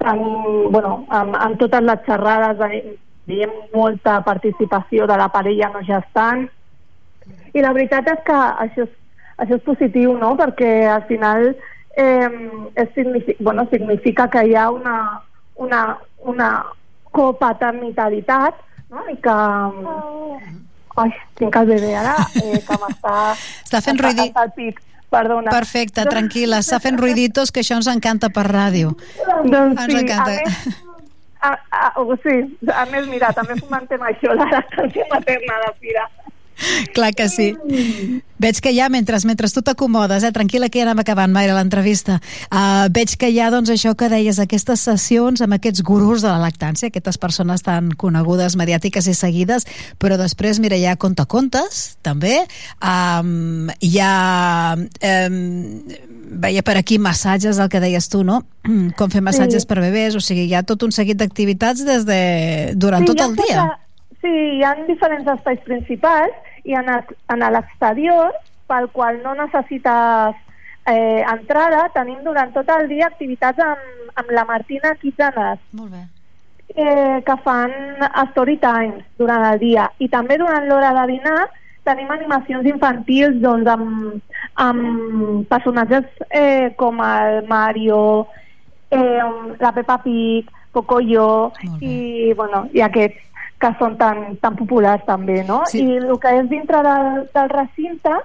[0.02, 2.94] tenim, bueno, amb, amb totes les xerrades veiem-
[3.26, 6.46] veiem molta participació de la parella no gestant,
[7.54, 8.94] i la veritat és que això és,
[9.42, 11.52] això és positiu, no?, perquè al final
[11.96, 15.22] eh, significa, bueno, significa que hi ha una,
[15.56, 16.50] una, una
[17.10, 18.54] copaternitalitat,
[18.90, 19.36] no?, i que...
[21.00, 21.08] Ai,
[21.40, 23.12] tinc el bebè ara, eh, que m'està...
[23.64, 24.00] Està fent
[24.56, 24.80] pit,
[25.12, 25.52] perdona.
[25.52, 28.92] Perfecte, tranquil·la, està fent ruiditos, que això ens encanta per ràdio.
[29.46, 30.34] Doncs Ens sí, encanta.
[30.34, 30.82] a més,
[31.42, 32.36] a, a, o sí,
[32.68, 36.04] a més, mira, també fomentem això, la lactància materna de Fira.
[36.94, 37.52] Clar que sí.
[38.42, 40.30] Veig que ja, mentre, mentre tu t'acomodes, eh?
[40.34, 42.18] tranquil·la que ja anem acabant, Mayra, l'entrevista.
[42.50, 46.28] Uh, veig que hi ha, doncs, això que deies, aquestes sessions amb aquests gurus de
[46.30, 49.66] la lactància, aquestes persones tan conegudes, mediàtiques i seguides,
[50.02, 52.40] però després, mira, hi ha contacontes, també.
[52.82, 54.74] Um, hi ha...
[54.78, 55.84] Um,
[56.32, 58.38] veia per aquí massatges, el que deies tu, no?
[58.96, 59.68] Com fer massatges Sí.
[59.68, 62.20] per bebès, o sigui, hi ha tot un seguit d'activitats des de...
[62.74, 63.66] durant Sí, tot el dia.
[63.66, 63.78] tota-
[64.22, 66.34] Sí, hi ha diferents espais principals
[66.64, 66.88] i en,
[67.34, 68.30] en l'exterior,
[68.70, 70.38] pel qual no necessites
[70.86, 75.58] eh, entrada, tenim durant tot el dia activitats amb, amb la Martina Quitzanes.
[75.78, 76.04] Molt bé.
[76.72, 77.74] Eh, que fan
[78.30, 79.90] story times durant el dia.
[79.98, 81.40] I també durant l'hora de dinar
[81.84, 84.22] tenim animacions infantils doncs, amb,
[84.62, 88.28] amb personatges eh, com el Mario,
[88.90, 89.20] eh,
[89.60, 91.52] la Peppa Pig, Cocoyo
[91.82, 93.31] i, bueno, i aquests
[93.62, 95.62] que són tan, tan populars també, no?
[95.70, 95.84] Sí.
[95.84, 98.16] I el que és dintre del, del recinte,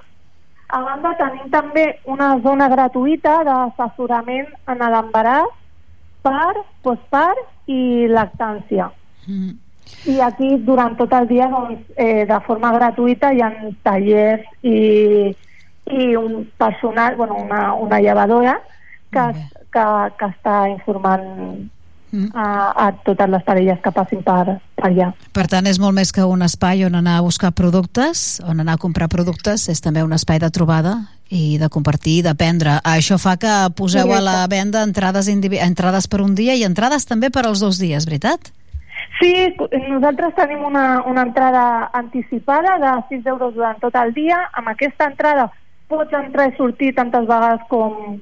[0.67, 5.53] a banda tenim també una zona gratuïta d'assessorament en l'embaràs,
[6.25, 8.90] part, postpart i lactància.
[9.27, 9.53] Mm.
[10.11, 13.51] I aquí, durant tot el dia, doncs, eh, de forma gratuïta, hi ha
[13.88, 15.32] tallers i,
[15.88, 18.57] i un personal, bueno, una, una llevadora
[19.14, 19.30] que,
[19.72, 19.85] que,
[20.19, 21.69] que està informant
[22.17, 22.31] Mm.
[22.33, 25.11] a, a totes les parelles que passin per, per allà.
[25.35, 28.77] Per tant, és molt més que un espai on anar a buscar productes, on anar
[28.77, 30.95] a comprar productes, és també un espai de trobada
[31.29, 32.79] i de compartir i d'aprendre.
[32.87, 37.29] Això fa que poseu a la venda entrades, entrades per un dia i entrades també
[37.29, 38.49] per als dos dies, veritat?
[39.19, 39.31] Sí,
[39.89, 44.39] nosaltres tenim una, una entrada anticipada de 6 euros durant tot el dia.
[44.53, 45.51] Amb aquesta entrada
[45.87, 48.17] pots entrar i sortir tantes vegades com,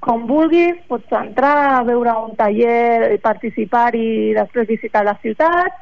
[0.00, 5.76] com vulguis, pots entrar a veure un taller, i participar i després visitar la ciutat.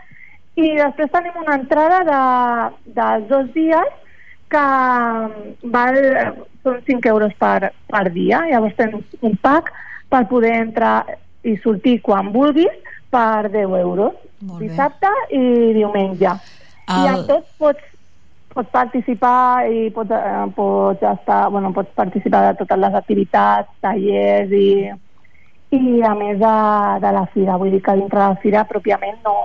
[0.58, 3.92] I després tenim una entrada de, de dos dies
[4.50, 4.64] que
[5.70, 5.98] val,
[6.64, 8.42] són 5 euros per, per dia.
[8.50, 9.70] Llavors tens un pack
[10.10, 11.05] per poder entrar
[11.47, 12.74] i sortir quan vulguis
[13.12, 14.16] per 10 euros.
[14.58, 15.42] Dissabte i
[15.76, 16.32] diumenge.
[16.88, 17.84] I El- en tot pots,
[18.58, 24.50] pots participar i pots, eh, pots, estar, bueno, pots participar de totes les activitats, tallers
[24.50, 24.90] i,
[25.78, 26.54] i a més de,
[27.04, 27.58] de la fira.
[27.60, 29.36] Vull dir que dintre de la fira pròpiament no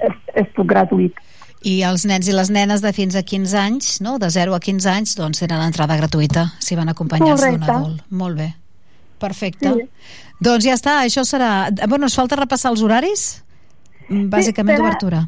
[0.00, 1.20] és, és tot gratuït.
[1.66, 4.16] I els nens i les nenes de fins a 15 anys, no?
[4.22, 8.04] de 0 a 15 anys, doncs tenen l'entrada gratuïta si van acompanyats d'un adult.
[8.10, 8.52] Molt bé.
[9.20, 9.72] Perfecte.
[10.44, 11.68] Doncs ja està, això serà...
[11.88, 13.26] Bueno, ens falta repassar els horaris?
[14.08, 15.24] Bàsicament serà- d'obertura.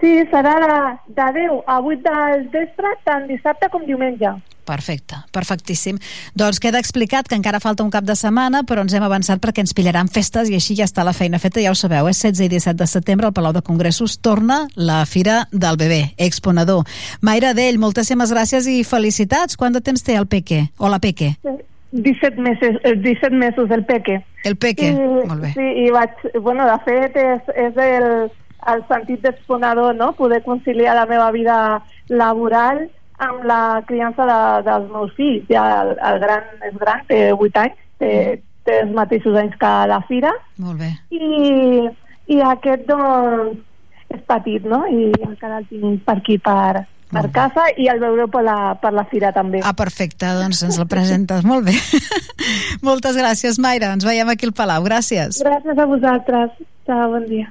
[0.00, 0.76] Sí, serà de,
[1.14, 4.34] de 10 a 8 del vespre, tant dissabte com diumenge.
[4.66, 6.00] Perfecte, perfectíssim.
[6.34, 9.62] Doncs queda explicat que encara falta un cap de setmana, però ens hem avançat perquè
[9.62, 12.42] ens pillaran festes i així ja està la feina feta, ja ho sabeu, és 16
[12.48, 16.82] i 17 de setembre al Palau de Congressos torna la Fira del Bebè, Exponedor.
[17.22, 19.56] Mayra Dell, moltíssimes gràcies i felicitats.
[19.56, 20.66] Quant de temps té el Peque?
[20.78, 21.36] O la Peque?
[21.92, 24.18] 17 mesos, eh, 17 mesos el peque.
[24.44, 25.52] El Peque, I, molt bé.
[25.54, 26.10] Sí, i vaig,
[26.42, 28.08] bueno, de fet és, és el,
[28.72, 30.12] el sentit d'exponedor, no?
[30.18, 31.58] Poder conciliar la meva vida
[32.08, 32.86] laboral
[33.18, 35.46] amb la criança de, dels meus fills.
[35.50, 38.10] Ja el, el gran és gran, té 8 anys, té,
[38.66, 40.90] té els mateixos anys que la Fira, Molt bé.
[41.14, 41.86] i,
[42.34, 43.62] i aquest doncs
[44.14, 44.84] és petit, no?
[44.86, 48.92] I encara el tinc per aquí per, per casa i el veureu per la, per
[48.94, 49.62] la Fira també.
[49.66, 51.42] Ah, perfecte, doncs ens el presentes.
[51.46, 51.74] Molt bé.
[52.86, 53.94] Moltes gràcies, Mayra.
[53.96, 54.86] Ens veiem aquí al Palau.
[54.86, 55.42] Gràcies.
[55.42, 56.58] Gràcies a vosaltres.
[56.86, 57.50] Ciao, bon dia.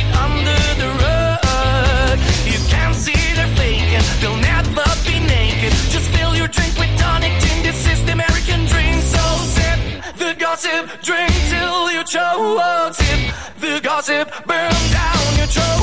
[0.00, 2.18] under the rug.
[2.46, 5.72] You can't see they're faking, they'll never be naked.
[5.90, 7.32] Just fill your drink with tonic
[8.08, 8.66] American.
[9.12, 9.24] So
[9.56, 9.80] sip
[10.16, 12.94] the gossip, drink till you choke.
[12.94, 15.81] Sip the gossip, burn down your throat.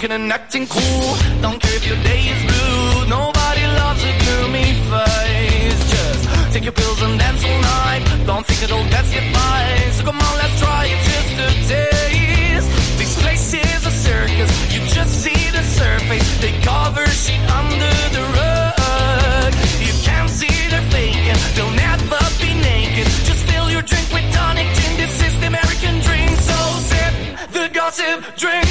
[0.00, 1.16] Drinking and acting cool.
[1.42, 3.06] Don't care if your day is blue.
[3.08, 5.80] Nobody loves a gloomy face.
[5.92, 8.02] Just take your pills and dance all night.
[8.26, 9.60] Don't think it'll get by.
[9.92, 12.68] So come on, let's try it just a taste.
[12.98, 14.50] This place is a circus.
[14.72, 16.28] You just see the surface.
[16.40, 19.52] They cover shit under the rug.
[19.84, 21.40] You can't see they're faking.
[21.56, 23.06] They'll never be naked.
[23.28, 24.96] Just fill your drink with tonic gin.
[24.96, 26.30] This is the American dream.
[26.48, 26.56] So
[26.88, 27.12] sip
[27.52, 28.69] the gossip, drink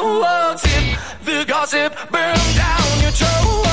[0.00, 3.69] oh, tip the gossip, burned down your town.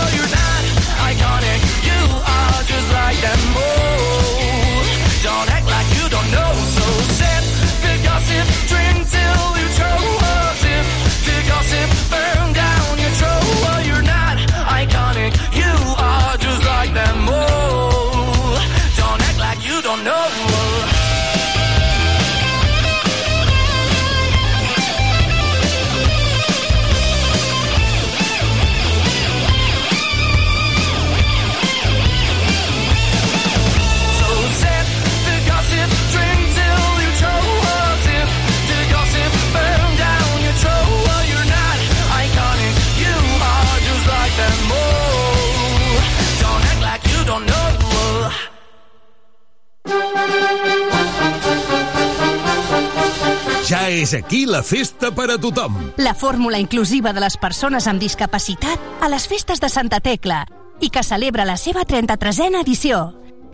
[53.97, 55.77] És aquí la festa per a tothom.
[55.97, 60.43] La fórmula inclusiva de les persones amb discapacitat a les festes de Santa Tecla
[60.81, 62.99] i que celebra la seva 33a edició.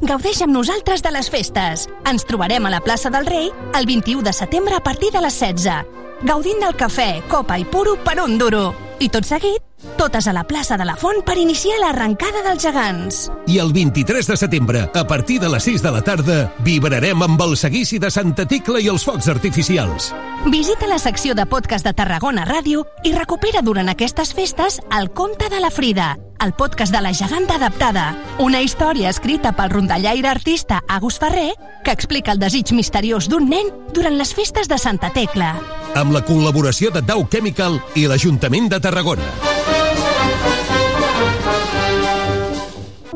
[0.04, 1.88] Gaudeix amb nosaltres de les festes.
[2.10, 5.40] Ens trobarem a la plaça del Rei el 21 de setembre a partir de les
[5.40, 6.02] 16.
[6.28, 8.74] Gaudint del cafè, copa i puro per un duro.
[9.00, 9.64] I tot seguit,
[9.98, 13.20] totes a la plaça de la Font per iniciar l'arrencada dels gegants.
[13.48, 17.42] I el 23 de setembre, a partir de les 6 de la tarda, vibrarem amb
[17.42, 20.12] el seguici de Santa Tecla i els focs artificials.
[20.52, 25.50] Visita la secció de podcast de Tarragona Ràdio i recupera durant aquestes festes el conte
[25.50, 30.82] de la Frida, el podcast de la geganta adaptada, una història escrita pel rondallaire artista
[30.88, 31.54] Agus Ferrer
[31.84, 35.54] que explica el desig misteriós d'un nen durant les festes de Santa Tecla.
[36.00, 39.73] Amb la col·laboració de Dow Chemical i l'Ajuntament de Tarragona.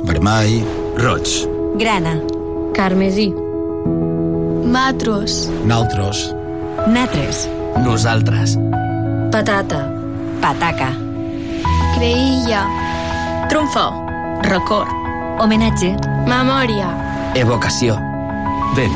[0.03, 0.63] Vermell,
[0.97, 2.19] roig, Grana.
[2.73, 3.33] Carmesí.
[4.65, 5.49] Matros.
[5.65, 6.33] naltros,
[6.87, 7.49] Natres.
[7.83, 8.57] nosaltres.
[9.31, 9.89] Patata.
[10.41, 10.91] Pataca.
[11.95, 12.67] Creïlla.
[13.49, 13.89] Trumfo.
[14.43, 14.87] Record.
[15.39, 15.95] Homenatge.
[16.27, 16.87] Memòria.
[17.35, 17.97] Evocació.
[18.75, 18.93] Vent.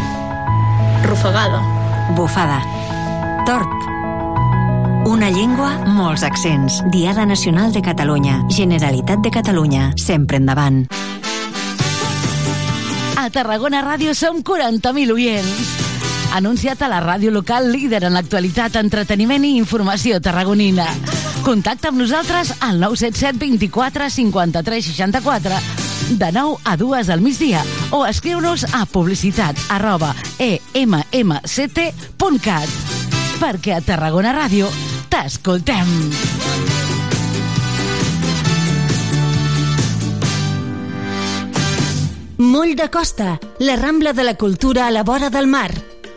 [1.06, 1.62] Rufagada.
[2.16, 2.62] Bufada.
[3.46, 3.68] Tort.
[5.12, 6.78] Una llengua, molts accents.
[6.88, 8.46] Diada Nacional de Catalunya.
[8.48, 9.92] Generalitat de Catalunya.
[10.00, 10.86] Sempre endavant.
[13.20, 15.76] A Tarragona Ràdio som 40.000 oients.
[16.32, 20.88] Anunciat a la ràdio local líder en l'actualitat, entreteniment i informació tarragonina.
[21.44, 25.60] Contacta amb nosaltres al 977 24 53 64
[26.24, 31.82] de 9 a 2 al migdia o escriu-nos a publicitat arroba emmct.cat
[33.42, 34.68] perquè a Tarragona Ràdio
[35.10, 35.90] t'escoltem.
[42.38, 45.91] Moll de Costa, la Rambla de la Cultura a la vora del mar.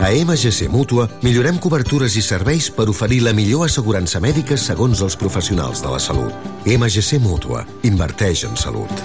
[0.00, 5.16] A MGC Mútua millorem cobertures i serveis per oferir la millor assegurança mèdica segons els
[5.20, 6.32] professionals de la salut.
[6.64, 7.66] MGC Mútua.
[7.84, 9.04] Inverteix en salut.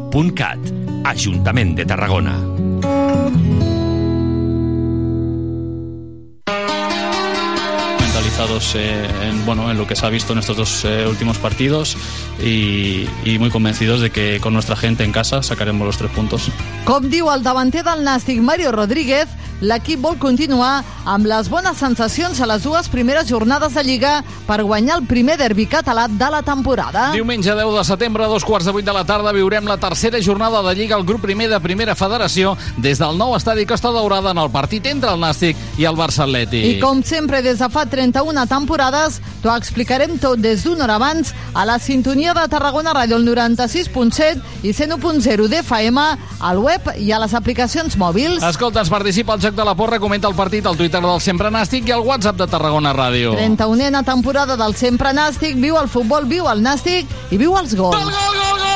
[1.07, 2.33] Ajuntament de Tarragona.
[8.41, 11.37] Mentalizados eh, en, bueno, en lo que se ha visto en estos dos eh, últimos
[11.37, 11.97] partidos
[12.43, 16.49] y, y muy convencidos de que con nuestra gente en casa sacaremos los tres puntos.
[16.85, 19.29] Com diu el davanter del Nàstic, Mario Rodríguez,
[19.61, 24.13] l'equip vol continuar amb les bones sensacions a les dues primeres jornades de Lliga
[24.47, 27.11] per guanyar el primer derbi català de la temporada.
[27.13, 30.21] Diumenge 10 de setembre, a dos quarts de vuit de la tarda, viurem la tercera
[30.21, 34.33] jornada de Lliga al grup primer de Primera Federació des del nou estadi Costa Daurada
[34.33, 36.65] en el partit entre el Nàstic i el Barça Atlètic.
[36.65, 41.33] I com sempre, des de fa 31 temporades, t'ho explicarem tot des d'una hora abans
[41.53, 46.05] a la sintonia de Tarragona Ràdio, el 96.7 i 101.0 d'FM,
[46.39, 48.43] al web i a les aplicacions mòbils.
[48.47, 51.51] Escolta, ens participa al Joc de la Porra, comenta el partit al Twitter del Sempre
[51.51, 53.35] Nàstic i al WhatsApp de Tarragona Ràdio.
[53.37, 57.97] 31a temporada del Sempre Nàstic, viu el futbol, viu el Nàstic i viu els gols.
[57.97, 58.70] Gol, gol, gol, gol, gol, gol,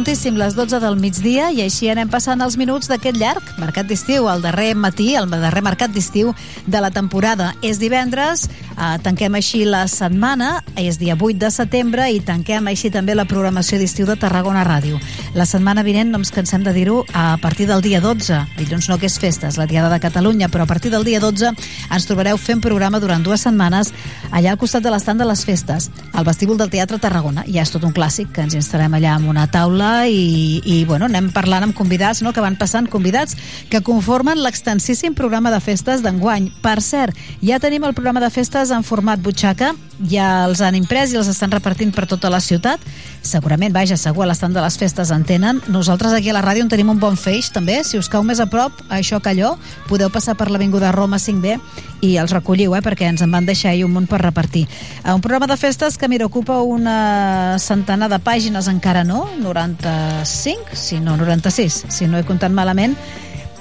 [0.00, 4.30] puntíssim, les 12 del migdia, i així anem passant els minuts d'aquest llarg mercat d'estiu,
[4.32, 6.30] el darrer matí, el darrer mercat d'estiu
[6.64, 7.50] de la temporada.
[7.60, 12.88] És divendres, eh, tanquem així la setmana, és dia 8 de setembre, i tanquem així
[12.88, 14.96] també la programació d'estiu de Tarragona Ràdio.
[15.34, 18.96] La setmana vinent, no ens cansem de dir-ho, a partir del dia 12, dilluns no
[18.96, 21.52] que és festes, la Diada de Catalunya, però a partir del dia 12
[21.90, 23.92] ens trobareu fent programa durant dues setmanes
[24.30, 27.44] allà al costat de l'estand de les festes, al vestíbul del Teatre Tarragona.
[27.46, 31.08] Ja és tot un clàssic, que ens instal·lem allà amb una taula i, i bueno,
[31.10, 33.36] anem parlant amb convidats, no?, que van passant convidats
[33.70, 36.50] que conformen l'extensíssim programa de festes d'enguany.
[36.64, 39.74] Per cert, ja tenim el programa de festes en format butxaca,
[40.08, 42.80] ja els han imprès i els estan repartint per tota la ciutat.
[43.20, 45.60] Segurament, vaja, segur, a l'estand de les festes en tenen.
[45.68, 47.82] Nosaltres aquí a la ràdio en tenim un bon feix, també.
[47.84, 49.56] Si us cau més a prop, això que allò,
[49.90, 51.58] podeu passar per l'Avinguda Roma 5B
[52.00, 54.66] i els recolliu, eh, perquè ens en van deixar ahir un munt per repartir.
[55.04, 60.74] Eh, Un programa de festes que, mira, ocupa una centenar de pàgines, encara no, 95,
[60.74, 62.96] si no, 96, si no he comptat malament,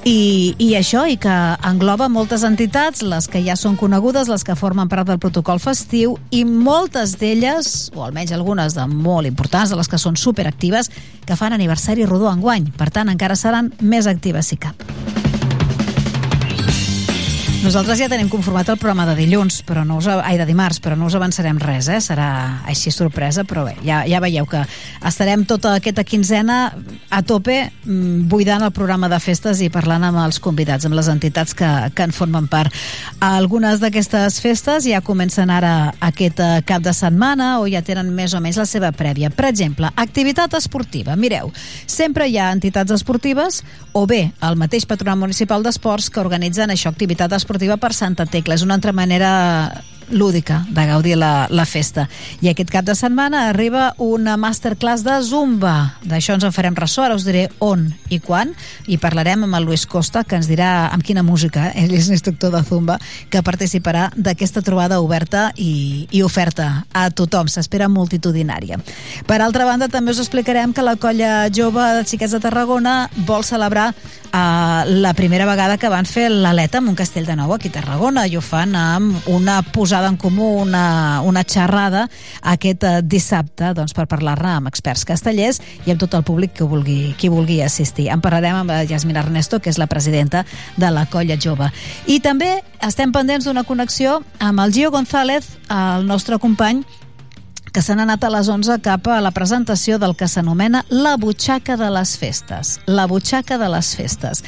[0.06, 1.34] i, i això, i que
[1.68, 6.16] engloba moltes entitats, les que ja són conegudes, les que formen part del protocol festiu,
[6.32, 10.92] i moltes d'elles, o almenys algunes de molt importants, de les que són superactives,
[11.26, 12.72] que fan aniversari rodó enguany.
[12.78, 14.88] Per tant, encara seran més actives si cap.
[17.60, 20.96] Nosaltres ja tenim conformat el programa de dilluns, però no us, ai, de dimarts, però
[20.96, 21.98] no us avançarem res, eh?
[22.00, 22.30] serà
[22.72, 24.62] així sorpresa, però bé, ja, ja veieu que
[25.06, 26.60] estarem tota aquesta quinzena
[27.12, 31.10] a tope mm, buidant el programa de festes i parlant amb els convidats, amb les
[31.12, 32.72] entitats que, que en formen part.
[33.28, 38.38] Algunes d'aquestes festes ja comencen ara aquest eh, cap de setmana o ja tenen més
[38.38, 39.34] o menys la seva prèvia.
[39.36, 41.20] Per exemple, activitat esportiva.
[41.20, 41.52] Mireu,
[41.84, 46.96] sempre hi ha entitats esportives o bé el mateix Patronat Municipal d'Esports que organitzen això,
[46.96, 47.49] activitat esportiva
[47.82, 48.56] per Santa Tecla.
[48.56, 49.32] És una altra manera
[50.12, 52.08] lúdica de gaudir la, la festa.
[52.42, 55.96] I aquest cap de setmana arriba una masterclass de Zumba.
[56.04, 58.54] D'això ens en farem ressò, ara us diré on i quan,
[58.88, 61.86] i parlarem amb el Luis Costa, que ens dirà amb quina música, eh?
[61.86, 67.50] ell és l'instructor de Zumba, que participarà d'aquesta trobada oberta i, i oferta a tothom.
[67.50, 68.80] S'espera multitudinària.
[69.28, 73.44] Per altra banda, també us explicarem que la colla jove de xiquets de Tarragona vol
[73.46, 77.70] celebrar eh, la primera vegada que van fer l'aleta amb un castell de nou aquí
[77.70, 82.08] a Tarragona i ho fan amb una posada en comú, una, una xerrada
[82.42, 86.68] aquest eh, dissabte doncs, per parlar-ne amb experts castellers i amb tot el públic que
[86.68, 88.10] vulgui, qui vulgui assistir.
[88.14, 90.46] En parlarem amb Yasmina Ernesto, que és la presidenta
[90.78, 91.72] de la colla jove.
[92.08, 96.84] I també estem pendents d'una connexió amb el Gio González, el nostre company,
[97.70, 101.78] que s'han anat a les 11 cap a la presentació del que s'anomena la butxaca
[101.78, 102.80] de les festes.
[102.88, 104.44] La butxaca de les festes.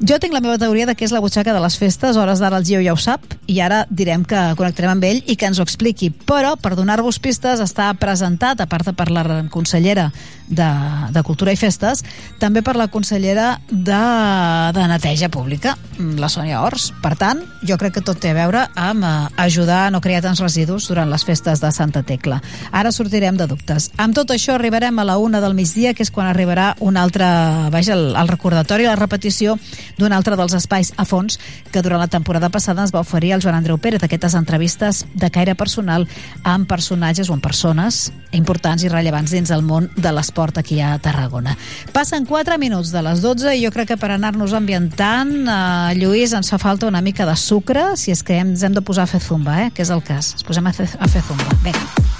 [0.00, 2.56] Jo tinc la meva teoria de què és la butxaca de les festes, hores d'ara
[2.56, 5.60] el Gio ja ho sap, i ara direm que connectarem amb ell i que ens
[5.60, 6.08] ho expliqui.
[6.24, 10.08] Però, per donar-vos pistes, està presentat, a part de per la consellera
[10.50, 10.68] de,
[11.14, 12.02] de Cultura i Festes,
[12.42, 14.02] també per la consellera de,
[14.74, 15.76] de Neteja Pública,
[16.18, 16.90] la Sònia Ors.
[17.02, 19.12] Per tant, jo crec que tot té a veure amb eh,
[19.46, 22.40] ajudar a no crear tants residus durant les festes de Santa Tecla.
[22.72, 23.90] Ara sortirem de dubtes.
[24.00, 27.26] Amb tot això arribarem a la una del migdia, que és quan arribarà un altre,
[27.70, 29.56] vaja, el, el recordatori, la repetició
[29.98, 31.38] d'un altre dels espais a fons
[31.70, 35.30] que durant la temporada passada ens va oferir el Joan Andreu Pérez, aquestes entrevistes de
[35.30, 36.08] caire personal
[36.42, 40.98] amb personatges o amb persones importants i rellevants dins el món de l'esport aquí a
[40.98, 41.56] Tarragona.
[41.92, 46.32] Passen 4 minuts de les 12 i jo crec que per anar-nos ambientant, eh, Lluís,
[46.32, 49.10] ens fa falta una mica de sucre, si és que ens hem de posar a
[49.10, 49.70] fer zumba, eh?
[49.74, 50.34] que és el cas.
[50.38, 51.60] Ens posem a fer, a fer zumba.
[51.64, 52.19] Vinga.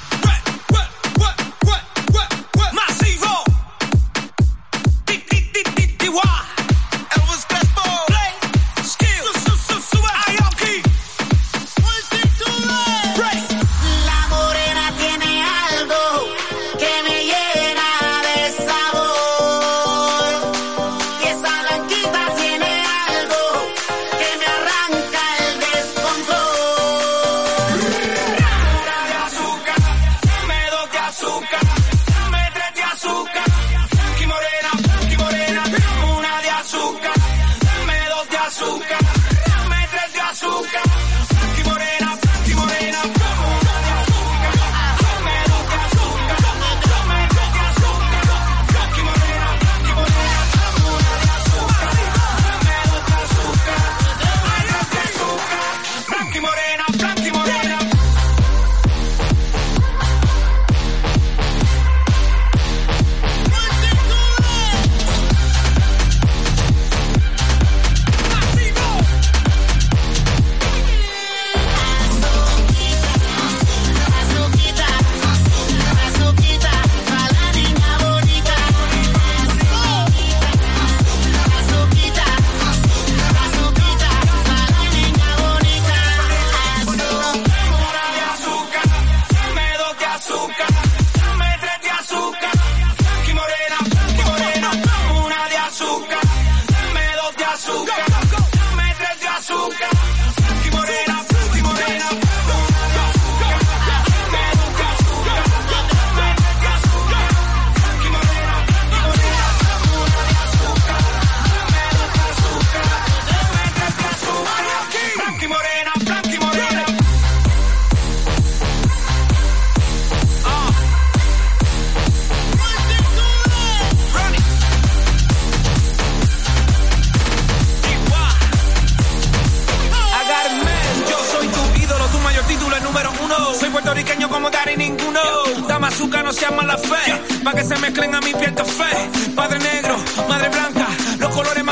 [137.45, 138.91] pa' que se mezclen a mi piel café.
[139.35, 139.97] Padre negro,
[140.29, 140.87] madre blanca,
[141.19, 141.70] los colores más.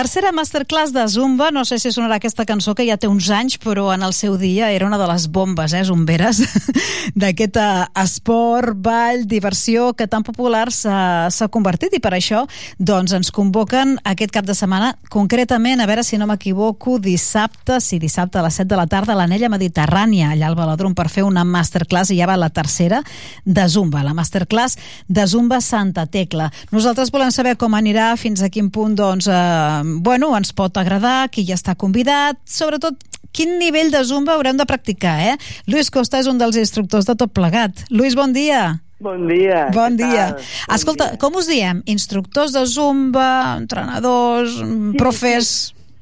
[0.00, 3.58] Tercera masterclass de Zumba, no sé si sonarà aquesta cançó que ja té uns anys,
[3.60, 6.38] però en el seu dia era una de les bombes, eh, zumberes,
[7.20, 11.92] d'aquest eh, esport, ball, diversió que tan popular s'ha convertit.
[11.92, 12.46] I per això
[12.78, 18.00] doncs, ens convoquen aquest cap de setmana, concretament, a veure si no m'equivoco, dissabte, sí,
[18.00, 21.26] dissabte a les 7 de la tarda a l'Anella Mediterrània, allà al Velòdrom, per fer
[21.28, 23.02] una masterclass, i ja va la tercera
[23.44, 24.80] de Zumba, la masterclass
[25.12, 26.48] de Zumba Santa Tecla.
[26.72, 31.30] Nosaltres volem saber com anirà, fins a quin punt doncs, eh, bueno, ens pot agradar,
[31.34, 32.98] qui ja està convidat, sobretot
[33.36, 35.34] quin nivell de Zumba haurem de practicar, eh?
[35.70, 37.84] Lluís Costa és un dels instructors de tot plegat.
[37.90, 38.80] Lluís, bon dia.
[39.00, 39.68] Bon dia.
[39.72, 40.26] Bon dia.
[40.36, 41.20] Bon Escolta, dia.
[41.22, 41.82] com us diem?
[41.88, 45.52] Instructors de Zumba, entrenadors, sí, profes...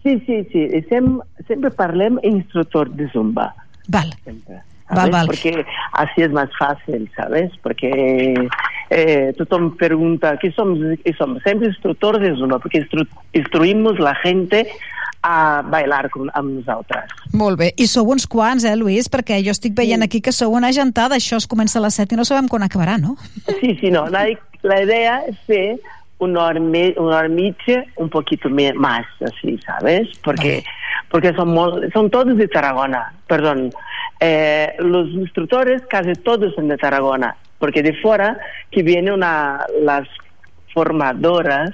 [0.03, 0.65] Sí, sí, sí.
[0.73, 0.81] sí.
[0.89, 3.53] Sem sempre parlem instructor de Zumba.
[3.89, 4.11] Val.
[4.25, 4.63] Sempre.
[4.91, 5.27] Val, val.
[5.27, 7.51] Porque así es más fácil, ¿sabes?
[7.63, 8.49] Porque
[8.91, 10.79] eh, tothom pregunta, ¿qué somos?
[11.05, 11.43] ¿Qué somos?
[11.43, 13.05] Sempre instructors de Zumba, perquè instru
[13.37, 14.65] instruïm la gente
[15.23, 17.13] a bailar com, amb nosaltres.
[17.37, 17.73] Molt bé.
[17.77, 19.11] I sou uns quants, eh, Lluís?
[19.11, 20.09] Perquè jo estic veient sí.
[20.09, 21.19] aquí que sou una gentada.
[21.19, 23.17] Això es comença a les 7 i no sabem quan acabarà, no?
[23.61, 24.07] Sí, sí, no.
[24.09, 24.25] La,
[24.63, 25.79] la idea es fer
[26.19, 30.09] una hora, me, una hora mitja un poquito más, así, ¿sabes?
[30.23, 30.65] Porque,
[31.11, 31.55] porque son,
[31.93, 33.71] son todos de Tarragona, perdón.
[34.21, 38.39] Eh, los instructores casi todos son de Tarragona, porque de fuera
[38.71, 40.09] que vienen una, las
[40.75, 41.71] formadoras,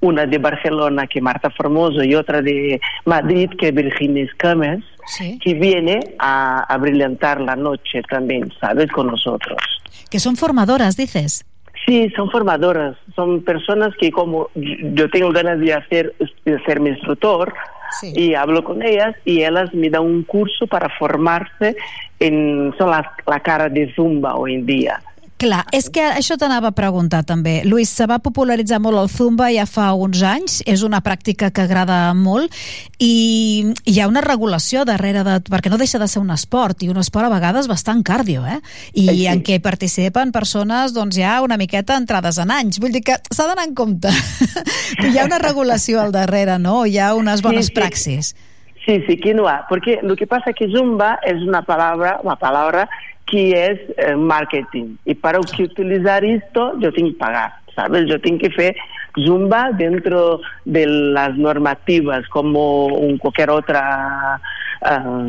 [0.00, 5.38] una de Barcelona, que Marta Formoso, y otra de Madrid, que Virginia Escames, sí.
[5.42, 8.90] que viene a, a brillantar la noche también, ¿sabes?
[8.92, 9.58] Con nosotros.
[10.10, 11.44] Que son formadoras, dices.
[11.88, 16.90] Sí, son formadoras, son personas que como yo tengo ganas de hacer de ser mi
[16.90, 17.54] instructor
[17.98, 18.12] sí.
[18.14, 21.76] y hablo con ellas y ellas me dan un curso para formarse
[22.20, 25.00] en son la, la cara de Zumba hoy en día.
[25.38, 27.60] Clar, és que això t'anava a preguntar també.
[27.62, 31.62] Lluís, se va popularitzar molt el Zumba ja fa uns anys, és una pràctica que
[31.62, 32.50] agrada molt
[32.98, 35.36] i hi ha una regulació darrere de...
[35.46, 38.58] perquè no deixa de ser un esport i un esport a vegades bastant cardio, eh?
[38.98, 39.28] I sí.
[39.30, 42.82] en què participen persones doncs ja una miqueta entrades en anys.
[42.82, 44.10] Vull dir que s'ha d'anar en compte.
[45.06, 46.82] hi ha una regulació al darrere, no?
[46.82, 47.78] Hi ha unes bones sí, sí.
[47.78, 48.34] praxis.
[48.88, 52.88] Sí, sí, quinoa, porque lo que pasa es que Zumba es una palabra, una palabra
[53.30, 54.96] que es eh, marketing.
[55.04, 58.06] Y para que utilizar esto, yo tengo que pagar, ¿sabes?
[58.08, 58.76] Yo tengo que hacer
[59.24, 64.40] Zumba dentro de las normativas, como un, cualquier otra
[64.82, 65.28] uh,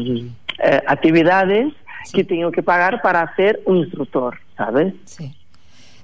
[0.60, 1.74] eh, actividades
[2.06, 2.18] sí.
[2.18, 4.94] que tengo que pagar para ser un instructor, ¿sabes?
[5.06, 5.34] Sí.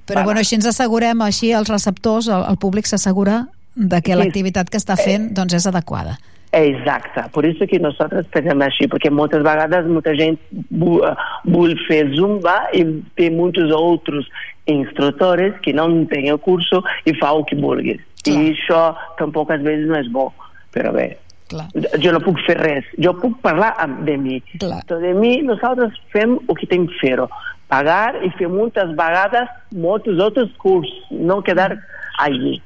[0.06, 4.20] Però bueno, així ens assegurem, així els receptors, el, el públic s'assegura de que sí.
[4.20, 6.20] l'activitat que està fent doncs, és adequada.
[6.56, 10.38] Exacte, per això que nosaltres pensem així, perquè moltes vegades molta gent
[10.72, 12.86] vol fer zumba i
[13.20, 14.30] té molts altres
[14.72, 18.00] instructors que no tenen el curso i fa el que vulguis.
[18.24, 18.38] Clar.
[18.40, 18.82] I això
[19.20, 20.30] tampoc a vegades no és bo,
[20.74, 21.10] però bé,
[21.52, 21.68] Clar.
[22.02, 23.74] jo no puc fer res, jo puc parlar
[24.08, 24.40] de mi.
[24.56, 24.80] Clar.
[24.88, 27.28] Però de mi nosaltres fem el que tenim que fer-ho,
[27.68, 31.74] pagar i fer moltes vegades molts altres cursos, no quedar
[32.24, 32.62] allí.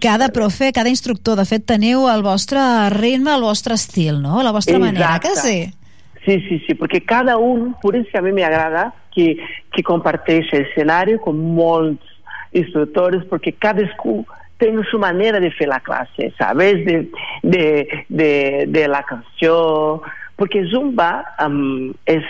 [0.00, 2.60] Cada profe, cada instructor, de fet, teniu el vostre
[2.94, 4.42] ritme, el vostre estil, no?
[4.42, 4.98] La vostra Exacte.
[4.98, 5.72] manera, que sí?
[6.24, 9.36] Sí, sí, sí, porque cada un, por eso a mí me agrada que,
[9.72, 12.04] que comparteix el escenario con molts
[12.52, 14.26] instructors, porque cada escola
[14.58, 16.84] tiene su manera de fer la clase, ¿sabes?
[16.84, 17.10] De,
[17.42, 20.00] de, de, de la canción,
[20.36, 22.22] porque Zumba um, es,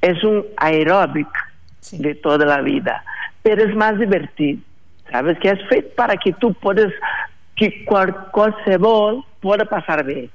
[0.00, 1.28] es un aeróbic
[1.80, 1.98] sí.
[1.98, 3.02] de toda la vida,
[3.42, 4.60] pero es más divertido.
[5.10, 5.38] Sabes?
[5.42, 6.94] Que és fet para que tu podes,
[7.58, 10.28] que qual, qualsevol pode passar bé.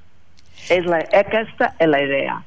[0.72, 2.42] És la, aquesta és la idea.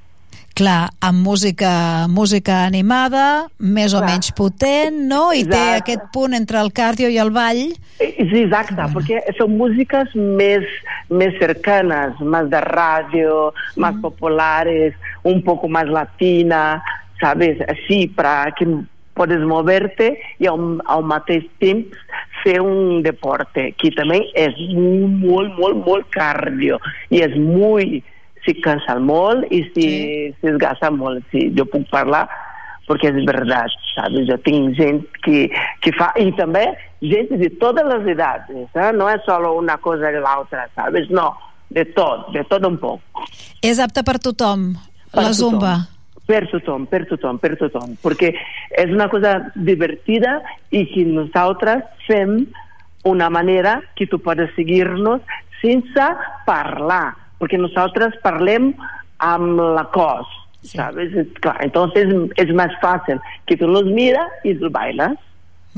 [0.59, 1.71] Clar, amb música,
[2.11, 4.01] música animada, més Clar.
[4.01, 5.29] o menys potent, no?
[5.31, 5.55] I exacte.
[5.55, 7.61] té aquest punt entre el cardio i el ball.
[8.01, 8.91] Sí, exacte, bueno.
[8.97, 10.67] perquè són músiques més,
[11.15, 13.85] més cercanes, més de ràdio, mm.
[13.85, 16.65] més populares, un poc més latina,
[17.23, 17.63] ¿sabes?
[17.71, 18.67] Així, para que
[19.19, 21.99] podes moverte i al, al mateix temps
[22.45, 26.79] fer un deporte que també és molt, molt, molt cardio
[27.11, 27.99] i és molt,
[28.47, 30.29] si cansa molt i si, sí.
[30.39, 31.25] si es gasta molt.
[31.33, 32.27] Sí, jo puc parlar
[32.89, 34.23] perquè és veritat, saps?
[34.29, 35.45] Jo tinc gent que,
[35.85, 36.65] que fa, i també
[37.05, 38.89] gent de totes les edats, eh?
[38.97, 41.11] no és solo una cosa de l'altra, saps?
[41.13, 41.29] No,
[41.75, 43.25] de tot, de tot un poc.
[43.65, 44.71] És apte per tothom,
[45.13, 45.59] per la tothom.
[45.59, 45.77] zumba?
[46.29, 48.35] Per tothom, per tothom, per tothom, perquè
[48.77, 52.43] és una cosa divertida i que nosaltres fem
[53.09, 55.25] una manera que tu podes seguir-nos
[55.63, 56.09] sense
[56.45, 58.75] parlar, perquè nosaltres parlem
[59.25, 60.29] amb la cos,
[60.61, 60.77] sí.
[60.77, 61.17] ¿sabes?
[61.41, 65.17] Clar, entonces és més fàcil que tu los mira i tu bailes.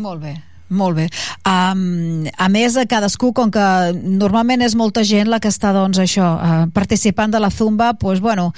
[0.00, 0.34] Molt bé,
[0.70, 1.08] Molt bé.
[1.42, 5.98] Um, a més, a cadascú, com que normalment és molta gent la que està, doncs,
[5.98, 8.52] això, uh, participant de la Zumba, doncs, bueno,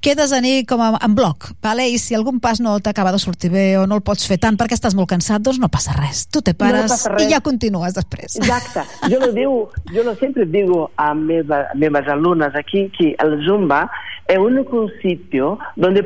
[0.00, 1.88] quedes a nit com a, en bloc, vale?
[1.90, 4.56] i si algun pas no t'acaba de sortir bé o no el pots fer tant
[4.56, 6.26] perquè estàs molt cansat, doncs no passa res.
[6.32, 8.38] Tu te pares no i ja continues després.
[8.40, 8.86] Exacte.
[9.10, 9.58] Jo lo digo,
[9.92, 13.90] yo lo siempre digo a meva, meves alumnes aquí que el Zumba
[14.28, 16.02] es un sitio donde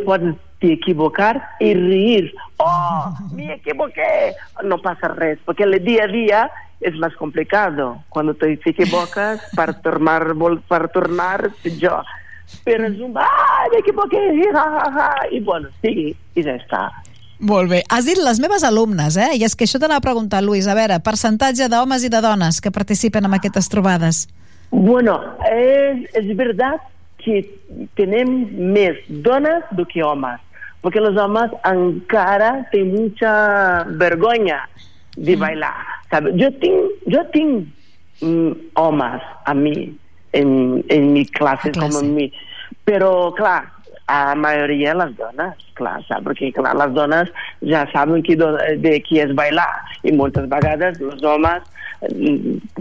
[0.63, 2.33] te equivocar y reír.
[2.59, 4.35] ¡Oh, me equivoqué!
[4.63, 6.51] No pasa res, porque el día a día
[6.81, 8.03] es más complicado.
[8.09, 10.35] Cuando te equivocas, para tornar,
[10.69, 12.03] para tornar, yo.
[12.67, 13.15] Però és un...
[13.17, 14.21] Ah, m'equivoqué!
[14.53, 15.07] Ja, ja, ja.
[15.33, 16.83] I bueno, sí, i ja està.
[17.41, 17.81] Molt bé.
[17.89, 19.31] Has dit les meves alumnes, eh?
[19.41, 20.69] I és que això t'anava a preguntar, Luis.
[20.69, 24.27] A veure, percentatge d'homes i de dones que participen en aquestes trobades.
[24.69, 25.17] Bueno,
[25.49, 26.85] és, és veritat
[27.25, 27.41] que
[27.97, 28.31] tenem
[28.75, 30.41] més dones do que homes,
[30.83, 33.35] perquè els homes encara tenen mucha
[34.01, 34.63] vergonya
[35.17, 35.41] de mm.
[35.41, 35.77] bailar.
[36.11, 36.35] Sabe?
[36.41, 37.69] Jo tinc, jo tinc
[38.23, 39.77] mm, homes a mi,
[40.33, 41.81] en, en mi classe, classe.
[41.81, 42.29] com en mi.
[42.89, 43.61] Però, clar,
[44.13, 46.25] a majoria les dones, clar, sap?
[46.27, 47.31] perquè clar, les dones
[47.69, 49.71] ja saben qui de qui és bailar
[50.03, 51.69] i moltes vegades els homes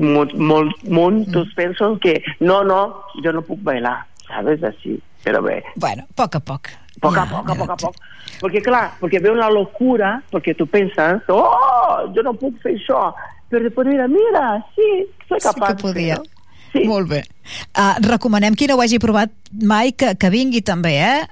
[0.02, 1.54] molt, molt, molts mm.
[1.56, 2.82] pensen que no, no,
[3.22, 5.62] jo no puc bailar, sabes, així, però bé.
[5.76, 6.72] Bueno, a poc a poc.
[7.02, 7.96] Poc a poc, a poc a poc.
[8.42, 13.08] Perquè clar, perquè ve una locura, perquè tu penses, oh, jo no puc fer això,
[13.50, 14.90] però després mira, mira, sí,
[15.28, 15.72] soy capaç.
[15.74, 16.20] Sí que podia.
[16.72, 16.86] Sí.
[16.88, 17.24] Molt bé.
[17.76, 21.26] Uh, recomanem qui no ho hagi provat mai que, que vingui també, eh?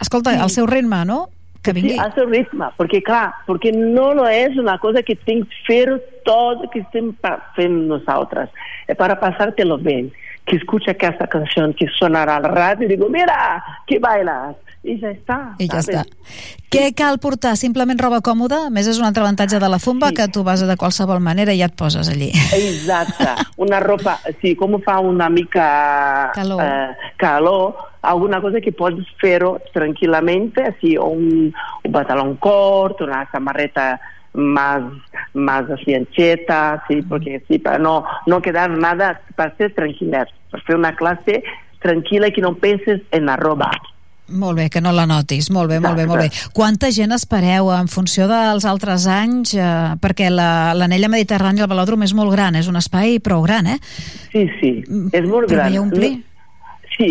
[0.00, 0.42] Escolta, sí.
[0.44, 1.24] al seu ritme, no?
[1.64, 1.96] Que vingui.
[1.96, 5.88] Sí, al seu ritme, perquè clar, perquè no, no és una cosa que tinc fer
[6.28, 7.10] tot que estem
[7.56, 8.52] fent nosaltres.
[8.86, 10.02] És per passar-te-lo bé.
[10.44, 15.10] Que escucha aquesta canció que sonarà al ràdio i digo, mira, que bailes i ja
[15.14, 15.38] està.
[15.58, 16.02] I ja està.
[16.72, 17.54] Què cal portar?
[17.56, 18.66] Simplement roba còmoda?
[18.68, 20.18] A més, és un altre avantatge de la zumba sí.
[20.18, 22.30] que tu vas de qualsevol manera i ja et poses allí.
[22.56, 23.32] Exacte.
[23.64, 25.66] Una ropa, sí, com fa una mica
[26.34, 33.24] calor, eh, calor alguna cosa que pots fer-ho tranquil·lament, sí, un, un pantalón cort, una
[33.32, 34.00] samarreta
[34.34, 34.82] más,
[35.32, 40.60] más así ancheta, sí, porque sí, para no, no quedar nada, para ser tranquil·les, per
[40.66, 41.40] fer una classe
[41.84, 43.70] tranquil·la i que no penses en la roba.
[44.28, 45.50] Molt bé, que no la notis.
[45.52, 46.30] Molt bé, molt bé, molt bé.
[46.56, 49.52] Quanta gent espereu en funció dels altres anys?
[49.58, 53.66] Eh, perquè l'anella la, mediterrània, el velòdrom, és molt gran, és un espai prou gran,
[53.74, 53.78] eh?
[54.32, 54.70] Sí, sí,
[55.12, 55.78] és molt Però gran.
[55.82, 56.12] omplir?
[56.96, 57.08] Sí,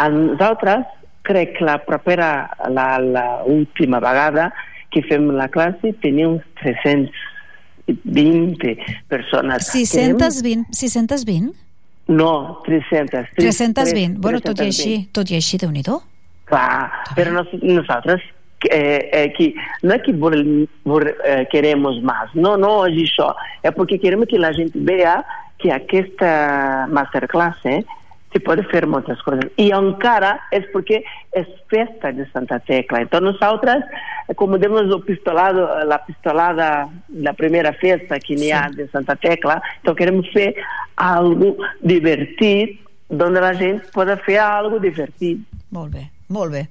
[0.00, 0.86] a nosaltres
[1.28, 4.52] crec que la propera, la, la última vegada
[4.90, 9.66] que fem la classe tenim 320 persones.
[9.70, 10.64] 620?
[10.72, 11.52] 620?
[12.08, 13.36] No, 300.
[13.36, 13.36] 320.
[13.36, 14.16] 320.
[14.18, 15.82] Bueno, tot i així, tot i així, déu nhi
[16.48, 18.22] Clar, però nos, nosaltres
[18.70, 20.32] eh, eh, que, no é que por,
[20.82, 25.24] por, eh, queremos más, no, no és això, é porque queremos que la gent vea
[25.58, 27.84] que aquesta masterclass eh,
[28.32, 29.50] se pode fer moltes coisas.
[29.56, 31.00] E encara és porque
[31.32, 33.00] és festa de Santa Tecla.
[33.02, 33.84] Então, nosaltres,
[34.36, 39.62] como demos o pistolado, la pistolada da primeira festa que n'hi ha de Santa Tecla,
[39.80, 40.54] então queremos fer
[40.96, 45.40] algo divertit, onde a gent pode fer algo divertit.
[45.70, 46.17] Molt bé.
[46.28, 46.62] Molt bé.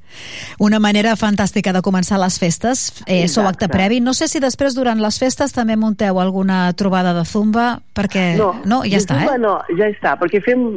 [0.62, 2.84] Una manera fantàstica de començar les festes.
[3.10, 3.98] Eh, sou acte previ.
[4.06, 8.28] No sé si després, durant les festes, també munteu alguna trobada de zumba, perquè...
[8.38, 9.42] No, no ja està, zumba eh?
[9.42, 10.68] no, ja està, perquè fem,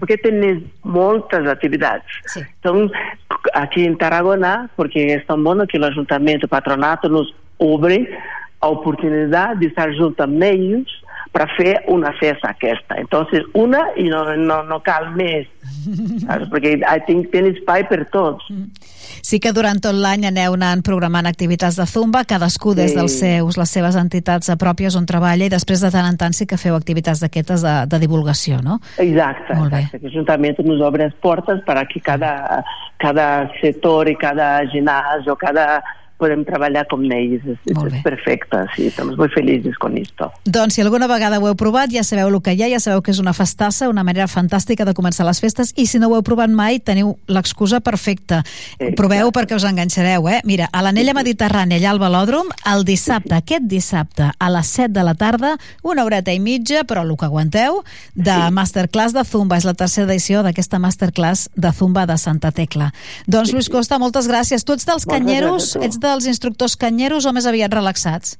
[0.00, 0.64] perquè tenim
[0.96, 2.20] moltes activitats.
[2.32, 2.40] Sí.
[2.40, 2.96] Entonces,
[3.52, 8.06] aquí en Tarragona, perquè és tan bon que l'Ajuntament, Patronat, nos obre
[8.64, 8.72] a
[9.60, 11.02] d'estar junt amb ells
[11.36, 12.96] per fer una festa aquesta.
[12.96, 15.44] Entonces, una i no, no, no cal més,
[16.24, 16.46] saps?
[16.52, 18.46] perquè tinc, tenc espai per tots.
[19.26, 22.78] Sí que durant tot l'any aneu anant programant activitats de Zumba, cadascú sí.
[22.80, 26.32] des dels seus, les seves entitats pròpies on treballa i després de tant en tant
[26.36, 28.80] sí que feu activitats d'aquestes de, de divulgació, no?
[29.02, 30.00] Exacte, Molt exacte.
[30.00, 32.32] Que l'Ajuntament ens obre les portes per a que cada,
[33.02, 33.28] cada
[33.60, 35.82] sector i cada ginàs o cada
[36.20, 37.44] podem treballar com ells.
[37.46, 40.30] És, és perfecte, sí, estem molt feliços con esto.
[40.44, 43.02] Doncs si alguna vegada ho heu provat, ja sabeu el que hi ha, ja sabeu
[43.04, 46.16] que és una festassa, una manera fantàstica de començar les festes, i si no ho
[46.18, 48.42] heu provat mai, teniu l'excusa perfecta.
[48.78, 48.94] Exacte.
[48.98, 50.40] Proveu perquè us enganxareu, eh?
[50.48, 53.40] Mira, a l'anella mediterrània, allà al velòdrom, el dissabte, sí.
[53.42, 57.28] aquest dissabte, a les 7 de la tarda, una horeta i mitja, però el que
[57.28, 57.82] aguanteu,
[58.14, 58.52] de sí.
[58.52, 59.58] Masterclass de Zumba.
[59.60, 62.90] És la tercera edició d'aquesta Masterclass de Zumba de Santa Tecla.
[63.26, 64.64] Doncs, sí, Lluís Costa, moltes gràcies.
[64.64, 68.36] Tu ets dels canyeros, ets dels instructors canyeros o més aviat relaxats?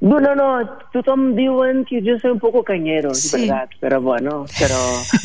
[0.00, 0.62] No, no, no,
[0.92, 3.48] tothom diuen que jo soy un poco cañero, Sí.
[3.48, 4.76] verdad, pero bueno, pero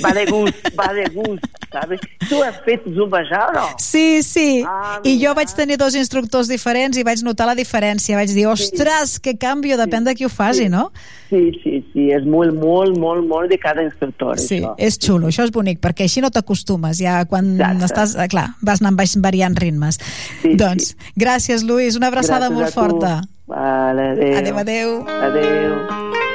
[0.04, 2.00] va de gust, va de gust, ¿sabes?
[2.28, 3.68] Tu has fet zumba ja o no?
[3.78, 4.64] Sí, sí.
[4.66, 8.16] Ah, I jo vaig tenir dos instructors diferents i vaig notar la diferència.
[8.18, 10.92] Vaig dir, ostres, que canvio, depèn de qui ho faci, no?
[11.30, 14.74] Sí, sí, sí, és molt, molt, molt, molt de cada instructor, Sí, això.
[14.80, 17.86] és xulo, això és bonic, perquè així no t'acostumes, ja quan Exacte.
[17.94, 20.00] estàs, eh, clar, vas anant variant ritmes.
[20.42, 23.28] Sí, doncs, gràcies, Lluís, una abraçada Gràcies molt a tu.
[23.48, 24.36] Vale, adéu.
[24.38, 25.06] Adéu, adéu.
[25.08, 26.33] Adéu.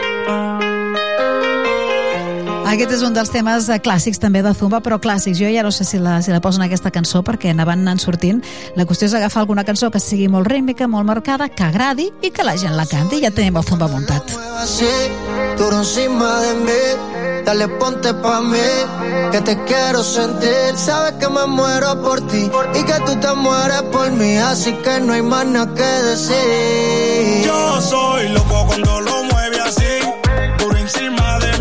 [2.68, 5.38] Aquest és un dels temes eh, clàssics també de Zumba, però clàssics.
[5.40, 8.42] Jo ja no sé si la, si la posen aquesta cançó perquè anaven anant sortint.
[8.76, 12.30] La qüestió és agafar alguna cançó que sigui molt rítmica, molt marcada, que agradi i
[12.30, 13.22] que la gent la canti.
[13.22, 14.36] I ja tenim el Zumba muntat.
[15.56, 16.82] duro encima de mí.
[17.44, 18.68] Dale, ponte pa' mí,
[19.32, 20.76] que te quiero sentir.
[20.76, 25.00] Sabes que me muero por ti y que tú te mueres por mí, así que
[25.00, 27.47] no hay más nada que decir.
[27.47, 29.94] Yo soy loco cuando lo mueve así,
[30.58, 31.58] duro encima de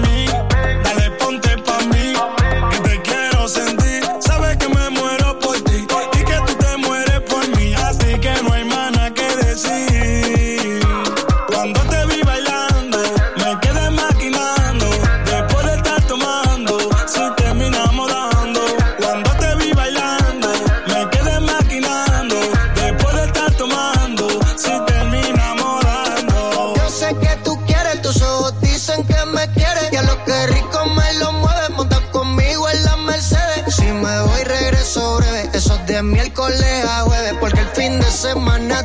[35.98, 38.84] de miércoles a jueves, porque el fin de semana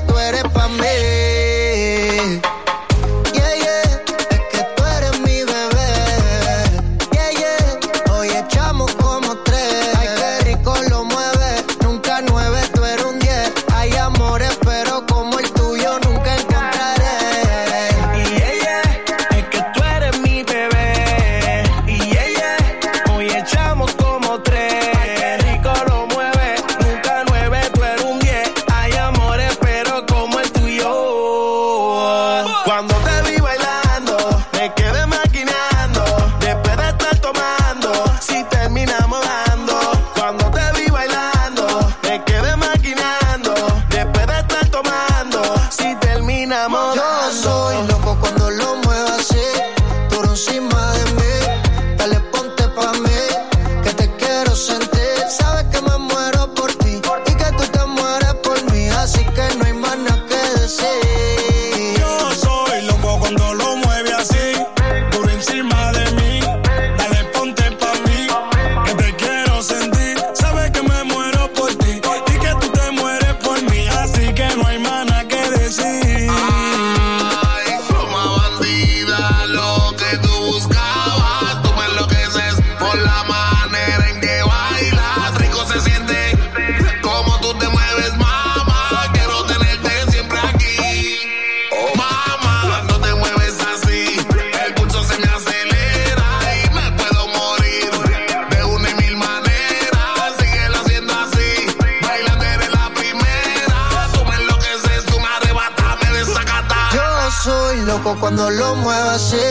[108.82, 109.46] muevo así,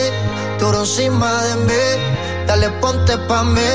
[0.58, 1.86] duro encima de mí.
[2.46, 3.72] Dale, ponte pa' mí,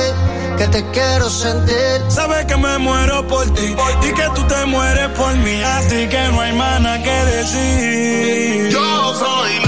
[0.57, 2.01] que te quiero sentir.
[2.09, 3.75] Sabes que me muero por ti
[4.07, 8.69] y que tú te mueres por mí, así que no hay nada que decir.
[8.71, 9.66] Yo soy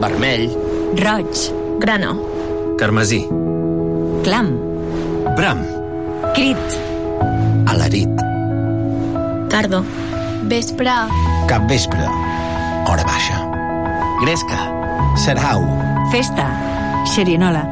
[0.00, 0.50] Vermell,
[0.96, 1.34] Roig.
[1.80, 2.20] Grano.
[2.78, 3.26] carmesí,
[4.24, 4.48] Clam.
[5.36, 5.58] bram,
[6.34, 6.56] Crit.
[7.66, 8.08] alarit,
[9.48, 9.84] Tardo.
[10.44, 10.90] Vespre.
[11.48, 12.04] capvespre,
[12.86, 13.40] hora baixa,
[14.22, 14.70] gresca,
[15.16, 15.64] serhau,
[16.10, 16.46] Festa.
[17.06, 17.64] Xerinola.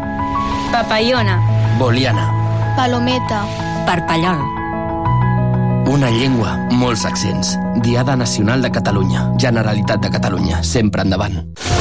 [0.73, 1.41] Papallona.
[1.79, 2.31] boliana,
[2.77, 3.45] Palometa.
[3.87, 4.41] Parpallol.
[5.87, 11.74] una llengua, molts accents, Diada Nacional de Catalunya, Generalitat de Catalunya, sempre endavant.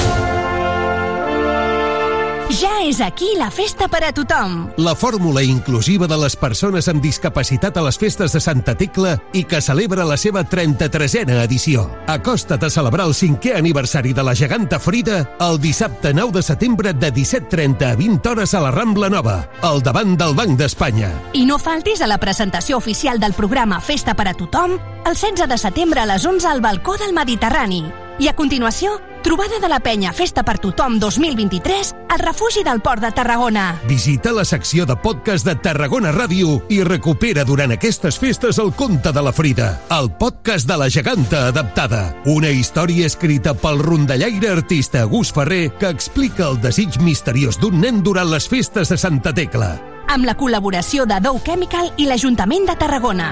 [2.84, 4.66] És aquí la festa per a tothom.
[4.76, 9.46] La fórmula inclusiva de les persones amb discapacitat a les festes de Santa Tecla i
[9.48, 11.86] que celebra la seva 33a edició.
[12.12, 16.92] Acosta't a celebrar el cinquè aniversari de la geganta Frida el dissabte 9 de setembre
[16.92, 21.14] de 17.30 a 20 hores a la Rambla Nova, al davant del Banc d'Espanya.
[21.40, 24.76] I no faltis a la presentació oficial del programa Festa per a tothom
[25.08, 27.86] el 16 de setembre a les 11 al balcó del Mediterrani.
[28.20, 33.02] I a continuació, trobada de la penya Festa per tothom 2023 al refugi del Port
[33.02, 33.80] de Tarragona.
[33.88, 39.14] Visita la secció de podcast de Tarragona Ràdio i recupera durant aquestes festes el conte
[39.16, 42.04] de la Frida, el podcast de la geganta adaptada.
[42.26, 48.04] Una història escrita pel rondallaire artista Gus Ferrer que explica el desig misteriós d'un nen
[48.04, 49.78] durant les festes de Santa Tecla.
[50.12, 53.32] Amb la col·laboració de Dow Chemical i l'Ajuntament de Tarragona.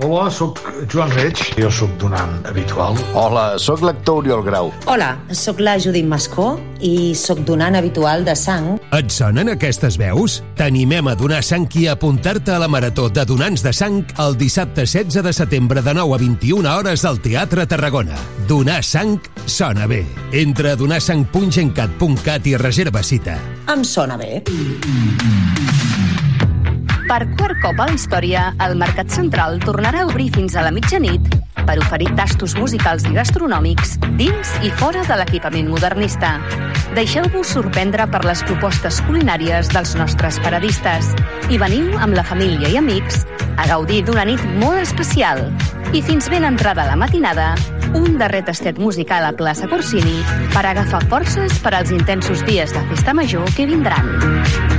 [0.00, 1.40] Hola, sóc Joan Reig.
[1.58, 2.94] Jo sóc donant habitual.
[3.18, 4.70] Hola, sóc l'actor Oriol Grau.
[4.86, 6.52] Hola, sóc la Judit Mascó
[6.86, 8.76] i sóc donant habitual de sang.
[8.94, 10.38] Et sonen aquestes veus?
[10.58, 14.38] T'animem a donar sang i a apuntar-te a la Marató de Donants de Sang el
[14.38, 18.18] dissabte 16 de setembre de 9 a 21 hores al Teatre Tarragona.
[18.46, 20.04] Donar sang sona bé.
[20.30, 23.34] Entra a donarsang.gencat.cat i reserva cita.
[23.66, 24.44] Em sona bé.
[27.08, 30.72] Per quart cop a la història, el Mercat Central tornarà a obrir fins a la
[30.76, 31.24] mitjanit
[31.64, 36.34] per oferir tastos musicals i gastronòmics dins i fora de l'equipament modernista.
[36.92, 41.14] Deixeu-vos sorprendre per les propostes culinàries dels nostres paradistes
[41.48, 43.24] i veniu amb la família i amics
[43.56, 45.46] a gaudir d'una nit molt especial.
[45.96, 47.54] I fins ben entrada la matinada,
[47.96, 50.20] un darrer tastet musical a plaça Corsini
[50.52, 54.77] per agafar forces per als intensos dies de festa major que vindran.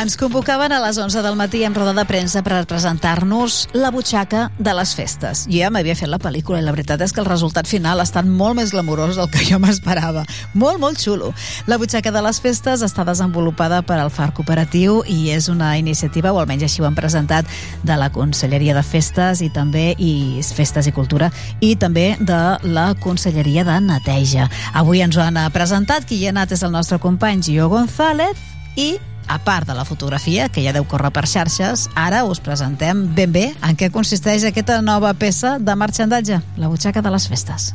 [0.00, 4.46] Ens convocaven a les 11 del matí en roda de premsa per presentar-nos la butxaca
[4.56, 5.42] de les festes.
[5.44, 8.06] Jo ja m'havia fet la pel·lícula i la veritat és que el resultat final ha
[8.08, 10.22] estat molt més glamurós del que jo m'esperava.
[10.54, 11.34] Molt, molt xulo.
[11.68, 16.32] La butxaca de les festes està desenvolupada per al FAR Cooperatiu i és una iniciativa,
[16.32, 17.44] o almenys així ho han presentat,
[17.84, 21.28] de la Conselleria de Festes i també i Festes i Cultura
[21.60, 22.40] i també de
[22.72, 24.48] la Conselleria de Neteja.
[24.72, 28.48] Avui ens ho han presentat, qui hi ha anat és el nostre company Gio González
[28.80, 28.94] i
[29.30, 33.30] a part de la fotografia, que ja deu córrer per xarxes, ara us presentem ben
[33.30, 37.70] bé en què consisteix aquesta nova peça de marxandatge, la butxaca de les festes.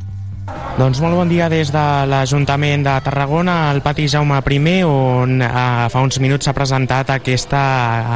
[0.76, 5.50] Doncs molt bon dia des de l'Ajuntament de Tarragona, al pati Jaume I, on eh,
[5.90, 7.62] fa uns minuts s'ha presentat aquesta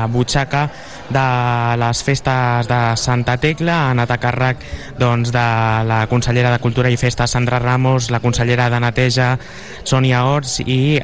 [0.04, 0.68] eh, butxaca
[1.10, 3.76] de les festes de Santa Tecla.
[3.86, 4.64] Ha anat a càrrec
[5.00, 5.48] doncs, de
[5.90, 9.34] la consellera de Cultura i Festes, Sandra Ramos, la consellera de Neteja,
[9.84, 11.04] Sònia Orts, i eh,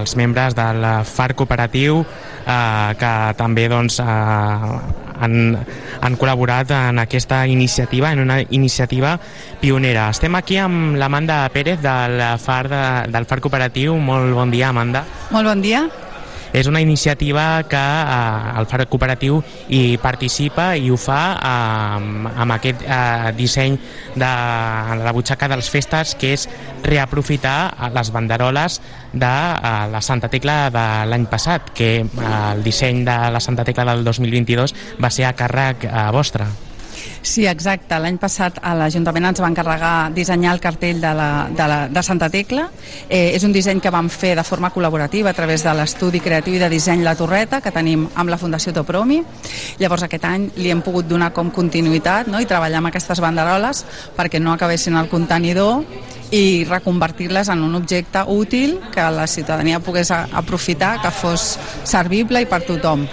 [0.00, 2.02] els membres del FAR Cooperatiu,
[2.44, 5.36] eh, que també doncs, eh, han,
[6.00, 9.16] han col·laborat en aquesta iniciativa, en una iniciativa
[9.60, 10.10] pionera.
[10.12, 13.96] Estem aquí amb l'Amanda Pérez del FAR, de, del FAR Cooperatiu.
[13.96, 15.06] Molt bon dia, Amanda.
[15.32, 15.86] Molt bon dia.
[16.52, 22.56] És una iniciativa que eh, el FAR Cooperatiu hi participa i ho fa eh, amb
[22.56, 23.78] aquest eh, disseny
[24.14, 24.32] de
[25.02, 26.46] la butxaca dels festes que és
[26.86, 28.80] reaprofitar les banderoles
[29.12, 32.06] de eh, la Santa Tecla de l'any passat, que eh,
[32.52, 36.46] el disseny de la Santa Tecla del 2022 va ser a càrrec eh, vostre.
[37.26, 37.96] Sí, exacte.
[37.98, 42.04] L'any passat a l'Ajuntament ens va encarregar dissenyar el cartell de, la, de, la, de
[42.06, 42.68] Santa Tecla.
[43.08, 46.54] Eh, és un disseny que vam fer de forma col·laborativa a través de l'estudi creatiu
[46.54, 49.18] i de disseny La Torreta, que tenim amb la Fundació Topromi.
[49.82, 52.38] Llavors aquest any li hem pogut donar com continuïtat no?
[52.38, 53.82] i treballar amb aquestes banderoles
[54.14, 55.82] perquè no acabessin al contenidor
[56.30, 62.46] i reconvertir-les en un objecte útil que la ciutadania pogués aprofitar, que fos servible i
[62.46, 63.08] per tothom.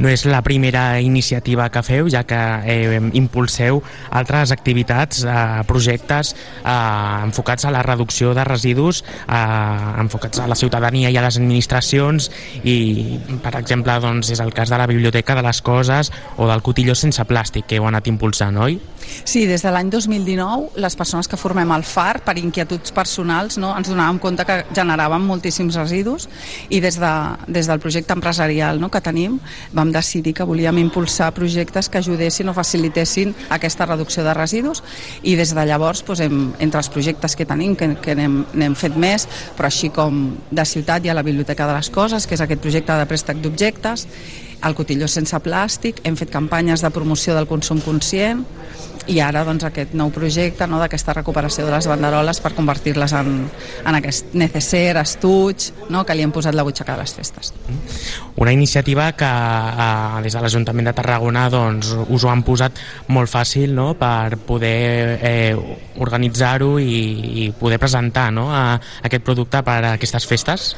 [0.00, 6.32] No és la primera iniciativa que feu, ja que eh, impulseu altres activitats, eh, projectes
[6.64, 11.36] eh, enfocats a la reducció de residus, eh, enfocats a la ciutadania i a les
[11.36, 12.30] administracions
[12.64, 16.64] i, per exemple, doncs, és el cas de la Biblioteca de les Coses o del
[16.64, 18.80] Cotilló sense plàstic que heu anat impulsant, oi?
[19.24, 23.72] Sí, des de l'any 2019, les persones que formem el FAR, per inquietuds personals, no,
[23.76, 26.28] ens donàvem compte que generàvem moltíssims residus
[26.70, 27.12] i des, de,
[27.48, 29.38] des del projecte empresarial no, que tenim
[29.76, 34.82] vam decidir que volíem impulsar projectes que ajudessin o facilitessin aquesta reducció de residus
[35.22, 38.96] i des de llavors, doncs, hem, entre els projectes que tenim, que, que n'hem fet
[38.96, 42.44] més, però així com de ciutat hi ha la Biblioteca de les Coses, que és
[42.44, 44.06] aquest projecte de préstec d'objectes,
[44.64, 48.44] el cotilló sense plàstic, hem fet campanyes de promoció del consum conscient
[49.10, 53.32] i ara doncs, aquest nou projecte no, d'aquesta recuperació de les banderoles per convertir-les en,
[53.82, 57.52] en aquest necesser, estuig, no, que li hem posat la butxaca de les festes.
[58.40, 62.78] Una iniciativa que eh, des de l'Ajuntament de Tarragona doncs, us ho han posat
[63.10, 63.92] molt fàcil no?
[63.98, 65.56] per poder eh,
[66.00, 67.00] organitzar-ho i,
[67.44, 68.48] i poder presentar no?
[68.54, 70.70] a, aquest producte per a aquestes festes?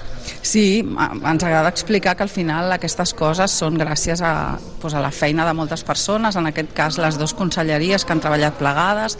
[0.42, 5.12] Sí, ens agrada explicar que al final aquestes coses són gràcies a, doncs, a la
[5.14, 9.18] feina de moltes persones, en aquest cas les dues conselleries que han treballat plegades,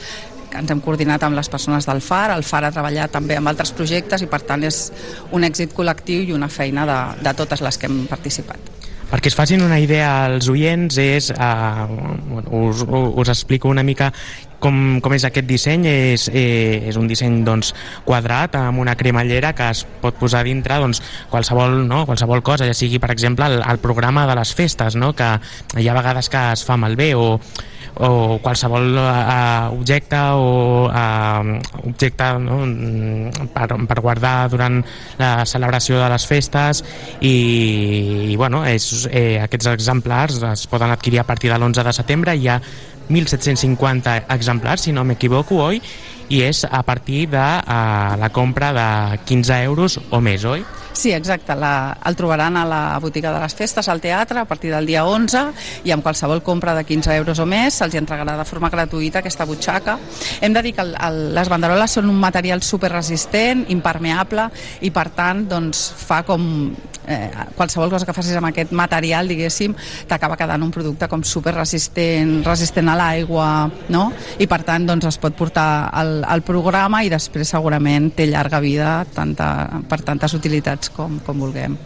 [0.52, 3.72] ens hem coordinat amb les persones del FAR, el FAR ha treballat també amb altres
[3.76, 4.84] projectes i per tant és
[5.32, 8.70] un èxit col·lectiu i una feina de, de totes les que hem participat.
[9.12, 11.84] Perquè es facin una idea als oients, és, uh,
[12.62, 14.08] us, us explico una mica
[14.62, 17.72] com, com és aquest disseny és, eh, és un disseny doncs,
[18.06, 22.04] quadrat amb una cremallera que es pot posar dintre doncs, qualsevol, no?
[22.08, 25.12] qualsevol cosa, ja sigui per exemple el, el programa de les festes no?
[25.18, 25.34] que
[25.78, 27.36] hi ha vegades que es fa malbé o
[28.00, 32.62] o qualsevol uh, objecte o uh, objecte no,
[33.52, 34.80] per, per guardar durant
[35.20, 36.82] la celebració de les festes
[37.20, 41.94] i, i bueno, és, eh, aquests exemplars es poden adquirir a partir de l'11 de
[41.98, 42.58] setembre hi ha
[43.08, 45.82] 1.750 exemplars si no m'equivoco, oi?
[46.32, 50.64] i és a partir de uh, la compra de 15 euros o més, oi?
[50.92, 51.54] Sí, exacte.
[51.56, 55.04] La, el trobaran a la botiga de les festes, al teatre, a partir del dia
[55.08, 55.44] 11,
[55.88, 59.48] i amb qualsevol compra de 15 euros o més se'ls entregarà de forma gratuïta aquesta
[59.48, 59.98] butxaca.
[60.40, 64.50] Hem de dir que el, el, les banderoles són un material superresistent, impermeable,
[64.84, 66.44] i per tant doncs, fa com
[67.06, 69.74] eh, qualsevol cosa que facis amb aquest material, diguéssim,
[70.08, 73.48] t'acaba quedant un producte com super resistent, resistent a l'aigua,
[73.92, 74.04] no?
[74.38, 78.60] I per tant, doncs, es pot portar al, al programa i després segurament té llarga
[78.62, 81.76] vida tanta, per tantes utilitats com, com vulguem.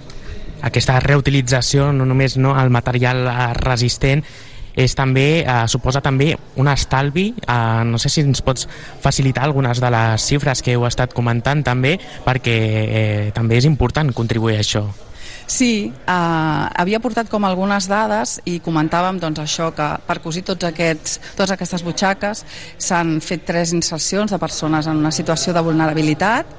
[0.64, 4.24] Aquesta reutilització, no només no, el material eh, resistent,
[4.76, 8.68] és també, eh, suposa també un estalvi, eh, no sé si ens pots
[9.00, 14.12] facilitar algunes de les xifres que heu estat comentant també, perquè eh, també és important
[14.12, 14.86] contribuir a això.
[15.46, 20.66] Sí, eh, havia portat com algunes dades i comentàvem doncs, això que per cosir tots
[20.66, 22.42] aquests, totes aquestes butxaques
[22.76, 26.50] s'han fet tres insercions de persones en una situació de vulnerabilitat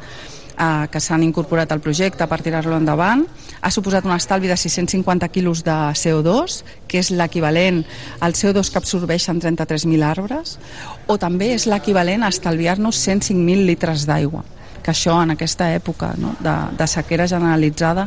[0.57, 3.25] eh, que s'han incorporat al projecte per tirar-lo endavant.
[3.61, 7.83] Ha suposat un estalvi de 650 quilos de CO2, que és l'equivalent
[8.19, 10.57] al CO2 que absorbeixen 33.000 arbres,
[11.07, 14.45] o també és l'equivalent a estalviar-nos 105.000 litres d'aigua
[14.87, 18.05] que això en aquesta època no, de, de sequera generalitzada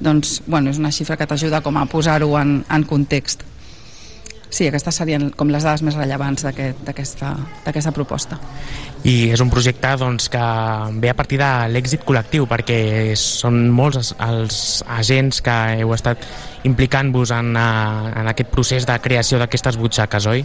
[0.00, 3.44] doncs, bueno, és una xifra que t'ajuda com a posar-ho en, en context.
[4.52, 7.30] Sí, aquestes serien com les dades més rellevants d'aquesta
[7.64, 8.36] aquest, proposta.
[9.08, 10.42] I és un projecte doncs, que
[11.00, 14.58] ve a partir de l'èxit col·lectiu, perquè són molts els
[15.00, 16.26] agents que heu estat
[16.68, 20.44] implicant-vos en, eh, en aquest procés de creació d'aquestes butxaques, oi?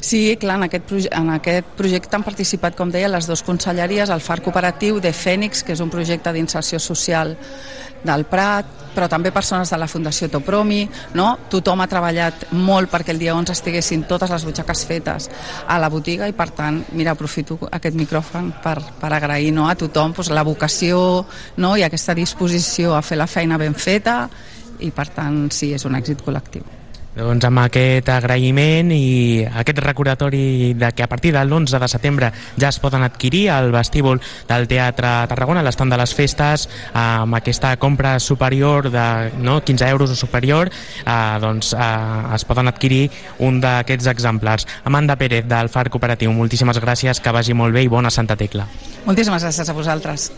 [0.00, 4.22] Sí, clar, en aquest, en aquest projecte han participat, com deia, les dues conselleries, el
[4.22, 7.36] FAR cooperatiu de Fènix, que és un projecte d'inserció social
[8.06, 10.84] del Prat, però també persones de la Fundació Topromi,
[11.18, 11.26] no?
[11.52, 15.28] Tothom ha treballat molt perquè el dia 11 estiguessin totes les butxaques fetes
[15.66, 19.76] a la botiga i per tant, mira, aprofito aquest micròfon per, per agrair no, a
[19.76, 21.26] tothom pues, la vocació
[21.56, 21.76] no?
[21.76, 24.24] i aquesta disposició a fer la feina ben feta
[24.80, 26.75] i per tant sí, és un èxit col·lectiu.
[27.16, 32.28] Doncs amb aquest agraïment i aquest recordatori de que a partir de l'11 de setembre
[32.60, 37.72] ja es poden adquirir al vestíbul del Teatre Tarragona, l'estand de les festes, amb aquesta
[37.80, 39.06] compra superior de
[39.40, 43.08] no, 15 euros o superior, eh, doncs eh, es poden adquirir
[43.40, 44.68] un d'aquests exemplars.
[44.84, 48.68] Amanda Pérez, del FAR Cooperatiu, moltíssimes gràcies, que vagi molt bé i bona Santa Tecla.
[49.08, 50.30] Moltíssimes gràcies a vosaltres.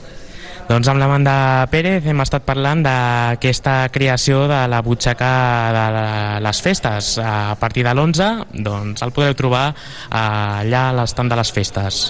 [0.68, 5.30] Doncs amb l'Amanda Pérez hem estat parlant d'aquesta creació de la butxaca
[5.72, 5.84] de
[6.44, 7.14] les festes.
[7.24, 9.70] A partir de l'11 doncs, el podeu trobar
[10.12, 12.02] allà a l'estand de les festes.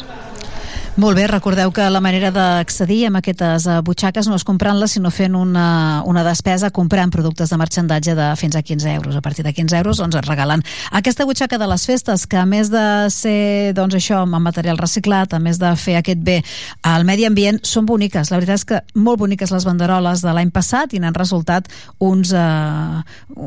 [0.98, 5.36] Molt bé, recordeu que la manera d'accedir a aquestes butxaques no és comprant-les, sinó fent
[5.38, 9.14] una, una despesa comprant productes de marxandatge de fins a 15 euros.
[9.14, 12.42] A partir de 15 euros doncs, es regalen aquesta butxaca de les festes, que a
[12.50, 12.82] més de
[13.14, 16.40] ser doncs, això amb material reciclat, a més de fer aquest bé
[16.82, 18.32] al medi ambient, són boniques.
[18.32, 21.70] La veritat és que molt boniques les banderoles de l'any passat i n'han resultat
[22.02, 23.38] uns, eh,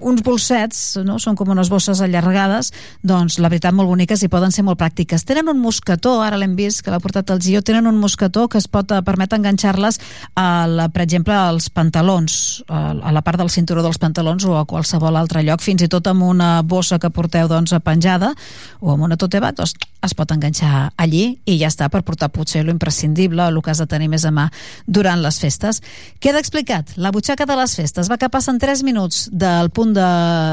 [0.00, 1.18] uns bolsets, no?
[1.20, 2.72] són com unes bosses allargades,
[3.04, 5.28] doncs la veritat molt boniques i poden ser molt pràctiques.
[5.28, 8.58] Tenen un mosquetó, ara l'hem vist, que l'ha portat el Gio, tenen un mosquetó que
[8.58, 10.00] es pot eh, permet enganxar-les,
[10.34, 15.16] per exemple, als pantalons, a, a la part del cinturó dels pantalons o a qualsevol
[15.18, 18.32] altre lloc, fins i tot amb una bossa que porteu doncs, penjada
[18.80, 22.28] o amb una tote bag, doncs, es pot enganxar allí i ja està per portar
[22.30, 24.46] potser lo imprescindible o el que has de tenir més a mà
[24.86, 25.80] durant les festes.
[26.22, 30.08] Queda explicat, la butxaca de les festes va que passen 3 minuts del punt de,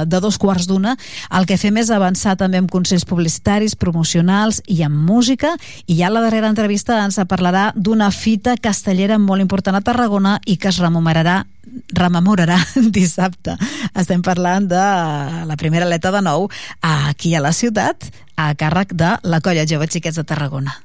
[0.09, 0.95] de dos quarts d'una.
[1.37, 5.53] El que fem és avançar també amb consells publicitaris, promocionals i amb música
[5.85, 10.55] i ja la darrera entrevista ens parlarà d'una fita castellera molt important a Tarragona i
[10.55, 11.41] que es rememorarà
[11.97, 12.55] rememorarà
[12.97, 13.57] dissabte.
[13.99, 14.85] Estem parlant de
[15.49, 16.47] la primera aleta de nou
[16.79, 18.07] aquí a la ciutat
[18.39, 20.77] a càrrec de la colla Jove Xiquets de Tarragona.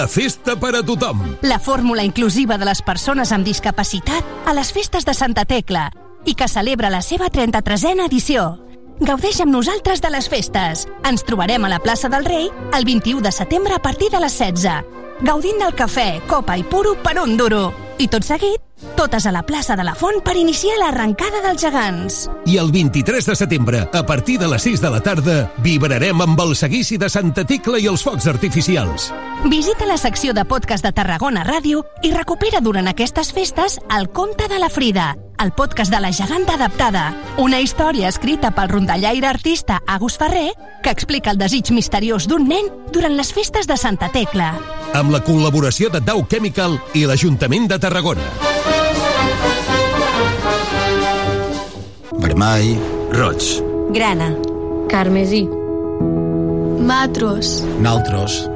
[0.00, 1.20] La festa per a tothom.
[1.42, 5.90] La fórmula inclusiva de les persones amb discapacitat a les festes de Santa Tecla
[6.24, 8.46] i que celebra la seva 33a edició.
[9.00, 10.86] Gaudeix amb nosaltres de les festes.
[11.04, 14.38] Ens trobarem a la plaça del Rei el 21 de setembre a partir de les
[14.38, 14.80] 16.
[15.20, 17.66] Gaudint del cafè, copa i puro per un duro.
[18.00, 18.56] I tot seguit,
[18.96, 22.22] totes a la plaça de la Font per iniciar l'arrencada dels gegants.
[22.48, 26.40] I el 23 de setembre, a partir de les 6 de la tarda, vibrarem amb
[26.40, 29.10] el seguici de Santa Tecla i els focs artificials.
[29.48, 34.48] Visita la secció de podcast de Tarragona Ràdio i recupera durant aquestes festes el conte
[34.48, 37.14] de la Frida, el podcast de la geganta adaptada.
[37.38, 40.50] Una història escrita pel rondallaire artista Agus Ferrer
[40.84, 44.52] que explica el desig misteriós d'un nen durant les festes de Santa Tecla.
[44.92, 48.28] Amb la col·laboració de Dow Chemical i l'Ajuntament de Tarragona.
[52.20, 52.76] Vermell,
[53.16, 53.48] roig,
[53.96, 54.34] Grana.
[54.90, 55.46] Carmesí.
[56.80, 57.62] Matros.
[57.80, 58.49] naltros,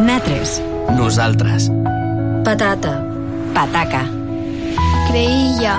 [0.00, 0.62] Natres.
[0.96, 1.70] nosaltres,
[2.44, 3.02] Patata.
[3.54, 4.04] Pataca.
[5.08, 5.74] Creïlla.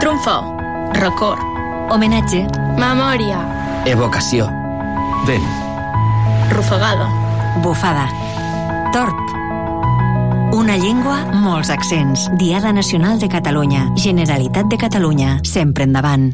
[0.00, 0.56] Trumfo.
[0.94, 1.40] Record.
[1.90, 2.46] Homenatge.
[2.78, 3.38] Memòria.
[3.84, 4.48] evocació,
[5.26, 5.44] vent,
[6.50, 7.08] Rufagada.
[7.62, 8.08] Bufada.
[8.92, 9.14] Tort.
[10.54, 12.30] Una llengua, molts accents.
[12.38, 13.90] Diada Nacional de Catalunya.
[13.96, 15.40] Generalitat de Catalunya.
[15.42, 16.32] Sempre endavant.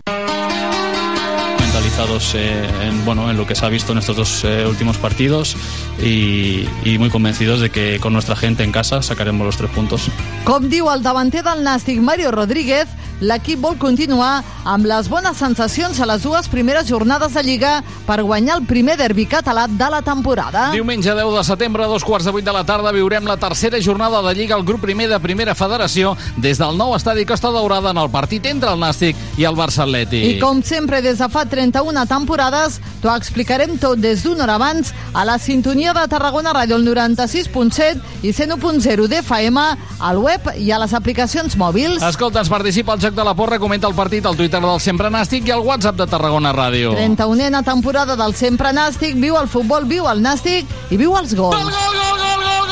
[1.92, 4.96] Mentalizados eh, en, bueno, en lo que se ha visto en estos dos eh, últimos
[4.96, 5.56] partidos
[6.02, 10.08] y, y muy convencidos de que con nuestra gente en casa sacaremos los tres puntos.
[10.44, 12.88] Com diu el davanter del Nàstic, Mario Rodríguez,
[13.22, 17.72] l'equip vol continuar amb les bones sensacions a les dues primeres jornades de Lliga
[18.06, 20.70] per guanyar el primer derbi català de la temporada.
[20.74, 23.80] Diumenge 10 de setembre, a dos quarts de vuit de la tarda, viurem la tercera
[23.80, 27.92] jornada de Lliga al grup primer de Primera Federació des del nou estadi Costa Daurada
[27.94, 30.24] en el partit entre el Nàstic i el Barça Atlètic.
[30.26, 34.92] I com sempre, des de fa 31 temporades, t'ho explicarem tot des d'una hora abans
[35.14, 39.62] a la sintonia de Tarragona Ràdio, el 96.7 i 101.0 d'FM,
[40.00, 42.02] al web i a les aplicacions mòbils.
[42.02, 45.10] Escolta, ens participa al Joc de la Porra, comenta el partit al Twitter del Sempre
[45.10, 46.94] Nàstic i al WhatsApp de Tarragona Ràdio.
[46.96, 52.71] 31a temporada del Sempre Nàstic, viu el futbol, viu el Nàstic i viu els gols.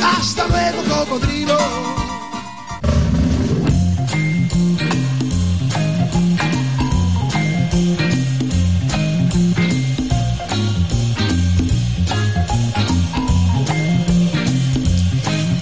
[0.00, 1.97] Hasta luego, cocodrilo.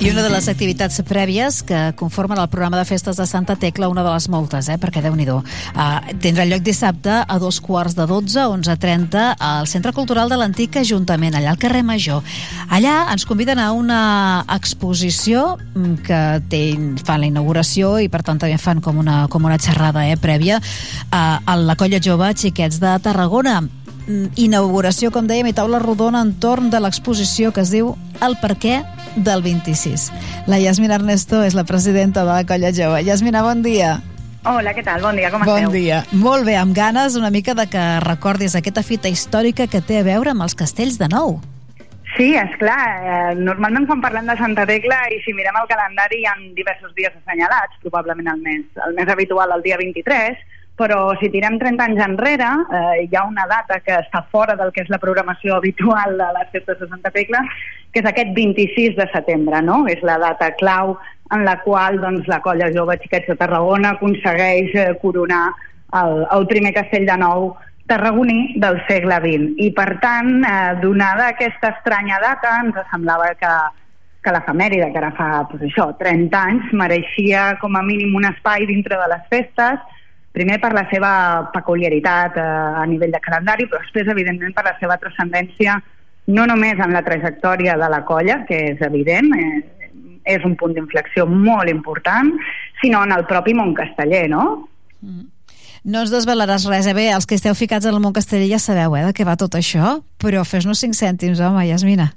[0.06, 3.88] I una de les activitats prèvies que conformen el programa de festes de Santa Tecla,
[3.90, 8.06] una de les moltes, eh, perquè déu-n'hi-do, uh, tindrà lloc dissabte a dos quarts de
[8.06, 12.22] 12, 11.30 al Centre Cultural de l'Antic Ajuntament, allà al carrer Major.
[12.70, 16.20] Allà ens conviden a una exposició mm, que
[16.54, 16.60] té,
[17.02, 20.60] fan la inauguració i per tant també fan com una, com una xerrada eh, prèvia
[20.62, 23.64] uh, a la colla jove Xiquets de Tarragona
[24.36, 27.94] inauguració, com dèiem, i taula rodona entorn de l'exposició que es diu
[28.24, 28.80] El perquè
[29.16, 30.10] del 26.
[30.46, 33.02] La Yasmina Ernesto és la presidenta de la colla jove.
[33.04, 33.96] Yasmina, bon dia.
[34.46, 35.02] Hola, què tal?
[35.02, 35.74] Bon dia, com bon esteu?
[35.74, 36.04] dia.
[36.14, 40.06] Molt bé, amb ganes una mica de que recordis aquesta fita històrica que té a
[40.06, 41.40] veure amb els castells de nou.
[42.16, 42.84] Sí, és clar.
[43.02, 46.94] Eh, normalment quan parlem de Santa Tecla i si mirem el calendari hi ha diversos
[46.96, 50.38] dies assenyalats, probablement el més, el més habitual el dia 23,
[50.76, 54.72] però si tirem 30 anys enrere eh, hi ha una data que està fora del
[54.72, 57.40] que és la programació habitual de les festes de Santa Tecla,
[57.92, 59.84] que és aquest 26 de setembre, no?
[59.88, 60.98] És la data clau
[61.32, 65.48] en la qual doncs, la colla jove Xiquets de Tarragona aconsegueix eh, coronar
[65.96, 67.54] el, el primer castell de nou
[67.86, 69.50] tarragoní del segle XX.
[69.62, 73.52] I per tant, eh, donada aquesta estranya data, ens semblava que,
[74.22, 78.66] que l'efemèride, que ara fa pues, això, 30 anys, mereixia com a mínim un espai
[78.68, 79.94] dintre de les festes,
[80.36, 81.10] primer per la seva
[81.54, 82.46] peculiaritat eh,
[82.82, 85.78] a nivell de calendari, però després, evidentment, per la seva transcendència
[86.36, 89.62] no només en la trajectòria de la colla, que és evident, eh,
[90.36, 92.32] és un punt d'inflexió molt important,
[92.82, 94.66] sinó en el propi món casteller, no?
[95.86, 96.94] No ens desvelaràs res, eh?
[96.98, 99.36] Bé, els que esteu ficats en el món casteller ja sabeu, eh, de què va
[99.38, 102.08] tot això, però fes-nos 5 cèntims, home, Yasmina.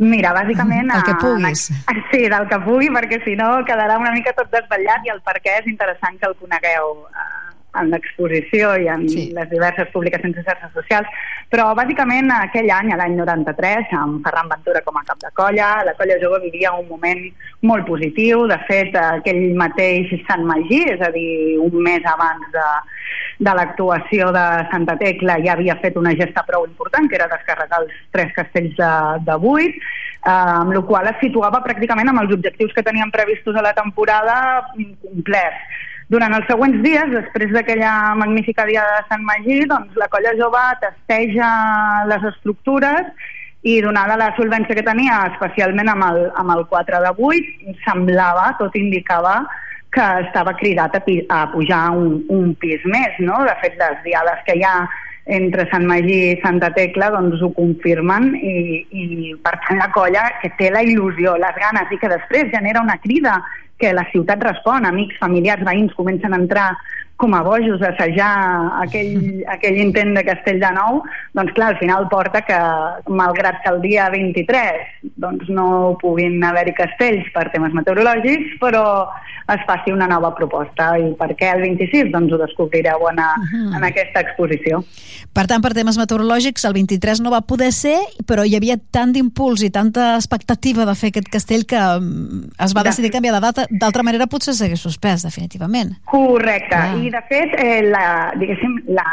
[0.00, 0.92] Mira, bàsicament...
[0.98, 1.70] El que puguis.
[1.72, 5.20] en- Sí, del que pugui, perquè si no quedarà una mica tot desvetllat i el
[5.24, 7.39] per què és interessant que el conegueu eh,
[7.78, 9.28] en l'exposició i en sí.
[9.36, 11.20] les diverses publicacions de xarxes socials.
[11.50, 15.96] Però bàsicament aquell any, l'any 93, amb Ferran Ventura com a cap de colla, la
[15.98, 17.24] colla jove vivia un moment
[17.66, 18.44] molt positiu.
[18.50, 22.68] De fet, aquell mateix Sant Magí, és a dir, un mes abans de,
[23.46, 27.82] de l'actuació de Santa Tecla ja havia fet una gesta prou important, que era descarregar
[27.82, 28.92] els tres castells de,
[29.26, 33.56] de vuit, eh, amb la qual es situava pràcticament amb els objectius que tenien previstos
[33.56, 34.36] a la temporada
[34.76, 35.86] mm, complerts.
[36.10, 40.62] Durant els següents dies, després d'aquella magnífica dia de Sant Magí, doncs la colla jove
[40.82, 41.50] testeja
[42.10, 43.12] les estructures
[43.62, 48.48] i donada la solvència que tenia, especialment amb el, amb el 4 de 8, semblava,
[48.58, 49.36] tot indicava
[49.94, 51.02] que estava cridat a,
[51.36, 53.38] a pujar un, un pis més, no?
[53.46, 54.74] De fet, les diades que hi ha
[55.30, 58.54] entre Sant Magí i Santa Tecla doncs ho confirmen i,
[58.90, 62.82] i per tant la colla que té la il·lusió, les ganes i que després genera
[62.82, 63.36] una crida
[63.80, 66.68] que la ciutat respon, amics, familiars, veïns comencen a entrar
[67.20, 68.32] com a bojos assajar
[68.80, 71.02] aquell, aquell intent de Castell de Nou,
[71.36, 72.60] doncs clar, al final porta que,
[73.12, 78.84] malgrat que el dia 23 doncs no puguin haver-hi castells per temes meteorològics, però
[79.54, 80.92] es faci una nova proposta.
[80.98, 82.10] I per què el 26?
[82.12, 83.76] Doncs ho descobrireu en, a, uh -huh.
[83.76, 84.84] en aquesta exposició.
[85.32, 89.12] Per tant, per temes meteorològics, el 23 no va poder ser, però hi havia tant
[89.12, 93.40] d'impuls i tanta expectativa de fer aquest castell que mm, es va decidir canviar de
[93.40, 93.66] data.
[93.70, 95.96] D'altra manera, potser s'hagués suspès, definitivament.
[96.04, 96.76] Correcte.
[96.76, 96.96] Ah.
[96.96, 99.04] I, de fet, eh, la, diguéssim, la,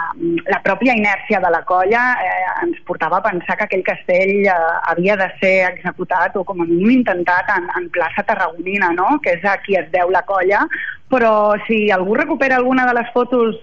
[0.48, 4.56] la pròpia inèrcia de la colla eh, ens portava a pensar que aquell castell eh,
[4.92, 9.17] havia de ser executat o com a mínim intentat en, en plaça tarragonina, no?
[9.24, 10.66] que és a qui es deu la colla,
[11.11, 13.58] però si algú recupera alguna de les fotos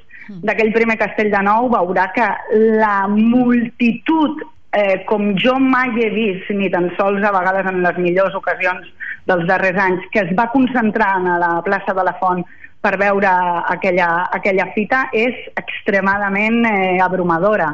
[0.45, 2.27] d'aquell primer castell de nou veurà que
[2.81, 4.41] la multitud
[4.75, 8.89] eh, com jo mai he vist, ni tan sols a vegades en les millors ocasions
[9.29, 12.45] dels darrers anys, que es va concentrar a la plaça de la Font
[12.85, 13.33] per veure
[13.73, 17.73] aquella, aquella fita és extremadament eh, abrumadora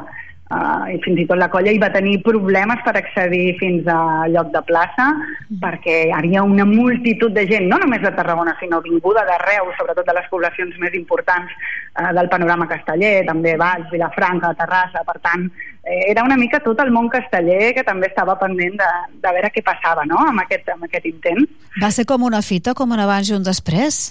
[0.51, 4.27] uh, i fins i tot la colla hi va tenir problemes per accedir fins a
[4.31, 5.61] lloc de plaça mm.
[5.63, 10.07] perquè hi havia una multitud de gent, no només de Tarragona, sinó vinguda d'arreu, sobretot
[10.07, 15.49] de les poblacions més importants uh, del panorama casteller, també Valls, Vilafranca, Terrassa, per tant,
[15.85, 19.53] eh, era una mica tot el món casteller que també estava pendent de, de veure
[19.55, 20.23] què passava no?
[20.29, 21.45] amb, aquest, amb aquest intent.
[21.81, 24.11] Va ser com una fita, com un abans i un després?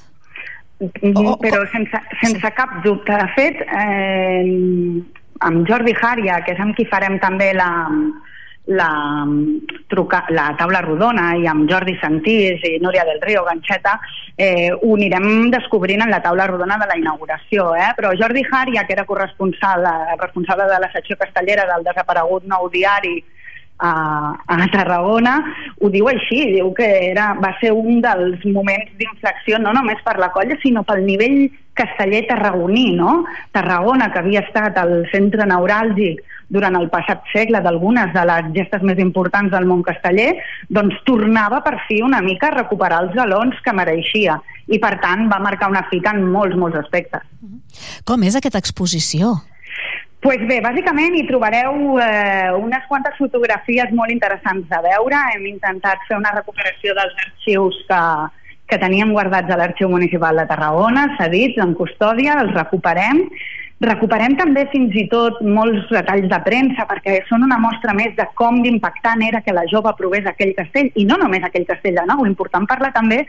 [0.80, 3.12] Oh, però sense, sense cap dubte.
[3.12, 4.44] De fet, eh,
[5.44, 7.70] amb Jordi Hària, que és amb qui farem també la,
[8.70, 9.26] la,
[9.88, 13.98] truca, la taula rodona i amb Jordi Santís i Núria del Río Ganxeta
[14.38, 17.90] eh, ho anirem descobrint en la taula rodona de la inauguració eh?
[17.98, 22.70] però Jordi Hària que era corresponsal eh, responsable de la secció castellera del desaparegut nou
[22.70, 23.18] diari
[23.80, 25.38] a, a Tarragona
[25.80, 30.18] ho diu així, diu que era, va ser un dels moments d'inflexió no només per
[30.20, 31.50] la colla sinó pel nivell
[31.80, 33.24] casteller tarragoní, no?
[33.56, 36.20] Tarragona, que havia estat el centre neuràlgic
[36.52, 40.34] durant el passat segle d'algunes de les gestes més importants del món casteller,
[40.68, 45.30] doncs tornava per fi una mica a recuperar els galons que mereixia i per tant
[45.32, 47.24] va marcar una fita en molts, molts aspectes.
[48.04, 49.38] Com és aquesta exposició?
[50.20, 55.22] Pues bé, bàsicament hi trobareu eh, unes quantes fotografies molt interessants de veure.
[55.36, 58.02] Hem intentat fer una recuperació dels arxius que,
[58.68, 63.24] que teníem guardats a l'Arxiu Municipal de Tarragona, cedits en custòdia, els recuperem.
[63.80, 68.26] Recuperem també fins i tot molts detalls de premsa perquè són una mostra més de
[68.36, 72.04] com d'impactant era que la jove provés aquell castell i no només aquell castell de
[72.12, 73.22] nou, important parlar també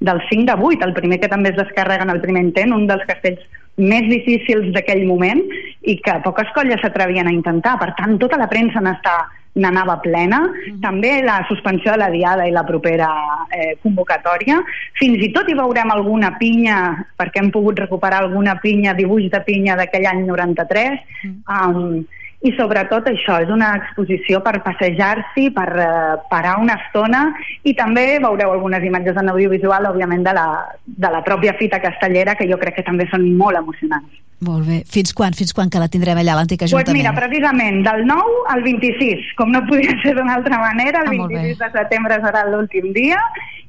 [0.00, 2.86] del 5 de 8, el primer que també es descarrega en el primer intent, un
[2.86, 3.42] dels castells
[3.78, 5.40] més difícils d'aquell moment
[5.86, 7.76] i que poques colles s'atrevien a intentar.
[7.78, 9.18] Per tant, tota la premsa n'està
[9.58, 13.08] n'anava plena, mm també la suspensió de la diada i la propera
[13.50, 14.60] eh, convocatòria.
[14.98, 16.78] Fins i tot hi veurem alguna pinya,
[17.18, 22.06] perquè hem pogut recuperar alguna pinya, dibuix de pinya d'aquell any 93, mm um,
[22.46, 25.88] i sobretot això, és una exposició per passejar-s'hi, per uh,
[26.30, 27.24] parar una estona
[27.66, 30.46] i també veureu algunes imatges en audiovisual, òbviament, de la,
[30.86, 34.22] de la pròpia fita castellera, que jo crec que també són molt emocionants.
[34.46, 34.84] Molt bé.
[34.86, 35.34] Fins quan?
[35.34, 36.86] Fins quan que la tindrem allà a l'antic Ajuntament?
[36.86, 41.10] Pues mira, precisament, del 9 al 26, com no podria ser d'una altra manera, el
[41.10, 43.18] ah, 26 de setembre serà l'últim dia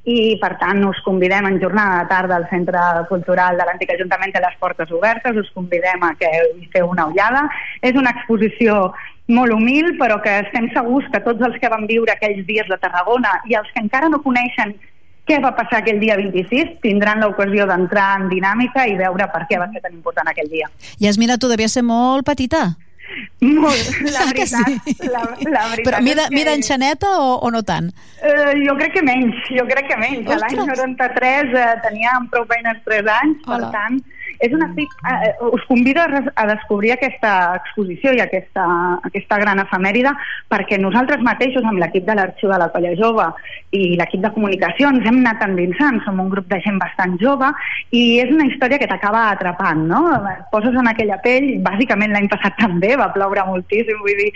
[0.08, 4.32] i per tant us convidem en jornada de tarda al Centre Cultural de l'Antic Ajuntament
[4.32, 7.42] té les portes obertes, us convidem a que hi feu una ullada.
[7.82, 8.59] És una exposició
[9.30, 12.78] molt humil, però que estem segurs que tots els que van viure aquells dies de
[12.82, 14.74] Tarragona i els que encara no coneixen
[15.30, 19.60] què va passar aquell dia 26, tindran l'ocasió d'entrar en dinàmica i veure per què
[19.62, 20.70] va ser tan important aquell dia.
[20.98, 22.72] Yasmina, tu devies ser molt petita.
[23.42, 24.70] Molt, la veritat.
[24.86, 24.96] Sí?
[25.10, 26.36] La, la veritat Però mida, que...
[26.36, 27.90] mida enxaneta o, o no tant?
[28.22, 30.30] Uh, jo crec que menys, jo crec que menys.
[30.30, 33.58] L'any 93 uh, tenia prou feines 3 anys, Hola.
[33.58, 34.00] per tant
[34.40, 38.64] és una, eh, us convido a, a descobrir aquesta exposició i aquesta,
[39.04, 40.14] aquesta gran efemèride
[40.50, 43.26] perquè nosaltres mateixos, amb l'equip de l'Arxiu de la Colla Jove
[43.76, 47.50] i l'equip de comunicació, ens hem anat endinsant, som un grup de gent bastant jove
[47.94, 50.02] i és una història que t'acaba atrapant, no?
[50.50, 54.30] Poses en aquella pell, bàsicament l'any passat també va ploure moltíssim, vull dir,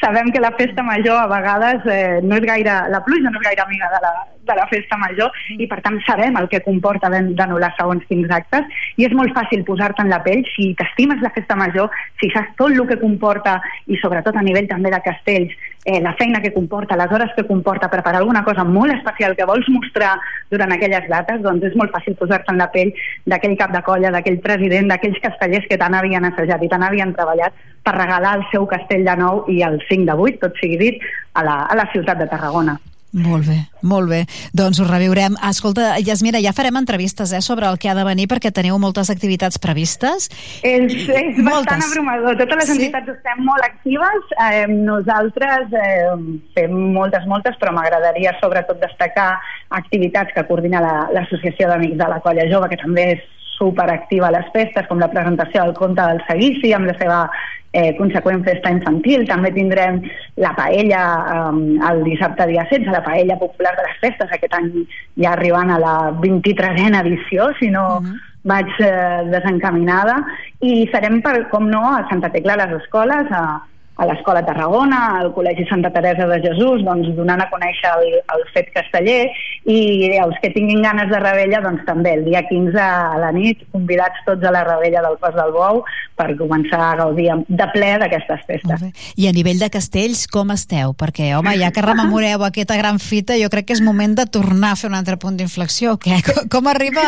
[0.00, 3.48] sabem que la festa major a vegades eh, no és gaire, la pluja no és
[3.50, 4.14] gaire amiga de la,
[4.50, 8.82] de la festa major i per tant sabem el que comporta d'anul·lar segons quins actes
[8.96, 12.30] i és molt fàcil fàcil posar-te en la pell si t'estimes la festa major, si
[12.30, 15.52] saps tot el que comporta i sobretot a nivell també de castells,
[15.84, 19.44] eh, la feina que comporta, les hores que comporta preparar alguna cosa molt especial que
[19.44, 20.18] vols mostrar
[20.50, 22.92] durant aquelles dates, doncs és molt fàcil posar-te en la pell
[23.26, 27.14] d'aquell cap de colla, d'aquell president, d'aquells castellers que tant havien assajat i tant havien
[27.14, 30.78] treballat per regalar el seu castell de nou i el 5 de 8, tot sigui
[30.78, 32.78] dit, a la, a la ciutat de Tarragona.
[33.10, 34.20] Molt bé, molt bé.
[34.54, 35.34] Doncs ho reviurem.
[35.48, 39.10] Escolta, Yasmina, ja farem entrevistes eh, sobre el que ha de venir perquè teniu moltes
[39.10, 40.28] activitats previstes.
[40.62, 42.38] És, és bastant abrumador.
[42.38, 42.76] Totes les sí?
[42.78, 44.30] entitats estem molt actives.
[44.46, 46.14] Eh, nosaltres eh,
[46.54, 49.32] fem moltes, moltes, però m'agradaria sobretot destacar
[49.74, 50.78] activitats que coordina
[51.10, 53.28] l'Associació la, d'Amics de la Colla Jove, que també és
[53.60, 57.24] superactiva a les festes, com la presentació del conte del Seguici, amb la seva
[57.72, 59.26] eh, conseqüent festa infantil.
[59.28, 60.00] També tindrem
[60.42, 61.02] la paella
[61.34, 64.72] eh, el dissabte dia 16, la paella popular de les festes, aquest any
[65.20, 68.18] ja arribant a la 23a edició, si no uh -huh.
[68.44, 70.24] vaig eh, desencaminada,
[70.60, 73.62] i serem, per, com no, a Santa Tecla a les escoles, a,
[74.00, 78.44] a l'Escola Tarragona, al Col·legi Santa Teresa de Jesús, doncs donant a conèixer el, el
[78.54, 79.26] fet casteller
[79.68, 79.80] i
[80.16, 84.22] els que tinguin ganes de rebella, doncs també el dia 15 a la nit, convidats
[84.24, 85.82] tots a la rebella del Cos del Bou
[86.16, 88.86] per començar a gaudir de ple d'aquestes festes.
[89.20, 90.96] I a nivell de castells, com esteu?
[90.96, 94.72] Perquè, home, ja que rememoreu aquesta gran fita, jo crec que és moment de tornar
[94.72, 95.98] a fer un altre punt d'inflexió.
[96.52, 97.04] Com, arriba,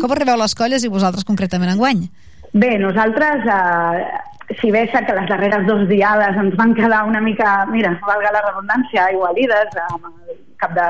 [0.00, 2.04] com arribeu les colles i vosaltres concretament enguany?
[2.54, 7.64] Bé, nosaltres eh, si bé que les darreres dos diades ens van quedar una mica,
[7.66, 10.84] mira, valga la redundància, igualides amb el cap de,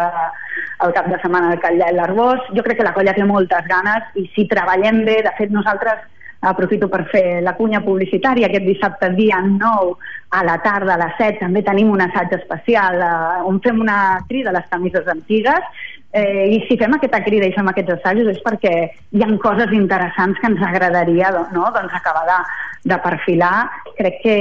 [0.85, 3.65] el cap de setmana del Catllà i l'Arbós, jo crec que la colla té moltes
[3.71, 6.05] ganes i si treballem bé, de fet nosaltres
[6.45, 9.95] aprofito per fer la cunya publicitària aquest dissabte dia 9
[10.37, 14.19] a la tarda a les 7 també tenim un assaig especial eh, on fem una
[14.29, 15.85] crida a les camises antigues
[16.15, 18.75] eh, i si fem aquesta crida i fem aquests assajos és perquè
[19.15, 21.67] hi han coses interessants que ens agradaria no?
[21.75, 22.39] doncs acabar de,
[22.93, 23.57] de perfilar
[23.99, 24.37] crec que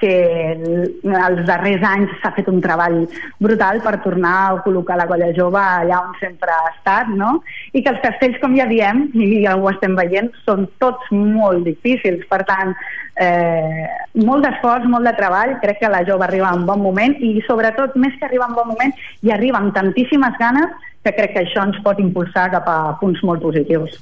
[0.00, 0.12] que
[0.56, 3.02] els darrers anys s'ha fet un treball
[3.38, 7.38] brutal per tornar a col·locar la colla jove allà on sempre ha estat, no?
[7.72, 11.64] I que els castells, com ja diem, i ja ho estem veient, són tots molt
[11.68, 12.24] difícils.
[12.30, 12.74] Per tant,
[13.20, 13.86] eh,
[14.26, 17.96] molt d'esforç, molt de treball, crec que la jove arriba en bon moment i sobretot,
[17.96, 21.64] més que arribar en bon moment, hi arriba amb tantíssimes ganes que crec que això
[21.64, 23.96] ens pot impulsar cap a punts molt positius.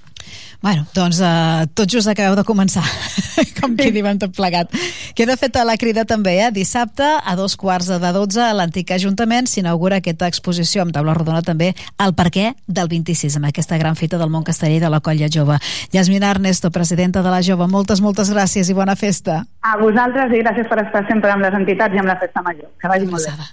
[0.60, 2.82] Bueno, doncs uh, tot just acabeu de començar,
[3.60, 4.72] com qui diuen tot plegat.
[5.14, 6.48] Queda feta la crida també, eh?
[6.50, 11.44] Dissabte, a dos quarts de dotze, a l'antic Ajuntament s'inaugura aquesta exposició amb taula rodona
[11.46, 11.70] també
[12.02, 15.60] el perquè del 26, amb aquesta gran fita del món casteller de la colla jove.
[15.94, 19.44] Yasmina Ernesto, presidenta de la jove, moltes, moltes gràcies i bona festa.
[19.62, 22.66] A vosaltres i gràcies per estar sempre amb les entitats i amb la festa major.
[22.82, 23.50] Que vagi molt bé.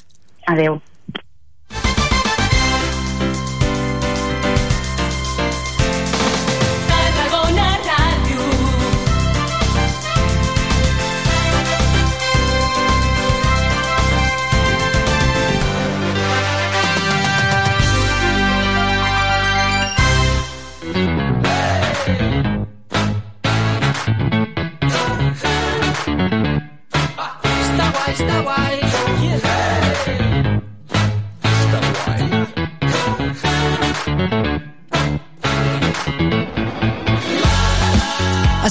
[0.49, 0.81] Adéu.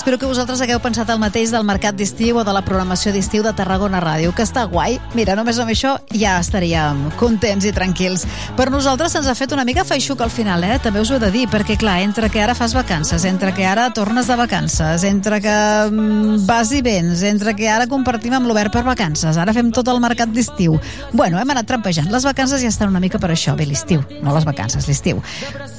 [0.05, 3.41] Espero que vosaltres hagueu pensat el mateix del mercat d'estiu o de la programació d'estiu
[3.41, 4.99] de Tarragona Ràdio, que està guai.
[5.16, 8.26] Mira, només amb això ja estaríem contents i tranquils.
[8.52, 10.74] Per nosaltres se'ns ha fet una mica feixuc al final, eh?
[10.84, 13.65] També us ho he de dir, perquè clar, entre que ara fas vacances, entre que
[13.65, 15.57] ara tornes de vacances, entre que
[15.89, 19.89] mm, vas i vens, entre que ara compartim amb l'Obert per vacances, ara fem tot
[19.89, 20.76] el mercat d'estiu.
[21.15, 22.12] Bueno, hem anat trampejant.
[22.12, 25.24] Les vacances ja estan una mica per això, bé, l'estiu, no les vacances, l'estiu.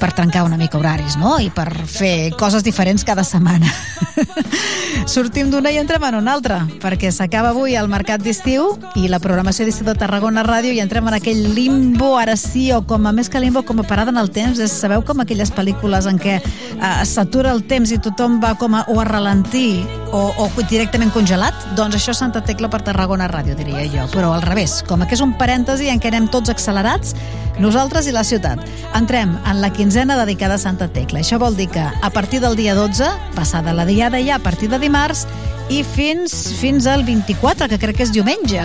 [0.02, 1.38] Per trencar una mica horaris, no?
[1.38, 3.70] I per fer coses diferents cada setmana.
[5.12, 9.20] Sortim d'una i entrem en una altra, perquè s'acaba avui el mercat d'estiu i la
[9.22, 13.14] programació d'estiu de Tarragona Ràdio i entrem en aquell limbo, ara sí, o com a
[13.16, 14.60] més que limbo, com a parada en el temps.
[14.62, 18.76] És, sabeu com aquelles pel·lícules en què eh, s'atura el temps i tothom va com
[18.76, 21.56] a, o a ralentir o, o directament congelat?
[21.78, 24.06] Doncs això és Santa Tecla per Tarragona Ràdio, diria jo.
[24.14, 27.14] Però al revés, com que és un parèntesi en què anem tots accelerats,
[27.58, 28.60] nosaltres i la ciutat.
[28.96, 31.20] Entrem en la quinzena dedicada a Santa Tecla.
[31.22, 34.70] Això vol dir que a partir del dia 12, passada la diada ja a partir
[34.70, 35.26] de dimarts,
[35.70, 38.62] i fins fins al 24, que crec que és diumenge.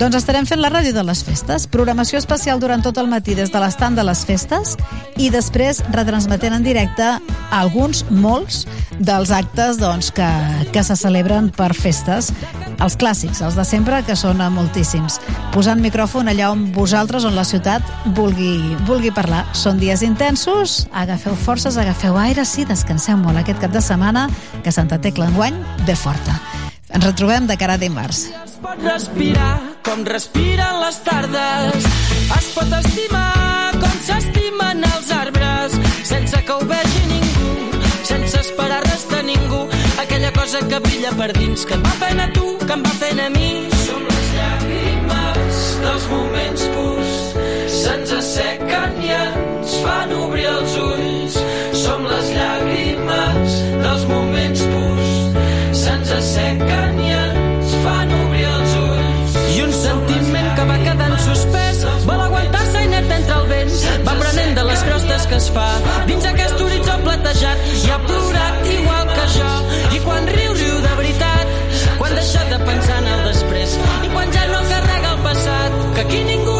[0.00, 3.52] Doncs estarem fent la ràdio de les festes, programació especial durant tot el matí des
[3.52, 4.76] de l'estand de les festes
[5.20, 7.10] i després retransmetent en directe
[7.52, 8.64] alguns, molts,
[8.98, 10.28] dels actes doncs, que,
[10.72, 12.30] que se celebren per festes,
[12.80, 15.18] els clàssics, els de sempre, que són moltíssims.
[15.52, 17.84] Posant micròfon allà on vosaltres, on la ciutat,
[18.16, 19.44] vulgui, vulgui parlar.
[19.52, 24.28] Són dies intensos, agafeu forces, agafeu aire, sí, descanseu molt aquest cap de setmana,
[24.64, 26.39] que Santa Tecla enguany ve forta.
[26.90, 28.24] Ens retrobem de cara a dimarts.
[28.44, 29.52] Es pot respirar
[29.86, 31.86] com respiren les tardes.
[32.36, 35.76] Es pot estimar com s'estimen els arbres,
[36.08, 37.52] sense que ho vegi ningú,
[38.08, 39.62] sense esperar res de ningú.
[40.02, 42.94] Aquella cosa que brilla per dins, que em va fent a tu, que em va
[43.04, 43.52] fent a mi.
[43.84, 47.22] Som les llàgrimes dels moments purs,
[47.76, 51.38] se'ns assequen i ens fan obrir els ulls.
[51.84, 54.29] Som les llàgrimes dels moments
[56.30, 59.36] se'ns assequen i ens fan obrir els ulls.
[59.56, 63.72] I un sentiment que va quedant suspès vol aguantar-se inert entre el vent.
[64.06, 65.66] Va prenent de les crostes que es fa
[66.10, 67.66] dins aquest horitzó platejat.
[67.82, 69.50] I ha plorat igual que jo.
[69.96, 71.58] I quan riu, riu de veritat.
[71.98, 73.78] Quan deixa de pensar en el després.
[74.06, 75.78] I quan ja no carrega el passat.
[75.96, 76.59] Que aquí ningú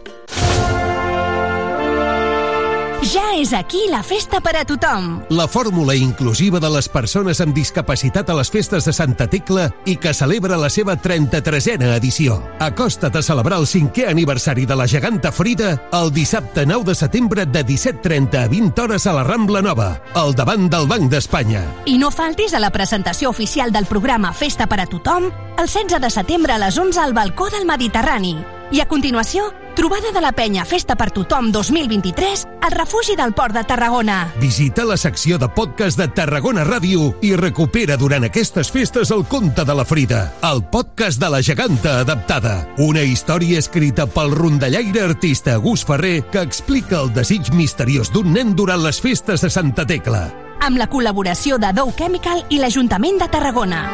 [3.11, 5.17] Ja és aquí la festa per a tothom.
[5.35, 9.97] La fórmula inclusiva de les persones amb discapacitat a les festes de Santa Tecla i
[9.99, 12.37] que celebra la seva 33a edició.
[12.63, 17.45] Acosta't a celebrar el cinquè aniversari de la geganta Frida el dissabte 9 de setembre
[17.45, 21.65] de 17.30 a 20 hores a la Rambla Nova, al davant del Banc d'Espanya.
[21.91, 25.99] I no faltis a la presentació oficial del programa Festa per a tothom el 16
[25.99, 28.37] de setembre a les 11 al balcó del Mediterrani.
[28.71, 33.55] I a continuació, trobada de la penya Festa per tothom 2023 al refugi del Port
[33.55, 34.33] de Tarragona.
[34.39, 39.65] Visita la secció de podcast de Tarragona Ràdio i recupera durant aquestes festes el conte
[39.65, 42.67] de la Frida, el podcast de la geganta adaptada.
[42.77, 48.55] Una història escrita pel rondallaire artista Gus Ferrer que explica el desig misteriós d'un nen
[48.55, 50.27] durant les festes de Santa Tecla.
[50.61, 53.85] Amb la col·laboració de Dow Chemical i l'Ajuntament de Tarragona.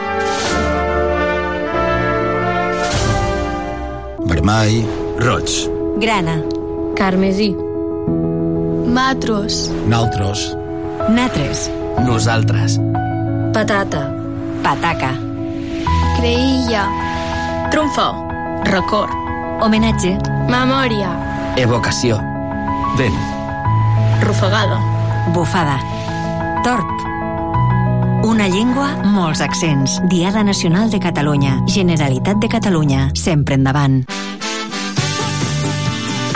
[4.27, 6.42] Vermell, roig, Grana.
[6.96, 7.56] Carmesí.
[8.88, 9.72] Matros.
[9.88, 10.56] naltros,
[11.10, 11.72] Natres.
[12.06, 12.80] Nosaltres.
[13.54, 14.14] Patata.
[14.64, 15.14] Pataca.
[16.18, 16.88] Creïlla.
[17.72, 18.28] Trumfo.
[18.66, 19.14] Record.
[19.62, 20.18] Homenatge.
[20.50, 21.10] Memòria.
[21.58, 22.20] Evocació.
[22.98, 23.18] Vent.
[24.22, 24.82] Rufagada.
[25.34, 25.80] Bufada.
[26.64, 27.06] Tort.
[28.26, 30.02] Una llengua, molts accents.
[30.10, 31.62] Diada Nacional de Catalunya.
[31.68, 33.10] Generalitat de Catalunya.
[33.14, 34.04] Sempre endavant.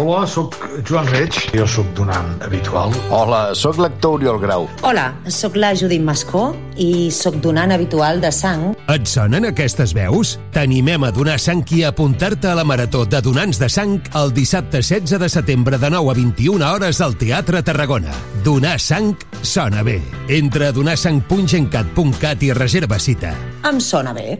[0.00, 0.54] Hola, sóc
[0.88, 1.36] Joan Reig.
[1.52, 2.94] Jo sóc donant habitual.
[3.12, 4.64] Hola, sóc l'actor Oriol Grau.
[4.88, 8.70] Hola, sóc la Judit Mascó i sóc donant habitual de sang.
[8.92, 10.38] Et sonen aquestes veus?
[10.56, 14.32] T'animem a donar sang i a apuntar-te a la Marató de Donants de Sang el
[14.32, 18.16] dissabte 16 de setembre de 9 a 21 hores al Teatre Tarragona.
[18.44, 19.12] Donar sang
[19.42, 20.00] sona bé.
[20.28, 23.36] Entra a donarsang.gencat.cat i reserva cita.
[23.68, 24.38] Em sona bé.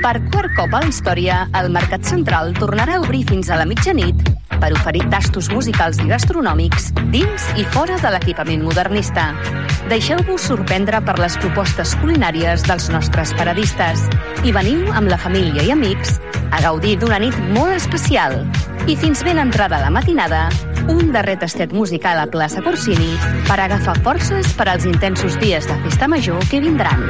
[0.00, 3.66] Per quart cop a la història, el Mercat Central tornarà a obrir fins a la
[3.68, 4.16] mitjanit
[4.62, 9.26] per oferir tastos musicals i gastronòmics dins i fora de l'equipament modernista.
[9.92, 14.06] Deixeu-vos sorprendre per les propostes culinàries dels nostres paradistes
[14.40, 16.16] i veniu amb la família i amics
[16.48, 18.40] a gaudir d'una nit molt especial.
[18.88, 20.46] I fins ben entrada la matinada,
[20.88, 23.12] un darrer tastet musical a plaça Corsini
[23.52, 27.04] per agafar forces per als intensos dies de festa major que vindran.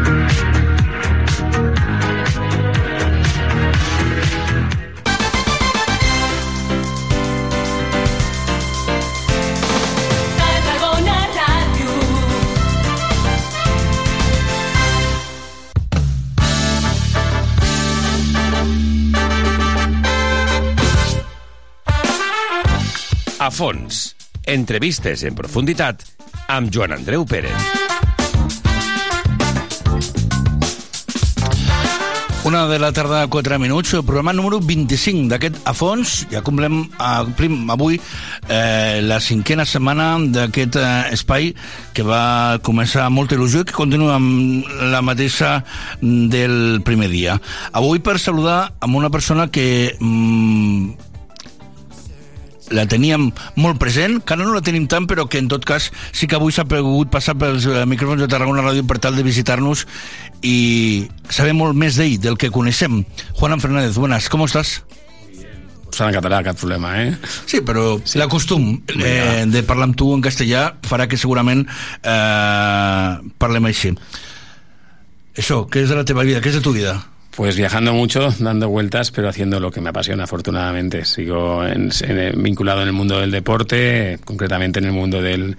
[23.41, 24.11] A fons.
[24.45, 26.03] Entrevistes en profunditat
[26.53, 27.57] amb Joan Andreu Pérez.
[32.45, 36.27] Una de la tarda, 4 minuts, el programa número 25 d'aquest A Fons.
[36.29, 41.55] Ja complem, uh, complim avui eh, la cinquena setmana d'aquest eh, espai
[41.97, 45.63] que va començar amb molta il·lusió i que continua amb la mateixa
[46.01, 47.41] del primer dia.
[47.73, 51.10] Avui per saludar amb una persona que mm,
[52.71, 55.91] la teníem molt present, que ara no la tenim tant, però que en tot cas
[56.13, 59.27] sí que avui s'ha pogut passar pels eh, micròfons de Tarragona Ràdio per tal de
[59.27, 59.87] visitar-nos
[60.47, 63.03] i saber molt més d'ell, del que coneixem.
[63.39, 64.83] Juan Fernández, buenas, ¿cómo estás?
[65.91, 67.15] Parlant en català, cap problema, eh?
[67.51, 68.19] Sí, però sí.
[68.21, 73.91] l'acostum eh, de parlar amb tu en castellà farà que segurament eh, parlem així.
[75.35, 76.43] Això, què és de la teva vida?
[76.45, 76.95] Què és de tu vida?
[77.41, 81.07] Pues viajando mucho, dando vueltas, pero haciendo lo que me apasiona, afortunadamente.
[81.07, 85.57] Sigo en- en- vinculado en el mundo del deporte, concretamente en el mundo del,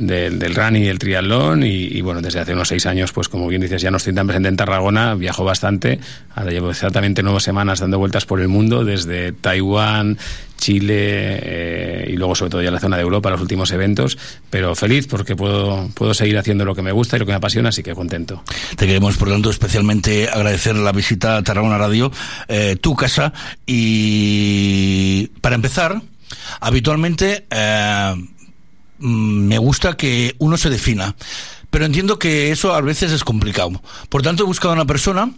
[0.00, 1.62] del, del running y el triatlón.
[1.62, 4.14] Y, y, bueno, desde hace unos seis años, pues como bien dices, ya no estoy
[4.14, 6.00] tan presente en Tarragona, viajo bastante.
[6.34, 10.18] Ahora llevo exactamente nueve semanas dando vueltas por el mundo, desde Taiwán,
[10.56, 14.18] Chile eh, y luego sobre todo ya la zona de Europa, los últimos eventos.
[14.48, 17.36] Pero feliz porque puedo, puedo seguir haciendo lo que me gusta y lo que me
[17.36, 18.42] apasiona, así que contento.
[18.76, 22.10] Te queremos, por tanto, especialmente agradecer la visita a Tarragona Radio,
[22.48, 23.32] eh, tu casa.
[23.66, 26.00] Y para empezar,
[26.60, 28.14] habitualmente eh,
[29.00, 31.16] me gusta que uno se defina,
[31.70, 33.82] pero entiendo que eso a veces es complicado.
[34.08, 35.32] Por tanto, he buscado a una persona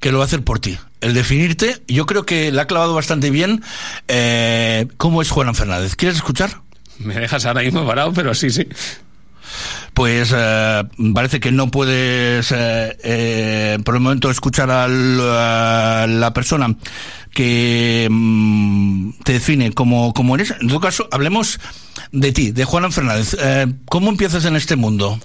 [0.00, 0.78] que lo va a hacer por ti.
[1.00, 3.62] El definirte, yo creo que le ha clavado bastante bien
[4.08, 5.94] eh, cómo es Juan Fernández.
[5.94, 6.60] ¿Quieres escuchar?
[6.98, 8.66] Me dejas ahora mismo parado, pero sí, sí.
[9.94, 10.82] pues eh,
[11.14, 16.74] parece que no puedes eh, eh, por el momento escuchar a la persona
[17.32, 20.54] que mm, te define como, como eres.
[20.60, 21.60] En todo caso, hablemos
[22.12, 23.36] de ti, de Juan Fernández.
[23.38, 25.18] Eh, ¿Cómo empiezas en este mundo?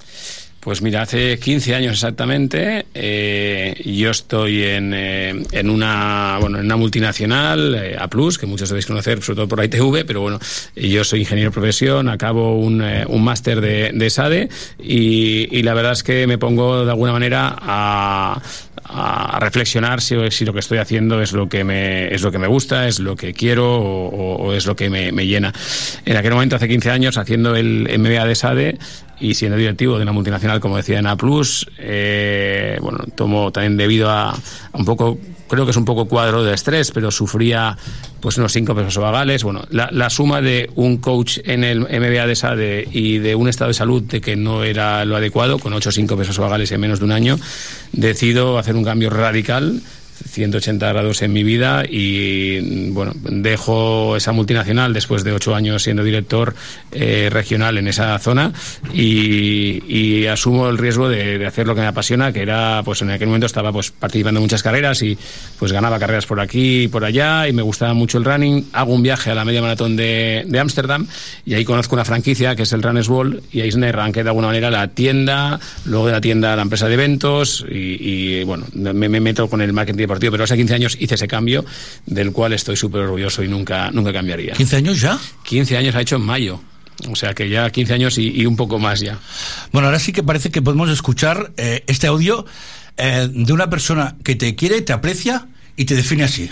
[0.68, 6.66] Pues mira, hace 15 años exactamente, eh, yo estoy en, eh, en una bueno en
[6.66, 10.40] una multinacional, eh, A Plus, que muchos debéis conocer, sobre todo por ITV, pero bueno,
[10.76, 15.74] yo soy ingeniero de profesión, acabo un, un máster de, de SADE y, y la
[15.74, 18.42] verdad es que me pongo de alguna manera a,
[18.90, 22.40] a reflexionar si, si lo que estoy haciendo es lo que me es lo que
[22.40, 25.54] me gusta, es lo que quiero o, es lo que me, llena.
[26.06, 28.78] En aquel momento, hace 15 años, haciendo el MBA de SADE
[29.20, 33.78] y siendo directivo de una multinacional, como decía en A Plus, eh, bueno, tomo también
[33.78, 34.38] debido a
[34.74, 35.18] un poco,
[35.48, 37.78] creo que es un poco cuadro de estrés, pero sufría
[38.20, 39.44] pues unos síncope vagales.
[39.44, 43.48] Bueno, la, la suma de un coach en el MBA de SADE y de un
[43.48, 47.00] estado de salud de que no era lo adecuado, con ocho síncopes vagales en menos
[47.00, 47.40] de un año,
[47.92, 49.82] decido hacer un cambio radical
[50.28, 56.04] 180 grados en mi vida y bueno dejo esa multinacional después de ocho años siendo
[56.04, 56.56] director
[56.92, 58.52] eh, regional en esa zona
[58.94, 63.02] y, y asumo el riesgo de, de hacer lo que me apasiona que era pues
[63.02, 65.18] en aquel momento estaba pues participando en muchas carreras y
[65.60, 68.68] pues ganaba carreras por aquí y por allá y me gustaba mucho el running.
[68.74, 71.08] Hago un viaje a la media maratón de Ámsterdam
[71.46, 74.30] y ahí conozco una franquicia que es el Runners World y ahí me arranqué de
[74.30, 78.66] alguna manera la tienda luego de la tienda la empresa de eventos y, y, bueno
[78.74, 81.66] me, me meto con el marketing deportivo pero hace 15 años hice ese cambio
[82.06, 85.20] del cual estoy súper orgulloso y nunca nunca cambiaría ¿15 años ya?
[85.44, 86.62] 15 años ha hecho en mayo
[87.10, 89.20] o sea que ya 15 años y, y un poco más ya
[89.72, 92.46] Bueno, ahora sí que parece que podemos escuchar eh, este audio
[92.98, 96.50] eh, de una persona que te quiere, te aprecia y te define así.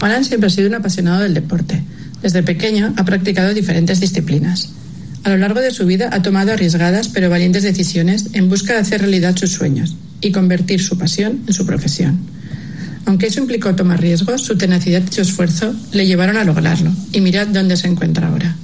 [0.00, 1.82] Juanan siempre ha sido un apasionado del deporte.
[2.22, 4.72] Desde pequeño ha practicado diferentes disciplinas.
[5.24, 8.80] A lo largo de su vida ha tomado arriesgadas pero valientes decisiones en busca de
[8.80, 12.18] hacer realidad sus sueños y convertir su pasión en su profesión.
[13.06, 17.20] Aunque eso implicó tomar riesgos, su tenacidad y su esfuerzo le llevaron a lograrlo, y
[17.20, 18.56] mirad dónde se encuentra ahora.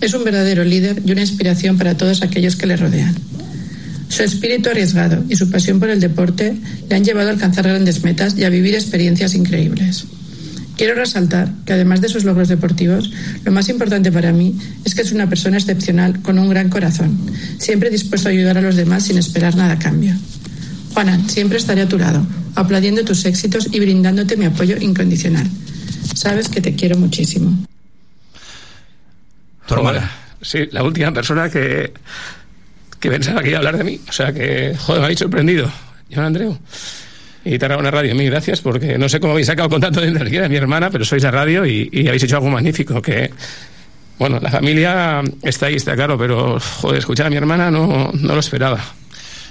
[0.00, 3.14] Es un verdadero líder y una inspiración para todos aquellos que le rodean.
[4.08, 6.56] Su espíritu arriesgado y su pasión por el deporte
[6.88, 10.06] le han llevado a alcanzar grandes metas y a vivir experiencias increíbles.
[10.76, 13.10] Quiero resaltar que además de sus logros deportivos,
[13.44, 17.18] lo más importante para mí es que es una persona excepcional con un gran corazón,
[17.58, 20.14] siempre dispuesto a ayudar a los demás sin esperar nada a cambio.
[20.96, 25.46] Juana, siempre estaré a tu lado, aplaudiendo tus éxitos y brindándote mi apoyo incondicional.
[26.14, 27.52] Sabes que te quiero muchísimo.
[29.66, 30.10] Tu hermana.
[30.40, 31.92] Sí, la última persona que,
[32.98, 34.00] que pensaba que iba a hablar de mí.
[34.08, 35.70] O sea que, joder, me habéis sorprendido.
[36.10, 36.58] John Andreu.
[37.44, 40.40] Y Tarragona Radio, mil gracias, porque no sé cómo habéis sacado con tanto de energía
[40.40, 43.02] de mi hermana, pero sois la radio y, y habéis hecho algo magnífico.
[43.02, 43.30] Que,
[44.18, 48.32] bueno, la familia está ahí, está claro, pero, joder, escuchar a mi hermana no, no
[48.32, 48.82] lo esperaba.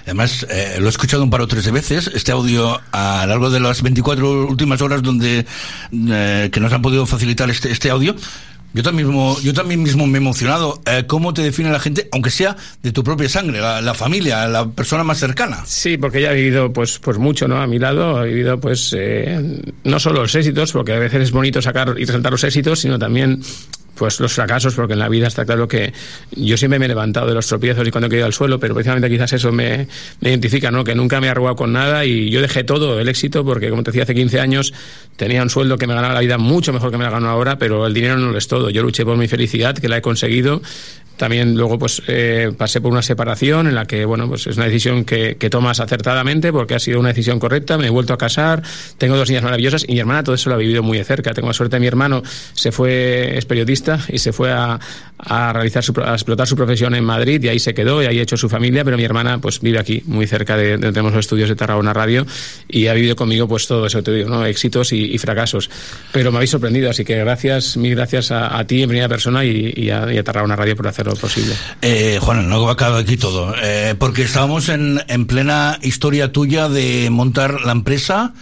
[0.05, 3.29] Además, eh, lo he escuchado un par o tres de veces, este audio a lo
[3.29, 5.45] largo de las 24 últimas horas donde
[5.91, 8.15] eh, que nos han podido facilitar este, este audio.
[8.75, 10.81] Yo también mismo, yo también mismo me he emocionado.
[10.85, 14.49] Eh, ¿Cómo te define la gente, aunque sea de tu propia sangre, la, la, familia,
[14.49, 15.63] la persona más cercana?
[15.65, 17.61] Sí, porque ella ha vivido pues, pues mucho, ¿no?
[17.61, 21.31] A mi lado, ha vivido pues eh, no solo los éxitos, porque a veces es
[21.31, 23.41] bonito sacar y resaltar los éxitos, sino también
[23.95, 25.93] pues los fracasos, porque en la vida está claro que
[26.35, 28.73] yo siempre me he levantado de los tropiezos y cuando he caído al suelo, pero
[28.73, 29.87] precisamente quizás eso me,
[30.21, 30.83] identifica, ¿no?
[30.83, 33.83] Que nunca me he arrugado con nada y yo dejé todo el éxito porque, como
[33.83, 34.73] te decía, hace 15 años
[35.15, 37.57] tenía un sueldo que me ganaba la vida mucho mejor que me la gano ahora,
[37.57, 38.69] pero el dinero no lo es todo.
[38.69, 40.61] Yo luché por mi felicidad, que la he conseguido
[41.17, 44.65] también luego pues eh, pasé por una separación en la que bueno pues es una
[44.65, 48.17] decisión que, que, tomas acertadamente porque ha sido una decisión correcta me he vuelto a
[48.17, 48.61] casar
[48.97, 51.33] tengo dos niñas maravillosas y mi hermana todo eso lo ha vivido muy de cerca
[51.33, 52.21] tengo la suerte mi hermano
[52.53, 54.79] se fue es periodista y se fue a,
[55.17, 58.19] a realizar su, a explotar su profesión en Madrid y ahí se quedó y ahí
[58.19, 61.13] ha hecho su familia pero mi hermana pues vive aquí muy cerca de, de tenemos
[61.13, 62.25] los estudios de Tarragona Radio
[62.67, 65.69] y ha vivido conmigo pues todo eso te digo no éxitos y, y fracasos.
[66.11, 69.43] Pero me habéis sorprendido así que gracias mil gracias a, a ti en primera persona
[69.45, 71.53] y, y, a, y a Tarragona Radio por hacer lo posible.
[71.81, 77.09] Eh, Juan, no acaba aquí todo, eh, porque estábamos en, en, plena historia tuya de
[77.09, 78.33] montar la empresa,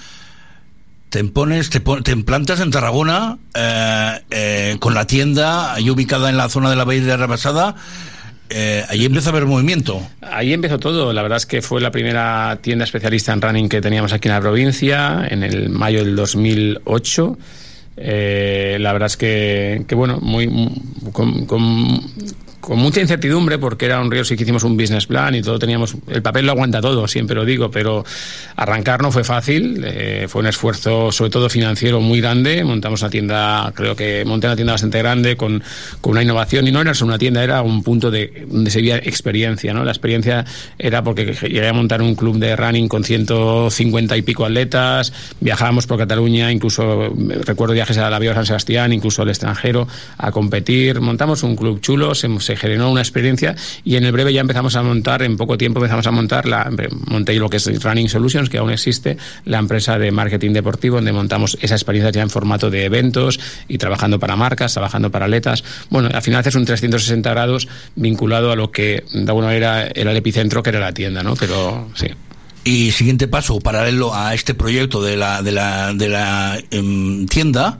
[1.14, 6.38] te pones, te, te implantas en Tarragona, eh, eh, con la tienda ahí ubicada en
[6.38, 7.76] la zona de la Bahía de Rabasada,
[8.50, 10.02] eh, ahí empieza a haber movimiento.
[10.22, 11.14] Ahí empezó todo.
[11.14, 14.34] La verdad es que fue la primera tienda especialista en running que teníamos aquí en
[14.34, 17.38] la provincia, en el mayo del 2008.
[17.98, 20.50] Eh, la verdad es que, que bueno, muy,
[21.12, 22.02] con, con,
[22.64, 25.60] con mucha incertidumbre porque era un río sí que hicimos un business plan y todo
[25.60, 28.06] teníamos el papel lo aguanta todo siempre lo digo pero
[28.56, 32.64] arrancar no fue fácil eh, fue un esfuerzo sobre todo financiero muy grande.
[32.64, 35.62] Montamos una tienda creo que monté una tienda bastante grande con,
[36.00, 38.80] con una innovación y no era solo una tienda era un punto de donde se
[38.80, 40.46] veía experiencia no la experiencia
[40.80, 45.12] era porque llegué a montar un club de running con 150 y pico atletas
[45.42, 49.86] viajábamos por Cataluña incluso recuerdo viajes a la Vía San Sebastián incluso al extranjero
[50.18, 51.02] a competir.
[51.02, 54.76] Montamos un club chulo se, se generó una experiencia y en el breve ya empezamos
[54.76, 56.70] a montar, en poco tiempo empezamos a montar, la,
[57.08, 61.14] monté lo que es Running Solutions, que aún existe, la empresa de marketing deportivo, donde
[61.14, 65.64] montamos esa experiencia ya en formato de eventos y trabajando para marcas, trabajando para atletas.
[65.90, 70.12] Bueno, al final haces un 360 grados vinculado a lo que de alguna manera era
[70.12, 71.36] el epicentro, que era la tienda, ¿no?
[71.36, 72.08] Pero sí.
[72.66, 77.80] Y siguiente paso, paralelo a este proyecto de la, de la, de la eh, tienda,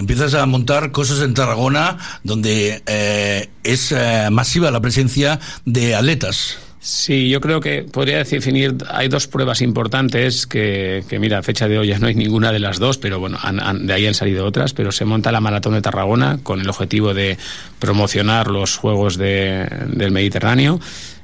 [0.00, 6.58] empiezas a montar cosas en Tarragona donde eh, es eh, masiva la presencia de atletas.
[6.82, 11.68] Sí, yo creo que podría definir, hay dos pruebas importantes que, que, mira, a fecha
[11.68, 14.06] de hoy ya no hay ninguna de las dos, pero bueno, han, han, de ahí
[14.06, 17.36] han salido otras, pero se monta la Maratón de Tarragona con el objetivo de
[17.78, 20.80] promocionar los Juegos de, del Mediterráneo.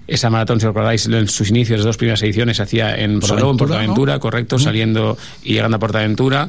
[0.06, 3.50] Esa maratón, si recordáis, en sus inicios, las dos primeras ediciones, se hacía en Salou,
[3.50, 4.20] en Portaventura, ¿no?
[4.20, 6.48] correcto, saliendo y llegando a Portaventura.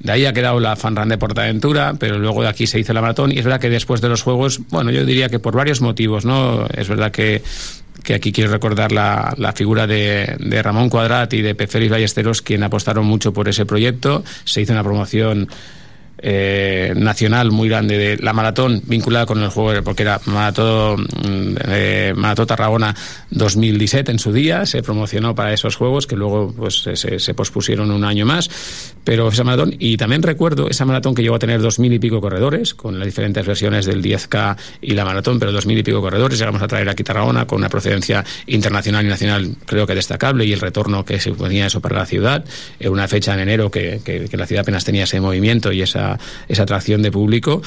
[0.00, 3.00] De ahí ha quedado la fanrun de Portaventura, pero luego de aquí se hizo la
[3.00, 5.80] maratón y es verdad que después de los Juegos, bueno, yo diría que por varios
[5.80, 6.66] motivos, ¿no?
[6.66, 7.42] Es verdad que
[8.04, 11.66] que aquí quiero recordar la, la figura de, de, Ramón Cuadrat y de P.
[11.66, 14.24] Félix Ballesteros, quien apostaron mucho por ese proyecto.
[14.44, 15.48] Se hizo una promoción
[16.20, 21.56] eh, nacional muy grande de la maratón vinculada con el juego, porque era Maratón, mm,
[21.68, 22.94] eh, Maratón Tarragona
[23.30, 27.90] 2017 en su día, se promocionó para esos juegos que luego pues se, se pospusieron
[27.90, 28.50] un año más,
[29.04, 31.98] pero esa maratón, y también recuerdo esa maratón que llegó a tener dos mil y
[31.98, 35.82] pico corredores, con las diferentes versiones del 10K y la maratón, pero dos mil y
[35.82, 39.94] pico corredores, llegamos a traer aquí Tarragona con una procedencia internacional y nacional creo que
[39.94, 42.44] destacable y el retorno que se ponía eso para la ciudad,
[42.80, 45.82] en una fecha en enero que, que, que la ciudad apenas tenía ese movimiento y
[45.82, 46.07] esa,
[46.48, 47.60] esa atracción de público.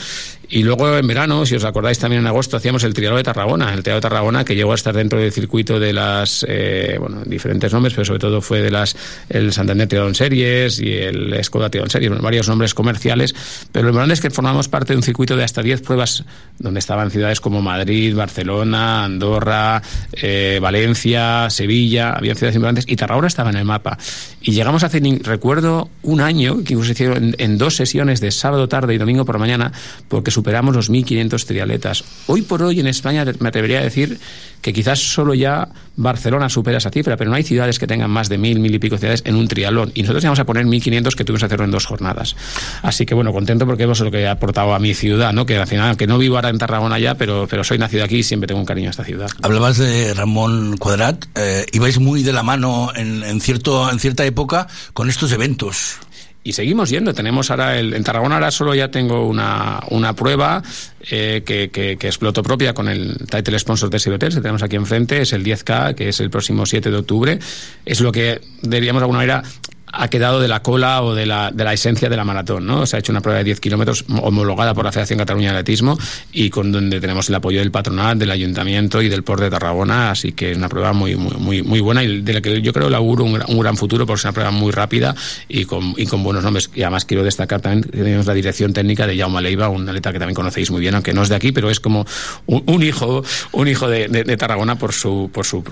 [0.52, 3.74] Y luego en verano, si os acordáis también en agosto, hacíamos el Trialo de Tarragona,
[3.74, 7.22] el Trialo de Tarragona que llegó a estar dentro del circuito de las, eh, bueno,
[7.26, 8.98] diferentes nombres, pero sobre todo fue de las,
[9.30, 13.34] el Santander Trialón Series y el Skoda Trialón Series, varios nombres comerciales,
[13.72, 16.26] pero lo importante es que formamos parte de un circuito de hasta 10 pruebas
[16.60, 19.82] donde estaban ciudades como Madrid, Barcelona, Andorra,
[20.12, 23.98] eh, Valencia, Sevilla, había ciudades importantes y Tarragona estaba en el mapa.
[24.42, 28.68] Y llegamos a hacer, recuerdo, un año que se hicieron en, dos sesiones de sábado
[28.68, 29.72] tarde y domingo por mañana,
[30.08, 32.04] porque superamos los 1.500 triatletas.
[32.26, 34.20] Hoy por hoy en España me atrevería a decir
[34.60, 38.28] que quizás solo ya Barcelona supera esa cifra, pero no hay ciudades que tengan más
[38.28, 39.92] de mil, mil y pico ciudades en un triatlón.
[39.94, 42.36] Y nosotros íbamos a poner 1.500 que tuvimos que hacerlo en dos jornadas.
[42.82, 45.46] Así que bueno, contento porque es lo que he aportado a mi ciudad, ¿no?
[45.46, 48.18] Que al final, que no vivo ahora en Tarragona ya, pero, pero soy nacido aquí
[48.18, 49.30] y siempre tengo un cariño a esta ciudad.
[49.44, 54.26] Hablabas de Ramón Cuadrat, eh, ibais muy de la mano en, en, cierto, en cierta
[54.26, 56.00] época con estos eventos
[56.44, 57.14] y seguimos yendo.
[57.14, 60.64] Tenemos ahora el, en Tarragona ahora solo ya tengo una, una prueba
[61.10, 65.22] eh, que, que, piloto propia con el title sponsor de Hotels que tenemos aquí enfrente,
[65.22, 67.40] es el 10K, que es el próximo 7 de octubre.
[67.86, 69.44] Es lo que diríamos de alguna manera
[69.92, 72.86] ha quedado de la cola o de la, de la esencia de la maratón, ¿no?
[72.86, 75.98] Se ha hecho una prueba de 10 kilómetros homologada por la Federación Cataluña de Atletismo
[76.32, 80.12] y con donde tenemos el apoyo del patronat, del ayuntamiento y del Port de Tarragona,
[80.12, 82.74] así que es una prueba muy muy muy, muy buena y de la que yo
[82.74, 85.16] creo le auguro un, gran futuro porque es una prueba muy rápida
[85.48, 86.70] y con, y con buenos nombres.
[86.74, 90.12] Y además quiero destacar también que tenemos la dirección técnica de Jaume Leiva, un atleta
[90.12, 92.06] que también conocéis muy bien, aunque no es de aquí, pero es como
[92.46, 95.64] un, un hijo un hijo de, Tarragona por su por su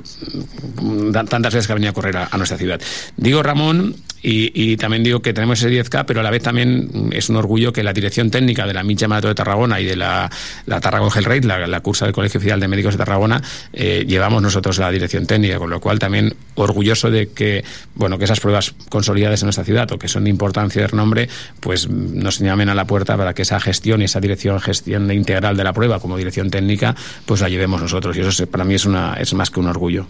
[1.12, 2.80] tantas veces que ha venido a correr a, a nuestra ciudad.
[3.18, 7.10] Digo Ramón y, y, también digo que tenemos ese 10K, pero a la vez también
[7.12, 9.96] es un orgullo que la dirección técnica de la Mitja Marató de Tarragona y de
[9.96, 10.30] la,
[10.66, 13.42] la Tarragona Hell Raid, la, la, cursa del Colegio Oficial de Médicos de Tarragona,
[13.72, 17.64] eh, llevamos nosotros la dirección técnica, con lo cual también orgulloso de que,
[17.96, 21.30] bueno, que esas pruebas consolidadas en nuestra ciudad o que son de importancia de renombre,
[21.60, 25.56] pues nos llamen a la puerta para que esa gestión y esa dirección, gestión integral
[25.56, 28.16] de la prueba como dirección técnica, pues la llevemos nosotros.
[28.18, 30.08] Y eso para mí es, una, es más que un orgullo.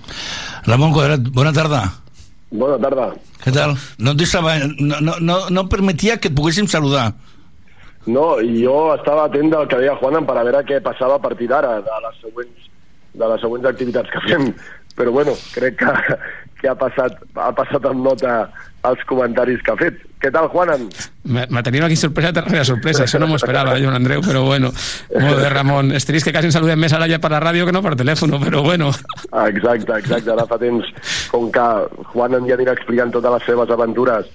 [0.65, 1.77] Ramón Cuadrat, buena tarde.
[2.49, 3.11] Bona tarda.
[3.43, 3.75] Què tal?
[4.01, 7.11] No, deixava, no, no, no, permetia que et poguéssim saludar.
[8.09, 11.21] No, i jo estava atent del que deia Juan per a veure què passava a
[11.21, 12.69] partir d'ara, de les següents
[13.19, 14.49] de les següents activitats que fem.
[14.97, 16.17] Però bueno, crec que,
[16.61, 18.39] que ha passat, ha passat amb nota
[18.87, 19.99] els comentaris que ha fet.
[20.19, 20.85] Què tal, Juanan?
[21.31, 24.71] Me, me tenim aquí sorpresa darrere sorpresa, això no m'ho esperava, Joan Andreu, però bueno,
[25.15, 25.93] molt bé, Ramon.
[25.95, 27.95] És trist que quasi ens saludem més ara ja per la ràdio que no per
[27.99, 28.91] telèfon, però bueno.
[29.45, 30.33] Exacte, exacte.
[30.35, 30.91] Ara fa temps,
[31.31, 31.67] com que
[32.13, 34.27] Juanan ja anirà explicant totes les seves aventures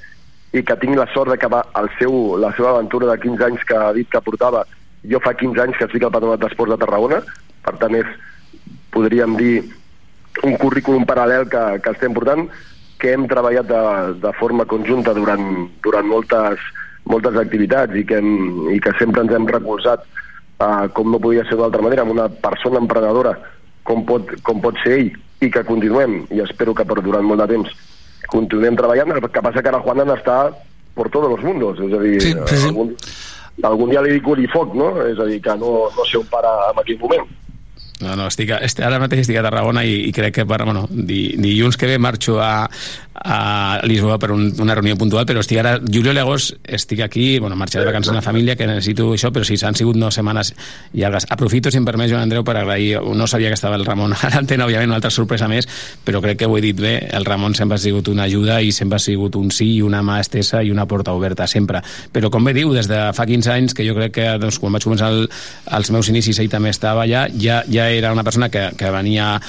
[0.55, 3.48] i que tinc la sort de que va el seu, la seva aventura de 15
[3.48, 4.62] anys que ha dit que portava,
[5.10, 7.18] jo fa 15 anys que estic al Patronat d'Esports de Tarragona,
[7.64, 8.12] per tant és,
[8.94, 9.56] podríem dir,
[10.47, 12.47] un currículum paral·lel que, que estem portant,
[13.05, 13.81] que hem treballat de,
[14.23, 16.62] de forma conjunta durant, durant moltes,
[17.05, 20.07] moltes activitats i que, hem, i que sempre ens hem recolzat
[20.65, 23.36] uh, com no podia ser d'altra manera amb una persona emprenedora
[23.84, 25.12] com pot, com pot ser ell
[25.44, 27.76] i que continuem i espero que per durant molt de temps
[28.33, 29.12] continuem treballant.
[29.12, 30.39] El que passa que ara Juan està
[30.97, 32.94] per tots els mundos és a dir, sí, sí, algun,
[33.68, 34.94] algun dia li dic foc no?
[35.05, 37.28] és a dir, que no, no sé on para en aquell moment
[38.00, 40.89] no, no, estic, estic, ara mateix estic a Tarragona i, i crec que per, bueno,
[40.90, 42.66] di, dilluns que ve marxo a,
[43.14, 47.39] a Lisboa per un, una reunió puntual, però estic ara, julio i agost, estic aquí,
[47.39, 50.10] bueno, marxar de vacances amb la família, que necessito això, però sí, s'han sigut no
[50.10, 50.50] setmanes
[50.92, 51.28] llargues.
[51.31, 54.32] Aprofito, si em permet, Joan Andreu, per agrair, no sabia que estava el Ramon a
[54.34, 55.70] l'antena, òbviament, una altra sorpresa més,
[56.05, 58.74] però crec que ho he dit bé, el Ramon sempre ha sigut una ajuda i
[58.74, 61.84] sempre ha sigut un sí i una mà estesa i una porta oberta, sempre.
[62.10, 64.74] Però, com bé diu, des de fa 15 anys, que jo crec que doncs, quan
[64.74, 65.28] vaig començar el,
[65.78, 69.40] els meus inicis ell també estava allà, ja, ja era una persona que, que venia